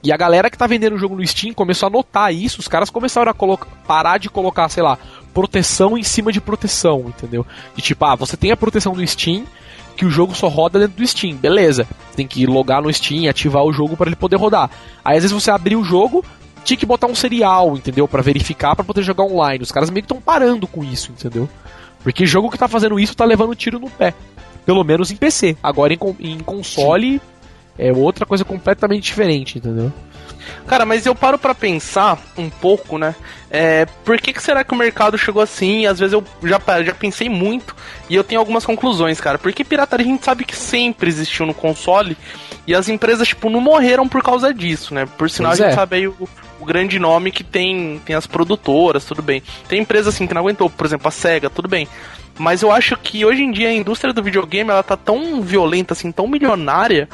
E 0.03 0.11
a 0.11 0.17
galera 0.17 0.49
que 0.49 0.57
tá 0.57 0.67
vendendo 0.67 0.95
o 0.95 0.99
jogo 0.99 1.15
no 1.15 1.25
Steam 1.25 1.53
começou 1.53 1.87
a 1.87 1.89
notar 1.89 2.33
isso, 2.33 2.59
os 2.59 2.67
caras 2.67 2.89
começaram 2.89 3.31
a 3.31 3.57
parar 3.85 4.19
de 4.19 4.29
colocar, 4.29 4.69
sei 4.69 4.83
lá, 4.83 4.97
proteção 5.33 5.97
em 5.97 6.03
cima 6.03 6.31
de 6.31 6.39
proteção, 6.39 7.05
entendeu? 7.07 7.45
De 7.75 7.81
tipo, 7.81 8.05
ah, 8.05 8.15
você 8.15 8.37
tem 8.37 8.51
a 8.51 8.57
proteção 8.57 8.93
do 8.93 9.05
Steam, 9.05 9.43
que 9.97 10.05
o 10.05 10.09
jogo 10.09 10.33
só 10.35 10.47
roda 10.47 10.79
dentro 10.79 10.95
do 10.95 11.07
Steam, 11.07 11.35
beleza. 11.35 11.87
Tem 12.15 12.25
que 12.25 12.45
logar 12.45 12.81
no 12.81 12.93
Steam, 12.93 13.29
ativar 13.29 13.63
o 13.63 13.73
jogo 13.73 13.97
para 13.97 14.07
ele 14.07 14.15
poder 14.15 14.37
rodar. 14.37 14.69
Aí 15.03 15.17
às 15.17 15.23
vezes 15.23 15.31
você 15.31 15.51
abrir 15.51 15.75
o 15.75 15.83
jogo, 15.83 16.23
tinha 16.63 16.77
que 16.77 16.85
botar 16.85 17.07
um 17.07 17.15
serial, 17.15 17.75
entendeu? 17.75 18.07
Pra 18.07 18.21
verificar, 18.21 18.75
pra 18.75 18.85
poder 18.85 19.01
jogar 19.03 19.23
online. 19.23 19.63
Os 19.63 19.71
caras 19.71 19.89
meio 19.89 20.03
que 20.03 20.11
estão 20.11 20.21
parando 20.21 20.67
com 20.67 20.83
isso, 20.83 21.11
entendeu? 21.11 21.49
Porque 22.03 22.25
jogo 22.25 22.49
que 22.49 22.57
tá 22.57 22.67
fazendo 22.67 22.99
isso 22.99 23.15
tá 23.15 23.25
levando 23.25 23.55
tiro 23.55 23.79
no 23.79 23.89
pé. 23.89 24.13
Pelo 24.65 24.83
menos 24.83 25.11
em 25.11 25.15
PC. 25.15 25.57
Agora 25.63 25.93
em, 25.93 25.99
em 26.19 26.39
console 26.39 27.21
é 27.77 27.91
outra 27.91 28.25
coisa 28.25 28.43
completamente 28.43 29.03
diferente, 29.03 29.57
entendeu? 29.57 29.91
Cara, 30.67 30.85
mas 30.85 31.05
eu 31.05 31.15
paro 31.15 31.37
pra 31.37 31.55
pensar 31.55 32.19
um 32.37 32.49
pouco, 32.49 32.97
né? 32.97 33.15
É, 33.49 33.85
por 34.03 34.19
que, 34.19 34.33
que 34.33 34.43
será 34.43 34.63
que 34.63 34.73
o 34.73 34.77
mercado 34.77 35.17
chegou 35.17 35.41
assim? 35.41 35.85
Às 35.85 35.99
vezes 35.99 36.13
eu 36.13 36.23
já, 36.43 36.59
já 36.83 36.93
pensei 36.93 37.29
muito 37.29 37.75
e 38.09 38.15
eu 38.15 38.23
tenho 38.23 38.39
algumas 38.39 38.65
conclusões, 38.65 39.21
cara. 39.21 39.37
Porque 39.37 39.63
pirataria 39.63 40.05
a 40.05 40.09
gente 40.09 40.25
sabe 40.25 40.43
que 40.43 40.55
sempre 40.55 41.09
existiu 41.09 41.45
no 41.45 41.53
console 41.53 42.17
e 42.65 42.75
as 42.75 42.89
empresas, 42.89 43.29
tipo, 43.29 43.49
não 43.49 43.61
morreram 43.61 44.07
por 44.07 44.21
causa 44.21 44.53
disso, 44.53 44.93
né? 44.93 45.05
Por 45.17 45.29
sinal, 45.29 45.51
Pois 45.51 45.61
a 45.61 45.63
gente 45.63 45.73
é. 45.73 45.75
sabe 45.75 45.95
aí 45.95 46.07
o, 46.07 46.29
o 46.59 46.65
grande 46.65 46.99
nome 46.99 47.31
que 47.31 47.43
tem, 47.43 48.01
tem 48.05 48.15
as 48.15 48.27
produtoras, 48.27 49.05
tudo 49.05 49.21
bem. 49.21 49.41
Tem 49.69 49.81
empresa 49.81 50.09
assim 50.09 50.27
que 50.27 50.33
não 50.33 50.41
aguentou, 50.41 50.69
por 50.69 50.85
exemplo, 50.85 51.07
a 51.07 51.11
SEGA, 51.11 51.49
tudo 51.49 51.69
bem. 51.69 51.87
Mas 52.37 52.61
eu 52.61 52.71
acho 52.71 52.95
que 52.97 53.25
hoje 53.25 53.41
em 53.41 53.51
dia 53.51 53.69
a 53.69 53.73
indústria 53.73 54.13
do 54.13 54.21
videogame 54.21 54.69
ela 54.69 54.83
tá 54.83 54.97
tão 54.97 55.41
violenta, 55.41 55.93
assim, 55.93 56.11
tão 56.11 56.27
milionária, 56.27 57.09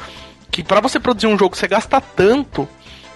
que 0.50 0.62
para 0.62 0.80
você 0.80 1.00
produzir 1.00 1.26
um 1.26 1.38
jogo 1.38 1.56
você 1.56 1.66
gasta 1.66 2.00
tanto 2.00 2.68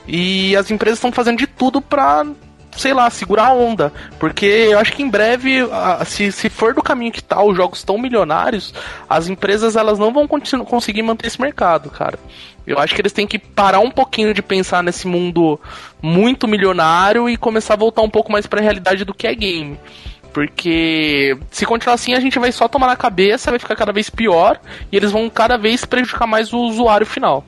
e 0.09 0.57
as 0.57 0.71
empresas 0.71 0.99
estão 0.99 1.13
fazendo 1.13 1.37
de 1.37 1.47
tudo 1.47 1.83
pra, 1.83 2.27
sei 2.73 2.95
lá, 2.95 3.11
segurar 3.11 3.49
a 3.49 3.53
onda. 3.53 3.93
Porque 4.19 4.47
eu 4.47 4.79
acho 4.79 4.95
que 4.95 5.03
em 5.03 5.11
breve, 5.11 5.59
se, 6.07 6.33
se 6.33 6.49
for 6.49 6.73
do 6.73 6.83
caminho 6.83 7.13
que 7.13 7.23
tá, 7.23 7.43
os 7.43 7.55
jogos 7.55 7.85
tão 7.85 7.99
milionários, 7.99 8.73
as 9.09 9.29
empresas 9.29 9.77
elas 9.77 9.99
não 9.99 10.13
vão 10.13 10.27
conseguir 10.27 11.03
manter 11.03 11.27
esse 11.27 11.41
mercado, 11.41 11.91
cara. 11.91 12.19
Eu 12.67 12.79
acho 12.79 12.95
que 12.95 13.01
eles 13.01 13.13
têm 13.13 13.27
que 13.27 13.39
parar 13.39 13.81
um 13.81 13.91
pouquinho 13.91 14.33
de 14.33 14.43
pensar 14.43 14.83
nesse 14.83 15.07
mundo 15.07 15.61
muito 16.03 16.49
milionário 16.49 17.29
e 17.29 17.37
começar 17.37 17.75
a 17.75 17.79
voltar 17.79 18.03
um 18.03 18.11
pouco 18.11 18.33
mais 18.33 18.47
para 18.47 18.61
a 18.61 18.63
realidade 18.63 19.05
do 19.05 19.15
que 19.15 19.27
é 19.27 19.35
game. 19.35 19.79
Porque 20.33 21.37
se 21.51 21.67
continuar 21.67 21.95
assim, 21.95 22.15
a 22.15 22.21
gente 22.21 22.39
vai 22.39 22.53
só 22.53 22.69
tomar 22.69 22.87
na 22.87 22.97
cabeça, 22.97 23.51
vai 23.51 23.59
ficar 23.59 23.75
cada 23.77 23.93
vez 23.93 24.09
pior 24.09 24.61
e 24.93 24.97
eles 24.97 25.11
vão 25.11 25.29
cada 25.29 25.57
vez 25.57 25.85
prejudicar 25.85 26.27
mais 26.27 26.53
o 26.53 26.59
usuário 26.59 27.07
final. 27.07 27.45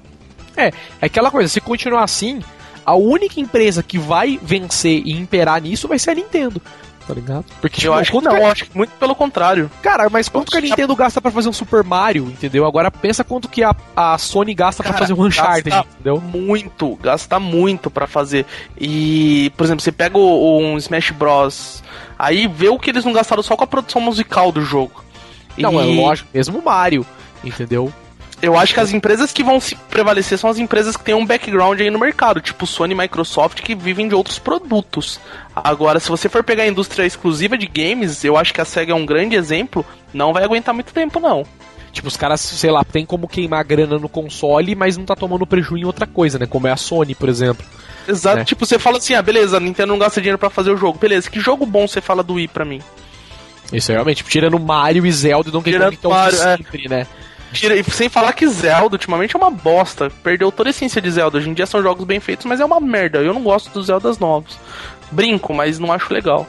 É, 0.57 0.69
é 0.69 0.73
aquela 1.07 1.31
coisa, 1.31 1.49
se 1.49 1.61
continuar 1.61 2.05
assim, 2.05 2.41
a 2.85 2.95
única 2.95 3.41
empresa 3.41 3.83
que 3.83 3.99
vai 3.99 4.39
vencer 4.43 5.03
e 5.05 5.13
imperar 5.13 5.61
nisso 5.61 5.89
vai 5.89 5.99
ser 5.99 6.11
a 6.11 6.15
Nintendo. 6.15 6.61
Tá 7.07 7.15
ligado? 7.15 7.45
Porque 7.61 7.79
eu 7.79 7.93
tipo, 7.93 7.93
acho 7.95 8.13
que 8.13 8.21
não, 8.21 8.37
eu 8.37 8.47
acho 8.47 8.65
que 8.67 8.77
muito 8.77 8.91
pelo 8.93 9.17
contrário. 9.17 9.69
Cara, 9.83 10.09
mas 10.09 10.29
quanto 10.29 10.53
que 10.53 10.59
a 10.59 10.61
Nintendo 10.61 10.95
gasta 10.95 11.21
para 11.21 11.33
fazer 11.33 11.49
um 11.49 11.53
Super 11.53 11.83
Mario, 11.83 12.25
entendeu? 12.27 12.65
Agora 12.65 12.89
pensa 12.89 13.25
quanto 13.25 13.49
que 13.49 13.65
a, 13.65 13.75
a 13.97 14.17
Sony 14.17 14.55
gasta 14.55 14.83
para 14.83 14.93
fazer 14.93 15.15
um 15.15 15.25
Uncharted, 15.25 15.77
entendeu? 15.77 16.21
Muito, 16.21 16.95
gasta 17.03 17.41
muito 17.41 17.91
para 17.91 18.07
fazer. 18.07 18.47
E, 18.79 19.51
por 19.57 19.65
exemplo, 19.65 19.83
você 19.83 19.91
pega 19.91 20.17
o, 20.17 20.59
um 20.61 20.79
Smash 20.79 21.11
Bros. 21.11 21.83
Aí 22.17 22.47
vê 22.47 22.69
o 22.69 22.79
que 22.79 22.91
eles 22.91 23.05
não 23.05 23.13
gastaram 23.13 23.43
só 23.43 23.57
com 23.57 23.65
a 23.65 23.67
produção 23.67 24.01
musical 24.01 24.53
do 24.53 24.63
jogo. 24.63 25.03
Não, 25.59 25.83
e... 25.83 25.99
é 25.99 26.01
lógico, 26.01 26.29
mesmo 26.33 26.59
o 26.61 26.65
Mario, 26.65 27.05
entendeu? 27.43 27.93
Eu 28.43 28.59
acho 28.59 28.73
que 28.73 28.81
as 28.81 28.93
empresas 28.93 29.33
que 29.33 29.45
vão 29.45 29.61
se 29.61 29.75
prevalecer 29.75 30.39
são 30.39 30.49
as 30.49 30.59
empresas 30.59 30.97
que 30.97 31.05
têm 31.05 31.15
um 31.15 31.27
background 31.27 31.79
aí 31.79 31.91
no 31.91 31.99
mercado, 31.99 32.41
tipo 32.41 32.67
Sony 32.67 32.95
e 32.95 32.97
Microsoft, 32.97 33.61
que 33.61 33.75
vivem 33.75 34.09
de 34.09 34.15
outros 34.15 34.39
produtos. 34.39 35.21
Agora, 35.55 36.01
se 36.01 36.09
você 36.09 36.29
for 36.29 36.43
pegar 36.43 36.63
a 36.63 36.69
indústria 36.69 37.05
exclusiva 37.05 37.59
de 37.59 37.67
games, 37.67 38.25
eu 38.25 38.39
acho 38.39 38.55
que 38.55 38.61
a 38.61 38.65
SEGA 38.65 38.93
é 38.93 38.95
um 38.95 39.05
grande 39.05 39.37
exemplo, 39.37 39.85
não 40.13 40.33
vai 40.33 40.43
aguentar 40.43 40.75
muito 40.75 40.93
tempo, 40.93 41.21
não. 41.21 41.45
Tipo, 41.93 42.09
os 42.09 42.17
caras, 42.17 42.41
sei 42.41 42.71
lá, 42.71 42.85
tem 42.85 43.05
como 43.05 43.29
queimar 43.29 43.65
grana 43.65 43.99
no 43.99 44.09
console, 44.09 44.75
mas 44.75 44.97
não 44.97 45.05
tá 45.05 45.17
tomando 45.17 45.47
prejuízo 45.47 45.83
em 45.83 45.87
outra 45.87 46.07
coisa, 46.07 46.39
né? 46.39 46.47
Como 46.47 46.67
é 46.67 46.71
a 46.71 46.77
Sony, 46.77 47.15
por 47.15 47.29
exemplo. 47.29 47.67
Exato, 48.09 48.39
né? 48.39 48.45
tipo, 48.45 48.65
você 48.65 48.79
fala 48.79 48.99
assim, 48.99 49.15
ah, 49.15 49.23
beleza, 49.23 49.57
a 49.57 49.61
Nintendo 49.61 49.93
não 49.93 49.99
gasta 49.99 50.21
dinheiro 50.21 50.39
para 50.39 50.51
fazer 50.51 50.71
o 50.71 50.77
jogo. 50.77 50.99
Beleza, 50.99 51.29
que 51.29 51.41
jogo 51.41 51.67
bom 51.67 51.87
você 51.87 52.01
fala 52.01 52.23
do 52.23 52.35
Wii 52.35 52.49
pra 52.49 52.65
mim? 52.65 52.81
Isso, 53.73 53.93
realmente, 53.93 54.19
tipo, 54.19 54.31
tirando 54.31 54.59
Mario 54.59 55.05
e 55.05 55.13
Zelda 55.13 55.49
e 55.49 55.53
Donkey 55.53 55.79
Kong, 55.79 55.95
então 55.95 56.11
Mario, 56.11 56.39
sempre, 56.39 56.87
é... 56.91 57.07
né? 57.53 57.77
E 57.79 57.85
sem 57.91 58.09
falar 58.09 58.33
que 58.33 58.47
Zelda 58.47 58.95
ultimamente 58.95 59.35
é 59.35 59.39
uma 59.39 59.51
bosta. 59.51 60.11
Perdeu 60.23 60.53
toda 60.53 60.69
a 60.69 60.73
essência 60.73 61.01
de 61.01 61.11
Zelda. 61.11 61.39
Hoje 61.39 61.51
em 61.51 61.55
dia 61.55 61.67
são 61.67 61.83
jogos 61.83 62.05
bem 62.05 62.21
feitos, 62.21 62.47
mas 62.47 62.61
é 62.61 62.65
uma 62.65 62.81
merda. 62.81 63.19
Eu 63.19 63.35
não 63.35 63.43
gosto 63.43 63.71
dos 63.71 63.87
Zeldas 63.87 64.19
novos. 64.19 64.59
Brinco, 65.11 65.53
mas 65.53 65.79
não 65.79 65.93
acho 65.93 66.13
legal. 66.13 66.47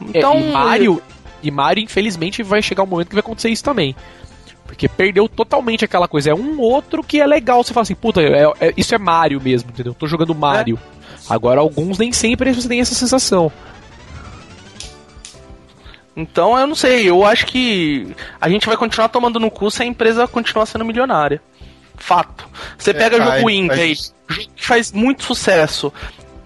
Então, 0.00 0.34
é, 0.34 0.40
e 0.40 0.52
Mario, 0.52 1.02
e 1.42 1.50
Mario, 1.50 1.84
infelizmente, 1.84 2.42
vai 2.42 2.60
chegar 2.60 2.82
um 2.82 2.86
momento 2.86 3.08
que 3.08 3.14
vai 3.14 3.20
acontecer 3.20 3.50
isso 3.50 3.64
também. 3.64 3.96
Porque 4.66 4.88
perdeu 4.88 5.28
totalmente 5.28 5.84
aquela 5.84 6.08
coisa. 6.08 6.30
É 6.30 6.34
um 6.34 6.60
outro 6.60 7.02
que 7.02 7.20
é 7.20 7.26
legal. 7.26 7.62
Você 7.62 7.74
fala 7.74 7.82
assim, 7.82 7.94
puta, 7.94 8.22
é, 8.22 8.44
é, 8.60 8.74
isso 8.76 8.94
é 8.94 8.98
Mario 8.98 9.40
mesmo, 9.40 9.70
entendeu? 9.70 9.94
Tô 9.94 10.06
jogando 10.06 10.34
Mario. 10.34 10.78
É. 10.98 11.02
Agora, 11.28 11.60
alguns 11.60 11.98
nem 11.98 12.12
sempre 12.12 12.52
você 12.52 12.68
tem 12.68 12.80
essa 12.80 12.94
sensação. 12.94 13.52
Então 16.16 16.58
eu 16.58 16.66
não 16.66 16.74
sei, 16.74 17.08
eu 17.08 17.24
acho 17.24 17.46
que 17.46 18.14
a 18.40 18.48
gente 18.48 18.66
vai 18.66 18.76
continuar 18.76 19.08
tomando 19.08 19.40
no 19.40 19.50
cu 19.50 19.70
se 19.70 19.82
a 19.82 19.86
empresa 19.86 20.28
continuar 20.28 20.66
sendo 20.66 20.84
milionária. 20.84 21.40
Fato. 21.96 22.46
Você 22.76 22.90
é, 22.90 22.94
pega 22.94 23.16
é, 23.16 23.24
jogo 23.24 23.50
indie 23.50 23.80
aí, 23.80 23.94
jogo 23.94 24.50
que 24.54 24.66
faz 24.66 24.92
muito 24.92 25.22
sucesso. 25.22 25.92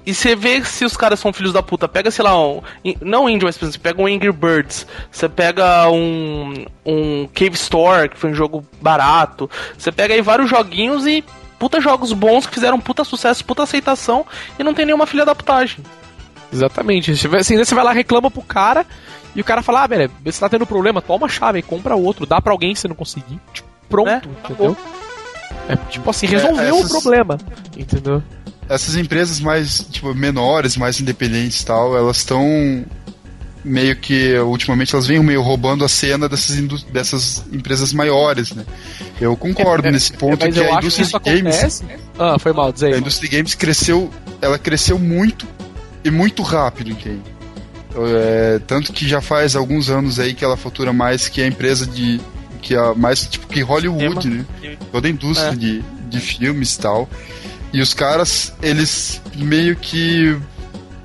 E 0.05 0.15
você 0.15 0.37
vê 0.37 0.65
se 0.65 0.85
os 0.85 0.97
caras 0.97 1.19
são 1.19 1.33
filhos 1.33 1.53
da 1.53 1.61
puta. 1.61 1.89
Pega, 1.89 2.13
sei 2.13 2.25
lá, 2.25 2.41
um. 2.41 2.63
Não 3.01 3.29
indie, 3.29 3.45
mas 3.45 3.59
por 3.59 3.65
exemplo, 3.65 3.73
você 3.73 3.89
pega 3.89 4.01
um 4.01 4.07
Angry 4.07 4.31
Birds. 4.31 4.87
Você 5.11 5.29
pega 5.29 5.91
um. 5.91 6.65
Um 6.85 7.27
Cave 7.35 7.57
Store, 7.57 8.09
que 8.09 8.17
foi 8.17 8.31
um 8.31 8.35
jogo 8.35 8.65
barato. 8.81 9.51
Você 9.77 9.91
pega 9.91 10.15
aí 10.15 10.23
vários 10.23 10.49
joguinhos 10.49 11.07
e. 11.07 11.25
Puta 11.59 11.81
jogos 11.81 12.13
bons 12.13 12.47
que 12.47 12.53
fizeram 12.53 12.79
puta 12.79 13.03
sucesso, 13.03 13.43
puta 13.43 13.63
aceitação 13.63 14.27
e 14.59 14.63
não 14.63 14.75
tem 14.75 14.85
nenhuma 14.85 15.07
filha 15.07 15.25
da 15.25 15.35
putagem. 15.35 15.79
Exatamente. 16.53 17.13
Assim, 17.35 17.57
você 17.57 17.75
vai 17.75 17.83
lá 17.83 17.93
reclama 17.93 18.31
pro 18.31 18.43
cara 18.43 18.87
e 19.37 19.41
o 19.43 19.45
cara 19.45 19.63
fala, 19.63 19.85
ah, 19.85 19.87
velho, 19.87 20.11
você 20.25 20.41
tá 20.41 20.49
tendo 20.49 20.67
problema, 20.67 21.03
toma 21.03 21.27
a 21.27 21.29
chave, 21.29 21.61
compra 21.61 21.95
outro, 21.95 22.25
dá 22.25 22.41
pra 22.41 22.53
alguém 22.53 22.75
se 22.75 22.89
não 22.89 22.97
conseguir. 22.97 23.39
Tipo, 23.53 23.69
pronto, 23.87 24.09
é, 24.11 24.21
entendeu? 24.51 24.77
É 25.69 25.77
tipo 25.91 26.09
assim, 26.09 26.27
resolveu 26.27 26.63
é, 26.63 26.69
essas... 26.71 26.91
o 26.91 27.03
problema, 27.03 27.39
entendeu? 27.77 28.23
Essas 28.67 28.97
empresas 28.97 29.39
mais, 29.39 29.87
tipo, 29.91 30.15
menores, 30.15 30.79
mais 30.79 31.01
independentes 31.01 31.61
e 31.61 31.67
tal, 31.67 31.95
elas 31.95 32.17
estão 32.17 32.85
meio 33.63 33.95
que 33.97 34.39
ultimamente 34.39 34.95
elas 34.95 35.07
vêm 35.07 35.19
meio 35.23 35.43
roubando 35.43 35.85
a 35.85 35.89
cena 35.89 36.29
dessas, 36.31 36.83
dessas 36.85 37.45
empresas 37.53 37.93
maiores, 37.93 38.53
né? 38.53 38.65
Eu 39.21 39.37
concordo 39.37 39.87
é, 39.87 39.91
é 39.91 39.93
nesse 39.93 40.15
ponto 40.15 40.43
é, 40.47 40.51
que 40.51 40.61
a 40.61 40.77
indústria 40.77 41.21
que 41.21 41.31
de 41.31 41.43
games, 41.43 41.85
ah, 42.19 42.39
foi 42.39 42.55
mal, 42.55 42.73
dizer. 42.73 42.95
A 42.95 42.99
indústria 42.99 43.29
de 43.29 43.37
games 43.37 43.55
cresceu, 43.55 44.11
ela 44.41 44.59
cresceu 44.59 44.99
muito 44.99 45.47
e 46.03 46.11
muito 46.11 46.43
rápido, 46.43 46.91
entende? 46.91 47.36
É, 48.05 48.61
tanto 48.67 48.93
que 48.93 49.09
já 49.09 49.21
faz 49.21 49.57
alguns 49.57 49.89
anos 49.89 50.19
aí 50.19 50.35
que 50.35 50.45
ela 50.45 50.57
fatura 50.57 50.93
mais 50.93 51.29
que 51.29 51.41
a 51.41 51.47
empresa 51.47 51.87
de. 51.87 52.21
que 52.61 52.75
a 52.75 52.95
mais 52.95 53.27
tipo 53.27 53.47
que 53.47 53.61
Hollywood, 53.63 54.29
né? 54.29 54.45
Toda 54.93 55.09
a 55.09 55.11
indústria 55.11 55.53
é. 55.53 55.55
de, 55.55 55.83
de 56.09 56.21
filmes 56.21 56.75
e 56.75 56.81
tal. 56.81 57.09
E 57.73 57.81
os 57.81 57.95
caras, 57.95 58.53
eles 58.63 59.21
meio 59.35 59.77
que. 59.77 60.37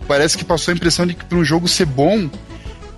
Parece 0.07 0.37
que 0.37 0.43
passou 0.43 0.73
a 0.73 0.75
impressão 0.75 1.05
de 1.07 1.13
que 1.13 1.23
para 1.23 1.37
um 1.37 1.45
jogo 1.45 1.67
ser 1.67 1.85
bom, 1.85 2.29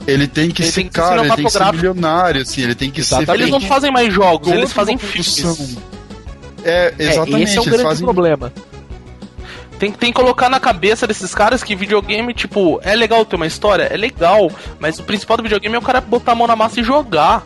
ele 0.07 0.27
tem 0.27 0.49
que 0.49 0.63
ele 0.63 0.71
ser 0.71 0.81
tem 0.81 0.87
que 0.87 0.93
cara, 0.93 1.21
ele 1.21 1.35
tem 1.35 1.45
que 1.45 1.51
ser 1.51 1.73
milionário, 1.73 2.41
assim, 2.41 2.61
ele 2.61 2.75
tem 2.75 2.89
que 2.89 3.01
exatamente. 3.01 3.27
ser. 3.27 3.33
Eles 3.35 3.51
não 3.51 3.61
fazem 3.61 3.91
mais 3.91 4.11
jogos, 4.11 4.47
eles 4.47 4.73
fazem 4.73 4.97
filmes. 4.97 5.77
É, 6.63 6.93
exatamente. 6.97 7.41
É, 7.41 7.43
esse 7.43 7.57
é 7.57 7.61
o 7.61 7.65
grande 7.65 7.83
fazem... 7.83 8.05
problema. 8.05 8.51
Tem, 9.83 9.91
tem 9.91 10.13
que 10.13 10.15
colocar 10.15 10.49
na 10.49 10.61
cabeça 10.61 11.05
desses 11.05 11.35
caras 11.35 11.61
que 11.61 11.75
videogame, 11.75 12.33
tipo, 12.33 12.79
é 12.83 12.95
legal 12.95 13.25
ter 13.25 13.35
uma 13.35 13.45
história? 13.45 13.83
É 13.83 13.97
legal, 13.97 14.49
mas 14.79 14.97
o 14.97 15.03
principal 15.03 15.35
do 15.35 15.43
videogame 15.43 15.75
é 15.75 15.77
o 15.77 15.81
cara 15.81 15.99
botar 15.99 16.31
a 16.31 16.35
mão 16.35 16.47
na 16.47 16.55
massa 16.55 16.79
e 16.79 16.83
jogar. 16.83 17.45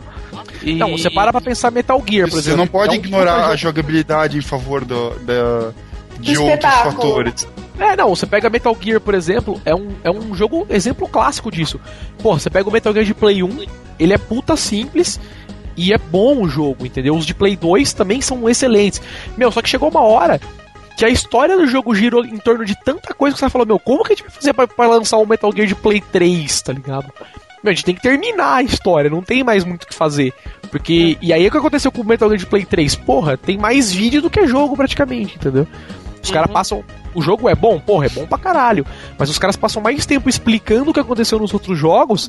E... 0.62 0.74
Não, 0.74 0.92
você 0.92 1.10
para 1.10 1.32
pra 1.32 1.40
pensar 1.40 1.72
Metal 1.72 2.00
Gear, 2.08 2.28
por 2.28 2.38
exemplo. 2.38 2.50
Você 2.50 2.56
não 2.56 2.66
pode 2.68 2.90
é 2.90 2.92
um 2.92 3.02
ignorar 3.02 3.48
a 3.48 3.56
jogabilidade 3.56 4.38
em 4.38 4.40
favor 4.40 4.84
do, 4.84 5.18
da, 5.18 5.72
de 6.20 6.38
outros 6.38 6.72
fatores. 6.72 7.48
É, 7.76 7.96
não, 7.96 8.10
você 8.10 8.24
pega 8.24 8.48
Metal 8.48 8.76
Gear, 8.80 9.00
por 9.00 9.14
exemplo, 9.14 9.60
é 9.64 9.74
um, 9.74 9.88
é 10.04 10.10
um 10.10 10.32
jogo 10.32 10.64
exemplo 10.70 11.08
clássico 11.08 11.50
disso. 11.50 11.80
Pô, 12.22 12.38
você 12.38 12.48
pega 12.48 12.68
o 12.68 12.72
Metal 12.72 12.92
Gear 12.92 13.04
de 13.04 13.14
Play 13.14 13.42
1, 13.42 13.66
ele 13.98 14.12
é 14.12 14.18
puta 14.18 14.56
simples 14.56 15.18
e 15.76 15.92
é 15.92 15.98
bom 15.98 16.42
o 16.42 16.48
jogo, 16.48 16.86
entendeu? 16.86 17.16
Os 17.16 17.26
de 17.26 17.34
Play 17.34 17.56
2 17.56 17.92
também 17.94 18.20
são 18.20 18.48
excelentes. 18.48 19.02
Meu, 19.36 19.50
só 19.50 19.60
que 19.60 19.68
chegou 19.68 19.88
uma 19.88 20.02
hora 20.02 20.40
que 20.98 21.04
a 21.04 21.08
história 21.08 21.56
do 21.56 21.64
jogo 21.64 21.94
girou 21.94 22.24
em 22.24 22.38
torno 22.38 22.64
de 22.64 22.74
tanta 22.74 23.14
coisa 23.14 23.32
que 23.32 23.38
você 23.38 23.48
falou, 23.48 23.64
meu, 23.64 23.78
como 23.78 24.02
que 24.02 24.12
a 24.12 24.16
gente 24.16 24.24
vai 24.24 24.32
fazer 24.32 24.52
pra, 24.52 24.66
pra 24.66 24.88
lançar 24.88 25.18
um 25.18 25.26
Metal 25.26 25.52
Gear 25.54 25.68
de 25.68 25.76
Play 25.76 26.00
3, 26.00 26.60
tá 26.60 26.72
ligado? 26.72 27.06
Meu, 27.62 27.70
a 27.70 27.72
gente 27.72 27.84
tem 27.84 27.94
que 27.94 28.02
terminar 28.02 28.56
a 28.56 28.62
história, 28.64 29.08
não 29.08 29.22
tem 29.22 29.44
mais 29.44 29.62
muito 29.62 29.84
o 29.84 29.86
que 29.86 29.94
fazer. 29.94 30.34
Porque. 30.72 31.16
E 31.22 31.32
aí 31.32 31.46
o 31.46 31.52
que 31.52 31.56
aconteceu 31.56 31.92
com 31.92 32.02
o 32.02 32.04
Metal 32.04 32.28
Gear 32.28 32.40
de 32.40 32.46
Play 32.46 32.64
3? 32.64 32.96
Porra, 32.96 33.36
tem 33.36 33.56
mais 33.56 33.92
vídeo 33.92 34.20
do 34.20 34.28
que 34.28 34.44
jogo 34.48 34.76
praticamente, 34.76 35.36
entendeu? 35.36 35.68
Os 36.20 36.28
uhum. 36.30 36.34
caras 36.34 36.50
passam. 36.50 36.84
O 37.14 37.22
jogo 37.22 37.48
é 37.48 37.54
bom? 37.54 37.78
Porra, 37.78 38.06
é 38.06 38.08
bom 38.08 38.26
pra 38.26 38.36
caralho. 38.36 38.84
Mas 39.16 39.30
os 39.30 39.38
caras 39.38 39.54
passam 39.54 39.80
mais 39.80 40.04
tempo 40.04 40.28
explicando 40.28 40.90
o 40.90 40.94
que 40.94 40.98
aconteceu 40.98 41.38
nos 41.38 41.54
outros 41.54 41.78
jogos 41.78 42.28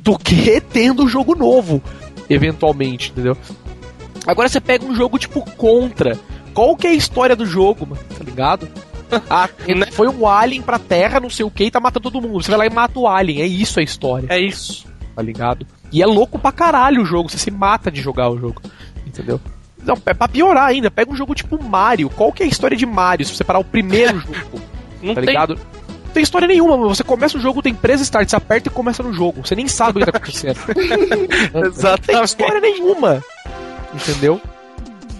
do 0.00 0.18
que 0.18 0.60
tendo 0.60 1.04
o 1.04 1.08
jogo 1.08 1.34
novo, 1.34 1.82
eventualmente, 2.28 3.12
entendeu? 3.12 3.34
Agora 4.26 4.46
você 4.46 4.60
pega 4.60 4.84
um 4.84 4.94
jogo 4.94 5.18
tipo 5.18 5.40
Contra, 5.52 6.18
qual 6.54 6.76
que 6.76 6.86
é 6.86 6.90
a 6.90 6.94
história 6.94 7.34
do 7.36 7.44
jogo, 7.44 7.86
mano? 7.86 8.02
Tá 8.16 8.24
ligado? 8.24 8.68
Ah, 9.30 9.48
foi 9.92 10.08
um 10.08 10.26
alien 10.26 10.60
pra 10.60 10.76
terra, 10.76 11.20
não 11.20 11.30
sei 11.30 11.44
o 11.44 11.50
que, 11.50 11.64
e 11.64 11.70
tá 11.70 11.78
matando 11.78 12.10
todo 12.10 12.20
mundo. 12.26 12.42
Você 12.42 12.50
vai 12.50 12.58
lá 12.58 12.66
e 12.66 12.70
mata 12.70 12.98
o 12.98 13.06
alien. 13.06 13.42
É 13.42 13.46
isso 13.46 13.78
a 13.78 13.82
história. 13.82 14.26
É 14.28 14.40
isso. 14.40 14.86
Tá 15.14 15.22
ligado? 15.22 15.64
E 15.92 16.02
é 16.02 16.06
louco 16.06 16.36
pra 16.36 16.50
caralho 16.50 17.02
o 17.02 17.04
jogo. 17.04 17.28
Você 17.30 17.38
se 17.38 17.50
mata 17.50 17.92
de 17.92 18.00
jogar 18.00 18.28
o 18.30 18.38
jogo. 18.38 18.60
Entendeu? 19.06 19.40
Não, 19.84 19.96
é 20.06 20.14
pra 20.14 20.26
piorar 20.26 20.64
ainda. 20.64 20.90
Pega 20.90 21.12
um 21.12 21.16
jogo 21.16 21.32
tipo 21.32 21.62
Mario. 21.62 22.10
Qual 22.10 22.32
que 22.32 22.42
é 22.42 22.46
a 22.46 22.48
história 22.48 22.76
de 22.76 22.84
Mario? 22.86 23.24
Se 23.24 23.36
você 23.36 23.44
parar 23.44 23.60
o 23.60 23.64
primeiro 23.64 24.18
jogo. 24.26 24.60
Não 25.00 25.14
tá 25.14 25.20
tem. 25.20 25.28
ligado? 25.28 25.54
Não 25.54 26.12
tem 26.12 26.22
história 26.22 26.48
nenhuma, 26.48 26.76
mano. 26.76 26.92
Você 26.92 27.04
começa 27.04 27.38
o 27.38 27.40
jogo, 27.40 27.62
tem 27.62 27.74
presa 27.74 28.02
start, 28.02 28.28
você 28.28 28.34
aperta 28.34 28.68
e 28.68 28.72
começa 28.72 29.00
no 29.02 29.12
jogo. 29.12 29.46
Você 29.46 29.54
nem 29.54 29.68
sabe 29.68 30.02
o 30.02 30.04
que 30.04 30.10
tá 30.10 30.16
acontecendo. 30.18 30.58
Exatamente. 31.66 31.82
Não 31.84 31.98
tem 31.98 32.24
história 32.24 32.60
nenhuma. 32.60 33.22
Entendeu? 33.94 34.40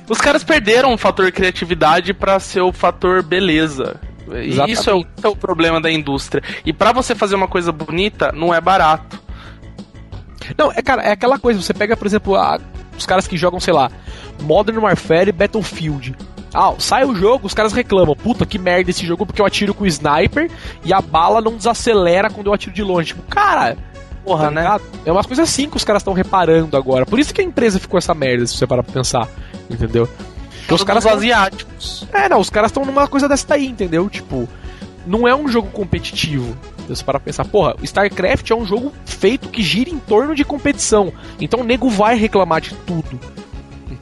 Os 0.09 0.21
caras 0.21 0.45
perderam 0.45 0.93
o 0.93 0.99
fator 0.99 1.31
criatividade 1.33 2.13
para 2.13 2.39
ser 2.39 2.61
o 2.61 2.73
fator 2.73 3.23
beleza. 3.23 4.01
E 4.33 4.71
Isso 4.71 4.89
é 4.91 4.95
o, 4.95 5.05
é 5.23 5.29
o 5.29 5.37
problema 5.37 5.81
da 5.81 5.91
indústria. 5.91 6.43
E 6.65 6.73
para 6.73 6.93
você 6.93 7.15
fazer 7.15 7.35
uma 7.35 7.49
coisa 7.49 7.73
bonita, 7.73 8.33
não 8.33 8.53
é 8.53 8.61
barato. 8.61 9.19
Não, 10.57 10.71
é, 10.73 10.83
cara, 10.83 11.03
é 11.03 11.13
aquela 11.13 11.39
coisa, 11.39 11.61
você 11.61 11.73
pega, 11.73 11.97
por 11.97 12.07
exemplo, 12.07 12.37
a, 12.37 12.59
os 12.97 13.07
caras 13.07 13.27
que 13.27 13.37
jogam, 13.37 13.61
sei 13.61 13.73
lá, 13.73 13.91
Modern 14.43 14.79
Warfare 14.79 15.29
e 15.29 15.33
Battlefield. 15.33 16.15
Ah, 16.53 16.73
sai 16.79 17.05
o 17.05 17.15
jogo, 17.17 17.47
os 17.47 17.55
caras 17.55 17.73
reclamam. 17.73 18.15
Puta, 18.15 18.47
que 18.47 18.59
merda 18.59 18.91
esse 18.91 19.05
jogo 19.05 19.27
porque 19.27 19.41
eu 19.41 19.47
atiro 19.47 19.75
com 19.75 19.85
o 19.85 19.87
sniper 19.87 20.49
e 20.85 20.93
a 20.93 21.01
bala 21.01 21.41
não 21.41 21.57
desacelera 21.57 22.31
quando 22.31 22.47
eu 22.47 22.53
atiro 22.53 22.73
de 22.73 22.83
longe. 22.83 23.09
Tipo, 23.09 23.23
cara, 23.23 23.77
porra, 24.25 24.45
tá 24.45 24.51
né? 24.51 24.81
É 25.05 25.13
umas 25.13 25.27
coisas 25.27 25.49
assim 25.49 25.69
que 25.69 25.77
os 25.77 25.85
caras 25.85 26.01
estão 26.01 26.13
reparando 26.13 26.77
agora. 26.77 27.05
Por 27.05 27.19
isso 27.19 27.33
que 27.33 27.41
a 27.41 27.45
empresa 27.45 27.79
ficou 27.79 27.99
essa 27.99 28.15
merda, 28.15 28.47
se 28.47 28.57
você 28.57 28.67
parar 28.67 28.83
pra 28.83 28.93
pensar. 28.93 29.29
Entendeu? 29.71 30.09
Porque 30.61 30.75
os 30.75 30.85
caras 30.85 31.05
tão... 31.05 31.13
asiáticos. 31.13 32.07
É, 32.13 32.29
não, 32.29 32.41
os 32.41 32.51
caras 32.51 32.71
estão 32.71 32.85
numa 32.85 33.07
coisa 33.07 33.29
dessa 33.29 33.47
daí, 33.49 33.67
entendeu? 33.67 34.09
Tipo, 34.09 34.49
não 35.07 35.29
é 35.29 35.35
um 35.35 35.47
jogo 35.47 35.69
competitivo. 35.71 36.57
Você 36.89 37.05
para 37.05 37.21
pensar, 37.21 37.45
porra, 37.45 37.77
StarCraft 37.83 38.51
é 38.51 38.55
um 38.55 38.67
jogo 38.67 38.93
feito 39.05 39.49
que 39.49 39.63
gira 39.63 39.91
em 39.91 39.99
torno 39.99 40.35
de 40.35 40.45
competição. 40.45 41.13
Então 41.41 41.61
o 41.61 41.65
nego 41.65 41.89
vai 41.89 42.17
reclamar 42.17 42.61
de 42.61 42.75
tudo 42.75 43.19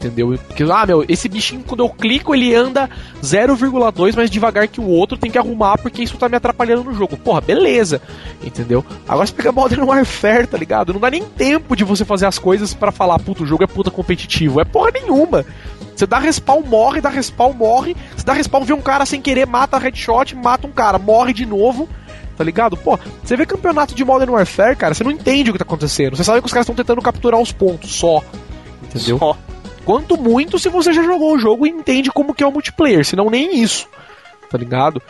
entendeu? 0.07 0.39
Porque, 0.47 0.65
ah, 0.65 0.85
meu, 0.85 1.05
esse 1.09 1.29
bichinho, 1.29 1.63
quando 1.67 1.81
eu 1.81 1.89
clico, 1.89 2.35
ele 2.35 2.55
anda 2.55 2.91
0,2 3.23 4.17
mais 4.17 4.31
devagar 4.31 4.67
que 4.67 4.81
o 4.81 4.89
outro, 4.89 5.17
tem 5.17 5.31
que 5.31 5.39
arrumar 5.39 5.79
porque 5.79 6.03
isso 6.03 6.17
tá 6.17 6.29
me 6.29 6.37
atrapalhando 6.37 6.85
no 6.85 6.95
jogo. 6.95 7.17
Porra, 7.17 7.41
beleza, 7.41 8.03
entendeu? 8.43 8.85
Agora 9.09 9.27
você 9.27 9.33
pega 9.33 9.53
Modern 9.53 9.83
Warfare, 9.83 10.47
tá 10.47 10.59
ligado? 10.59 10.93
Não 10.93 11.01
dá 11.01 11.11
nem 11.11 11.23
tempo 11.23 11.77
de 11.77 11.85
você 11.85 12.05
fazer 12.05 12.27
as 12.27 12.39
coisas 12.39 12.75
para 12.75 12.91
falar, 12.91 13.19
puto, 13.19 13.45
o 13.45 13.47
jogo 13.47 13.65
é 13.65 13.67
puta 13.67 13.91
competitivo. 13.91 14.61
É 14.61 14.65
porra 14.65 14.91
nenhuma. 14.93 15.45
Você 15.95 16.07
dá 16.07 16.19
respawn, 16.19 16.63
morre, 16.63 17.01
dá 17.01 17.11
respawn, 17.11 17.53
morre. 17.53 17.95
Você 18.17 18.25
dá 18.25 18.33
respawn, 18.33 18.65
vê 18.65 18.73
um 18.73 18.81
cara 18.81 19.07
sem 19.07 19.21
querer, 19.21 19.47
mata 19.47 19.79
headshot, 19.79 20.35
mata 20.35 20.67
um 20.67 20.73
cara, 20.73 20.99
morre 20.99 21.33
de 21.33 21.47
novo 21.47 21.89
tá 22.35 22.43
ligado? 22.43 22.79
Pô, 22.79 22.99
você 23.23 23.37
vê 23.37 23.45
campeonato 23.45 23.95
de 23.95 24.05
Modern 24.05 24.33
Warfare, 24.33 24.75
cara, 24.75 24.95
você 24.95 25.05
não 25.05 25.11
entende 25.11 25.51
o 25.51 25.53
que 25.53 25.59
tá 25.59 25.65
acontecendo. 25.65 26.17
Você 26.17 26.25
sabe 26.25 26.41
que 26.41 26.47
os 26.47 26.53
caras 26.53 26.65
estão 26.65 26.75
tentando 26.75 27.03
capturar 27.03 27.39
os 27.39 27.53
pontos 27.53 27.95
só. 27.95 28.25
Entendeu? 28.83 29.19
Só. 29.19 29.37
Quanto 29.85 30.17
muito 30.17 30.59
se 30.59 30.69
você 30.69 30.93
já 30.93 31.03
jogou 31.03 31.35
o 31.35 31.39
jogo 31.39 31.67
e 31.67 31.71
entende 31.71 32.11
como 32.11 32.35
que 32.35 32.43
é 32.43 32.47
o 32.47 32.53
multiplayer, 32.53 33.05
senão 33.05 33.29
nem 33.29 33.61
isso. 33.61 33.89
Tá 34.49 34.57
ligado? 34.57 35.03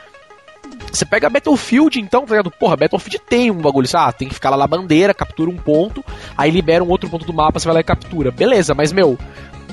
Você 0.91 1.05
pega 1.05 1.31
Battlefield, 1.31 2.01
então, 2.01 2.23
tá 2.25 2.35
ligado? 2.35 2.51
Porra, 2.51 2.77
Battlefield 2.77 3.20
tem 3.29 3.51
um 3.51 3.61
bagulho, 3.61 3.85
assim, 3.85 3.97
ah, 3.97 4.12
tem 4.12 4.29
que 4.29 4.35
ficar 4.35 4.51
lá 4.51 4.57
na 4.57 4.66
bandeira, 4.66 5.14
captura 5.14 5.51
um 5.51 5.57
ponto, 5.57 6.05
aí 6.37 6.51
libera 6.51 6.85
um 6.85 6.89
outro 6.89 7.09
ponto 7.09 7.25
do 7.25 7.33
mapa, 7.33 7.59
você 7.59 7.66
vai 7.66 7.75
lá 7.75 7.81
e 7.81 7.85
captura. 7.85 8.31
Beleza, 8.31 8.75
mas, 8.75 8.93
meu, 8.93 9.18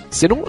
você 0.10 0.28
não. 0.28 0.43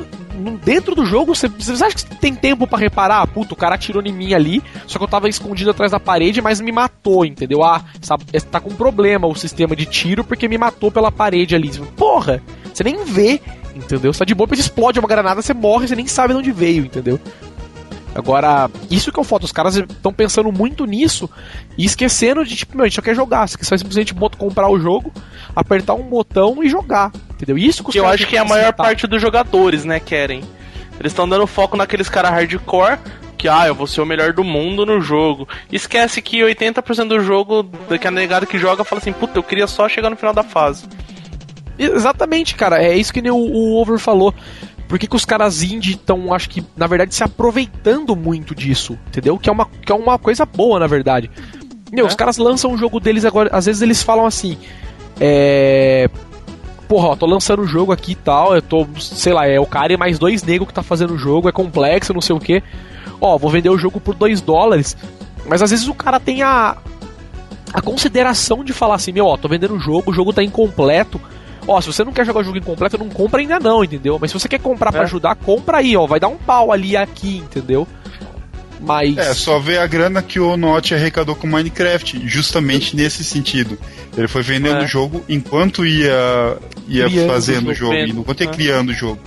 Dentro 0.65 0.95
do 0.95 1.05
jogo, 1.05 1.35
você, 1.35 1.49
você 1.49 1.85
acha 1.85 1.97
que 1.97 2.17
tem 2.17 2.35
tempo 2.35 2.67
para 2.67 2.79
reparar? 2.79 3.27
Puta, 3.27 3.53
o 3.53 3.57
cara 3.57 3.75
atirou 3.75 4.03
em 4.03 4.13
mim 4.13 4.33
ali, 4.33 4.63
só 4.87 4.99
que 4.99 5.05
eu 5.05 5.09
tava 5.09 5.29
escondido 5.29 5.71
atrás 5.71 5.93
da 5.93 6.01
parede, 6.01 6.41
mas 6.41 6.63
me 6.63 6.73
matou, 6.73 7.27
entendeu? 7.27 7.63
Ah, 7.63 7.85
sabe, 8.01 8.25
tá 8.51 8.59
com 8.59 8.71
problema 8.71 9.27
o 9.27 9.35
sistema 9.35 9.77
de 9.77 9.85
tiro 9.85 10.25
porque 10.25 10.49
me 10.49 10.57
matou 10.57 10.91
pela 10.91 11.13
parede 11.13 11.55
ali. 11.55 11.71
Porra, 11.95 12.43
você 12.73 12.83
nem 12.83 13.05
vê 13.05 13.39
entendeu? 13.75 14.13
Você 14.13 14.21
tá 14.21 14.25
de 14.25 14.35
boa, 14.35 14.47
depois 14.47 14.61
explode 14.61 14.99
uma 14.99 15.09
granada, 15.09 15.43
você 15.43 15.55
morre, 15.55 15.89
você 15.89 15.97
nem 15.97 16.07
sabe 16.07 16.35
de 16.35 16.39
onde 16.39 16.53
veio, 16.53 16.85
entendeu? 16.85 17.21
Agora, 18.15 18.69
isso 18.91 19.13
que 19.13 19.21
eu 19.21 19.25
foto, 19.25 19.45
os 19.45 19.53
caras 19.53 19.77
estão 19.77 20.13
pensando 20.13 20.51
muito 20.51 20.85
nisso 20.85 21.31
e 21.79 21.85
esquecendo 21.85 22.45
de, 22.45 22.57
tipo, 22.57 22.77
meu, 22.77 22.85
a 22.85 22.89
gente 22.89 22.97
só 22.97 23.03
quer 23.03 23.15
jogar, 23.15 23.49
você 23.49 23.57
só 23.63 23.77
simplesmente 23.77 24.15
comprar 24.37 24.69
o 24.69 24.81
jogo, 24.81 25.13
apertar 25.55 25.95
um 25.95 26.03
botão 26.03 26.63
e 26.63 26.69
jogar, 26.69 27.13
entendeu? 27.31 27.57
Isso 27.57 27.85
que, 27.85 27.93
que 27.93 28.01
eu 28.01 28.07
acho 28.07 28.27
que 28.27 28.37
é 28.37 28.41
a 28.41 28.45
maior 28.45 28.73
parte 28.73 29.07
dos 29.07 29.23
jogadores, 29.23 29.85
né, 29.85 30.01
querem. 30.01 30.43
Eles 30.99 31.13
estão 31.13 31.29
dando 31.29 31.47
foco 31.47 31.77
naqueles 31.77 32.09
caras 32.09 32.33
hardcore 32.33 32.99
que, 33.41 33.49
ah, 33.49 33.67
eu 33.67 33.75
vou 33.75 33.87
ser 33.87 34.03
o 34.03 34.07
melhor 34.07 34.35
do 34.35 34.45
mundo 34.45 34.85
no 34.85 35.01
jogo. 35.01 35.49
Esquece 35.73 36.21
que 36.21 36.41
80% 36.41 37.09
do 37.09 37.21
jogo, 37.21 37.65
que 37.99 38.07
a 38.07 38.11
negada 38.11 38.45
que 38.45 38.59
joga, 38.59 38.85
fala 38.85 39.01
assim, 39.01 39.15
puta, 39.15 39.39
eu 39.39 39.43
queria 39.43 39.67
só 39.67 39.89
chegar 39.89 40.11
no 40.11 40.17
final 40.17 40.35
da 40.35 40.43
fase. 40.43 40.85
Exatamente, 41.81 42.55
cara. 42.55 42.83
É 42.83 42.95
isso 42.97 43.13
que 43.13 43.21
o, 43.31 43.35
o 43.35 43.81
Over 43.81 43.99
falou. 43.99 44.35
Por 44.87 44.99
que, 44.99 45.07
que 45.07 45.17
os 45.17 45.25
caras 45.25 45.63
indie 45.63 45.93
estão, 45.93 46.35
acho 46.35 46.51
que, 46.51 46.65
na 46.77 46.87
verdade, 46.87 47.15
se 47.15 47.23
aproveitando 47.23 48.15
muito 48.15 48.55
disso, 48.55 48.99
entendeu? 49.07 49.39
Que 49.39 49.49
é 49.49 49.53
uma, 49.53 49.67
que 49.67 49.93
é 49.93 49.95
uma 49.95 50.19
coisa 50.19 50.45
boa, 50.45 50.81
na 50.81 50.87
verdade. 50.87 51.31
Meu, 51.93 52.05
é? 52.05 52.09
os 52.09 52.15
caras 52.15 52.39
lançam 52.39 52.73
o 52.73 52.77
jogo 52.77 52.99
deles 52.99 53.25
agora, 53.25 53.51
às 53.53 53.67
vezes 53.67 53.83
eles 53.83 54.03
falam 54.03 54.27
assim, 54.27 54.59
é... 55.21 56.11
Porra, 56.89 57.09
ó, 57.09 57.17
tô 57.17 57.25
lançando 57.25 57.63
o 57.63 57.67
jogo 57.67 57.93
aqui 57.93 58.13
e 58.13 58.17
tal, 58.17 58.53
eu 58.53 58.61
tô, 58.61 58.85
sei 58.99 59.33
lá, 59.33 59.47
é 59.47 59.61
o 59.61 59.67
cara 59.67 59.93
e 59.93 59.97
mais 59.97 60.19
dois 60.19 60.43
negros 60.43 60.67
que 60.67 60.75
tá 60.75 60.83
fazendo 60.83 61.15
o 61.15 61.19
jogo, 61.19 61.49
é 61.49 61.53
complexo, 61.53 62.13
não 62.13 62.21
sei 62.21 62.35
o 62.35 62.41
que. 62.41 62.61
Ó, 63.21 63.39
vou 63.39 63.49
vender 63.49 63.71
o 63.71 63.79
jogo 63.79 64.01
por 64.01 64.17
dois 64.17 64.41
dólares. 64.41 64.97
Mas 65.47 65.63
às 65.63 65.71
vezes 65.71 65.87
o 65.87 65.95
cara 65.95 66.19
tem 66.19 66.43
a, 66.43 66.77
a 67.73 67.81
consideração 67.81 68.65
de 68.65 68.73
falar 68.73 68.97
assim, 68.97 69.13
meu, 69.13 69.27
ó, 69.27 69.37
tô 69.37 69.47
vendendo 69.47 69.75
o 69.75 69.79
jogo, 69.79 70.11
o 70.11 70.15
jogo 70.15 70.33
tá 70.33 70.43
incompleto, 70.43 71.21
Ó, 71.71 71.81
se 71.81 71.87
você 71.87 72.03
não 72.03 72.13
quer 72.13 72.27
jogar 72.27 72.41
o 72.41 72.43
jogo 72.43 72.59
incompleto, 72.59 72.99
não 72.99 73.09
compra 73.09 73.39
ainda 73.39 73.61
não, 73.61 73.85
entendeu? 73.85 74.19
Mas 74.21 74.33
se 74.33 74.41
você 74.41 74.49
quer 74.49 74.59
comprar 74.59 74.89
é. 74.89 74.93
para 74.93 75.03
ajudar, 75.03 75.37
compra 75.37 75.79
aí, 75.79 75.97
ó. 75.97 76.05
Vai 76.05 76.19
dar 76.19 76.27
um 76.27 76.37
pau 76.37 76.73
ali 76.73 76.97
aqui, 76.97 77.37
entendeu? 77.37 77.87
Mas. 78.81 79.17
É, 79.17 79.33
só 79.35 79.61
ver 79.61 79.79
a 79.79 79.87
grana 79.87 80.21
que 80.21 80.41
o 80.41 80.57
Notch 80.57 80.91
arrecadou 80.91 81.37
com 81.37 81.47
Minecraft, 81.47 82.27
justamente 82.27 82.97
nesse 82.97 83.23
sentido. 83.23 83.79
Ele 84.17 84.27
foi 84.27 84.43
vendendo 84.43 84.81
é. 84.81 84.85
o 84.85 84.87
jogo 84.89 85.25
enquanto 85.29 85.87
ia, 85.87 86.59
ia 86.89 87.09
fazendo 87.29 87.71
o 87.71 87.75
jogo, 87.75 87.93
vendo, 87.93 88.19
enquanto 88.19 88.41
ia 88.41 88.49
é. 88.49 88.53
criando 88.53 88.89
o 88.89 88.95
jogo. 88.95 89.21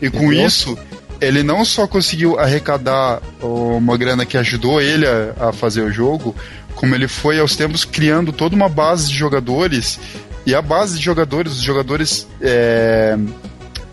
E 0.00 0.08
com 0.08 0.26
Entendeu? 0.26 0.46
isso, 0.46 0.78
ele 1.20 1.42
não 1.42 1.64
só 1.64 1.88
conseguiu 1.88 2.38
arrecadar 2.38 3.20
uma 3.42 3.96
grana 3.96 4.24
que 4.24 4.36
ajudou 4.36 4.80
ele 4.80 5.08
a, 5.08 5.48
a, 5.48 5.52
fazer 5.52 5.80
o 5.80 5.90
jogo, 5.90 6.36
como 6.76 6.94
ele 6.94 7.08
foi 7.08 7.40
aos 7.40 7.56
tempos 7.56 7.84
criando 7.84 8.32
toda 8.32 8.54
uma 8.54 8.68
base 8.68 9.08
de 9.08 9.18
jogadores 9.18 9.98
e 10.46 10.54
a 10.54 10.62
base 10.62 10.98
de 10.98 11.04
jogadores, 11.04 11.52
os 11.52 11.62
jogadores 11.62 12.26
é, 12.40 13.16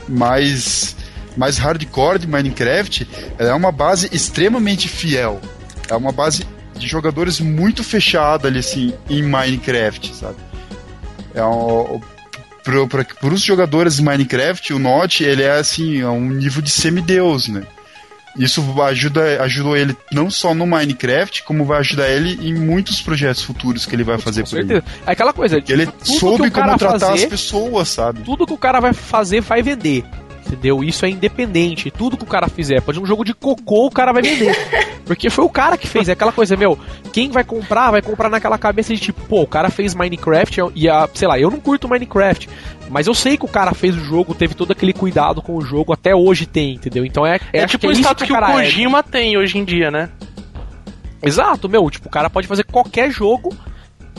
mais, 0.07 0.95
mais 1.35 1.57
hardcore 1.57 2.19
de 2.19 2.27
Minecraft, 2.27 3.07
é 3.37 3.53
uma 3.53 3.71
base 3.71 4.09
extremamente 4.11 4.87
fiel. 4.87 5.41
É 5.89 5.95
uma 5.95 6.11
base 6.11 6.45
de 6.75 6.87
jogadores 6.87 7.39
muito 7.39 7.83
fechada 7.83 8.47
ali, 8.47 8.59
assim, 8.59 8.93
em 9.09 9.23
Minecraft, 9.23 10.15
sabe? 10.15 10.37
É 11.33 11.43
um, 11.43 11.99
para 12.63 13.33
os 13.33 13.41
jogadores 13.41 13.97
de 13.97 14.03
Minecraft, 14.03 14.73
o 14.73 14.79
Notch, 14.79 15.21
ele 15.21 15.43
é 15.43 15.51
assim, 15.51 16.01
é 16.01 16.07
um 16.07 16.29
nível 16.29 16.61
de 16.61 16.69
semideus, 16.69 17.47
né? 17.47 17.63
Isso 18.37 18.63
ajuda, 18.81 19.41
ajudou 19.43 19.75
ele 19.75 19.95
não 20.11 20.29
só 20.29 20.53
no 20.53 20.67
Minecraft, 20.67 21.43
como 21.43 21.65
vai 21.65 21.79
ajudar 21.79 22.07
ele 22.09 22.47
em 22.47 22.53
muitos 22.53 23.01
projetos 23.01 23.41
futuros 23.43 23.85
que 23.85 23.95
ele 23.95 24.03
vai 24.03 24.17
fazer 24.17 24.43
Com 24.43 24.49
por 24.49 24.55
certeza. 24.57 24.83
aí. 24.85 25.01
É 25.07 25.11
aquela 25.11 25.33
coisa, 25.33 25.61
ele 25.67 25.89
soube 26.03 26.51
como 26.51 26.77
tratar 26.77 26.99
fazer, 26.99 27.13
as 27.13 27.25
pessoas, 27.25 27.89
sabe? 27.89 28.21
Tudo 28.21 28.45
que 28.45 28.53
o 28.53 28.57
cara 28.57 28.79
vai 28.79 28.93
fazer 28.93 29.41
vai 29.41 29.61
vender. 29.61 30.05
Entendeu? 30.47 30.81
Isso 30.81 31.05
é 31.05 31.09
independente. 31.09 31.91
Tudo 31.91 32.15
que 32.15 32.23
o 32.23 32.27
cara 32.27 32.47
fizer, 32.47 32.81
pode 32.81 32.99
um 32.99 33.05
jogo 33.05 33.25
de 33.25 33.33
cocô, 33.33 33.87
o 33.87 33.91
cara 33.91 34.13
vai 34.13 34.21
vender. 34.21 34.55
Porque 35.05 35.29
foi 35.29 35.43
o 35.43 35.49
cara 35.49 35.77
que 35.77 35.87
fez. 35.87 36.07
É 36.07 36.13
aquela 36.13 36.31
coisa, 36.31 36.55
meu, 36.55 36.79
quem 37.11 37.29
vai 37.29 37.43
comprar, 37.43 37.91
vai 37.91 38.01
comprar 38.01 38.29
naquela 38.29 38.57
cabeça 38.57 38.93
de 38.93 38.99
tipo, 38.99 39.21
pô, 39.21 39.41
o 39.41 39.47
cara 39.47 39.69
fez 39.69 39.93
Minecraft 39.93 40.61
e 40.73 40.89
a, 40.89 41.07
sei 41.13 41.27
lá, 41.27 41.37
eu 41.37 41.51
não 41.51 41.59
curto 41.59 41.87
Minecraft. 41.87 42.49
Mas 42.89 43.07
eu 43.07 43.13
sei 43.13 43.37
que 43.37 43.45
o 43.45 43.49
cara 43.49 43.73
fez 43.73 43.95
o 43.95 43.99
jogo, 43.99 44.33
teve 44.33 44.53
todo 44.53 44.71
aquele 44.71 44.93
cuidado 44.93 45.41
com 45.41 45.55
o 45.55 45.61
jogo, 45.61 45.91
até 45.91 46.15
hoje 46.15 46.45
tem, 46.45 46.75
entendeu? 46.75 47.05
Então 47.05 47.25
é. 47.25 47.39
É, 47.51 47.61
é 47.61 47.67
tipo 47.67 47.87
o 47.87 47.91
é 47.91 47.95
status 47.95 48.23
que, 48.23 48.33
que 48.33 48.33
o 48.33 48.43
é. 48.43 48.51
Kojima 48.51 48.99
é. 48.99 49.03
tem 49.03 49.37
hoje 49.37 49.57
em 49.57 49.65
dia, 49.65 49.91
né? 49.91 50.09
Exato, 51.21 51.67
meu, 51.67 51.89
tipo, 51.89 52.07
o 52.07 52.11
cara 52.11 52.29
pode 52.29 52.47
fazer 52.47 52.63
qualquer 52.63 53.11
jogo 53.11 53.53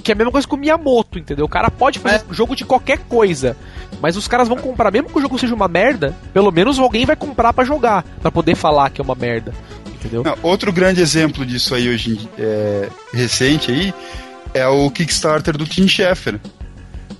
que 0.08 0.12
é 0.12 0.14
a 0.14 0.16
mesma 0.16 0.32
coisa 0.32 0.48
com 0.48 0.56
o 0.56 0.58
Miyamoto, 0.58 1.18
entendeu? 1.18 1.44
O 1.44 1.48
cara 1.48 1.70
pode 1.70 1.98
fazer 1.98 2.16
é. 2.16 2.34
jogo 2.34 2.56
de 2.56 2.64
qualquer 2.64 2.98
coisa, 3.00 3.54
mas 4.00 4.16
os 4.16 4.26
caras 4.26 4.48
vão 4.48 4.56
comprar, 4.56 4.90
mesmo 4.90 5.10
que 5.10 5.18
o 5.18 5.20
jogo 5.20 5.38
seja 5.38 5.54
uma 5.54 5.68
merda, 5.68 6.16
pelo 6.32 6.50
menos 6.50 6.78
alguém 6.78 7.04
vai 7.04 7.14
comprar 7.14 7.52
para 7.52 7.62
jogar, 7.62 8.02
para 8.22 8.30
poder 8.30 8.54
falar 8.54 8.88
que 8.88 9.02
é 9.02 9.04
uma 9.04 9.14
merda, 9.14 9.52
entendeu? 9.86 10.22
Não, 10.24 10.34
outro 10.42 10.72
grande 10.72 11.02
exemplo 11.02 11.44
disso 11.44 11.74
aí 11.74 11.90
hoje 11.90 12.26
é, 12.38 12.88
recente 13.12 13.70
aí 13.70 13.92
é 14.54 14.66
o 14.66 14.90
Kickstarter 14.90 15.58
do 15.58 15.66
Tim 15.66 15.86
Schafer. 15.86 16.40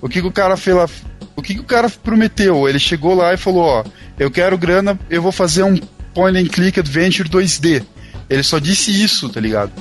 O 0.01 0.09
que, 0.09 0.23
que 0.23 0.27
o 0.27 0.33
cara 0.33 0.57
fez 0.57 0.75
lá? 0.75 0.89
O 1.37 1.43
que, 1.43 1.57
que 1.57 1.61
o 1.61 1.65
cara 1.65 1.91
prometeu? 1.91 2.67
Ele 2.67 2.79
chegou 2.79 3.15
lá 3.15 3.35
e 3.35 3.37
falou: 3.37 3.65
Ó, 3.65 3.85
eu 4.19 4.31
quero 4.31 4.57
grana, 4.57 4.99
eu 5.11 5.21
vou 5.21 5.33
fazer 5.33 5.63
um 5.63 5.77
point 6.15 6.39
and 6.39 6.47
click 6.47 6.81
adventure 6.81 7.29
2D. 7.29 7.85
Ele 8.31 8.43
só 8.43 8.59
disse 8.59 8.91
isso, 8.91 9.29
tá 9.29 9.41
ligado? 9.41 9.73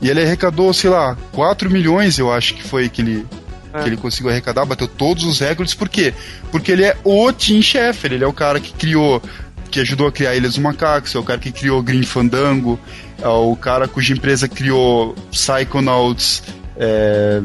E 0.00 0.10
ele 0.10 0.22
arrecadou, 0.22 0.72
sei 0.72 0.90
lá, 0.90 1.16
4 1.32 1.70
milhões, 1.70 2.18
eu 2.18 2.32
acho 2.32 2.54
que 2.54 2.62
foi 2.62 2.88
que 2.88 3.00
ele, 3.00 3.26
é. 3.72 3.82
que 3.82 3.88
ele 3.88 3.96
conseguiu 3.96 4.30
arrecadar, 4.30 4.64
bateu 4.64 4.86
todos 4.86 5.24
os 5.24 5.40
recordes. 5.40 5.74
Por 5.74 5.88
quê? 5.88 6.12
Porque 6.50 6.72
ele 6.72 6.84
é 6.84 6.96
o 7.02 7.32
Tim 7.32 7.62
Schafer, 7.62 8.12
ele 8.12 8.24
é 8.24 8.26
o 8.26 8.32
cara 8.32 8.60
que 8.60 8.72
criou, 8.72 9.22
que 9.70 9.80
ajudou 9.80 10.06
a 10.08 10.12
criar 10.12 10.36
Ilhas 10.36 10.54
do 10.54 10.60
Macacos, 10.60 11.14
é 11.14 11.18
o 11.18 11.22
cara 11.22 11.40
que 11.40 11.50
criou 11.50 11.82
Green 11.82 12.02
Fandango, 12.02 12.78
é 13.20 13.28
o 13.28 13.56
cara 13.56 13.88
cuja 13.88 14.12
empresa 14.12 14.46
criou 14.48 15.14
Psychonauts. 15.30 16.42
É, 16.76 17.40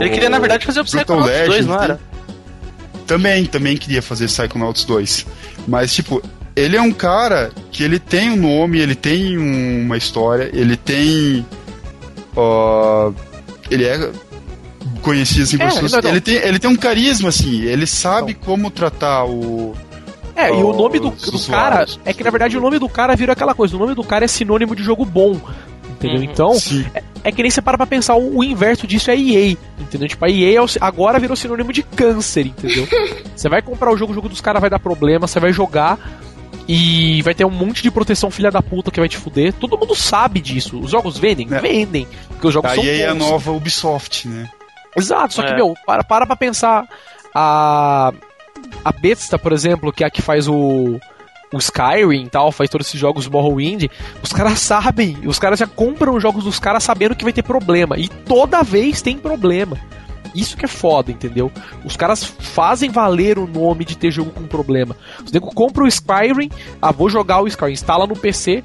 ele 0.00 0.10
queria, 0.10 0.28
na 0.28 0.38
verdade, 0.38 0.66
fazer 0.66 0.80
o 0.80 0.84
Psychonauts 0.84 1.46
2, 1.46 1.66
não 1.66 1.82
era? 1.82 2.00
Também, 3.06 3.46
também 3.46 3.76
queria 3.76 4.02
fazer 4.02 4.26
Psychonauts 4.26 4.84
2. 4.84 5.26
Mas, 5.66 5.94
tipo, 5.94 6.22
ele 6.56 6.76
é 6.76 6.80
um 6.82 6.90
cara 6.92 7.52
que 7.70 7.84
ele 7.84 7.98
tem 7.98 8.30
um 8.30 8.36
nome, 8.36 8.78
ele 8.80 8.94
tem 8.94 9.38
um- 9.38 9.82
uma 9.82 9.96
história, 9.96 10.50
ele 10.52 10.76
tem. 10.76 11.46
ó, 12.34 13.12
ele 13.70 13.84
é 13.84 14.10
conhecido 15.02 15.42
assim 15.44 15.58
por 15.58 15.64
É, 15.64 15.70
pessoas. 15.70 15.92
não, 15.92 16.00
não. 16.02 16.10
Ele, 16.10 16.20
tem, 16.20 16.34
ele 16.36 16.58
tem 16.58 16.70
um 16.70 16.76
carisma, 16.76 17.28
assim, 17.28 17.62
ele 17.62 17.86
sabe 17.86 18.34
como 18.34 18.70
tratar 18.70 19.24
o. 19.26 19.74
É, 20.34 20.50
e 20.50 20.62
o 20.62 20.72
nome 20.72 20.98
do, 20.98 21.10
do 21.10 21.38
cara. 21.48 21.86
É 22.04 22.12
que 22.12 22.22
na 22.22 22.30
verdade 22.30 22.58
o 22.58 22.60
nome 22.60 22.78
do 22.78 22.88
cara 22.88 23.14
vira 23.16 23.32
aquela 23.32 23.54
coisa. 23.54 23.74
O 23.74 23.78
nome 23.78 23.94
do 23.94 24.04
cara 24.04 24.24
é 24.24 24.28
sinônimo 24.28 24.74
de 24.76 24.82
jogo 24.82 25.04
bom. 25.04 25.40
Entendeu? 25.92 26.18
Uhum. 26.18 26.24
Então, 26.24 26.52
Sim. 26.54 26.84
é 27.24 27.32
que 27.32 27.40
nem 27.40 27.50
você 27.50 27.62
para 27.62 27.78
pra 27.78 27.86
pensar, 27.86 28.16
o, 28.16 28.38
o 28.40 28.44
inverso 28.44 28.86
disso 28.86 29.10
é 29.10 29.14
a 29.14 29.16
EA, 29.16 29.56
entendeu? 29.80 30.06
Tipo, 30.06 30.26
a 30.26 30.30
EA 30.30 30.58
é 30.58 30.62
o 30.62 30.66
agora 30.78 31.18
virou 31.18 31.34
sinônimo 31.34 31.72
de 31.72 31.82
câncer, 31.82 32.46
entendeu? 32.48 32.86
você 33.34 33.48
vai 33.48 33.62
comprar 33.62 33.90
o 33.90 33.96
jogo, 33.96 34.12
o 34.12 34.14
jogo 34.14 34.28
dos 34.28 34.42
caras 34.42 34.60
vai 34.60 34.68
dar 34.68 34.78
problema, 34.78 35.26
você 35.26 35.40
vai 35.40 35.54
jogar 35.54 35.98
e 36.68 37.22
vai 37.22 37.34
ter 37.34 37.44
um 37.44 37.50
monte 37.50 37.82
de 37.82 37.90
proteção 37.90 38.30
filha 38.30 38.50
da 38.50 38.60
puta 38.60 38.90
que 38.90 38.98
vai 38.98 39.08
te 39.08 39.16
fuder. 39.16 39.52
Todo 39.52 39.78
mundo 39.78 39.94
sabe 39.94 40.40
disso. 40.40 40.78
Os 40.80 40.90
jogos 40.90 41.18
vendem? 41.18 41.46
É. 41.50 41.60
Vendem. 41.60 42.06
Porque 42.28 42.46
os 42.48 42.52
jogos 42.52 42.72
são 42.72 42.82
Aí 42.82 43.00
é 43.00 43.08
a 43.08 43.14
nova 43.14 43.52
Ubisoft, 43.52 44.26
né? 44.28 44.48
Exato, 44.96 45.34
só 45.34 45.42
que, 45.42 45.52
É. 45.52 45.56
meu, 45.56 45.74
para, 45.86 46.02
para 46.02 46.26
pra 46.26 46.36
pensar. 46.36 46.88
A. 47.34 48.12
A 48.84 48.90
Bethesda, 48.92 49.38
por 49.38 49.52
exemplo, 49.52 49.92
que 49.92 50.02
é 50.02 50.06
a 50.06 50.10
que 50.10 50.22
faz 50.22 50.48
o. 50.48 50.98
O 51.52 51.58
Skyrim 51.58 52.24
e 52.24 52.28
tal, 52.28 52.50
faz 52.50 52.68
todos 52.68 52.88
esses 52.88 52.98
jogos 52.98 53.28
Morrowind, 53.28 53.84
os 54.20 54.32
caras 54.32 54.58
sabem, 54.58 55.16
os 55.24 55.38
caras 55.38 55.60
já 55.60 55.66
compram 55.66 56.16
os 56.16 56.22
jogos 56.22 56.42
dos 56.42 56.58
caras 56.58 56.82
sabendo 56.82 57.14
que 57.14 57.22
vai 57.22 57.32
ter 57.32 57.44
problema. 57.44 57.96
E 57.96 58.08
toda 58.08 58.64
vez 58.64 59.00
tem 59.00 59.16
problema. 59.16 59.78
Isso 60.36 60.56
que 60.56 60.64
é 60.64 60.68
foda, 60.68 61.10
entendeu? 61.10 61.50
Os 61.84 61.96
caras 61.96 62.22
fazem 62.24 62.90
valer 62.90 63.38
o 63.38 63.46
nome 63.46 63.84
de 63.84 63.96
ter 63.96 64.10
jogo 64.10 64.30
com 64.30 64.46
problema. 64.46 64.94
Os 65.24 65.32
nego 65.32 65.52
compra 65.54 65.84
o 65.84 65.88
Skyrim, 65.88 66.50
ah, 66.80 66.92
vou 66.92 67.08
jogar 67.08 67.42
o 67.42 67.48
Skyrim, 67.48 67.72
instala 67.72 68.06
no 68.06 68.14
PC, 68.14 68.62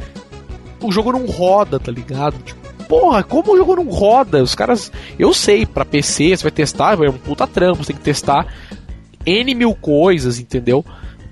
o 0.82 0.92
jogo 0.92 1.12
não 1.12 1.26
roda, 1.26 1.80
tá 1.80 1.92
ligado? 1.92 2.38
Tipo, 2.44 2.60
porra, 2.86 3.24
como 3.24 3.54
o 3.54 3.58
jogo 3.58 3.76
não 3.76 3.90
roda? 3.90 4.44
Os 4.44 4.54
caras. 4.54 4.92
Eu 5.18 5.34
sei, 5.34 5.66
pra 5.66 5.86
PC, 5.86 6.36
você 6.36 6.44
vai 6.44 6.52
testar, 6.52 7.02
é 7.02 7.10
um 7.10 7.14
puta 7.14 7.48
trampo, 7.48 7.84
você 7.84 7.94
tem 7.94 7.96
que 7.96 8.04
testar 8.04 8.48
N 9.26 9.56
mil 9.56 9.74
coisas, 9.74 10.40
entendeu? 10.40 10.84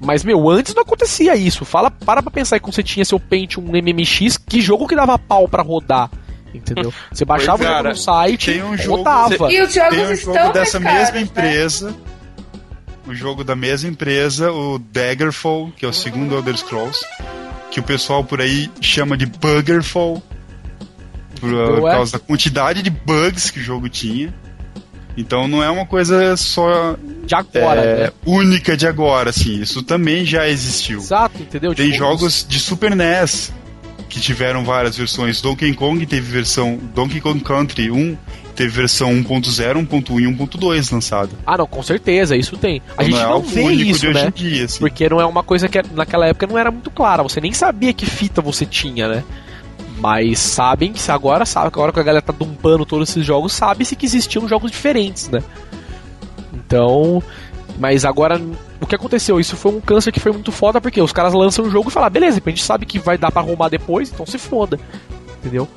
Mas, 0.02 0.24
meu, 0.24 0.49
antes 0.49 0.74
não 0.74 0.84
acontecia 0.84 1.36
isso. 1.36 1.66
Fala, 1.66 1.91
para 1.91 2.22
pra 2.22 2.32
pensar 2.32 2.56
aí 2.56 2.60
quando 2.60 2.76
você 2.76 2.84
tinha 2.84 3.03
seu 3.03 3.20
Pentium 3.20 3.64
MMX, 3.64 4.38
que 4.38 4.61
jogo 4.61 4.88
que 4.88 4.95
dava 4.95 5.20
pau 5.20 5.48
pra 5.48 5.61
rodar, 5.61 6.10
entendeu? 6.54 6.94
Você 7.12 7.26
baixava 7.26 7.58
Pois, 7.58 7.60
o 7.60 7.64
jogo 7.72 7.76
cara, 7.78 7.90
no 7.90 7.96
site, 7.96 8.52
tem 8.54 8.64
um 8.64 8.78
jogo- 8.78 8.98
rodava. 8.98 9.52
E 9.52 9.62
os 9.62 9.74
jogos 9.74 9.96
Tem 9.96 10.06
um 10.08 10.16
jogo 10.16 10.38
mais 10.38 10.54
dessa 10.54 10.80
caros, 10.80 10.98
mesma 11.00 11.16
né? 11.16 11.22
empresa. 11.22 11.96
O 13.08 13.14
jogo 13.16 13.44
da 13.44 13.56
mesma 13.56 13.90
empresa, 13.90 14.52
o 14.52 14.78
Daggerfall, 14.78 15.72
que 15.76 15.84
é 15.86 15.88
o 15.90 15.94
segundo 15.94 16.36
Elder 16.36 16.56
Scrolls, 16.58 17.00
que 17.72 17.80
o 17.80 17.84
pessoal 17.84 18.24
por 18.24 18.40
aí 18.40 18.70
chama 18.82 19.18
de 19.18 19.26
Buggerfall, 19.26 20.22
por, 21.40 21.50
por 21.50 21.80
Ué? 21.80 21.92
causa 21.92 22.12
da 22.14 22.20
quantidade 22.20 22.82
de 22.84 22.90
bugs 22.90 23.50
que 23.50 23.60
o 23.60 23.64
jogo 23.64 23.90
tinha. 23.90 24.34
Então 25.18 25.48
não 25.48 25.62
é 25.64 25.70
uma 25.70 25.86
coisa 25.86 26.38
só 26.38 26.96
De 27.26 27.34
agora, 27.34 27.82
é, 27.82 28.04
né? 28.06 28.12
única 28.26 28.78
de 28.78 28.88
agora, 28.88 29.32
assim. 29.32 29.60
Isso 29.60 29.82
também 29.84 30.24
já 30.24 30.48
existiu. 30.48 31.00
Exato, 31.00 31.42
entendeu? 31.42 31.74
Tem 31.74 31.88
Tipo, 31.88 31.98
jogos 31.98 32.46
de 32.48 32.60
Super 32.60 32.96
NES 32.96 33.52
que 34.10 34.19
tiveram 34.19 34.65
várias 34.65 34.98
versões. 34.98 35.40
Donkey 35.41 35.73
Kong 35.73 36.06
teve 36.06 36.30
versão. 36.30 36.77
Donkey 36.95 37.22
Kong 37.22 37.40
Country 37.41 37.91
1 37.91 38.18
teve 38.56 38.69
versão 38.72 39.11
1.0, 39.14 39.88
1.1 39.88 40.19
e 40.19 40.26
1.2 40.26 40.91
lançada. 40.91 41.30
Ah, 41.45 41.57
não, 41.57 41.68
com 41.68 41.81
certeza, 41.84 42.36
isso 42.36 42.57
tem. 42.57 42.81
A 42.98 43.03
Então 43.03 43.06
gente 43.06 43.14
não 43.14 43.19
é 43.22 43.23
não 43.23 43.34
algo 43.34 43.48
vê 43.48 43.72
isso, 43.72 44.11
né? 44.11 44.31
dia, 44.36 44.65
assim. 44.65 44.80
Porque 44.80 45.07
não 45.07 45.22
é 45.22 45.26
uma 45.26 45.44
coisa 45.44 45.69
que 45.69 45.81
naquela 45.94 46.26
época 46.26 46.48
não 46.48 46.57
era 46.57 46.72
muito 46.72 46.90
clara. 46.90 47.23
Você 47.23 47.40
nem 47.40 47.53
sabia 47.53 47.94
que 47.94 48.06
fita 48.06 48.41
você 48.41 48.65
tinha, 48.65 49.07
né? 49.07 49.23
Mas 49.99 50.40
sabem 50.40 50.91
que 50.91 51.11
agora 51.11 51.45
sabe, 51.45 51.68
agora 51.68 51.91
que 51.91 51.99
a 51.99 52.03
galera 52.03 52.22
tá 52.22 52.34
dumpando 52.34 52.86
todos 52.86 53.10
esses 53.10 53.26
jogos, 53.26 53.53
sabe-se 53.53 53.95
que 53.95 54.06
existiam 54.06 54.48
jogos 54.48 54.72
diferentes, 54.72 55.30
né? 55.30 55.44
Então. 56.53 57.22
Mas 57.80 58.04
agora, 58.04 58.40
o 58.82 58.86
que 58.86 58.94
aconteceu? 58.96 59.40
Isso 59.40 59.56
foi 59.56 59.72
um 59.72 59.80
câncer 59.80 60.12
que 60.12 60.20
foi 60.20 60.32
muito 60.34 60.52
foda, 60.52 60.82
porque 60.82 61.02
os 61.02 61.14
caras 61.14 61.34
lançam 61.34 61.64
o 61.66 61.70
jogo 61.72 61.90
e 61.90 61.92
falam, 61.92 62.08
"Ah, 62.08 62.10
beleza, 62.10 62.42
a 62.46 62.50
gente 62.50 62.62
sabe 62.64 62.86
que 62.86 63.00
vai 63.00 63.18
dar 63.18 63.32
pra 63.32 63.42
arrumar 63.42 63.70
depois, 63.70 64.12
então 64.12 64.26
se 64.26 64.38
foda. 64.38 64.78
Entendeu? 65.40 65.68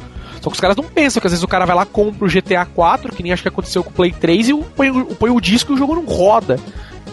Só 0.41 0.51
que 0.51 0.55
os 0.57 0.61
caras 0.61 0.77
não 0.77 0.83
pensam 0.83 1.20
que 1.20 1.27
às 1.29 1.33
vezes 1.33 1.45
o 1.45 1.49
cara 1.49 1.65
vai 1.65 1.77
lá, 1.77 1.87
compra 1.87 2.24
o 2.27 2.29
GTA 2.29 2.66
4, 2.66 3.15
que 3.15 3.23
nem 3.23 3.33
acho 3.33 3.43
que 3.43 3.49
aconteceu 3.49 3.85
com 3.85 3.91
o 3.91 3.93
Play 3.93 4.11
3, 4.11 4.49
e 4.49 4.53
o- 4.53 4.65
põe, 4.65 4.91
o- 4.91 5.07
põe 5.15 5.31
o 5.31 5.41
disco 5.41 5.70
e 5.73 5.74
o 5.77 5.79
jogo 5.79 5.95
não 5.95 6.05
roda. 6.05 6.59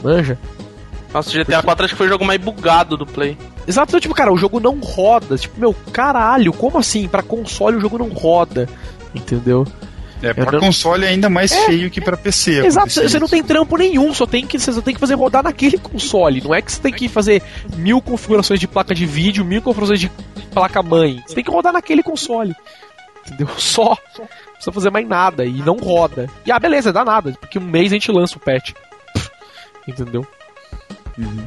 Manja? 0.04 0.40
Nossa, 1.14 1.30
o 1.30 1.34
GTA 1.34 1.62
4 1.62 1.86
acho 1.86 1.94
que 1.94 1.98
foi 1.98 2.08
o 2.08 2.10
jogo 2.10 2.26
mais 2.26 2.42
bugado 2.42 2.98
do 2.98 3.06
Play. 3.06 3.38
Exato, 3.68 3.92
então, 3.92 4.00
tipo, 4.00 4.16
cara, 4.16 4.34
o 4.34 4.38
jogo 4.38 4.60
não 4.60 4.80
roda. 4.80 5.38
Tipo, 5.38 5.60
meu, 5.60 5.76
caralho, 5.92 6.52
como 6.52 6.80
assim? 6.80 7.08
Pra 7.08 7.22
console 7.22 7.78
o 7.78 7.82
jogo 7.82 8.00
não 8.00 8.10
roda. 8.10 8.68
Entendeu? 9.14 9.66
É, 10.22 10.34
pra 10.34 10.52
não- 10.52 10.60
console 10.60 11.06
é 11.06 11.10
ainda 11.10 11.30
mais 11.30 11.54
feio 11.66 11.90
que 11.90 12.02
pra 12.02 12.18
PC. 12.18 12.66
Exato, 12.66 12.88
acontecer 12.88 13.10
você 13.10 13.20
não 13.20 13.28
tem 13.28 13.42
trampo 13.44 13.78
nenhum, 13.78 14.14
só 14.14 14.26
tem 14.26 14.46
que, 14.46 14.60
você 14.60 14.74
só 14.74 14.82
tem 14.82 14.94
que 14.94 15.00
fazer 15.00 15.16
rodar 15.16 15.44
naquele 15.44 15.78
console. 15.78 16.42
Não 16.42 16.54
é 16.54 16.62
que 16.62 16.72
você 16.72 16.82
tem 16.82 16.92
que 16.94 17.08
fazer 17.08 17.42
mil 17.78 18.02
configurações 18.02 18.60
de 18.60 18.68
placa 18.68 18.94
de 18.94 19.06
vídeo, 19.06 19.46
mil 19.46 19.62
configurações 19.62 20.00
de 20.02 20.12
placa 20.54 20.84
mãe. 20.84 21.24
Você 21.26 21.36
tem 21.36 21.44
que 21.44 21.52
rodar 21.52 21.72
naquele 21.72 22.04
console. 22.04 22.54
Entendeu? 23.26 23.48
Só. 23.58 23.98
Não 24.18 24.28
precisa 24.54 24.72
fazer 24.74 24.90
mais 24.92 25.08
nada. 25.08 25.46
E 25.46 25.54
não 25.62 25.78
roda. 25.78 26.28
E 26.46 26.52
ah, 26.52 26.60
beleza, 26.60 26.92
dá 26.92 27.06
nada. 27.06 27.32
Porque 27.40 27.58
um 27.58 27.64
mês 27.64 27.92
a 27.92 27.96
gente 27.96 28.12
lança 28.12 28.36
o 28.36 28.40
patch. 28.42 28.72
Entendeu? 29.88 30.28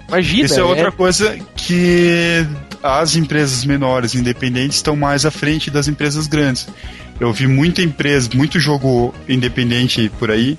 Imagina. 0.08 0.44
Isso 0.46 0.54
é 0.54 0.60
é- 0.60 0.64
outra 0.64 0.92
coisa 0.92 1.38
que 1.56 2.46
as 2.82 3.16
empresas 3.16 3.64
menores, 3.64 4.14
independentes, 4.14 4.76
estão 4.76 4.96
mais 4.96 5.24
à 5.24 5.30
frente 5.30 5.70
das 5.70 5.88
empresas 5.88 6.26
grandes. 6.26 6.68
Eu 7.20 7.32
vi 7.32 7.46
muita 7.46 7.82
empresa, 7.82 8.30
muito 8.34 8.58
jogo 8.58 9.14
independente 9.28 10.10
por 10.18 10.30
aí, 10.30 10.58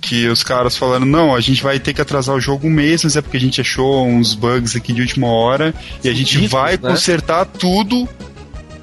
que 0.00 0.28
os 0.28 0.42
caras 0.42 0.76
falando, 0.76 1.04
não, 1.04 1.34
a 1.34 1.40
gente 1.40 1.62
vai 1.62 1.78
ter 1.78 1.92
que 1.92 2.00
atrasar 2.00 2.34
o 2.34 2.40
jogo 2.40 2.66
um 2.66 2.70
mês, 2.70 3.04
mas 3.04 3.16
é 3.16 3.20
porque 3.20 3.36
a 3.36 3.40
gente 3.40 3.60
achou 3.60 4.06
uns 4.06 4.34
bugs 4.34 4.76
aqui 4.76 4.92
de 4.92 5.00
última 5.02 5.26
hora 5.26 5.74
e 6.02 6.08
a 6.08 6.14
gente 6.14 6.32
Discos, 6.38 6.50
vai 6.50 6.72
né? 6.72 6.78
consertar 6.78 7.44
tudo, 7.44 8.08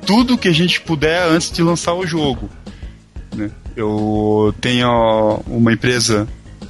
tudo 0.05 0.37
que 0.37 0.47
a 0.47 0.53
gente 0.53 0.81
puder 0.81 1.23
antes 1.29 1.49
de 1.51 1.63
lançar 1.63 1.93
o 1.93 2.05
jogo. 2.05 2.49
né? 3.33 3.49
Eu 3.75 4.53
tenho 4.61 5.41
uma 5.47 5.73
empresa 5.73 6.27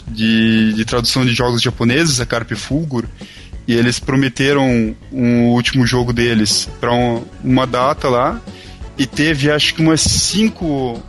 de, 0.08 0.74
de 0.74 0.86
tradução 0.86 1.26
de 1.26 1.34
jogos 1.34 1.62
japoneses, 1.62 2.20
a 2.20 2.26
Carpe 2.26 2.56
Fulgur, 2.56 3.06
e 3.68 3.74
eles 3.74 4.00
prometeram 4.00 4.96
um 5.12 5.48
último 5.50 5.86
jogo 5.86 6.14
deles 6.14 6.70
para 6.80 6.92
uma 7.44 7.66
data 7.66 8.08
lá, 8.08 8.40
e 8.98 9.06
teve 9.06 9.52
acho 9.52 9.76
que 9.76 9.82
umas 9.82 10.02
cinco, 10.02 11.02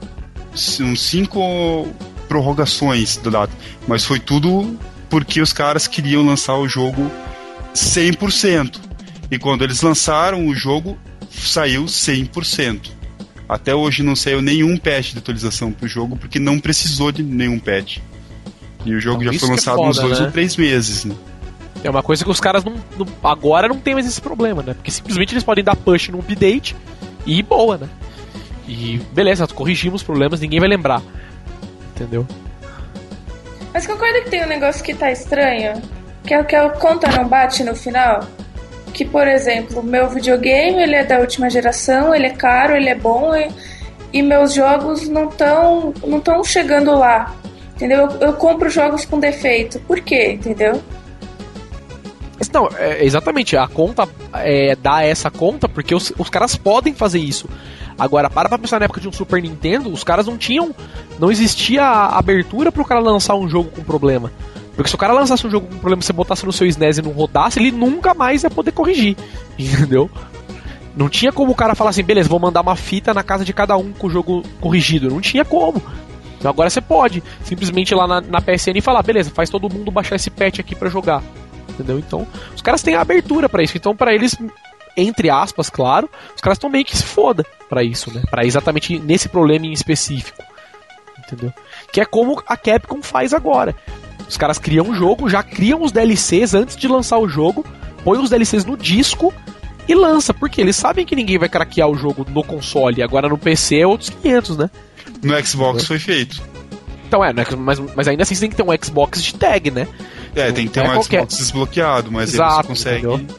uns 0.80 1.00
cinco 1.02 1.86
prorrogações 2.28 3.16
da 3.18 3.30
data, 3.30 3.52
mas 3.86 4.04
foi 4.04 4.18
tudo 4.18 4.78
porque 5.08 5.40
os 5.40 5.52
caras 5.52 5.86
queriam 5.86 6.24
lançar 6.26 6.56
o 6.56 6.68
jogo 6.68 7.10
100%. 7.74 8.78
E 9.30 9.38
quando 9.38 9.62
eles 9.64 9.82
lançaram 9.82 10.46
o 10.46 10.54
jogo, 10.54 10.96
saiu 11.30 11.84
100%. 11.84 12.90
Até 13.48 13.74
hoje 13.74 14.02
não 14.02 14.16
saiu 14.16 14.42
nenhum 14.42 14.76
patch 14.76 15.12
de 15.12 15.18
atualização 15.18 15.70
pro 15.70 15.86
jogo, 15.86 16.16
porque 16.16 16.38
não 16.40 16.58
precisou 16.58 17.12
de 17.12 17.22
nenhum 17.22 17.58
patch. 17.58 17.98
E 18.84 18.94
o 18.94 19.00
jogo 19.00 19.22
Então, 19.22 19.32
já 19.32 19.38
foi 19.38 19.48
é 19.48 19.52
lançado 19.52 19.80
uns 19.82 19.96
foda, 19.96 20.08
dois 20.08 20.20
né? 20.20 20.26
ou 20.26 20.32
três 20.32 20.56
meses, 20.56 21.04
né? 21.04 21.14
É 21.84 21.90
uma 21.90 22.02
coisa 22.02 22.24
que 22.24 22.30
os 22.30 22.40
caras 22.40 22.64
não, 22.64 22.74
não- 22.98 23.06
agora 23.22 23.68
não 23.68 23.78
tem 23.78 23.94
mais 23.94 24.06
esse 24.06 24.20
problema, 24.20 24.62
né? 24.62 24.74
Porque 24.74 24.90
simplesmente 24.90 25.32
eles 25.34 25.44
podem 25.44 25.62
dar 25.62 25.76
push 25.76 26.08
num 26.08 26.18
update 26.18 26.74
e 27.26 27.42
boa, 27.42 27.76
né? 27.76 27.88
E 28.68 28.98
beleza, 29.12 29.46
corrigimos 29.46 30.00
os 30.00 30.06
problemas, 30.06 30.40
ninguém 30.40 30.60
vai 30.60 30.68
lembrar. 30.68 31.02
Entendeu? 31.94 32.26
Mas 33.72 33.86
concorda 33.86 34.22
que 34.22 34.30
tem 34.30 34.44
um 34.44 34.48
negócio 34.48 34.82
que 34.82 34.94
tá 34.94 35.10
estranho? 35.10 35.80
Que 36.24 36.34
é 36.34 36.40
o 36.40 36.44
que 36.44 36.56
a 36.56 36.68
conta 36.70 37.08
não 37.08 37.28
bate 37.28 37.62
no 37.62 37.74
final? 37.74 38.26
Que, 38.92 39.04
por 39.04 39.28
exemplo, 39.28 39.82
meu 39.82 40.08
videogame 40.08 40.82
ele 40.82 40.94
é 40.94 41.04
da 41.04 41.18
última 41.18 41.50
geração, 41.50 42.14
ele 42.14 42.26
é 42.26 42.30
caro, 42.30 42.74
ele 42.74 42.88
é 42.88 42.94
bom 42.94 43.34
e, 43.36 43.48
e 44.12 44.22
meus 44.22 44.54
jogos 44.54 45.08
não 45.08 45.28
estão 45.28 45.92
não 46.04 46.20
tão 46.20 46.42
chegando 46.42 46.92
lá. 46.92 47.34
Entendeu? 47.74 48.08
Eu, 48.10 48.28
eu 48.28 48.32
compro 48.32 48.70
jogos 48.70 49.04
com 49.04 49.20
defeito. 49.20 49.78
Por 49.80 50.00
quê? 50.00 50.32
Entendeu? 50.32 50.82
Não, 52.52 52.68
é, 52.76 53.04
exatamente, 53.04 53.56
a 53.56 53.66
conta 53.66 54.08
é, 54.34 54.74
dá 54.76 55.02
essa 55.02 55.30
conta 55.30 55.68
porque 55.68 55.94
os, 55.94 56.12
os 56.18 56.30
caras 56.30 56.56
podem 56.56 56.94
fazer 56.94 57.18
isso. 57.18 57.48
Agora, 57.98 58.28
para 58.28 58.48
pra 58.48 58.58
pensar 58.58 58.78
na 58.78 58.84
época 58.84 59.00
de 59.00 59.08
um 59.08 59.12
Super 59.12 59.42
Nintendo, 59.42 59.90
os 59.90 60.04
caras 60.04 60.26
não 60.26 60.36
tinham. 60.36 60.74
Não 61.18 61.30
existia 61.30 61.82
abertura 61.82 62.70
pro 62.70 62.84
cara 62.84 63.00
lançar 63.00 63.34
um 63.34 63.48
jogo 63.48 63.70
com 63.70 63.82
problema. 63.82 64.30
Porque 64.74 64.90
se 64.90 64.94
o 64.94 64.98
cara 64.98 65.14
lançasse 65.14 65.46
um 65.46 65.50
jogo 65.50 65.66
com 65.66 65.78
problema 65.78 66.02
você 66.02 66.12
botasse 66.12 66.44
no 66.44 66.52
seu 66.52 66.66
SNES 66.66 66.98
e 66.98 67.02
não 67.02 67.10
rodasse, 67.12 67.58
ele 67.58 67.70
nunca 67.70 68.12
mais 68.12 68.42
ia 68.42 68.50
poder 68.50 68.72
corrigir. 68.72 69.16
Entendeu? 69.58 70.10
Não 70.94 71.08
tinha 71.08 71.32
como 71.32 71.52
o 71.52 71.54
cara 71.54 71.74
falar 71.74 71.90
assim, 71.90 72.02
beleza, 72.02 72.28
vou 72.28 72.38
mandar 72.38 72.60
uma 72.60 72.76
fita 72.76 73.14
na 73.14 73.22
casa 73.22 73.44
de 73.44 73.52
cada 73.52 73.76
um 73.76 73.92
com 73.92 74.06
o 74.06 74.10
jogo 74.10 74.42
corrigido. 74.60 75.08
Não 75.08 75.20
tinha 75.20 75.44
como. 75.44 75.82
Então 76.38 76.50
agora 76.50 76.68
você 76.68 76.82
pode 76.82 77.22
simplesmente 77.42 77.92
ir 77.92 77.94
lá 77.94 78.06
na, 78.06 78.20
na 78.20 78.40
PSN 78.40 78.76
e 78.76 78.80
falar, 78.82 79.02
beleza, 79.02 79.30
faz 79.30 79.48
todo 79.48 79.72
mundo 79.72 79.90
baixar 79.90 80.16
esse 80.16 80.30
patch 80.30 80.58
aqui 80.58 80.74
pra 80.74 80.90
jogar. 80.90 81.22
Entendeu? 81.76 81.98
Então, 81.98 82.26
os 82.54 82.62
caras 82.62 82.82
têm 82.82 82.94
a 82.94 83.00
abertura 83.00 83.48
pra 83.48 83.62
isso. 83.62 83.76
Então, 83.76 83.94
pra 83.94 84.14
eles, 84.14 84.36
entre 84.96 85.30
aspas, 85.30 85.68
claro, 85.68 86.08
os 86.34 86.40
caras 86.40 86.56
estão 86.56 86.70
meio 86.70 86.84
que 86.84 86.96
se 86.96 87.04
foda 87.04 87.44
pra 87.68 87.84
isso, 87.84 88.12
né? 88.12 88.22
Pra 88.30 88.44
exatamente 88.44 88.98
nesse 88.98 89.28
problema 89.28 89.66
em 89.66 89.72
específico. 89.72 90.42
Entendeu? 91.18 91.52
Que 91.92 92.00
é 92.00 92.04
como 92.04 92.42
a 92.46 92.56
Capcom 92.56 93.02
faz 93.02 93.34
agora. 93.34 93.74
Os 94.28 94.36
caras 94.36 94.58
criam 94.58 94.86
um 94.86 94.94
jogo, 94.94 95.28
já 95.28 95.42
criam 95.42 95.82
os 95.82 95.92
DLCs 95.92 96.54
antes 96.54 96.76
de 96.76 96.88
lançar 96.88 97.18
o 97.18 97.28
jogo, 97.28 97.64
põe 98.02 98.18
os 98.18 98.30
DLCs 98.30 98.64
no 98.64 98.76
disco 98.76 99.32
e 99.88 99.94
lança, 99.94 100.34
porque 100.34 100.60
eles 100.60 100.74
sabem 100.74 101.06
que 101.06 101.14
ninguém 101.14 101.38
vai 101.38 101.48
craquear 101.48 101.88
o 101.88 101.96
jogo 101.96 102.26
no 102.28 102.42
console, 102.42 103.02
agora 103.02 103.28
no 103.28 103.38
PC 103.38 103.80
é 103.80 103.86
outros 103.86 104.10
500, 104.10 104.56
né? 104.56 104.70
No 105.22 105.46
Xbox 105.46 105.84
foi 105.84 105.98
feito. 105.98 106.42
Então 107.06 107.24
é, 107.24 107.32
né, 107.32 107.44
mas, 107.56 107.78
mas 107.94 108.08
ainda 108.08 108.24
assim 108.24 108.34
você 108.34 108.40
tem 108.40 108.50
que 108.50 108.56
ter 108.56 108.64
um 108.64 108.84
Xbox 108.84 109.22
de 109.22 109.34
tag, 109.34 109.70
né? 109.70 109.86
É, 110.36 110.52
tem 110.52 110.66
que 110.66 110.72
ter 110.74 110.80
Não 110.80 110.90
um 110.90 110.92
é 110.92 110.94
qualquer- 110.96 111.16
Xbox 111.20 111.36
desbloqueado, 111.38 112.12
mas 112.12 112.32
Exato, 112.34 112.54
eles 112.58 112.66
conseguem. 112.68 113.14
entendeu? 113.14 113.36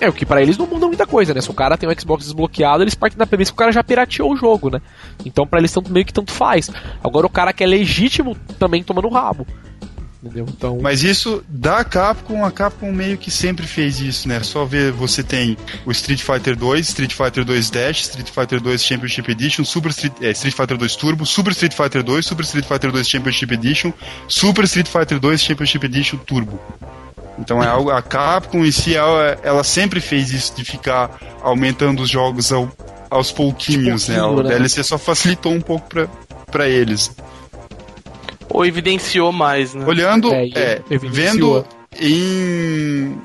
É, 0.00 0.08
o 0.08 0.12
que 0.12 0.26
pra 0.26 0.42
eles 0.42 0.56
não 0.58 0.66
muda 0.66 0.86
muita 0.88 1.06
coisa, 1.06 1.32
né? 1.32 1.40
Se 1.40 1.50
o 1.50 1.54
cara 1.54 1.76
tem 1.76 1.88
um 1.88 1.92
Xbox 1.96 2.24
desbloqueado, 2.24 2.82
eles 2.82 2.94
partem 2.94 3.16
da 3.18 3.26
premissa 3.26 3.52
que 3.52 3.54
o 3.54 3.58
cara 3.58 3.70
já 3.70 3.84
pirateou 3.84 4.32
o 4.32 4.36
jogo, 4.36 4.68
né? 4.70 4.80
Então 5.24 5.46
pra 5.46 5.60
eles 5.60 5.72
tanto 5.72 5.92
meio 5.92 6.04
que 6.04 6.12
tanto 6.12 6.32
faz. 6.32 6.70
Agora 7.04 7.24
o 7.26 7.30
cara 7.30 7.52
que 7.52 7.62
é 7.62 7.66
legítimo 7.66 8.36
também 8.58 8.82
toma 8.82 9.00
no 9.02 9.08
rabo. 9.10 9.46
Entendeu? 10.22 10.46
Então. 10.48 10.78
Mas 10.80 11.02
isso 11.02 11.42
da 11.48 11.82
Capcom, 11.82 12.44
a 12.44 12.50
Capcom 12.52 12.92
meio 12.92 13.18
que 13.18 13.28
sempre 13.30 13.66
fez 13.66 14.00
isso, 14.00 14.28
né? 14.28 14.40
Só 14.42 14.64
ver, 14.64 14.92
você 14.92 15.20
tem 15.22 15.56
o 15.84 15.90
Street 15.90 16.20
Fighter 16.22 16.56
2, 16.56 16.86
Street 16.88 17.12
Fighter 17.12 17.44
2 17.44 17.70
Dash, 17.70 18.02
Street 18.02 18.28
Fighter 18.30 18.60
2 18.60 18.84
Championship 18.84 19.28
Edition, 19.32 19.64
Super 19.64 19.90
Street, 19.90 20.12
é, 20.20 20.30
Street 20.30 20.54
Fighter 20.54 20.76
2 20.78 20.94
Turbo, 20.96 21.26
Super 21.26 21.50
Street 21.50 21.74
Fighter 21.74 22.04
2, 22.04 22.24
Super 22.24 22.44
Street 22.44 22.64
Fighter 22.66 22.92
2 22.92 23.08
Championship 23.08 23.52
Edition, 23.52 23.92
Super 24.28 24.64
Street 24.64 24.86
Fighter 24.86 25.18
2 25.18 25.40
Championship 25.42 25.84
Edition 25.86 26.18
Turbo. 26.18 26.60
Então 27.38 27.60
é 27.60 27.66
algo, 27.66 27.90
a 27.90 28.00
Capcom 28.00 28.64
em 28.64 28.70
si, 28.70 28.94
ela, 28.94 29.36
ela 29.42 29.64
sempre 29.64 30.00
fez 30.00 30.30
isso 30.32 30.54
de 30.54 30.64
ficar 30.64 31.18
aumentando 31.42 32.00
os 32.02 32.08
jogos 32.10 32.52
ao- 32.52 32.70
aos 33.10 33.32
pouquinhos, 33.32 34.06
né? 34.08 34.18
pouquinho, 34.20 34.38
O 34.38 34.42
né? 34.44 34.48
DLC 34.50 34.84
só 34.84 34.96
facilitou 34.98 35.52
um 35.52 35.60
pouco 35.60 35.88
pra, 35.88 36.06
pra 36.50 36.68
eles. 36.68 37.10
Ou 38.52 38.66
evidenciou 38.66 39.32
mais, 39.32 39.74
né? 39.74 39.84
Olhando, 39.86 40.32
É, 40.32 40.48
é, 40.54 40.82
vendo 40.98 41.64
em. 42.00 43.16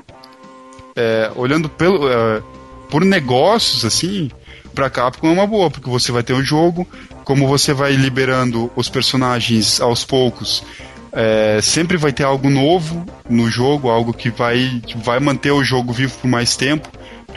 é, 0.96 1.30
olhando 1.36 1.68
pelo, 1.68 2.08
é, 2.08 2.42
por 2.90 3.04
negócios, 3.04 3.84
assim, 3.84 4.30
pra 4.74 4.88
Capcom 4.90 5.28
é 5.28 5.32
uma 5.32 5.46
boa, 5.46 5.70
porque 5.70 5.88
você 5.88 6.10
vai 6.10 6.22
ter 6.22 6.32
um 6.32 6.42
jogo, 6.42 6.86
como 7.24 7.46
você 7.46 7.72
vai 7.72 7.92
liberando 7.92 8.70
os 8.74 8.88
personagens 8.88 9.80
aos 9.80 10.04
poucos, 10.04 10.62
é, 11.12 11.60
sempre 11.62 11.96
vai 11.96 12.12
ter 12.12 12.24
algo 12.24 12.48
novo 12.48 13.04
no 13.28 13.50
jogo, 13.50 13.90
algo 13.90 14.12
que 14.12 14.30
vai, 14.30 14.80
que 14.86 14.96
vai 14.96 15.20
manter 15.20 15.50
o 15.50 15.64
jogo 15.64 15.92
vivo 15.92 16.16
por 16.20 16.28
mais 16.28 16.56
tempo. 16.56 16.88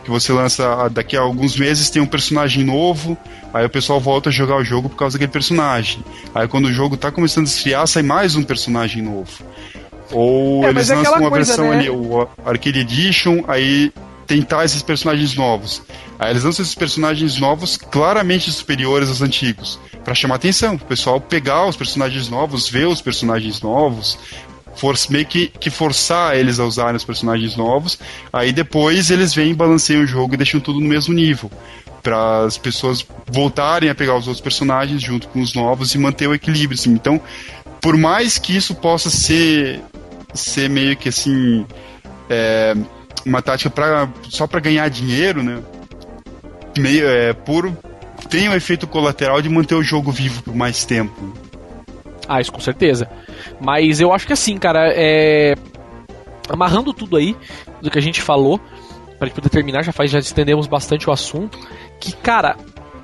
Porque 0.01 0.09
você 0.09 0.33
lança 0.33 0.89
daqui 0.89 1.15
a 1.15 1.21
alguns 1.21 1.55
meses 1.55 1.91
tem 1.91 2.01
um 2.01 2.07
personagem 2.07 2.63
novo, 2.63 3.15
aí 3.53 3.63
o 3.63 3.69
pessoal 3.69 3.99
volta 3.99 4.29
a 4.29 4.31
jogar 4.31 4.57
o 4.57 4.63
jogo 4.63 4.89
por 4.89 4.95
causa 4.95 5.15
daquele 5.15 5.31
personagem. 5.31 6.03
Aí 6.33 6.47
quando 6.47 6.65
o 6.65 6.73
jogo 6.73 6.97
tá 6.97 7.11
começando 7.11 7.45
a 7.45 7.49
esfriar, 7.49 7.85
sai 7.85 8.01
mais 8.01 8.35
um 8.35 8.41
personagem 8.41 9.03
novo. 9.03 9.29
Ou 10.11 10.65
É, 10.65 10.69
eles 10.69 10.89
é 10.89 10.95
lançam 10.95 11.19
uma 11.19 11.29
coisa, 11.29 11.45
versão 11.45 11.69
né? 11.69 11.77
ali, 11.77 11.89
o 11.89 12.27
Arcade 12.43 12.79
Edition, 12.79 13.43
aí 13.47 13.93
tem 14.25 14.41
tais 14.41 14.71
esses 14.71 14.81
personagens 14.81 15.35
novos. 15.35 15.83
Aí 16.17 16.31
eles 16.31 16.43
lançam 16.43 16.63
esses 16.63 16.75
personagens 16.75 17.39
novos 17.39 17.77
claramente 17.77 18.51
superiores 18.51 19.07
aos 19.07 19.21
antigos, 19.21 19.79
Pra 20.03 20.15
chamar 20.15 20.35
atenção, 20.35 20.75
o 20.75 20.79
pessoal 20.79 21.21
pegar 21.21 21.67
os 21.67 21.75
personagens 21.75 22.27
novos, 22.27 22.67
ver 22.67 22.87
os 22.87 23.01
personagens 23.01 23.61
novos, 23.61 24.17
meio 25.09 25.25
que, 25.25 25.47
que 25.47 25.69
forçar 25.69 26.35
eles 26.35 26.59
a 26.59 26.65
usarem 26.65 26.95
os 26.95 27.03
personagens 27.03 27.55
novos, 27.55 27.99
aí 28.31 28.51
depois 28.51 29.11
eles 29.11 29.33
vêm, 29.33 29.53
balanceiam 29.53 30.03
o 30.03 30.07
jogo 30.07 30.33
e 30.33 30.37
deixam 30.37 30.59
tudo 30.59 30.79
no 30.79 30.87
mesmo 30.87 31.13
nível. 31.13 31.51
Para 32.01 32.45
as 32.45 32.57
pessoas 32.57 33.05
voltarem 33.27 33.89
a 33.89 33.95
pegar 33.95 34.15
os 34.17 34.27
outros 34.27 34.41
personagens 34.41 35.01
junto 35.01 35.27
com 35.27 35.39
os 35.39 35.53
novos 35.53 35.93
e 35.93 35.99
manter 35.99 36.27
o 36.27 36.33
equilíbrio. 36.33 36.79
Assim. 36.79 36.91
Então, 36.91 37.21
por 37.79 37.95
mais 37.95 38.39
que 38.39 38.57
isso 38.57 38.73
possa 38.73 39.09
ser, 39.09 39.81
ser 40.33 40.67
meio 40.69 40.97
que 40.97 41.09
assim. 41.09 41.65
é, 42.27 42.75
uma 43.25 43.41
tática 43.41 43.69
pra, 43.69 44.09
só 44.29 44.47
para 44.47 44.59
ganhar 44.59 44.89
dinheiro, 44.89 45.43
né? 45.43 45.59
Meio, 46.77 47.07
é, 47.07 47.33
por, 47.33 47.71
tem 48.29 48.47
o 48.49 48.53
efeito 48.53 48.87
colateral 48.87 49.41
de 49.41 49.49
manter 49.49 49.75
o 49.75 49.83
jogo 49.83 50.11
vivo 50.11 50.41
por 50.43 50.55
mais 50.55 50.85
tempo. 50.85 51.33
Ah, 52.27 52.39
isso 52.39 52.51
com 52.51 52.59
certeza. 52.59 53.09
Mas 53.59 53.99
eu 53.99 54.13
acho 54.13 54.27
que 54.27 54.33
assim, 54.33 54.57
cara, 54.57 54.91
é. 54.93 55.55
Amarrando 56.49 56.93
tudo 56.93 57.15
aí 57.17 57.35
do 57.81 57.89
que 57.89 57.97
a 57.97 58.01
gente 58.01 58.21
falou, 58.21 58.59
pra 59.17 59.27
gente 59.27 59.35
poder 59.35 59.49
terminar, 59.49 59.83
já 59.83 59.91
faz, 59.91 60.11
já 60.11 60.19
estendemos 60.19 60.67
bastante 60.67 61.09
o 61.09 61.13
assunto. 61.13 61.57
Que, 61.99 62.11
cara, 62.13 62.57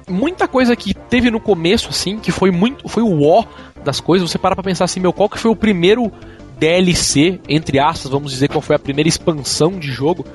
muita 0.10 0.48
coisa 0.48 0.76
que 0.76 0.94
teve 0.94 1.30
no 1.30 1.40
começo, 1.40 1.90
assim, 1.90 2.20
que 2.20 2.32
foi 2.32 2.52
muito. 2.52 2.88
Foi 2.90 3.04
o 3.04 3.24
ó 3.24 3.46
das 3.84 4.00
coisas, 4.00 4.30
você 4.30 4.38
para 4.38 4.56
pra 4.56 4.64
pensar 4.64 4.86
assim, 4.86 5.00
meu, 5.00 5.14
qual 5.14 5.30
que 5.30 5.40
foi 5.40 5.52
o 5.52 5.56
primeiro 5.56 6.12
DLC, 6.58 7.40
entre 7.48 7.80
aspas, 7.80 8.12
vamos 8.12 8.32
dizer, 8.32 8.50
qual 8.50 8.62
foi 8.62 8.76
a 8.76 8.80
primeira 8.80 9.08
expansão 9.08 9.78
de 9.80 9.92
jogo. 9.92 10.26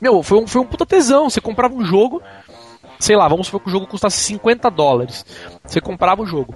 Meu, 0.00 0.22
foi 0.22 0.38
um, 0.38 0.46
foi 0.46 0.60
um 0.60 0.66
puta 0.66 0.84
tesão. 0.84 1.30
Você 1.30 1.40
comprava 1.40 1.74
um 1.74 1.84
jogo, 1.84 2.22
sei 2.98 3.16
lá, 3.16 3.26
vamos 3.26 3.46
supor 3.46 3.60
que 3.60 3.68
o 3.68 3.72
jogo 3.72 3.86
custasse 3.86 4.18
50 4.18 4.70
dólares. 4.70 5.24
Você 5.64 5.80
comprava 5.80 6.22
o 6.22 6.26
jogo. 6.26 6.54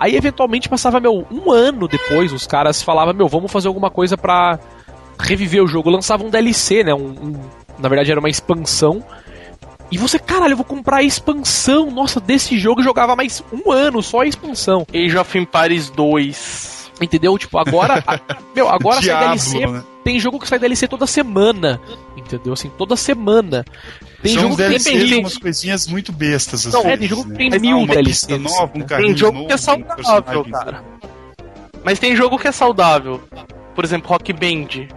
Aí 0.00 0.16
eventualmente 0.16 0.68
passava, 0.68 1.00
meu, 1.00 1.26
um 1.30 1.50
ano 1.50 1.88
depois, 1.88 2.32
os 2.32 2.46
caras 2.46 2.82
falavam, 2.82 3.12
meu, 3.14 3.28
vamos 3.28 3.50
fazer 3.50 3.68
alguma 3.68 3.90
coisa 3.90 4.16
pra 4.16 4.58
reviver 5.18 5.62
o 5.62 5.66
jogo. 5.66 5.90
Lançava 5.90 6.24
um 6.24 6.30
DLC, 6.30 6.84
né? 6.84 6.94
Um, 6.94 7.08
um- 7.08 7.40
na 7.78 7.88
verdade 7.88 8.10
era 8.10 8.20
uma 8.20 8.28
expansão. 8.28 9.02
E 9.90 9.96
você, 9.96 10.18
caralho, 10.18 10.52
eu 10.52 10.56
vou 10.56 10.66
comprar 10.66 10.98
a 10.98 11.02
expansão, 11.02 11.90
nossa, 11.90 12.20
desse 12.20 12.58
jogo 12.58 12.80
eu 12.80 12.84
jogava 12.84 13.16
mais 13.16 13.42
um 13.52 13.72
ano, 13.72 14.02
só 14.02 14.20
a 14.20 14.26
expansão. 14.26 14.86
Age 14.94 15.16
of 15.16 15.38
Empires 15.38 15.88
2. 15.90 16.90
Entendeu? 17.00 17.38
Tipo, 17.38 17.58
agora. 17.58 18.02
a- 18.06 18.20
meu, 18.54 18.68
agora 18.68 18.96
sai 18.96 19.02
Diablo, 19.04 19.26
DLC. 19.26 19.66
né? 19.66 19.82
Tem 20.04 20.18
jogo 20.20 20.38
que 20.38 20.46
sai 20.48 20.58
DLC 20.58 20.86
toda 20.88 21.06
semana. 21.06 21.80
Entendeu? 22.16 22.52
Assim, 22.52 22.68
toda 22.76 22.96
semana. 22.96 23.64
Tem 24.22 24.32
São 24.34 24.42
jogo 24.42 24.56
que 24.56 24.82
tem 24.84 24.96
mil. 24.98 25.20
umas 25.20 25.38
coisinhas 25.38 25.86
muito 25.86 26.12
bestas. 26.12 26.66
Às 26.66 26.72
Não, 26.74 26.80
é, 26.90 26.96
tem 26.96 27.06
jogo 27.08 27.22
que 27.24 27.30
né? 27.30 27.36
tem 27.36 27.50
Ah, 27.54 27.58
mil 27.60 27.78
uma 27.78 27.86
DLCs. 27.86 28.24
pista 28.26 28.38
nova, 28.38 28.72
um 28.74 28.80
Tem 28.80 29.16
jogo 29.16 29.32
novo, 29.38 29.46
que 29.46 29.52
é 29.52 29.54
um 29.54 29.58
saudável, 29.58 29.94
personagem 29.96 30.52
cara. 30.52 30.84
Mas 31.84 31.98
tem 31.98 32.16
jogo 32.16 32.38
que 32.38 32.48
é 32.48 32.52
saudável. 32.52 33.20
Por 33.74 33.84
exemplo, 33.84 34.08
Rock 34.08 34.32
Band. 34.32 34.88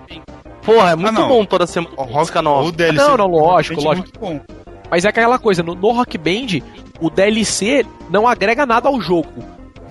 Porra, 0.63 0.91
é 0.91 0.95
muito 0.95 1.13
não. 1.13 1.27
bom 1.27 1.45
toda 1.45 1.67
semana. 1.67 1.93
O 1.97 2.03
Rock, 2.03 2.41
nova. 2.41 2.67
o 2.67 2.71
DLC 2.71 2.97
Não, 3.07 3.17
não, 3.17 3.27
lógico, 3.27 3.79
é 3.79 3.83
lógico. 3.83 4.07
muito 4.07 4.19
bom. 4.19 4.55
Mas 4.89 5.05
é 5.05 5.09
aquela 5.09 5.37
coisa, 5.39 5.61
no, 5.63 5.75
no 5.75 5.91
Rock 5.91 6.17
Band, 6.17 6.59
o 6.99 7.09
DLC 7.09 7.85
não 8.09 8.27
agrega 8.27 8.65
nada 8.65 8.89
ao 8.89 8.99
jogo. 8.99 9.29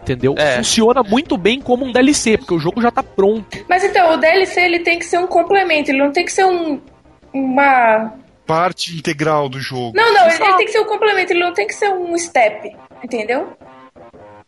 Entendeu? 0.02 0.35
É. 0.36 0.57
Funciona 0.57 1.02
muito 1.02 1.36
bem 1.36 1.61
como 1.61 1.85
um 1.85 1.93
DLC, 1.93 2.36
porque 2.36 2.55
o 2.55 2.59
jogo 2.59 2.82
já 2.82 2.90
tá 2.90 3.02
pronto. 3.02 3.65
Mas 3.69 3.85
então, 3.85 4.15
o 4.15 4.16
DLC 4.16 4.61
ele 4.61 4.81
tem 4.81 4.98
que 4.98 5.05
ser 5.05 5.19
um 5.19 5.27
complemento, 5.27 5.90
ele 5.90 5.98
não 6.02 6.11
tem 6.11 6.24
que 6.24 6.32
ser 6.32 6.44
um. 6.44 6.81
Uma. 7.32 8.12
Parte 8.55 8.97
integral 8.97 9.48
do 9.48 9.60
jogo. 9.60 9.93
Não, 9.94 10.12
não, 10.12 10.27
ele, 10.28 10.43
ele 10.43 10.56
tem 10.56 10.66
que 10.66 10.72
ser 10.72 10.81
um 10.81 10.86
complemento, 10.86 11.32
ele 11.32 11.40
não 11.40 11.52
tem 11.52 11.66
que 11.66 11.74
ser 11.74 11.89
um 11.90 12.16
step, 12.18 12.77
entendeu? 13.02 13.52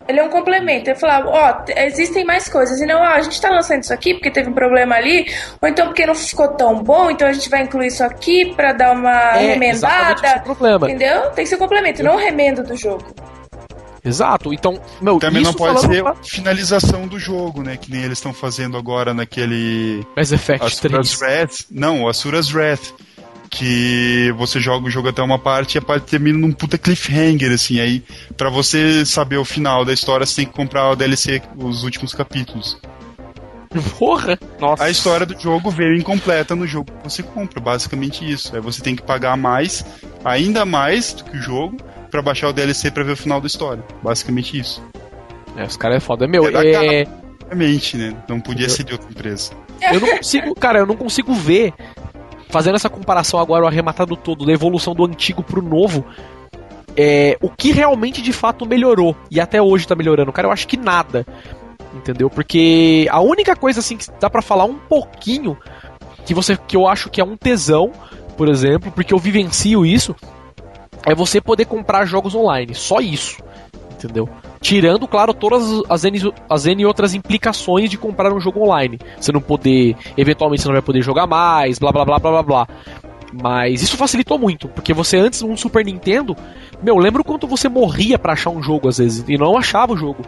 Ele 0.08 0.18
é 0.18 0.24
um 0.24 0.28
complemento. 0.28 0.90
Ele 0.90 0.98
fala, 0.98 1.24
ó, 1.26 1.52
t- 1.62 1.72
existem 1.76 2.24
mais 2.24 2.48
coisas. 2.48 2.80
E 2.80 2.86
não, 2.86 3.00
ó, 3.00 3.04
a 3.04 3.20
gente 3.20 3.40
tá 3.40 3.50
lançando 3.50 3.82
isso 3.82 3.94
aqui 3.94 4.14
porque 4.14 4.30
teve 4.32 4.50
um 4.50 4.52
problema 4.52 4.96
ali, 4.96 5.32
ou 5.60 5.68
então 5.68 5.86
porque 5.86 6.04
não 6.04 6.14
ficou 6.14 6.48
tão 6.48 6.82
bom, 6.82 7.08
então 7.10 7.28
a 7.28 7.32
gente 7.32 7.48
vai 7.48 7.62
incluir 7.62 7.86
isso 7.86 8.02
aqui 8.02 8.52
pra 8.54 8.72
dar 8.72 8.92
uma 8.92 9.36
é 9.38 9.44
é 9.44 9.46
remendada. 9.52 10.40
problema. 10.40 10.90
Entendeu? 10.90 11.30
Tem 11.30 11.44
que 11.44 11.46
ser 11.50 11.54
um 11.54 11.58
complemento, 11.58 12.02
não 12.02 12.14
um 12.14 12.18
remendo 12.18 12.64
do 12.64 12.76
jogo. 12.76 13.04
Exato. 14.04 14.52
Então, 14.52 14.80
meu, 15.00 15.18
Também 15.20 15.44
não 15.44 15.54
pode 15.54 15.80
falando 15.80 15.94
ser 15.94 16.02
pra 16.02 16.14
finalização 16.16 17.06
do 17.06 17.20
jogo, 17.20 17.62
né? 17.62 17.76
Que 17.80 17.88
nem 17.90 18.02
eles 18.02 18.18
estão 18.18 18.34
fazendo 18.34 18.76
agora 18.76 19.14
naquele 19.14 20.04
Mass 20.16 20.32
Effect 20.32 20.64
Asuras 20.66 21.16
3. 21.18 21.20
Wrath. 21.20 21.66
Não, 21.70 22.02
o 22.02 22.08
Asuras 22.08 22.52
Wrath. 22.52 22.90
Que 23.54 24.32
você 24.38 24.58
joga 24.58 24.86
o 24.86 24.90
jogo 24.90 25.10
até 25.10 25.22
uma 25.22 25.38
parte 25.38 25.74
e 25.74 25.78
a 25.78 25.82
parte 25.82 26.04
termina 26.04 26.38
num 26.38 26.52
puta 26.52 26.78
cliffhanger, 26.78 27.52
assim. 27.52 27.80
Aí, 27.80 28.02
pra 28.34 28.48
você 28.48 29.04
saber 29.04 29.36
o 29.36 29.44
final 29.44 29.84
da 29.84 29.92
história, 29.92 30.24
você 30.24 30.36
tem 30.36 30.46
que 30.46 30.54
comprar 30.54 30.90
o 30.90 30.96
DLC, 30.96 31.42
os 31.58 31.84
últimos 31.84 32.14
capítulos. 32.14 32.80
Porra! 33.98 34.38
Nossa. 34.58 34.84
A 34.84 34.90
história 34.90 35.26
do 35.26 35.38
jogo 35.38 35.70
veio 35.70 35.94
incompleta 35.94 36.56
no 36.56 36.66
jogo 36.66 36.90
que 36.92 37.10
você 37.10 37.22
compra, 37.22 37.60
basicamente 37.60 38.28
isso. 38.28 38.54
Aí 38.56 38.60
você 38.62 38.82
tem 38.82 38.96
que 38.96 39.02
pagar 39.02 39.36
mais, 39.36 39.84
ainda 40.24 40.64
mais 40.64 41.12
do 41.12 41.24
que 41.24 41.36
o 41.36 41.40
jogo, 41.40 41.76
pra 42.10 42.22
baixar 42.22 42.48
o 42.48 42.52
DLC 42.52 42.90
pra 42.90 43.04
ver 43.04 43.12
o 43.12 43.16
final 43.16 43.40
da 43.40 43.46
história. 43.46 43.84
Basicamente 44.02 44.58
isso. 44.58 44.82
É, 45.56 45.64
os 45.64 45.76
caras 45.76 45.98
é 45.98 46.00
foda. 46.00 46.26
Meu, 46.26 46.46
É 46.46 46.50
da 46.50 46.64
é, 46.64 47.06
Obviamente, 47.52 47.98
né? 47.98 48.16
Não 48.26 48.40
podia 48.40 48.68
ser 48.68 48.84
de 48.84 48.92
outra 48.92 49.10
empresa. 49.10 49.52
eu 49.92 50.00
não 50.00 50.16
consigo, 50.16 50.54
cara, 50.54 50.78
eu 50.78 50.86
não 50.86 50.96
consigo 50.96 51.34
ver, 51.34 51.74
fazendo 52.52 52.74
essa 52.74 52.90
comparação 52.90 53.40
agora, 53.40 53.64
o 53.64 53.66
arrematado 53.66 54.14
todo, 54.14 54.44
da 54.44 54.52
evolução 54.52 54.94
do 54.94 55.06
antigo 55.06 55.42
pro 55.42 55.62
novo, 55.62 56.04
é, 56.94 57.38
o 57.40 57.48
que 57.48 57.72
realmente 57.72 58.20
de 58.20 58.32
fato 58.32 58.66
melhorou. 58.66 59.16
E 59.30 59.40
até 59.40 59.60
hoje 59.60 59.88
tá 59.88 59.96
melhorando. 59.96 60.30
Cara, 60.30 60.48
eu 60.48 60.52
acho 60.52 60.68
que 60.68 60.76
nada. 60.76 61.26
Entendeu? 61.94 62.28
Porque 62.28 63.08
a 63.10 63.20
única 63.20 63.56
coisa 63.56 63.80
assim 63.80 63.96
que 63.96 64.06
dá 64.20 64.28
pra 64.28 64.42
falar 64.42 64.64
um 64.64 64.78
pouquinho 64.78 65.56
que 66.26 66.34
você 66.34 66.56
que 66.56 66.76
eu 66.76 66.86
acho 66.86 67.08
que 67.08 67.22
é 67.22 67.24
um 67.24 67.36
tesão, 67.38 67.90
por 68.36 68.48
exemplo, 68.48 68.92
porque 68.92 69.14
eu 69.14 69.18
vivencio 69.18 69.84
isso, 69.84 70.14
é 71.06 71.14
você 71.14 71.40
poder 71.40 71.64
comprar 71.64 72.04
jogos 72.04 72.34
online, 72.34 72.74
só 72.74 73.00
isso. 73.00 73.42
Entendeu? 73.92 74.28
Tirando, 74.62 75.08
claro, 75.08 75.34
todas 75.34 75.82
as 75.88 76.04
N, 76.04 76.32
as 76.48 76.66
N 76.66 76.86
outras 76.86 77.14
implicações 77.14 77.90
de 77.90 77.98
comprar 77.98 78.32
um 78.32 78.38
jogo 78.38 78.60
online. 78.60 78.96
Você 79.18 79.32
não 79.32 79.40
poder, 79.40 79.96
eventualmente 80.16 80.62
você 80.62 80.68
não 80.68 80.74
vai 80.74 80.82
poder 80.82 81.02
jogar 81.02 81.26
mais, 81.26 81.80
blá 81.80 81.90
blá 81.90 82.04
blá 82.04 82.18
blá 82.20 82.30
blá 82.30 82.42
blá. 82.44 82.68
Mas 83.42 83.82
isso 83.82 83.96
facilitou 83.96 84.38
muito, 84.38 84.68
porque 84.68 84.94
você 84.94 85.16
antes 85.16 85.42
um 85.42 85.56
Super 85.56 85.84
Nintendo, 85.84 86.36
meu, 86.80 86.96
lembro 86.96 87.24
quanto 87.24 87.46
você 87.48 87.68
morria 87.68 88.18
para 88.18 88.34
achar 88.34 88.50
um 88.50 88.62
jogo 88.62 88.88
às 88.88 88.98
vezes 88.98 89.24
e 89.28 89.36
não 89.36 89.58
achava 89.58 89.94
o 89.94 89.96
jogo. 89.96 90.22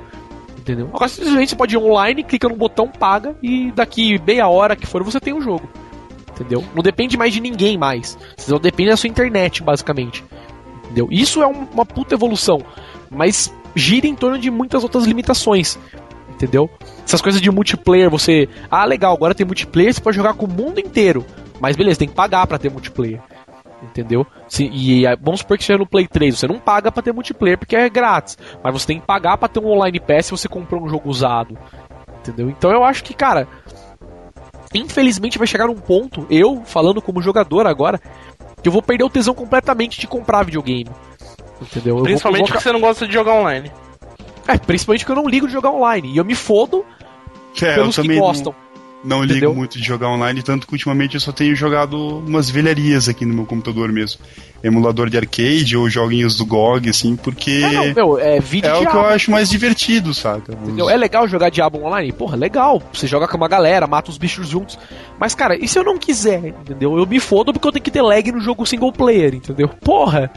Entendeu? 0.58 0.88
Agora 0.92 1.08
simplesmente 1.08 1.50
você 1.50 1.56
pode 1.56 1.76
ir 1.76 1.78
online, 1.78 2.24
clica 2.24 2.48
no 2.48 2.56
botão, 2.56 2.88
paga 2.88 3.36
e 3.40 3.70
daqui 3.70 4.20
meia 4.26 4.48
hora 4.48 4.74
que 4.74 4.86
for 4.86 5.04
você 5.04 5.20
tem 5.20 5.32
o 5.32 5.36
um 5.36 5.40
jogo. 5.40 5.68
Entendeu? 6.32 6.64
Não 6.74 6.82
depende 6.82 7.16
mais 7.16 7.32
de 7.32 7.40
ninguém 7.40 7.78
mais. 7.78 8.18
Só 8.36 8.58
depende 8.58 8.90
da 8.90 8.96
sua 8.96 9.08
internet, 9.08 9.62
basicamente. 9.62 10.24
Entendeu? 10.86 11.06
Isso 11.08 11.40
é 11.40 11.46
uma 11.46 11.86
puta 11.86 12.14
evolução. 12.14 12.58
Mas 13.08 13.54
gira 13.74 14.06
em 14.06 14.14
torno 14.14 14.38
de 14.38 14.50
muitas 14.50 14.82
outras 14.82 15.04
limitações. 15.04 15.78
Entendeu? 16.30 16.68
Essas 17.06 17.22
coisas 17.22 17.40
de 17.40 17.50
multiplayer, 17.50 18.10
você. 18.10 18.48
Ah, 18.70 18.84
legal, 18.84 19.14
agora 19.14 19.34
tem 19.34 19.46
multiplayer, 19.46 19.94
você 19.94 20.00
pode 20.00 20.16
jogar 20.16 20.34
com 20.34 20.46
o 20.46 20.48
mundo 20.48 20.80
inteiro. 20.80 21.24
Mas 21.60 21.76
beleza, 21.76 21.98
tem 21.98 22.08
que 22.08 22.14
pagar 22.14 22.46
para 22.46 22.58
ter 22.58 22.70
multiplayer. 22.70 23.20
Entendeu? 23.82 24.26
Se, 24.48 24.64
e 24.64 25.04
vamos 25.20 25.40
supor 25.40 25.58
que 25.58 25.64
seja 25.64 25.78
no 25.78 25.86
Play 25.86 26.08
3, 26.08 26.38
você 26.38 26.46
não 26.48 26.58
paga 26.58 26.90
para 26.90 27.02
ter 27.02 27.12
multiplayer 27.12 27.58
porque 27.58 27.76
é 27.76 27.88
grátis. 27.88 28.38
Mas 28.62 28.72
você 28.72 28.86
tem 28.86 29.00
que 29.00 29.06
pagar 29.06 29.36
para 29.36 29.48
ter 29.48 29.60
um 29.60 29.68
online 29.68 30.00
pass 30.00 30.26
se 30.26 30.32
você 30.32 30.48
comprou 30.48 30.82
um 30.82 30.88
jogo 30.88 31.08
usado. 31.08 31.56
Entendeu? 32.20 32.48
Então 32.48 32.70
eu 32.70 32.82
acho 32.82 33.04
que, 33.04 33.14
cara. 33.14 33.46
Infelizmente 34.74 35.38
vai 35.38 35.46
chegar 35.46 35.70
um 35.70 35.76
ponto, 35.76 36.26
eu 36.28 36.62
falando 36.64 37.00
como 37.00 37.22
jogador 37.22 37.64
agora, 37.64 38.00
que 38.60 38.68
eu 38.68 38.72
vou 38.72 38.82
perder 38.82 39.04
o 39.04 39.10
tesão 39.10 39.32
completamente 39.32 40.00
de 40.00 40.08
comprar 40.08 40.42
videogame. 40.42 40.90
Entendeu? 41.64 42.02
Principalmente 42.02 42.46
porque 42.46 42.62
você 42.62 42.72
não 42.72 42.80
gosta 42.80 43.06
de 43.06 43.12
jogar 43.12 43.34
online. 43.34 43.70
É, 44.46 44.58
principalmente 44.58 45.04
porque 45.04 45.18
eu 45.18 45.22
não 45.22 45.28
ligo 45.28 45.46
de 45.46 45.52
jogar 45.52 45.70
online. 45.70 46.12
E 46.12 46.16
eu 46.16 46.24
me 46.24 46.34
fodo 46.34 46.84
é, 47.60 47.74
pelos 47.74 47.96
que 47.96 48.18
gostam. 48.18 48.54
Não 48.54 48.73
não 49.04 49.22
ligo 49.22 49.32
Entendeu? 49.32 49.54
muito 49.54 49.78
de 49.78 49.84
jogar 49.84 50.08
online, 50.08 50.42
tanto 50.42 50.66
que 50.66 50.72
ultimamente 50.72 51.14
eu 51.14 51.20
só 51.20 51.30
tenho 51.30 51.54
jogado 51.54 52.18
umas 52.18 52.48
velharias 52.48 53.08
aqui 53.08 53.24
no 53.24 53.34
meu 53.34 53.44
computador 53.44 53.92
mesmo. 53.92 54.20
Emulador 54.62 55.10
de 55.10 55.18
arcade 55.18 55.76
ou 55.76 55.90
joguinhos 55.90 56.36
do 56.38 56.46
GOG, 56.46 56.88
assim, 56.88 57.16
porque. 57.16 57.62
É, 57.62 57.70
não, 57.70 57.94
meu, 57.94 58.18
é 58.18 58.36
É 58.36 58.74
o 58.74 58.86
que 58.86 58.96
eu 58.96 59.04
acho 59.04 59.30
mais 59.30 59.50
divertido, 59.50 60.14
saca? 60.14 60.54
Entendeu? 60.54 60.88
É 60.88 60.96
legal 60.96 61.28
jogar 61.28 61.50
Diablo 61.50 61.84
online? 61.84 62.12
Porra, 62.12 62.34
legal. 62.34 62.82
Você 62.92 63.06
joga 63.06 63.28
com 63.28 63.36
uma 63.36 63.46
galera, 63.46 63.86
mata 63.86 64.10
os 64.10 64.16
bichos 64.16 64.48
juntos. 64.48 64.78
Mas, 65.18 65.34
cara, 65.34 65.54
e 65.54 65.68
se 65.68 65.78
eu 65.78 65.84
não 65.84 65.98
quiser, 65.98 66.46
entendeu? 66.46 66.96
Eu 66.96 67.06
me 67.06 67.20
fodo 67.20 67.52
porque 67.52 67.68
eu 67.68 67.72
tenho 67.72 67.84
que 67.84 67.90
ter 67.90 68.00
lag 68.00 68.32
no 68.32 68.40
jogo 68.40 68.64
single 68.64 68.92
player, 68.92 69.34
entendeu? 69.34 69.68
Porra! 69.68 70.30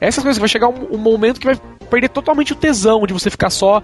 Essas 0.00 0.22
coisas, 0.22 0.38
vai 0.38 0.48
chegar 0.48 0.68
um, 0.68 0.94
um 0.94 0.98
momento 0.98 1.40
que 1.40 1.46
vai 1.46 1.56
perder 1.90 2.08
totalmente 2.08 2.52
o 2.52 2.56
tesão 2.56 3.04
de 3.04 3.12
você 3.12 3.30
ficar 3.30 3.50
só 3.50 3.82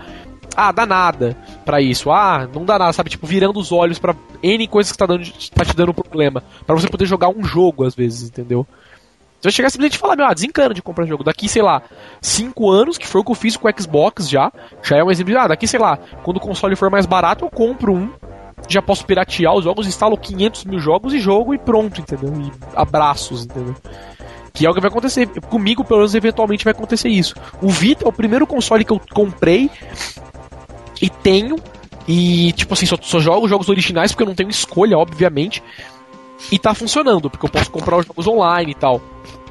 ah, 0.57 0.73
dá 0.73 0.87
nada 0.87 1.37
para 1.65 1.81
isso. 1.81 2.11
Ah, 2.11 2.49
não 2.53 2.65
dá 2.65 2.79
nada, 2.79 2.93
sabe? 2.93 3.11
Tipo, 3.11 3.27
virando 3.27 3.59
os 3.59 3.73
olhos 3.73 3.99
para 3.99 4.15
N 4.43 4.67
coisas 4.69 4.93
que 4.93 4.99
tá, 4.99 5.07
dando, 5.07 5.25
tá 5.55 5.65
te 5.65 5.77
dando 5.77 5.95
problema. 5.95 6.43
para 6.67 6.75
você 6.75 6.89
poder 6.89 7.07
jogar 7.07 7.29
um 7.29 7.45
jogo, 7.45 7.85
às 7.85 7.95
vezes, 7.95 8.29
entendeu? 8.29 8.67
Você 9.41 9.49
vai 9.49 9.53
chegar 9.53 9.71
simplesmente 9.71 9.95
e 9.95 9.99
falar, 9.99 10.17
meu, 10.17 10.27
ah, 10.27 10.35
desencana 10.35 10.75
de 10.75 10.83
comprar 10.83 11.07
jogo. 11.07 11.23
Daqui, 11.23 11.49
sei 11.49 11.63
lá, 11.63 11.83
5 12.21 12.71
anos, 12.71 12.99
que 12.99 13.07
foi 13.07 13.21
o 13.21 13.25
que 13.25 13.31
eu 13.31 13.37
fiz 13.37 13.57
com 13.57 13.69
o 13.69 13.81
Xbox 13.81 14.29
já, 14.29 14.53
já 14.83 14.97
é 14.97 15.05
um 15.05 15.11
exemplo 15.11 15.33
de, 15.33 15.39
ah, 15.39 15.47
daqui, 15.47 15.67
sei 15.69 15.79
lá, 15.79 15.97
quando 16.25 16.39
o 16.39 16.41
console 16.41 16.75
for 16.75 16.91
mais 16.91 17.07
barato, 17.07 17.45
eu 17.45 17.51
compro 17.51 17.95
um, 17.95 18.11
já 18.69 18.83
posso 18.83 19.07
piratear 19.07 19.55
os 19.55 19.63
jogos, 19.63 19.87
instalo 19.87 20.17
500 20.17 20.65
mil 20.65 20.81
jogos 20.81 21.15
e 21.15 21.21
jogo 21.21 21.55
e 21.55 21.59
pronto, 21.59 22.01
entendeu? 22.01 22.33
E 22.41 22.53
abraços, 22.75 23.45
entendeu? 23.45 23.77
Que 24.53 24.67
é 24.67 24.71
o 24.71 24.75
que 24.75 24.81
vai 24.81 24.91
acontecer. 24.91 25.29
Comigo, 25.43 25.85
pelo 25.85 26.01
menos, 26.01 26.17
eventualmente 26.17 26.65
vai 26.65 26.73
acontecer 26.73 27.09
isso. 27.09 27.37
O 27.63 27.69
Vita 27.69 28.05
é 28.05 28.09
o 28.09 28.13
primeiro 28.13 28.45
console 28.45 28.85
que 28.85 28.93
eu 28.93 29.01
comprei 29.15 29.71
e 31.01 31.09
tenho. 31.09 31.57
E, 32.07 32.53
tipo 32.53 32.73
assim, 32.73 32.87
só, 32.87 32.97
só 33.01 33.19
jogo 33.19 33.49
jogos 33.49 33.69
originais 33.69 34.13
porque 34.13 34.23
eu 34.23 34.29
não 34.29 34.35
tenho 34.35 34.51
escolha, 34.51 34.97
obviamente. 34.97 35.63
E 36.51 36.59
tá 36.59 36.73
funcionando, 36.73 37.29
porque 37.29 37.45
eu 37.45 37.51
posso 37.51 37.71
comprar 37.71 37.99
os 37.99 38.07
jogos 38.07 38.27
online 38.27 38.73
e 38.73 38.75
tal. 38.75 39.01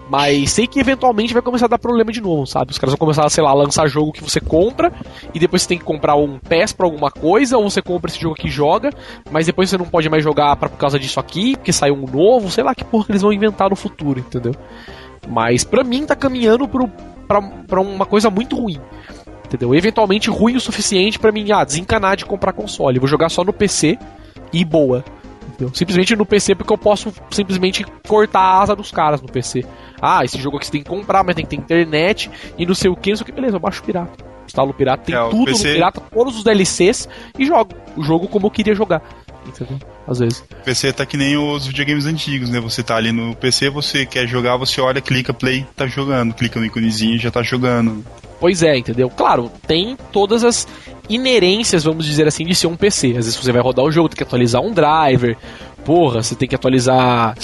Mas 0.09 0.51
sei 0.51 0.65
que 0.65 0.79
eventualmente 0.79 1.33
vai 1.33 1.41
começar 1.41 1.65
a 1.65 1.69
dar 1.69 1.77
problema 1.77 2.11
de 2.11 2.21
novo, 2.21 2.45
sabe? 2.45 2.71
Os 2.71 2.77
caras 2.77 2.93
vão 2.93 2.97
começar, 2.97 3.29
sei 3.29 3.43
lá, 3.43 3.49
a 3.49 3.53
lançar 3.53 3.87
jogo 3.87 4.13
que 4.13 4.23
você 4.23 4.39
compra 4.39 4.91
e 5.33 5.39
depois 5.39 5.61
você 5.61 5.67
tem 5.67 5.77
que 5.77 5.83
comprar 5.83 6.15
um 6.15 6.39
PES 6.39 6.71
pra 6.71 6.85
alguma 6.85 7.11
coisa, 7.11 7.57
ou 7.57 7.69
você 7.69 7.81
compra 7.81 8.09
esse 8.09 8.19
jogo 8.19 8.33
aqui 8.33 8.47
e 8.47 8.51
joga, 8.51 8.89
mas 9.29 9.45
depois 9.45 9.69
você 9.69 9.77
não 9.77 9.85
pode 9.85 10.09
mais 10.09 10.23
jogar 10.23 10.55
pra, 10.55 10.69
por 10.69 10.77
causa 10.77 10.97
disso 10.97 11.19
aqui, 11.19 11.57
porque 11.57 11.73
saiu 11.73 11.95
um 11.95 12.07
novo, 12.07 12.49
sei 12.49 12.63
lá 12.63 12.73
que 12.73 12.85
porra 12.85 13.03
que 13.03 13.11
eles 13.11 13.21
vão 13.21 13.33
inventar 13.33 13.69
no 13.69 13.75
futuro, 13.75 14.19
entendeu? 14.19 14.55
Mas 15.27 15.65
pra 15.65 15.83
mim 15.83 16.05
tá 16.05 16.15
caminhando 16.15 16.69
pro, 16.69 16.87
pra, 17.27 17.41
pra 17.41 17.81
uma 17.81 18.05
coisa 18.05 18.29
muito 18.29 18.55
ruim 18.55 18.79
entendeu? 19.47 19.73
Eventualmente 19.73 20.29
ruim 20.29 20.55
o 20.55 20.61
suficiente 20.61 21.17
para 21.17 21.31
mim, 21.31 21.51
ah, 21.51 21.63
desencanar 21.63 22.15
de 22.15 22.25
comprar 22.25 22.53
console. 22.53 22.99
Vou 22.99 23.07
jogar 23.07 23.29
só 23.29 23.43
no 23.43 23.53
PC 23.53 23.97
e 24.53 24.63
boa. 24.63 25.03
Entendeu? 25.47 25.73
Simplesmente 25.73 26.15
no 26.15 26.25
PC 26.25 26.53
porque 26.53 26.71
eu 26.71 26.77
posso 26.77 27.11
simplesmente 27.31 27.85
cortar 28.07 28.41
a 28.41 28.61
asa 28.61 28.75
dos 28.75 28.91
caras 28.91 29.21
no 29.21 29.27
PC. 29.27 29.65
Ah, 30.01 30.23
esse 30.23 30.37
jogo 30.39 30.57
aqui 30.57 30.65
você 30.67 30.73
tem 30.73 30.83
que 30.83 30.89
comprar, 30.89 31.23
mas 31.23 31.35
tem 31.35 31.45
que 31.45 31.49
ter 31.49 31.55
internet 31.55 32.29
e 32.57 32.65
não 32.65 32.75
sei 32.75 32.91
o 32.91 32.95
que, 32.95 33.09
não 33.09 33.17
sei 33.17 33.23
o 33.23 33.25
que, 33.25 33.31
beleza, 33.31 33.55
eu 33.55 33.59
baixo 33.59 33.81
pirata. 33.83 34.25
Instalo 34.45 34.71
o 34.71 34.73
pirata, 34.73 35.03
tem 35.03 35.15
é, 35.15 35.29
tudo 35.29 35.45
PC... 35.45 35.67
no 35.67 35.73
pirata, 35.73 36.01
todos 36.13 36.37
os 36.37 36.43
DLCs 36.43 37.09
e 37.37 37.45
jogo. 37.45 37.73
O 37.95 38.03
jogo 38.03 38.27
como 38.27 38.47
eu 38.47 38.51
queria 38.51 38.75
jogar. 38.75 39.01
Entendeu? 39.45 39.79
Às 40.05 40.19
vezes. 40.19 40.39
O 40.39 40.63
PC 40.63 40.93
tá 40.93 41.05
que 41.05 41.17
nem 41.17 41.37
os 41.37 41.67
videogames 41.67 42.05
antigos, 42.05 42.49
né? 42.49 42.59
Você 42.59 42.83
tá 42.83 42.95
ali 42.95 43.11
no 43.11 43.35
PC, 43.35 43.69
você 43.69 44.05
quer 44.05 44.27
jogar, 44.27 44.57
você 44.57 44.79
olha, 44.79 45.01
clica 45.01 45.33
play, 45.33 45.65
tá 45.75 45.87
jogando. 45.87 46.33
Clica 46.33 46.59
no 46.59 46.65
iconezinho 46.65 47.15
e 47.15 47.17
já 47.17 47.31
tá 47.31 47.41
jogando. 47.41 48.05
Pois 48.39 48.61
é, 48.61 48.77
entendeu? 48.77 49.09
Claro, 49.09 49.51
tem 49.65 49.97
todas 50.11 50.43
as 50.43 50.67
inerências, 51.09 51.83
vamos 51.83 52.05
dizer 52.05 52.27
assim, 52.27 52.45
de 52.45 52.53
ser 52.53 52.67
um 52.67 52.75
PC. 52.75 53.09
Às 53.09 53.25
vezes 53.25 53.35
você 53.35 53.51
vai 53.51 53.61
rodar 53.61 53.85
o 53.85 53.91
jogo, 53.91 54.09
tem 54.09 54.17
que 54.17 54.23
atualizar 54.23 54.61
um 54.61 54.71
driver. 54.71 55.35
Porra, 55.83 56.21
você 56.21 56.35
tem 56.35 56.47
que 56.47 56.55
atualizar. 56.55 57.35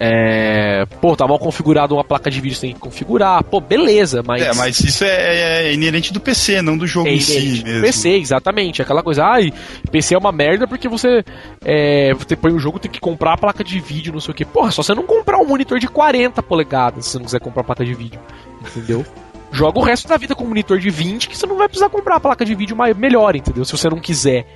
É... 0.00 0.84
Pô, 1.00 1.14
tá 1.14 1.26
mal 1.26 1.38
configurado 1.38 1.94
uma 1.94 2.02
placa 2.02 2.28
de 2.30 2.40
vídeo, 2.40 2.56
você 2.56 2.62
tem 2.62 2.74
que 2.74 2.80
configurar. 2.80 3.44
Pô, 3.44 3.60
beleza, 3.60 4.22
mas. 4.26 4.42
É, 4.42 4.52
mas 4.54 4.80
isso 4.80 5.04
é, 5.04 5.66
é 5.66 5.72
inerente 5.72 6.12
do 6.12 6.18
PC, 6.18 6.60
não 6.62 6.76
do 6.76 6.86
jogo 6.86 7.08
é 7.08 7.12
em 7.12 7.20
si 7.20 7.62
mesmo. 7.62 7.82
PC, 7.82 8.08
exatamente. 8.16 8.82
Aquela 8.82 9.02
coisa, 9.02 9.24
ai, 9.24 9.52
PC 9.92 10.14
é 10.14 10.18
uma 10.18 10.32
merda 10.32 10.66
porque 10.66 10.88
você. 10.88 11.24
É, 11.64 12.12
você 12.14 12.34
põe 12.34 12.52
o 12.52 12.58
jogo, 12.58 12.80
tem 12.80 12.90
que 12.90 13.00
comprar 13.00 13.34
a 13.34 13.38
placa 13.38 13.62
de 13.62 13.78
vídeo, 13.78 14.12
não 14.12 14.20
sei 14.20 14.32
o 14.32 14.34
que. 14.34 14.44
Porra, 14.44 14.72
só 14.72 14.82
você 14.82 14.94
não 14.94 15.04
comprar 15.04 15.38
um 15.38 15.46
monitor 15.46 15.78
de 15.78 15.86
40 15.86 16.42
polegadas 16.42 17.04
se 17.04 17.12
você 17.12 17.18
não 17.18 17.24
quiser 17.24 17.40
comprar 17.40 17.60
a 17.60 17.64
placa 17.64 17.84
de 17.84 17.94
vídeo. 17.94 18.18
Entendeu? 18.66 19.06
joga 19.54 19.78
o 19.78 19.82
resto 19.82 20.08
da 20.08 20.16
vida 20.16 20.34
com 20.34 20.44
um 20.44 20.48
monitor 20.48 20.78
de 20.78 20.90
20 20.90 21.28
que 21.28 21.38
você 21.38 21.46
não 21.46 21.56
vai 21.56 21.68
precisar 21.68 21.88
comprar 21.88 22.16
a 22.16 22.20
placa 22.20 22.44
de 22.44 22.54
vídeo 22.54 22.76
melhor, 22.96 23.36
entendeu? 23.36 23.64
Se 23.64 23.72
você 23.72 23.88
não 23.88 23.98
quiser. 23.98 24.46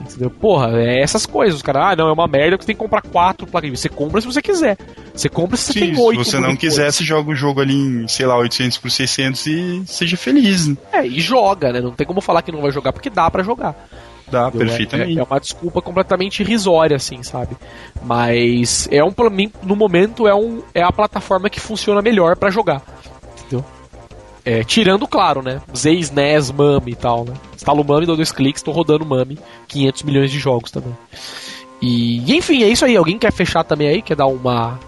Entendeu? 0.00 0.30
Porra, 0.30 0.78
é 0.78 1.00
essas 1.00 1.26
coisas. 1.26 1.56
Os 1.56 1.62
caras, 1.62 1.82
ah, 1.84 1.96
não, 1.96 2.08
é 2.08 2.12
uma 2.12 2.28
merda 2.28 2.56
que 2.56 2.62
você 2.62 2.68
tem 2.68 2.76
que 2.76 2.82
comprar 2.82 3.02
quatro 3.02 3.46
placas 3.46 3.66
de 3.66 3.70
vídeo. 3.70 3.80
Você 3.80 3.88
compra 3.88 4.20
se 4.20 4.26
você 4.26 4.42
quiser. 4.42 4.76
Você 5.12 5.28
compra 5.28 5.56
se 5.56 5.64
você 5.64 5.72
Sim, 5.72 5.80
tem 5.80 5.98
oito. 5.98 6.24
Se 6.24 6.30
você 6.30 6.38
não 6.38 6.54
quiser, 6.54 6.92
você 6.92 7.02
joga 7.02 7.30
o 7.30 7.34
jogo 7.34 7.60
ali 7.60 7.74
em, 7.74 8.06
sei 8.06 8.26
lá, 8.26 8.36
800 8.36 8.78
por 8.78 8.90
600 8.90 9.46
e 9.46 9.82
seja 9.86 10.16
feliz. 10.16 10.68
Né? 10.68 10.76
É, 10.92 11.06
e 11.06 11.18
joga, 11.18 11.72
né? 11.72 11.80
Não 11.80 11.92
tem 11.92 12.06
como 12.06 12.20
falar 12.20 12.42
que 12.42 12.52
não 12.52 12.60
vai 12.60 12.70
jogar 12.70 12.92
porque 12.92 13.10
dá 13.10 13.30
para 13.30 13.42
jogar. 13.42 13.74
Dá, 14.30 14.48
entendeu? 14.48 14.66
perfeitamente. 14.66 15.18
É, 15.18 15.20
é, 15.20 15.24
uma 15.24 15.40
desculpa 15.40 15.80
completamente 15.80 16.40
irrisória, 16.40 16.96
assim, 16.96 17.22
sabe? 17.22 17.56
Mas 18.02 18.88
é 18.90 19.02
um, 19.02 19.12
pra 19.12 19.30
mim, 19.30 19.50
no 19.62 19.76
momento, 19.76 20.26
é, 20.26 20.34
um, 20.34 20.62
é 20.74 20.82
a 20.82 20.92
plataforma 20.92 21.48
que 21.48 21.60
funciona 21.60 22.02
melhor 22.02 22.36
para 22.36 22.50
jogar. 22.50 22.82
É, 24.46 24.62
tirando, 24.62 25.08
claro, 25.08 25.42
né? 25.42 25.60
Zez, 25.76 26.12
NES, 26.12 26.52
Mami 26.52 26.92
e 26.92 26.94
tal, 26.94 27.24
né? 27.24 27.34
Instalo 27.52 27.82
o 27.82 27.84
Mami, 27.84 28.06
dou 28.06 28.14
dois 28.14 28.30
cliques, 28.30 28.62
tô 28.62 28.70
rodando 28.70 29.04
Mami. 29.04 29.36
500 29.66 30.02
milhões 30.04 30.30
de 30.30 30.38
jogos 30.38 30.70
também. 30.70 30.96
E, 31.82 32.20
e, 32.20 32.36
enfim, 32.36 32.62
é 32.62 32.68
isso 32.68 32.84
aí. 32.84 32.96
Alguém 32.96 33.18
quer 33.18 33.32
fechar 33.32 33.64
também 33.64 33.88
aí? 33.88 34.00
Quer 34.00 34.14
dar 34.14 34.26
uma, 34.26 34.78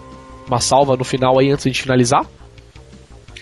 uma 0.47 0.61
salva 0.61 0.95
no 0.95 1.03
final 1.03 1.37
aí 1.37 1.51
antes 1.51 1.69
de 1.69 1.81
finalizar? 1.81 2.25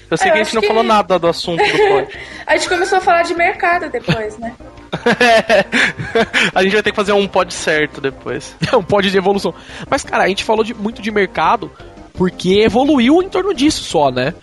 Eu 0.09 0.17
sei 0.17 0.29
é, 0.29 0.31
que 0.31 0.39
a 0.39 0.43
gente 0.43 0.55
não 0.55 0.61
que... 0.61 0.67
falou 0.67 0.83
nada 0.83 1.19
do 1.19 1.27
assunto 1.27 1.63
do 1.63 1.77
pod. 1.87 2.19
a 2.47 2.57
gente 2.57 2.67
começou 2.67 2.97
a 2.97 3.01
falar 3.01 3.21
de 3.21 3.35
mercado 3.35 3.87
depois, 3.87 4.39
né? 4.39 4.55
a 6.55 6.63
gente 6.63 6.73
vai 6.73 6.81
ter 6.81 6.89
que 6.89 6.95
fazer 6.95 7.11
um 7.11 7.27
pod 7.27 7.53
certo 7.53 8.01
depois. 8.01 8.55
É 8.71 8.75
um 8.77 8.83
pod 8.83 9.11
de 9.11 9.17
evolução. 9.17 9.53
Mas, 9.87 10.03
cara, 10.03 10.23
a 10.23 10.27
gente 10.27 10.43
falou 10.43 10.63
de, 10.63 10.73
muito 10.73 10.99
de 10.99 11.11
mercado 11.11 11.71
porque 12.13 12.61
evoluiu 12.61 13.21
em 13.21 13.29
torno 13.29 13.53
disso 13.53 13.83
só, 13.83 14.09
né? 14.09 14.33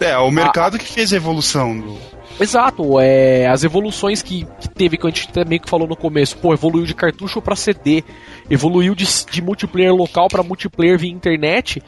É, 0.00 0.16
o 0.18 0.30
mercado 0.30 0.76
a... 0.76 0.78
que 0.78 0.86
fez 0.86 1.12
a 1.12 1.16
evolução 1.16 1.78
do. 1.78 1.98
Exato, 2.38 3.00
é, 3.00 3.46
as 3.46 3.64
evoluções 3.64 4.22
que, 4.22 4.46
que, 4.60 4.68
teve, 4.68 4.98
que 4.98 5.06
a 5.06 5.10
gente 5.10 5.28
também 5.28 5.58
falou 5.64 5.88
no 5.88 5.96
começo, 5.96 6.36
pô, 6.36 6.52
evoluiu 6.52 6.84
de 6.84 6.94
cartucho 6.94 7.40
para 7.40 7.56
CD, 7.56 8.04
evoluiu 8.50 8.94
de, 8.94 9.06
de 9.30 9.40
multiplayer 9.40 9.94
local 9.94 10.28
para 10.28 10.42
multiplayer 10.42 10.98
via 10.98 11.10
internet. 11.10 11.82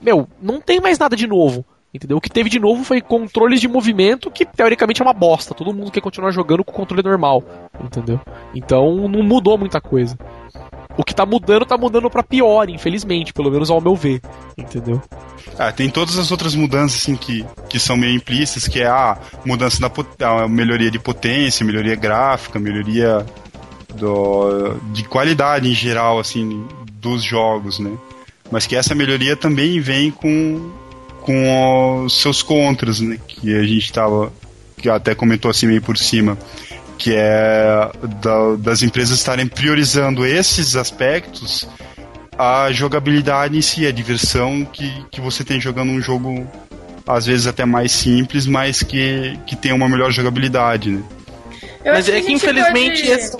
Meu, 0.00 0.26
não 0.40 0.58
tem 0.58 0.80
mais 0.80 0.98
nada 0.98 1.14
de 1.14 1.26
novo, 1.26 1.66
Entendeu? 1.92 2.18
O 2.18 2.20
que 2.20 2.30
teve 2.30 2.48
de 2.48 2.60
novo 2.60 2.84
foi 2.84 3.00
controles 3.00 3.60
de 3.60 3.66
movimento, 3.66 4.30
que 4.30 4.46
teoricamente 4.46 5.02
é 5.02 5.04
uma 5.04 5.12
bosta. 5.12 5.54
Todo 5.54 5.74
mundo 5.74 5.90
quer 5.90 6.00
continuar 6.00 6.30
jogando 6.30 6.62
com 6.62 6.70
o 6.70 6.74
controle 6.74 7.02
normal. 7.02 7.42
Entendeu? 7.82 8.20
Então 8.54 9.08
não 9.08 9.24
mudou 9.24 9.58
muita 9.58 9.80
coisa. 9.80 10.16
O 10.96 11.04
que 11.04 11.14
tá 11.14 11.24
mudando, 11.24 11.64
tá 11.64 11.78
mudando 11.78 12.10
para 12.10 12.22
pior, 12.22 12.68
infelizmente, 12.68 13.32
pelo 13.32 13.50
menos 13.50 13.70
ao 13.70 13.80
meu 13.80 13.94
ver. 13.94 14.20
Entendeu? 14.58 15.00
Ah, 15.58 15.72
tem 15.72 15.88
todas 15.88 16.18
as 16.18 16.30
outras 16.30 16.54
mudanças 16.54 17.02
assim, 17.02 17.16
que, 17.16 17.44
que 17.68 17.78
são 17.78 17.96
meio 17.96 18.14
implícitas, 18.14 18.66
que 18.66 18.80
é 18.80 18.86
a 18.86 19.18
mudança 19.44 19.80
da 19.80 20.28
a 20.28 20.48
melhoria 20.48 20.90
de 20.90 20.98
potência, 20.98 21.64
melhoria 21.64 21.94
gráfica, 21.94 22.58
melhoria 22.58 23.24
do, 23.94 24.74
de 24.92 25.04
qualidade 25.04 25.68
em 25.68 25.74
geral, 25.74 26.18
assim, 26.18 26.66
dos 27.00 27.22
jogos, 27.22 27.78
né? 27.78 27.92
Mas 28.50 28.66
que 28.66 28.76
essa 28.76 28.94
melhoria 28.94 29.36
também 29.36 29.80
vem 29.80 30.10
com, 30.10 30.70
com 31.20 32.04
os 32.04 32.20
seus 32.20 32.42
contras, 32.42 33.00
né? 33.00 33.18
Que 33.26 33.54
a 33.54 33.62
gente 33.62 33.92
tava. 33.92 34.32
que 34.76 34.88
até 34.88 35.14
comentou 35.14 35.50
assim 35.50 35.66
meio 35.66 35.82
por 35.82 35.96
cima. 35.96 36.36
Que 37.00 37.14
é 37.16 37.90
da, 38.20 38.56
das 38.58 38.82
empresas 38.82 39.18
estarem 39.18 39.46
priorizando 39.46 40.26
esses 40.26 40.76
aspectos 40.76 41.66
a 42.38 42.72
jogabilidade 42.72 43.56
em 43.56 43.60
si, 43.60 43.86
a 43.86 43.92
diversão 43.92 44.64
que, 44.64 44.90
que 45.10 45.20
você 45.20 45.44
tem 45.44 45.60
jogando 45.60 45.92
um 45.92 46.00
jogo, 46.00 46.48
às 47.06 47.26
vezes 47.26 47.46
até 47.46 47.66
mais 47.66 47.92
simples, 47.92 48.46
mas 48.46 48.82
que, 48.82 49.38
que 49.46 49.54
tem 49.54 49.72
uma 49.72 49.86
melhor 49.88 50.10
jogabilidade, 50.10 50.90
né? 50.90 51.02
Eu 51.84 51.92
mas 51.92 52.08
é 52.08 52.20
que, 52.20 52.32
infelizmente 52.32 53.02
pode... 53.02 53.12
esse 53.12 53.36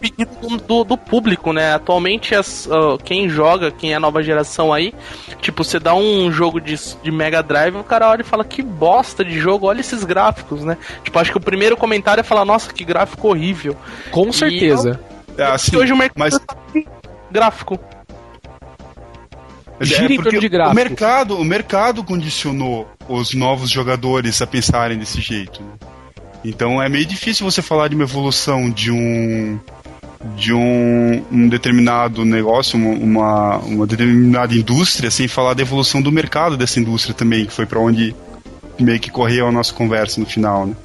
pedido 0.00 0.58
do, 0.66 0.84
do, 0.84 0.96
público, 0.96 1.52
né? 1.52 1.74
Atualmente 1.74 2.34
as, 2.34 2.66
uh, 2.66 2.98
quem 3.04 3.28
joga, 3.28 3.70
quem 3.70 3.92
é 3.92 3.96
a 3.96 4.00
nova 4.00 4.22
geração 4.22 4.72
aí, 4.72 4.94
tipo, 5.40 5.62
você 5.62 5.78
dá 5.78 5.94
um 5.94 6.32
jogo 6.32 6.60
de, 6.60 6.74
de 7.02 7.10
Mega 7.10 7.42
Drive, 7.42 7.76
o 7.76 7.84
cara 7.84 8.08
olha 8.08 8.22
e 8.22 8.24
fala 8.24 8.44
que 8.44 8.62
bosta 8.62 9.24
de 9.24 9.38
jogo, 9.38 9.66
olha 9.66 9.80
esses 9.80 10.04
gráficos, 10.04 10.64
né? 10.64 10.76
Tipo, 11.04 11.18
acho 11.18 11.30
que 11.30 11.38
o 11.38 11.40
primeiro 11.40 11.76
comentário 11.76 12.20
é 12.20 12.24
falar, 12.24 12.44
nossa, 12.44 12.72
que 12.72 12.84
gráfico 12.84 13.28
horrível. 13.28 13.76
Com 14.10 14.32
certeza. 14.32 14.98
E, 15.36 15.40
é, 15.40 15.44
assim, 15.44 15.76
hoje 15.76 15.92
o 15.92 15.96
mercado 15.96 16.18
mas... 16.18 16.38
tá 16.38 16.56
gráfico. 17.30 17.78
Gira 19.80 20.12
é, 20.12 20.14
em 20.14 20.22
torno 20.22 20.40
de 20.40 20.48
gráfico. 20.48 20.72
O 20.72 20.74
mercado, 20.74 21.36
o 21.38 21.44
mercado 21.44 22.04
condicionou 22.04 22.88
os 23.08 23.34
novos 23.34 23.70
jogadores 23.70 24.42
a 24.42 24.46
pensarem 24.46 24.98
desse 24.98 25.20
jeito. 25.20 25.62
Né? 25.62 25.72
Então 26.44 26.82
é 26.82 26.88
meio 26.88 27.06
difícil 27.06 27.48
você 27.48 27.62
falar 27.62 27.88
de 27.88 27.94
uma 27.94 28.04
evolução 28.04 28.70
de 28.70 28.90
um 28.90 29.58
de 30.22 30.52
um, 30.52 31.24
um 31.32 31.48
determinado 31.48 32.24
negócio, 32.24 32.78
uma, 32.78 33.58
uma 33.58 33.86
determinada 33.86 34.54
indústria, 34.54 35.10
sem 35.10 35.26
falar 35.26 35.54
da 35.54 35.62
evolução 35.62 36.02
do 36.02 36.12
mercado 36.12 36.56
dessa 36.56 36.78
indústria 36.78 37.14
também, 37.14 37.46
que 37.46 37.52
foi 37.52 37.64
para 37.64 37.80
onde 37.80 38.14
meio 38.78 39.00
que 39.00 39.10
correu 39.10 39.46
a 39.46 39.52
nossa 39.52 39.72
conversa 39.72 40.20
no 40.20 40.26
final, 40.26 40.66
né? 40.66 40.76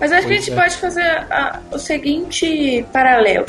Mas 0.00 0.12
acho 0.12 0.26
que 0.26 0.32
a 0.32 0.36
gente 0.36 0.52
é. 0.52 0.54
pode 0.54 0.76
fazer 0.76 1.02
a, 1.02 1.60
o 1.70 1.78
seguinte 1.78 2.84
paralelo. 2.92 3.46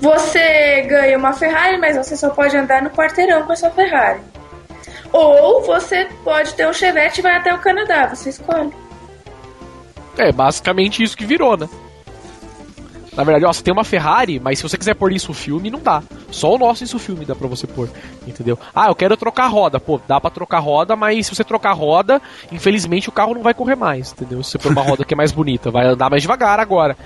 Você 0.00 0.82
ganha 0.82 1.18
uma 1.18 1.34
Ferrari, 1.34 1.78
mas 1.78 1.96
você 1.96 2.16
só 2.16 2.30
pode 2.30 2.56
andar 2.56 2.82
no 2.82 2.88
quarteirão 2.90 3.42
com 3.42 3.52
essa 3.52 3.70
Ferrari. 3.70 4.20
Ou 5.12 5.62
você 5.62 6.08
pode 6.24 6.54
ter 6.54 6.66
um 6.66 6.72
Chevette 6.72 7.20
e 7.20 7.22
vai 7.22 7.36
até 7.36 7.52
o 7.52 7.58
Canadá, 7.58 8.06
você 8.06 8.30
escolhe. 8.30 8.72
É 10.16 10.32
basicamente 10.32 11.02
isso 11.02 11.16
que 11.16 11.26
virou, 11.26 11.56
né? 11.56 11.68
Na 13.16 13.24
verdade, 13.24 13.44
ó, 13.44 13.52
você 13.52 13.62
tem 13.62 13.72
uma 13.72 13.84
Ferrari, 13.84 14.38
mas 14.38 14.58
se 14.58 14.62
você 14.62 14.78
quiser 14.78 14.94
pôr 14.94 15.12
isso 15.12 15.32
filme, 15.34 15.70
não 15.70 15.80
dá. 15.80 16.02
Só 16.30 16.54
o 16.54 16.58
nosso 16.58 16.84
isso 16.84 16.98
filme 16.98 17.24
dá 17.24 17.34
pra 17.34 17.48
você 17.48 17.66
pôr. 17.66 17.88
Entendeu? 18.26 18.58
Ah, 18.74 18.88
eu 18.88 18.94
quero 18.94 19.16
trocar 19.16 19.48
roda. 19.48 19.80
Pô, 19.80 20.00
dá 20.06 20.20
pra 20.20 20.30
trocar 20.30 20.60
roda, 20.60 20.94
mas 20.94 21.26
se 21.26 21.34
você 21.34 21.42
trocar 21.42 21.72
roda, 21.72 22.22
infelizmente 22.52 23.08
o 23.08 23.12
carro 23.12 23.34
não 23.34 23.42
vai 23.42 23.52
correr 23.52 23.74
mais. 23.74 24.12
Entendeu? 24.12 24.42
Se 24.42 24.52
você 24.52 24.58
pôr 24.58 24.72
uma 24.72 24.82
roda 24.82 25.04
que 25.04 25.14
é 25.14 25.16
mais 25.16 25.32
bonita, 25.32 25.70
vai 25.70 25.86
andar 25.86 26.08
mais 26.08 26.22
devagar 26.22 26.60
agora. 26.60 26.96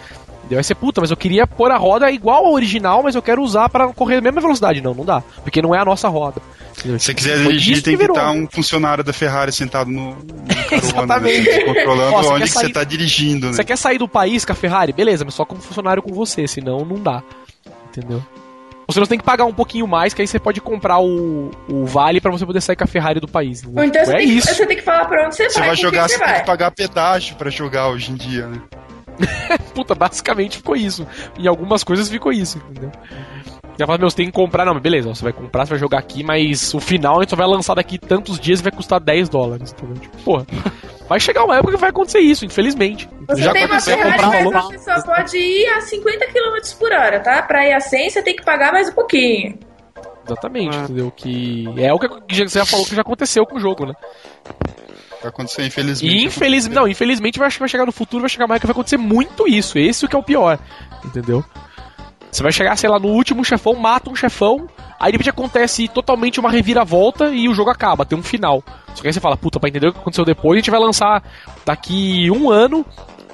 Entendeu? 0.41 0.59
Aí 0.59 0.65
você, 0.65 0.75
puta, 0.75 1.01
mas 1.01 1.11
eu 1.11 1.17
queria 1.17 1.47
pôr 1.47 1.71
a 1.71 1.79
roda 1.79 2.11
igual 2.11 2.45
a 2.45 2.51
original, 2.51 3.03
mas 3.03 3.15
eu 3.15 3.23
quero 3.23 3.43
usar 3.43 3.71
para 3.71 3.89
correr 3.95 4.17
a 4.17 4.21
mesma 4.21 4.43
velocidade. 4.43 4.83
Não, 4.83 4.93
não 4.93 5.05
dá. 5.05 5.23
Porque 5.43 5.63
não 5.63 5.75
é 5.75 5.79
a 5.79 5.85
nossa 5.87 6.07
roda. 6.09 6.43
Se 6.75 6.91
você 6.91 7.15
quiser 7.15 7.39
dirigir, 7.39 7.83
tem 7.83 7.97
que 7.97 8.05
estar 8.05 8.31
um 8.31 8.47
funcionário 8.47 9.03
da 9.03 9.13
Ferrari 9.13 9.53
sentado 9.53 9.91
no, 9.91 10.11
no 10.11 10.45
Exatamente. 10.73 11.49
Né, 11.49 11.61
controlando 11.61 12.11
Nossa, 12.11 12.31
onde 12.31 12.45
que 12.45 12.51
você 12.51 12.67
está 12.67 12.85
dirigindo. 12.85 13.47
Né? 13.47 13.53
Você 13.53 13.65
quer 13.65 13.77
sair 13.77 13.99
do 13.99 14.09
país 14.09 14.45
com 14.45 14.53
a 14.53 14.55
Ferrari? 14.55 14.93
Beleza, 14.93 15.25
mas 15.25 15.35
só 15.35 15.45
como 15.45 15.61
funcionário 15.61 16.03
com 16.03 16.13
você, 16.13 16.47
senão 16.47 16.85
não 16.85 16.97
dá. 16.97 17.23
Entendeu? 17.89 18.23
Você 18.87 19.01
não 19.01 19.07
tem 19.07 19.19
que 19.19 19.25
pagar 19.25 19.45
um 19.45 19.53
pouquinho 19.53 19.87
mais, 19.87 20.13
que 20.13 20.21
aí 20.21 20.29
você 20.29 20.39
pode 20.39 20.61
comprar 20.61 20.99
o, 20.99 21.51
o 21.69 21.87
vale 21.87 22.21
para 22.21 22.31
você 22.31 22.45
poder 22.45 22.61
sair 22.61 22.77
com 22.77 22.85
a 22.85 22.87
Ferrari 22.87 23.19
do 23.19 23.29
país. 23.29 23.65
Ou 23.65 23.83
então 23.83 24.03
é 24.03 24.05
você, 24.05 24.17
tem 24.17 24.29
isso. 24.29 24.49
Que, 24.49 24.55
você 24.55 24.67
tem 24.67 24.77
que 24.77 24.83
falar 24.83 25.07
pra 25.07 25.27
onde 25.27 25.37
você, 25.37 25.49
você 25.49 25.59
vai. 25.59 25.69
vai 25.69 25.77
jogar, 25.77 26.09
você, 26.09 26.15
você 26.15 26.19
vai. 26.19 26.33
tem 26.33 26.41
que 26.41 26.47
pagar 26.47 26.71
pedágio 26.71 27.37
para 27.37 27.51
jogar 27.51 27.89
hoje 27.89 28.13
em 28.13 28.15
dia, 28.15 28.47
né? 28.47 28.61
Puta, 29.75 29.95
basicamente 29.95 30.59
ficou 30.59 30.77
isso. 30.77 31.07
Em 31.39 31.47
algumas 31.47 31.83
coisas 31.83 32.09
ficou 32.09 32.33
isso, 32.33 32.59
entendeu? 32.71 32.93
Já 33.79 33.87
fala, 33.87 33.99
meu, 33.99 34.09
você 34.09 34.17
tem 34.17 34.27
que 34.27 34.33
comprar. 34.33 34.65
Não, 34.65 34.79
beleza, 34.79 35.09
você 35.09 35.23
vai 35.23 35.33
comprar, 35.33 35.67
você 35.67 35.71
vai 35.71 35.79
jogar 35.79 35.99
aqui, 35.99 36.23
mas 36.23 36.73
o 36.75 36.81
final 36.81 37.19
a 37.19 37.23
gente 37.23 37.31
só 37.31 37.37
vai 37.37 37.47
lançar 37.47 37.75
daqui 37.75 37.99
tantos 37.99 38.39
dias 38.39 38.61
e 38.61 38.63
vai 38.63 38.73
custar 38.73 39.01
10 39.01 39.29
dólares, 39.29 39.73
entendeu? 39.73 39.97
Tipo, 39.97 40.17
porra. 40.19 40.47
Vai 41.07 41.21
chegar 41.21 41.45
uma 41.45 41.55
época 41.55 41.75
que 41.75 41.79
vai 41.79 41.91
acontecer 41.91 42.21
isso, 42.21 42.47
infelizmente. 42.47 43.07
Você 43.29 43.43
Já 43.43 43.53
tem 43.53 43.67
uma 43.67 43.79
Ferrari, 43.79 44.23
mas 44.51 44.65
você 44.65 44.79
só 44.79 45.03
pode 45.03 45.37
ir 45.37 45.67
a 45.69 45.83
50 45.83 46.27
km 46.29 46.79
por 46.79 46.91
hora, 46.93 47.21
tá? 47.21 47.43
Pra 47.43 47.69
ir 47.69 47.75
a 47.75 47.81
100, 47.81 48.09
você 48.09 48.23
tem 48.23 48.35
que 48.35 48.43
pagar 48.43 48.73
mais 48.73 48.89
um 48.89 48.93
pouquinho. 48.93 49.59
Exatamente, 50.27 50.75
ah. 50.75 50.85
entendeu? 50.85 51.11
Que 51.11 51.67
é 51.77 51.93
o 51.93 51.99
que 51.99 52.09
você 52.35 52.59
já 52.59 52.65
falou 52.65 52.87
que 52.87 52.95
já 52.95 53.03
aconteceu 53.03 53.45
com 53.45 53.57
o 53.57 53.61
jogo, 53.61 53.85
né? 53.85 53.93
Vai 55.21 55.29
acontecer, 55.29 55.67
infelizmente. 55.67 56.25
Infelizmente, 56.25 56.75
não, 56.75 56.89
infelizmente 56.89 57.39
vai, 57.39 57.51
vai 57.51 57.69
chegar 57.69 57.85
no 57.85 57.93
futuro, 57.93 58.23
vai 58.23 58.31
chegar 58.31 58.47
mais 58.47 58.61
que 58.61 58.67
vai 58.67 58.73
acontecer 58.73 58.97
muito 58.97 59.47
isso. 59.47 59.79
Esse 59.79 60.05
é 60.05 60.07
o 60.07 60.09
que 60.09 60.17
é 60.17 60.19
o 60.19 60.23
pior, 60.23 60.59
entendeu? 61.05 61.45
Você 62.35 62.43
vai 62.43 62.51
chegar, 62.51 62.77
sei 62.77 62.90
lá, 62.90 62.98
no 62.98 63.11
último 63.11 63.44
chefão, 63.44 63.74
mata 63.74 64.11
um 64.11 64.16
chefão, 64.16 64.69
aí 64.98 65.12
de 65.12 65.19
repente 65.19 65.31
acontece 65.31 65.86
totalmente 65.86 66.40
uma 66.40 66.51
reviravolta 66.51 67.28
e 67.28 67.48
o 67.48 67.55
jogo 67.55 67.70
acaba, 67.70 68.05
tem 68.05 68.19
um 68.19 68.24
final. 68.24 68.61
Só 68.93 69.02
que 69.02 69.06
aí 69.06 69.12
você 69.12 69.20
fala, 69.20 69.36
puta, 69.36 69.61
pra 69.61 69.69
entender 69.69 69.86
o 69.86 69.93
que 69.93 70.01
aconteceu 70.01 70.24
depois, 70.24 70.56
a 70.56 70.59
gente 70.59 70.70
vai 70.70 70.81
lançar 70.81 71.23
daqui 71.65 72.28
um 72.32 72.51
ano 72.51 72.85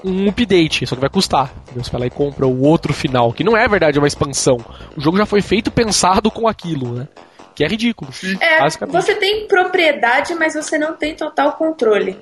um 0.05 0.29
update, 0.29 0.87
só 0.87 0.95
que 0.95 1.01
vai 1.01 1.09
custar. 1.09 1.51
Entendeu? 1.63 1.83
Você 1.83 1.91
vai 1.91 2.01
lá 2.03 2.07
e 2.09 2.11
compra 2.11 2.47
o 2.47 2.63
outro 2.63 2.93
final, 2.93 3.33
que 3.33 3.43
não 3.43 3.57
é 3.57 3.67
verdade 3.67 3.99
uma 3.99 4.07
expansão. 4.07 4.59
O 4.95 5.01
jogo 5.01 5.17
já 5.17 5.25
foi 5.25 5.41
feito 5.41 5.71
pensado 5.71 6.31
com 6.31 6.47
aquilo, 6.47 6.93
né? 6.93 7.09
Que 7.55 7.65
é 7.65 7.69
ridículo. 7.69 8.11
É, 8.39 8.69
você 8.87 9.15
tem 9.15 9.49
propriedade, 9.49 10.35
mas 10.35 10.53
você 10.53 10.77
não 10.77 10.95
tem 10.95 11.15
total 11.15 11.53
controle. 11.53 12.19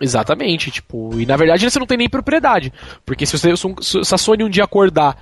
Exatamente, 0.00 0.72
tipo, 0.72 1.20
e 1.20 1.24
na 1.24 1.36
verdade 1.36 1.70
você 1.70 1.78
não 1.78 1.86
tem 1.86 1.98
nem 1.98 2.08
propriedade. 2.08 2.72
Porque 3.06 3.24
se, 3.24 3.38
você, 3.38 3.54
se 3.56 4.14
a 4.14 4.18
Sony 4.18 4.42
um 4.42 4.50
dia 4.50 4.64
acordar 4.64 5.16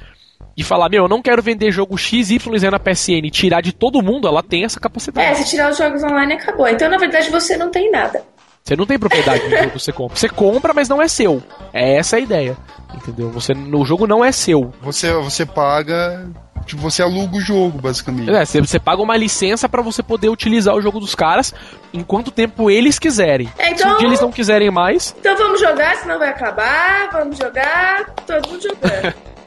e 0.57 0.63
falar, 0.63 0.89
meu, 0.89 1.05
eu 1.05 1.09
não 1.09 1.23
quero 1.23 1.43
vender 1.43 1.71
jogo 1.71 1.97
X, 1.97 2.31
Y, 2.31 2.59
Z 2.59 2.71
na 2.71 2.79
PSN 2.79 3.27
e 3.27 3.31
tirar 3.31 3.61
de 3.61 3.73
todo 3.73 4.03
mundo, 4.03 4.29
ela 4.29 4.43
tem 4.43 4.65
essa 4.65 4.79
capacidade. 4.79 5.27
É, 5.27 5.35
se 5.35 5.49
tirar 5.49 5.71
os 5.71 5.79
jogos 5.79 6.03
online 6.03 6.35
acabou. 6.35 6.69
Então, 6.69 6.89
na 6.89 6.99
verdade, 6.99 7.31
você 7.31 7.57
não 7.57 7.71
tem 7.71 7.91
nada. 7.91 8.23
Você 8.63 8.77
não 8.77 8.85
tem 8.85 8.99
propriedade 8.99 9.45
no 9.45 9.51
jogo 9.57 9.71
que 9.71 9.79
você 9.79 9.93
compra. 9.93 10.17
Você 10.17 10.29
compra, 10.29 10.75
mas 10.75 10.89
não 10.89 11.01
é 11.01 11.09
seu. 11.09 11.43
É 11.73 11.97
essa 11.97 12.17
a 12.17 12.21
ideia. 12.21 12.57
Entendeu? 12.95 13.31
Você, 13.31 13.55
no 13.55 13.85
jogo 13.85 14.07
não 14.07 14.25
é 14.25 14.33
seu. 14.33 14.73
Você, 14.83 15.13
você 15.15 15.47
paga 15.47 16.29
Tipo, 16.67 16.83
você 16.83 17.03
aluga 17.03 17.37
o 17.37 17.41
jogo, 17.41 17.81
basicamente. 17.81 18.31
É, 18.31 18.45
você, 18.45 18.61
você 18.61 18.79
paga 18.79 19.03
uma 19.03 19.17
licença 19.17 19.69
para 19.69 19.83
você 19.83 20.03
poder 20.03 20.29
utilizar 20.29 20.75
o 20.75 20.81
jogo 20.81 21.01
dos 21.01 21.15
caras 21.15 21.55
em 21.93 22.03
quanto 22.03 22.31
tempo 22.31 22.71
eles 22.71 22.99
quiserem. 22.99 23.51
É, 23.59 23.71
então, 23.71 23.89
Se 23.89 23.95
um 23.95 23.99
dia 23.99 24.07
eles 24.07 24.21
não 24.21 24.31
quiserem 24.31 24.71
mais. 24.71 25.15
Então 25.19 25.37
vamos 25.37 25.61
jogar, 25.61 25.97
senão 25.97 26.19
vai 26.19 26.29
acabar. 26.29 27.11
Vamos 27.11 27.39
jogar, 27.39 28.11
todo 28.27 28.49
mundo 28.49 28.63
jogando. 28.63 29.15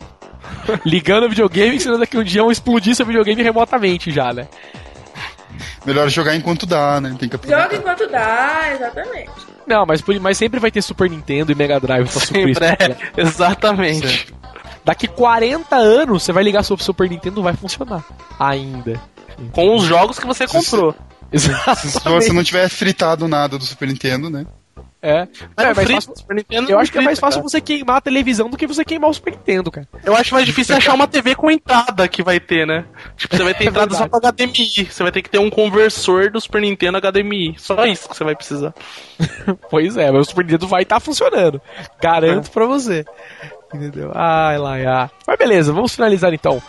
Ligando 0.86 1.26
o 1.26 1.30
videogame, 1.30 1.80
senão 1.80 2.00
daqui 2.00 2.18
um 2.18 2.24
dia 2.24 2.42
vão 2.42 2.52
explodir 2.52 2.96
seu 2.96 3.06
videogame 3.06 3.42
remotamente 3.42 4.12
já, 4.12 4.34
né? 4.34 4.48
Melhor 5.86 6.10
jogar 6.10 6.36
enquanto 6.36 6.66
dá, 6.66 7.02
né? 7.02 7.16
Tem 7.20 7.28
que 7.28 7.36
aproveitar. 7.36 7.64
Joga 7.64 7.76
enquanto 7.76 8.10
dá, 8.10 8.72
exatamente. 8.74 9.32
Não, 9.68 9.86
mas, 9.86 10.02
mas 10.22 10.38
sempre 10.38 10.60
vai 10.60 10.72
ter 10.72 10.82
Super 10.82 11.10
Nintendo 11.10 11.52
e 11.52 11.56
Mega 11.56 11.80
Drive 11.80 12.10
pra 12.10 12.22
suprir 12.22 12.50
isso. 12.50 12.64
É, 12.64 12.98
exatamente. 13.18 14.08
Certo. 14.08 14.34
Daqui 14.84 15.08
40 15.08 15.76
anos, 15.76 16.24
você 16.24 16.34
vai 16.34 16.44
ligar 16.44 16.64
seu 16.64 16.78
Super 16.78 17.10
Nintendo 17.10 17.42
vai 17.42 17.54
funcionar. 17.54 18.04
Ainda. 18.40 19.00
Com 19.52 19.76
os 19.76 19.84
jogos 19.84 20.20
que 20.20 20.26
você 20.26 20.48
comprou. 20.48 20.96
Se, 21.34 21.90
se 21.90 22.00
você 22.08 22.32
não 22.32 22.44
tiver 22.44 22.70
fritado 22.70 23.28
nada 23.28 23.58
do 23.58 23.66
Super 23.66 23.88
Nintendo, 23.88 24.30
né? 24.30 24.46
É. 25.04 25.28
é, 25.58 25.64
é 25.64 25.74
mais 25.74 25.92
fácil, 25.92 26.16
Super 26.16 26.34
Nintendo 26.34 26.72
eu 26.72 26.80
acho 26.80 26.90
que 26.90 26.98
é 26.98 27.02
mais 27.02 27.20
fácil 27.20 27.42
cara. 27.42 27.50
você 27.50 27.60
queimar 27.60 27.98
a 27.98 28.02
televisão 28.02 28.50
do 28.50 28.56
que 28.56 28.66
você 28.66 28.86
queimar 28.86 29.10
o 29.10 29.14
Super 29.14 29.34
Nintendo, 29.34 29.70
cara. 29.70 29.86
Eu 30.02 30.16
acho 30.16 30.34
mais 30.34 30.46
difícil 30.46 30.78
achar 30.78 30.94
uma 30.94 31.10
TV 31.10 31.36
com 31.36 31.52
entrada 31.52 32.08
que 32.08 32.24
vai 32.24 32.40
ter, 32.40 32.66
né? 32.66 32.86
Tipo, 33.18 33.36
você 33.36 33.44
vai 33.44 33.54
ter 33.54 33.66
é 33.66 33.68
entrada 33.68 33.94
só 33.94 34.08
pra 34.08 34.32
HDMI. 34.32 34.86
Você 34.90 35.04
vai 35.04 35.12
ter 35.12 35.22
que 35.22 35.30
ter 35.30 35.40
um 35.40 35.50
conversor 35.50 36.32
do 36.32 36.40
Super 36.40 36.62
Nintendo 36.62 37.02
HDMI. 37.02 37.56
Só 37.58 37.86
isso 37.86 38.08
que 38.08 38.16
você 38.16 38.24
vai 38.24 38.34
precisar. 38.34 38.74
pois 39.70 39.98
é, 39.98 40.10
mas 40.10 40.22
o 40.22 40.30
Super 40.30 40.46
Nintendo 40.46 40.68
vai 40.68 40.84
estar 40.84 40.96
tá 40.96 41.00
funcionando. 41.02 41.62
Garanto 42.02 42.48
é. 42.48 42.52
pra 42.52 42.66
você. 42.66 43.04
Entendeu? 43.74 44.10
Ai, 44.16 44.58
lá, 44.58 44.76
ai. 44.76 45.10
Mas 45.28 45.38
beleza, 45.38 45.74
vamos 45.74 45.94
finalizar 45.94 46.34
então. 46.34 46.64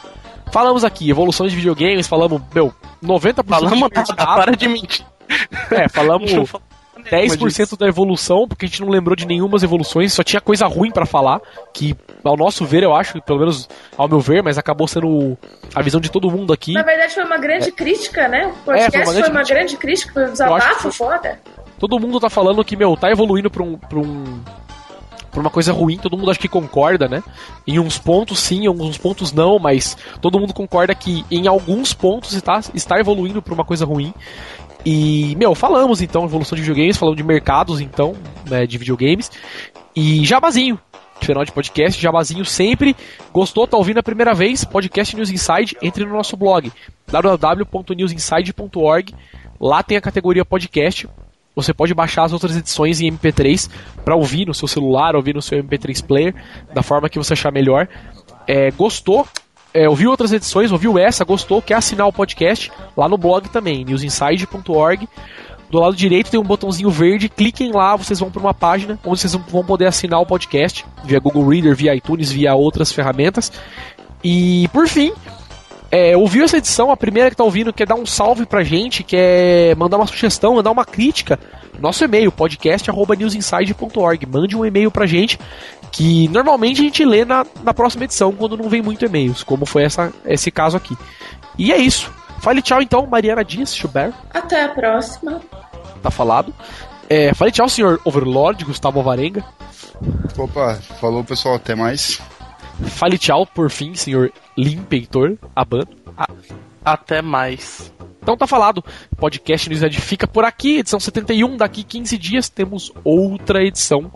Falamos 0.50 0.82
aqui, 0.82 1.08
evolução 1.08 1.46
de 1.46 1.54
videogames, 1.54 2.08
falamos, 2.08 2.42
meu, 2.52 2.74
90% 3.02 3.44
Falamos 3.46 3.74
de 3.74 3.80
nada, 3.80 4.04
mercado. 4.08 4.36
para 4.36 4.56
de 4.56 4.68
mentir. 4.68 5.06
É, 5.70 5.88
falamos 5.88 6.32
10% 7.10 7.48
disso. 7.48 7.76
da 7.76 7.86
evolução, 7.86 8.46
porque 8.46 8.66
a 8.66 8.68
gente 8.68 8.80
não 8.80 8.88
lembrou 8.88 9.16
de 9.16 9.26
nenhumas 9.26 9.62
evoluções, 9.62 10.12
só 10.12 10.22
tinha 10.22 10.40
coisa 10.40 10.66
ruim 10.66 10.90
pra 10.90 11.04
falar, 11.04 11.40
que 11.72 11.96
ao 12.22 12.36
nosso 12.36 12.64
ver, 12.64 12.82
eu 12.82 12.94
acho, 12.94 13.20
pelo 13.22 13.40
menos 13.40 13.68
ao 13.96 14.08
meu 14.08 14.20
ver, 14.20 14.42
mas 14.42 14.56
acabou 14.58 14.86
sendo 14.86 15.36
a 15.74 15.82
visão 15.82 16.00
de 16.00 16.10
todo 16.10 16.30
mundo 16.30 16.52
aqui. 16.52 16.72
Na 16.72 16.82
verdade, 16.82 17.14
foi 17.14 17.24
uma 17.24 17.38
grande 17.38 17.72
crítica, 17.72 18.28
né? 18.28 18.46
O 18.46 18.64
podcast 18.64 18.96
É, 18.96 19.04
foi 19.04 19.14
uma 19.14 19.24
foi 19.24 19.30
uma, 19.30 19.42
grande 19.42 19.64
grande 19.64 19.76
crítica, 19.76 20.12
foi 20.12 20.26
um 20.26 20.32
desabafo 20.32 20.92
foda. 20.92 21.40
Todo 21.78 21.98
mundo 21.98 22.20
tá 22.20 22.30
falando 22.30 22.64
que, 22.64 22.76
meu, 22.76 22.96
tá 22.96 23.10
evoluindo 23.10 23.50
pra 23.50 23.62
um. 23.62 23.76
Pra 23.76 23.98
um 23.98 24.40
pra 25.30 25.40
uma 25.40 25.50
coisa 25.50 25.72
ruim, 25.72 25.98
todo 25.98 26.16
mundo 26.16 26.30
acho 26.30 26.38
que 26.38 26.48
concorda, 26.48 27.08
né? 27.08 27.20
Em 27.66 27.80
uns 27.80 27.98
pontos 27.98 28.38
sim, 28.38 28.62
em 28.62 28.66
alguns 28.68 28.96
pontos 28.96 29.32
não, 29.32 29.58
mas 29.58 29.96
todo 30.20 30.38
mundo 30.38 30.54
concorda 30.54 30.94
que 30.94 31.24
em 31.28 31.48
alguns 31.48 31.92
pontos 31.92 32.34
está, 32.34 32.60
está 32.72 33.00
evoluindo 33.00 33.42
pra 33.42 33.52
uma 33.52 33.64
coisa 33.64 33.84
ruim. 33.84 34.14
E, 34.84 35.36
meu, 35.36 35.54
falamos 35.54 36.02
então 36.02 36.24
evolução 36.24 36.56
de 36.56 36.62
videogames, 36.62 36.96
falamos 36.96 37.16
de 37.16 37.22
mercados 37.22 37.80
então, 37.80 38.16
né, 38.48 38.66
de 38.66 38.76
videogames. 38.76 39.30
E 39.96 40.24
jabazinho, 40.24 40.78
final 41.20 41.44
de 41.44 41.52
podcast, 41.52 42.00
jabazinho 42.00 42.44
sempre. 42.44 42.96
Gostou, 43.32 43.64
tá 43.66 43.76
ouvindo 43.76 43.98
a 43.98 44.02
primeira 44.02 44.34
vez? 44.34 44.64
Podcast 44.64 45.16
News 45.16 45.30
Inside, 45.30 45.76
entre 45.80 46.04
no 46.04 46.12
nosso 46.12 46.36
blog 46.36 46.72
www.newsinside.org. 47.06 49.14
Lá 49.60 49.82
tem 49.82 49.96
a 49.96 50.00
categoria 50.00 50.44
podcast. 50.44 51.08
Você 51.54 51.72
pode 51.72 51.94
baixar 51.94 52.24
as 52.24 52.32
outras 52.32 52.56
edições 52.56 53.00
em 53.00 53.08
MP3 53.10 53.70
para 54.04 54.16
ouvir 54.16 54.46
no 54.46 54.52
seu 54.52 54.66
celular, 54.66 55.14
ouvir 55.14 55.34
no 55.34 55.40
seu 55.40 55.62
MP3 55.62 56.04
player, 56.04 56.34
da 56.74 56.82
forma 56.82 57.08
que 57.08 57.18
você 57.18 57.34
achar 57.34 57.52
melhor. 57.52 57.88
É, 58.46 58.70
gostou? 58.72 59.26
É, 59.74 59.88
ouviu 59.88 60.08
outras 60.08 60.32
edições, 60.32 60.70
ouviu 60.70 60.96
essa, 60.96 61.24
gostou, 61.24 61.60
quer 61.60 61.74
assinar 61.74 62.06
o 62.06 62.12
podcast? 62.12 62.70
Lá 62.96 63.08
no 63.08 63.18
blog 63.18 63.48
também, 63.48 63.84
newsinside.org. 63.84 65.08
Do 65.68 65.80
lado 65.80 65.96
direito 65.96 66.30
tem 66.30 66.38
um 66.38 66.44
botãozinho 66.44 66.88
verde, 66.88 67.28
cliquem 67.28 67.72
lá, 67.72 67.96
vocês 67.96 68.20
vão 68.20 68.30
para 68.30 68.40
uma 68.40 68.54
página 68.54 68.96
onde 69.04 69.18
vocês 69.18 69.34
vão 69.34 69.64
poder 69.64 69.86
assinar 69.86 70.20
o 70.20 70.26
podcast 70.26 70.86
via 71.02 71.18
Google 71.18 71.48
Reader, 71.48 71.74
via 71.74 71.96
iTunes, 71.96 72.30
via 72.30 72.54
outras 72.54 72.92
ferramentas. 72.92 73.50
E 74.22 74.68
por 74.68 74.86
fim, 74.86 75.12
é, 75.94 76.16
ouviu 76.16 76.44
essa 76.44 76.56
edição, 76.56 76.90
a 76.90 76.96
primeira 76.96 77.30
que 77.30 77.36
tá 77.36 77.44
ouvindo, 77.44 77.72
quer 77.72 77.86
dar 77.86 77.94
um 77.94 78.04
salve 78.04 78.44
pra 78.44 78.64
gente, 78.64 79.04
quer 79.04 79.76
mandar 79.76 79.96
uma 79.96 80.08
sugestão, 80.08 80.56
mandar 80.56 80.72
uma 80.72 80.84
crítica, 80.84 81.38
nosso 81.78 82.02
e-mail, 82.02 82.32
podcast.newsinside.org. 82.32 84.26
Mande 84.26 84.56
um 84.56 84.66
e-mail 84.66 84.90
pra 84.90 85.06
gente, 85.06 85.38
que 85.92 86.26
normalmente 86.28 86.80
a 86.80 86.84
gente 86.84 87.04
lê 87.04 87.24
na, 87.24 87.46
na 87.62 87.72
próxima 87.72 88.02
edição, 88.02 88.32
quando 88.32 88.56
não 88.56 88.68
vem 88.68 88.82
muito 88.82 89.04
e-mails, 89.04 89.44
como 89.44 89.64
foi 89.64 89.84
essa, 89.84 90.12
esse 90.26 90.50
caso 90.50 90.76
aqui. 90.76 90.96
E 91.56 91.72
é 91.72 91.78
isso. 91.78 92.10
Fale 92.40 92.60
tchau 92.60 92.82
então, 92.82 93.06
Mariana 93.06 93.44
Dias, 93.44 93.72
Schubert, 93.74 94.12
Até 94.32 94.64
a 94.64 94.70
próxima. 94.70 95.40
tá 96.02 96.10
falado. 96.10 96.52
É, 97.08 97.32
fale 97.34 97.52
tchau, 97.52 97.68
senhor 97.68 98.00
Overlord, 98.04 98.64
Gustavo 98.64 98.98
Alvarenga. 98.98 99.44
Opa, 100.36 100.74
falou 101.00 101.22
pessoal, 101.22 101.54
até 101.54 101.76
mais. 101.76 102.20
Fale 102.82 103.18
tchau, 103.18 103.46
por 103.46 103.70
fim, 103.70 103.94
senhor 103.94 104.32
Limpeitor, 104.56 105.36
Aban. 105.54 105.84
Até 106.84 107.22
mais. 107.22 107.92
Então 108.22 108.36
tá 108.36 108.46
falado. 108.46 108.84
Podcast 109.16 109.68
News 109.68 109.82
Ed 109.82 110.00
fica 110.00 110.26
por 110.26 110.44
aqui, 110.44 110.78
edição 110.78 110.98
71. 110.98 111.56
Daqui 111.56 111.84
15 111.84 112.18
dias 112.18 112.48
temos 112.48 112.92
outra 113.04 113.62
edição. 113.62 114.10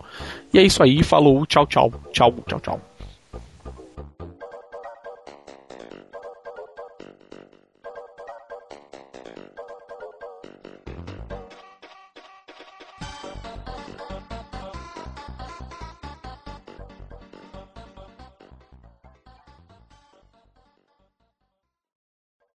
E 0.53 0.59
é 0.59 0.63
isso 0.63 0.81
aí, 0.81 1.03
falou, 1.03 1.45
tchau, 1.45 1.65
tchau. 1.67 1.91
Tchau, 2.11 2.35
tchau, 2.47 2.59
tchau. 2.59 2.81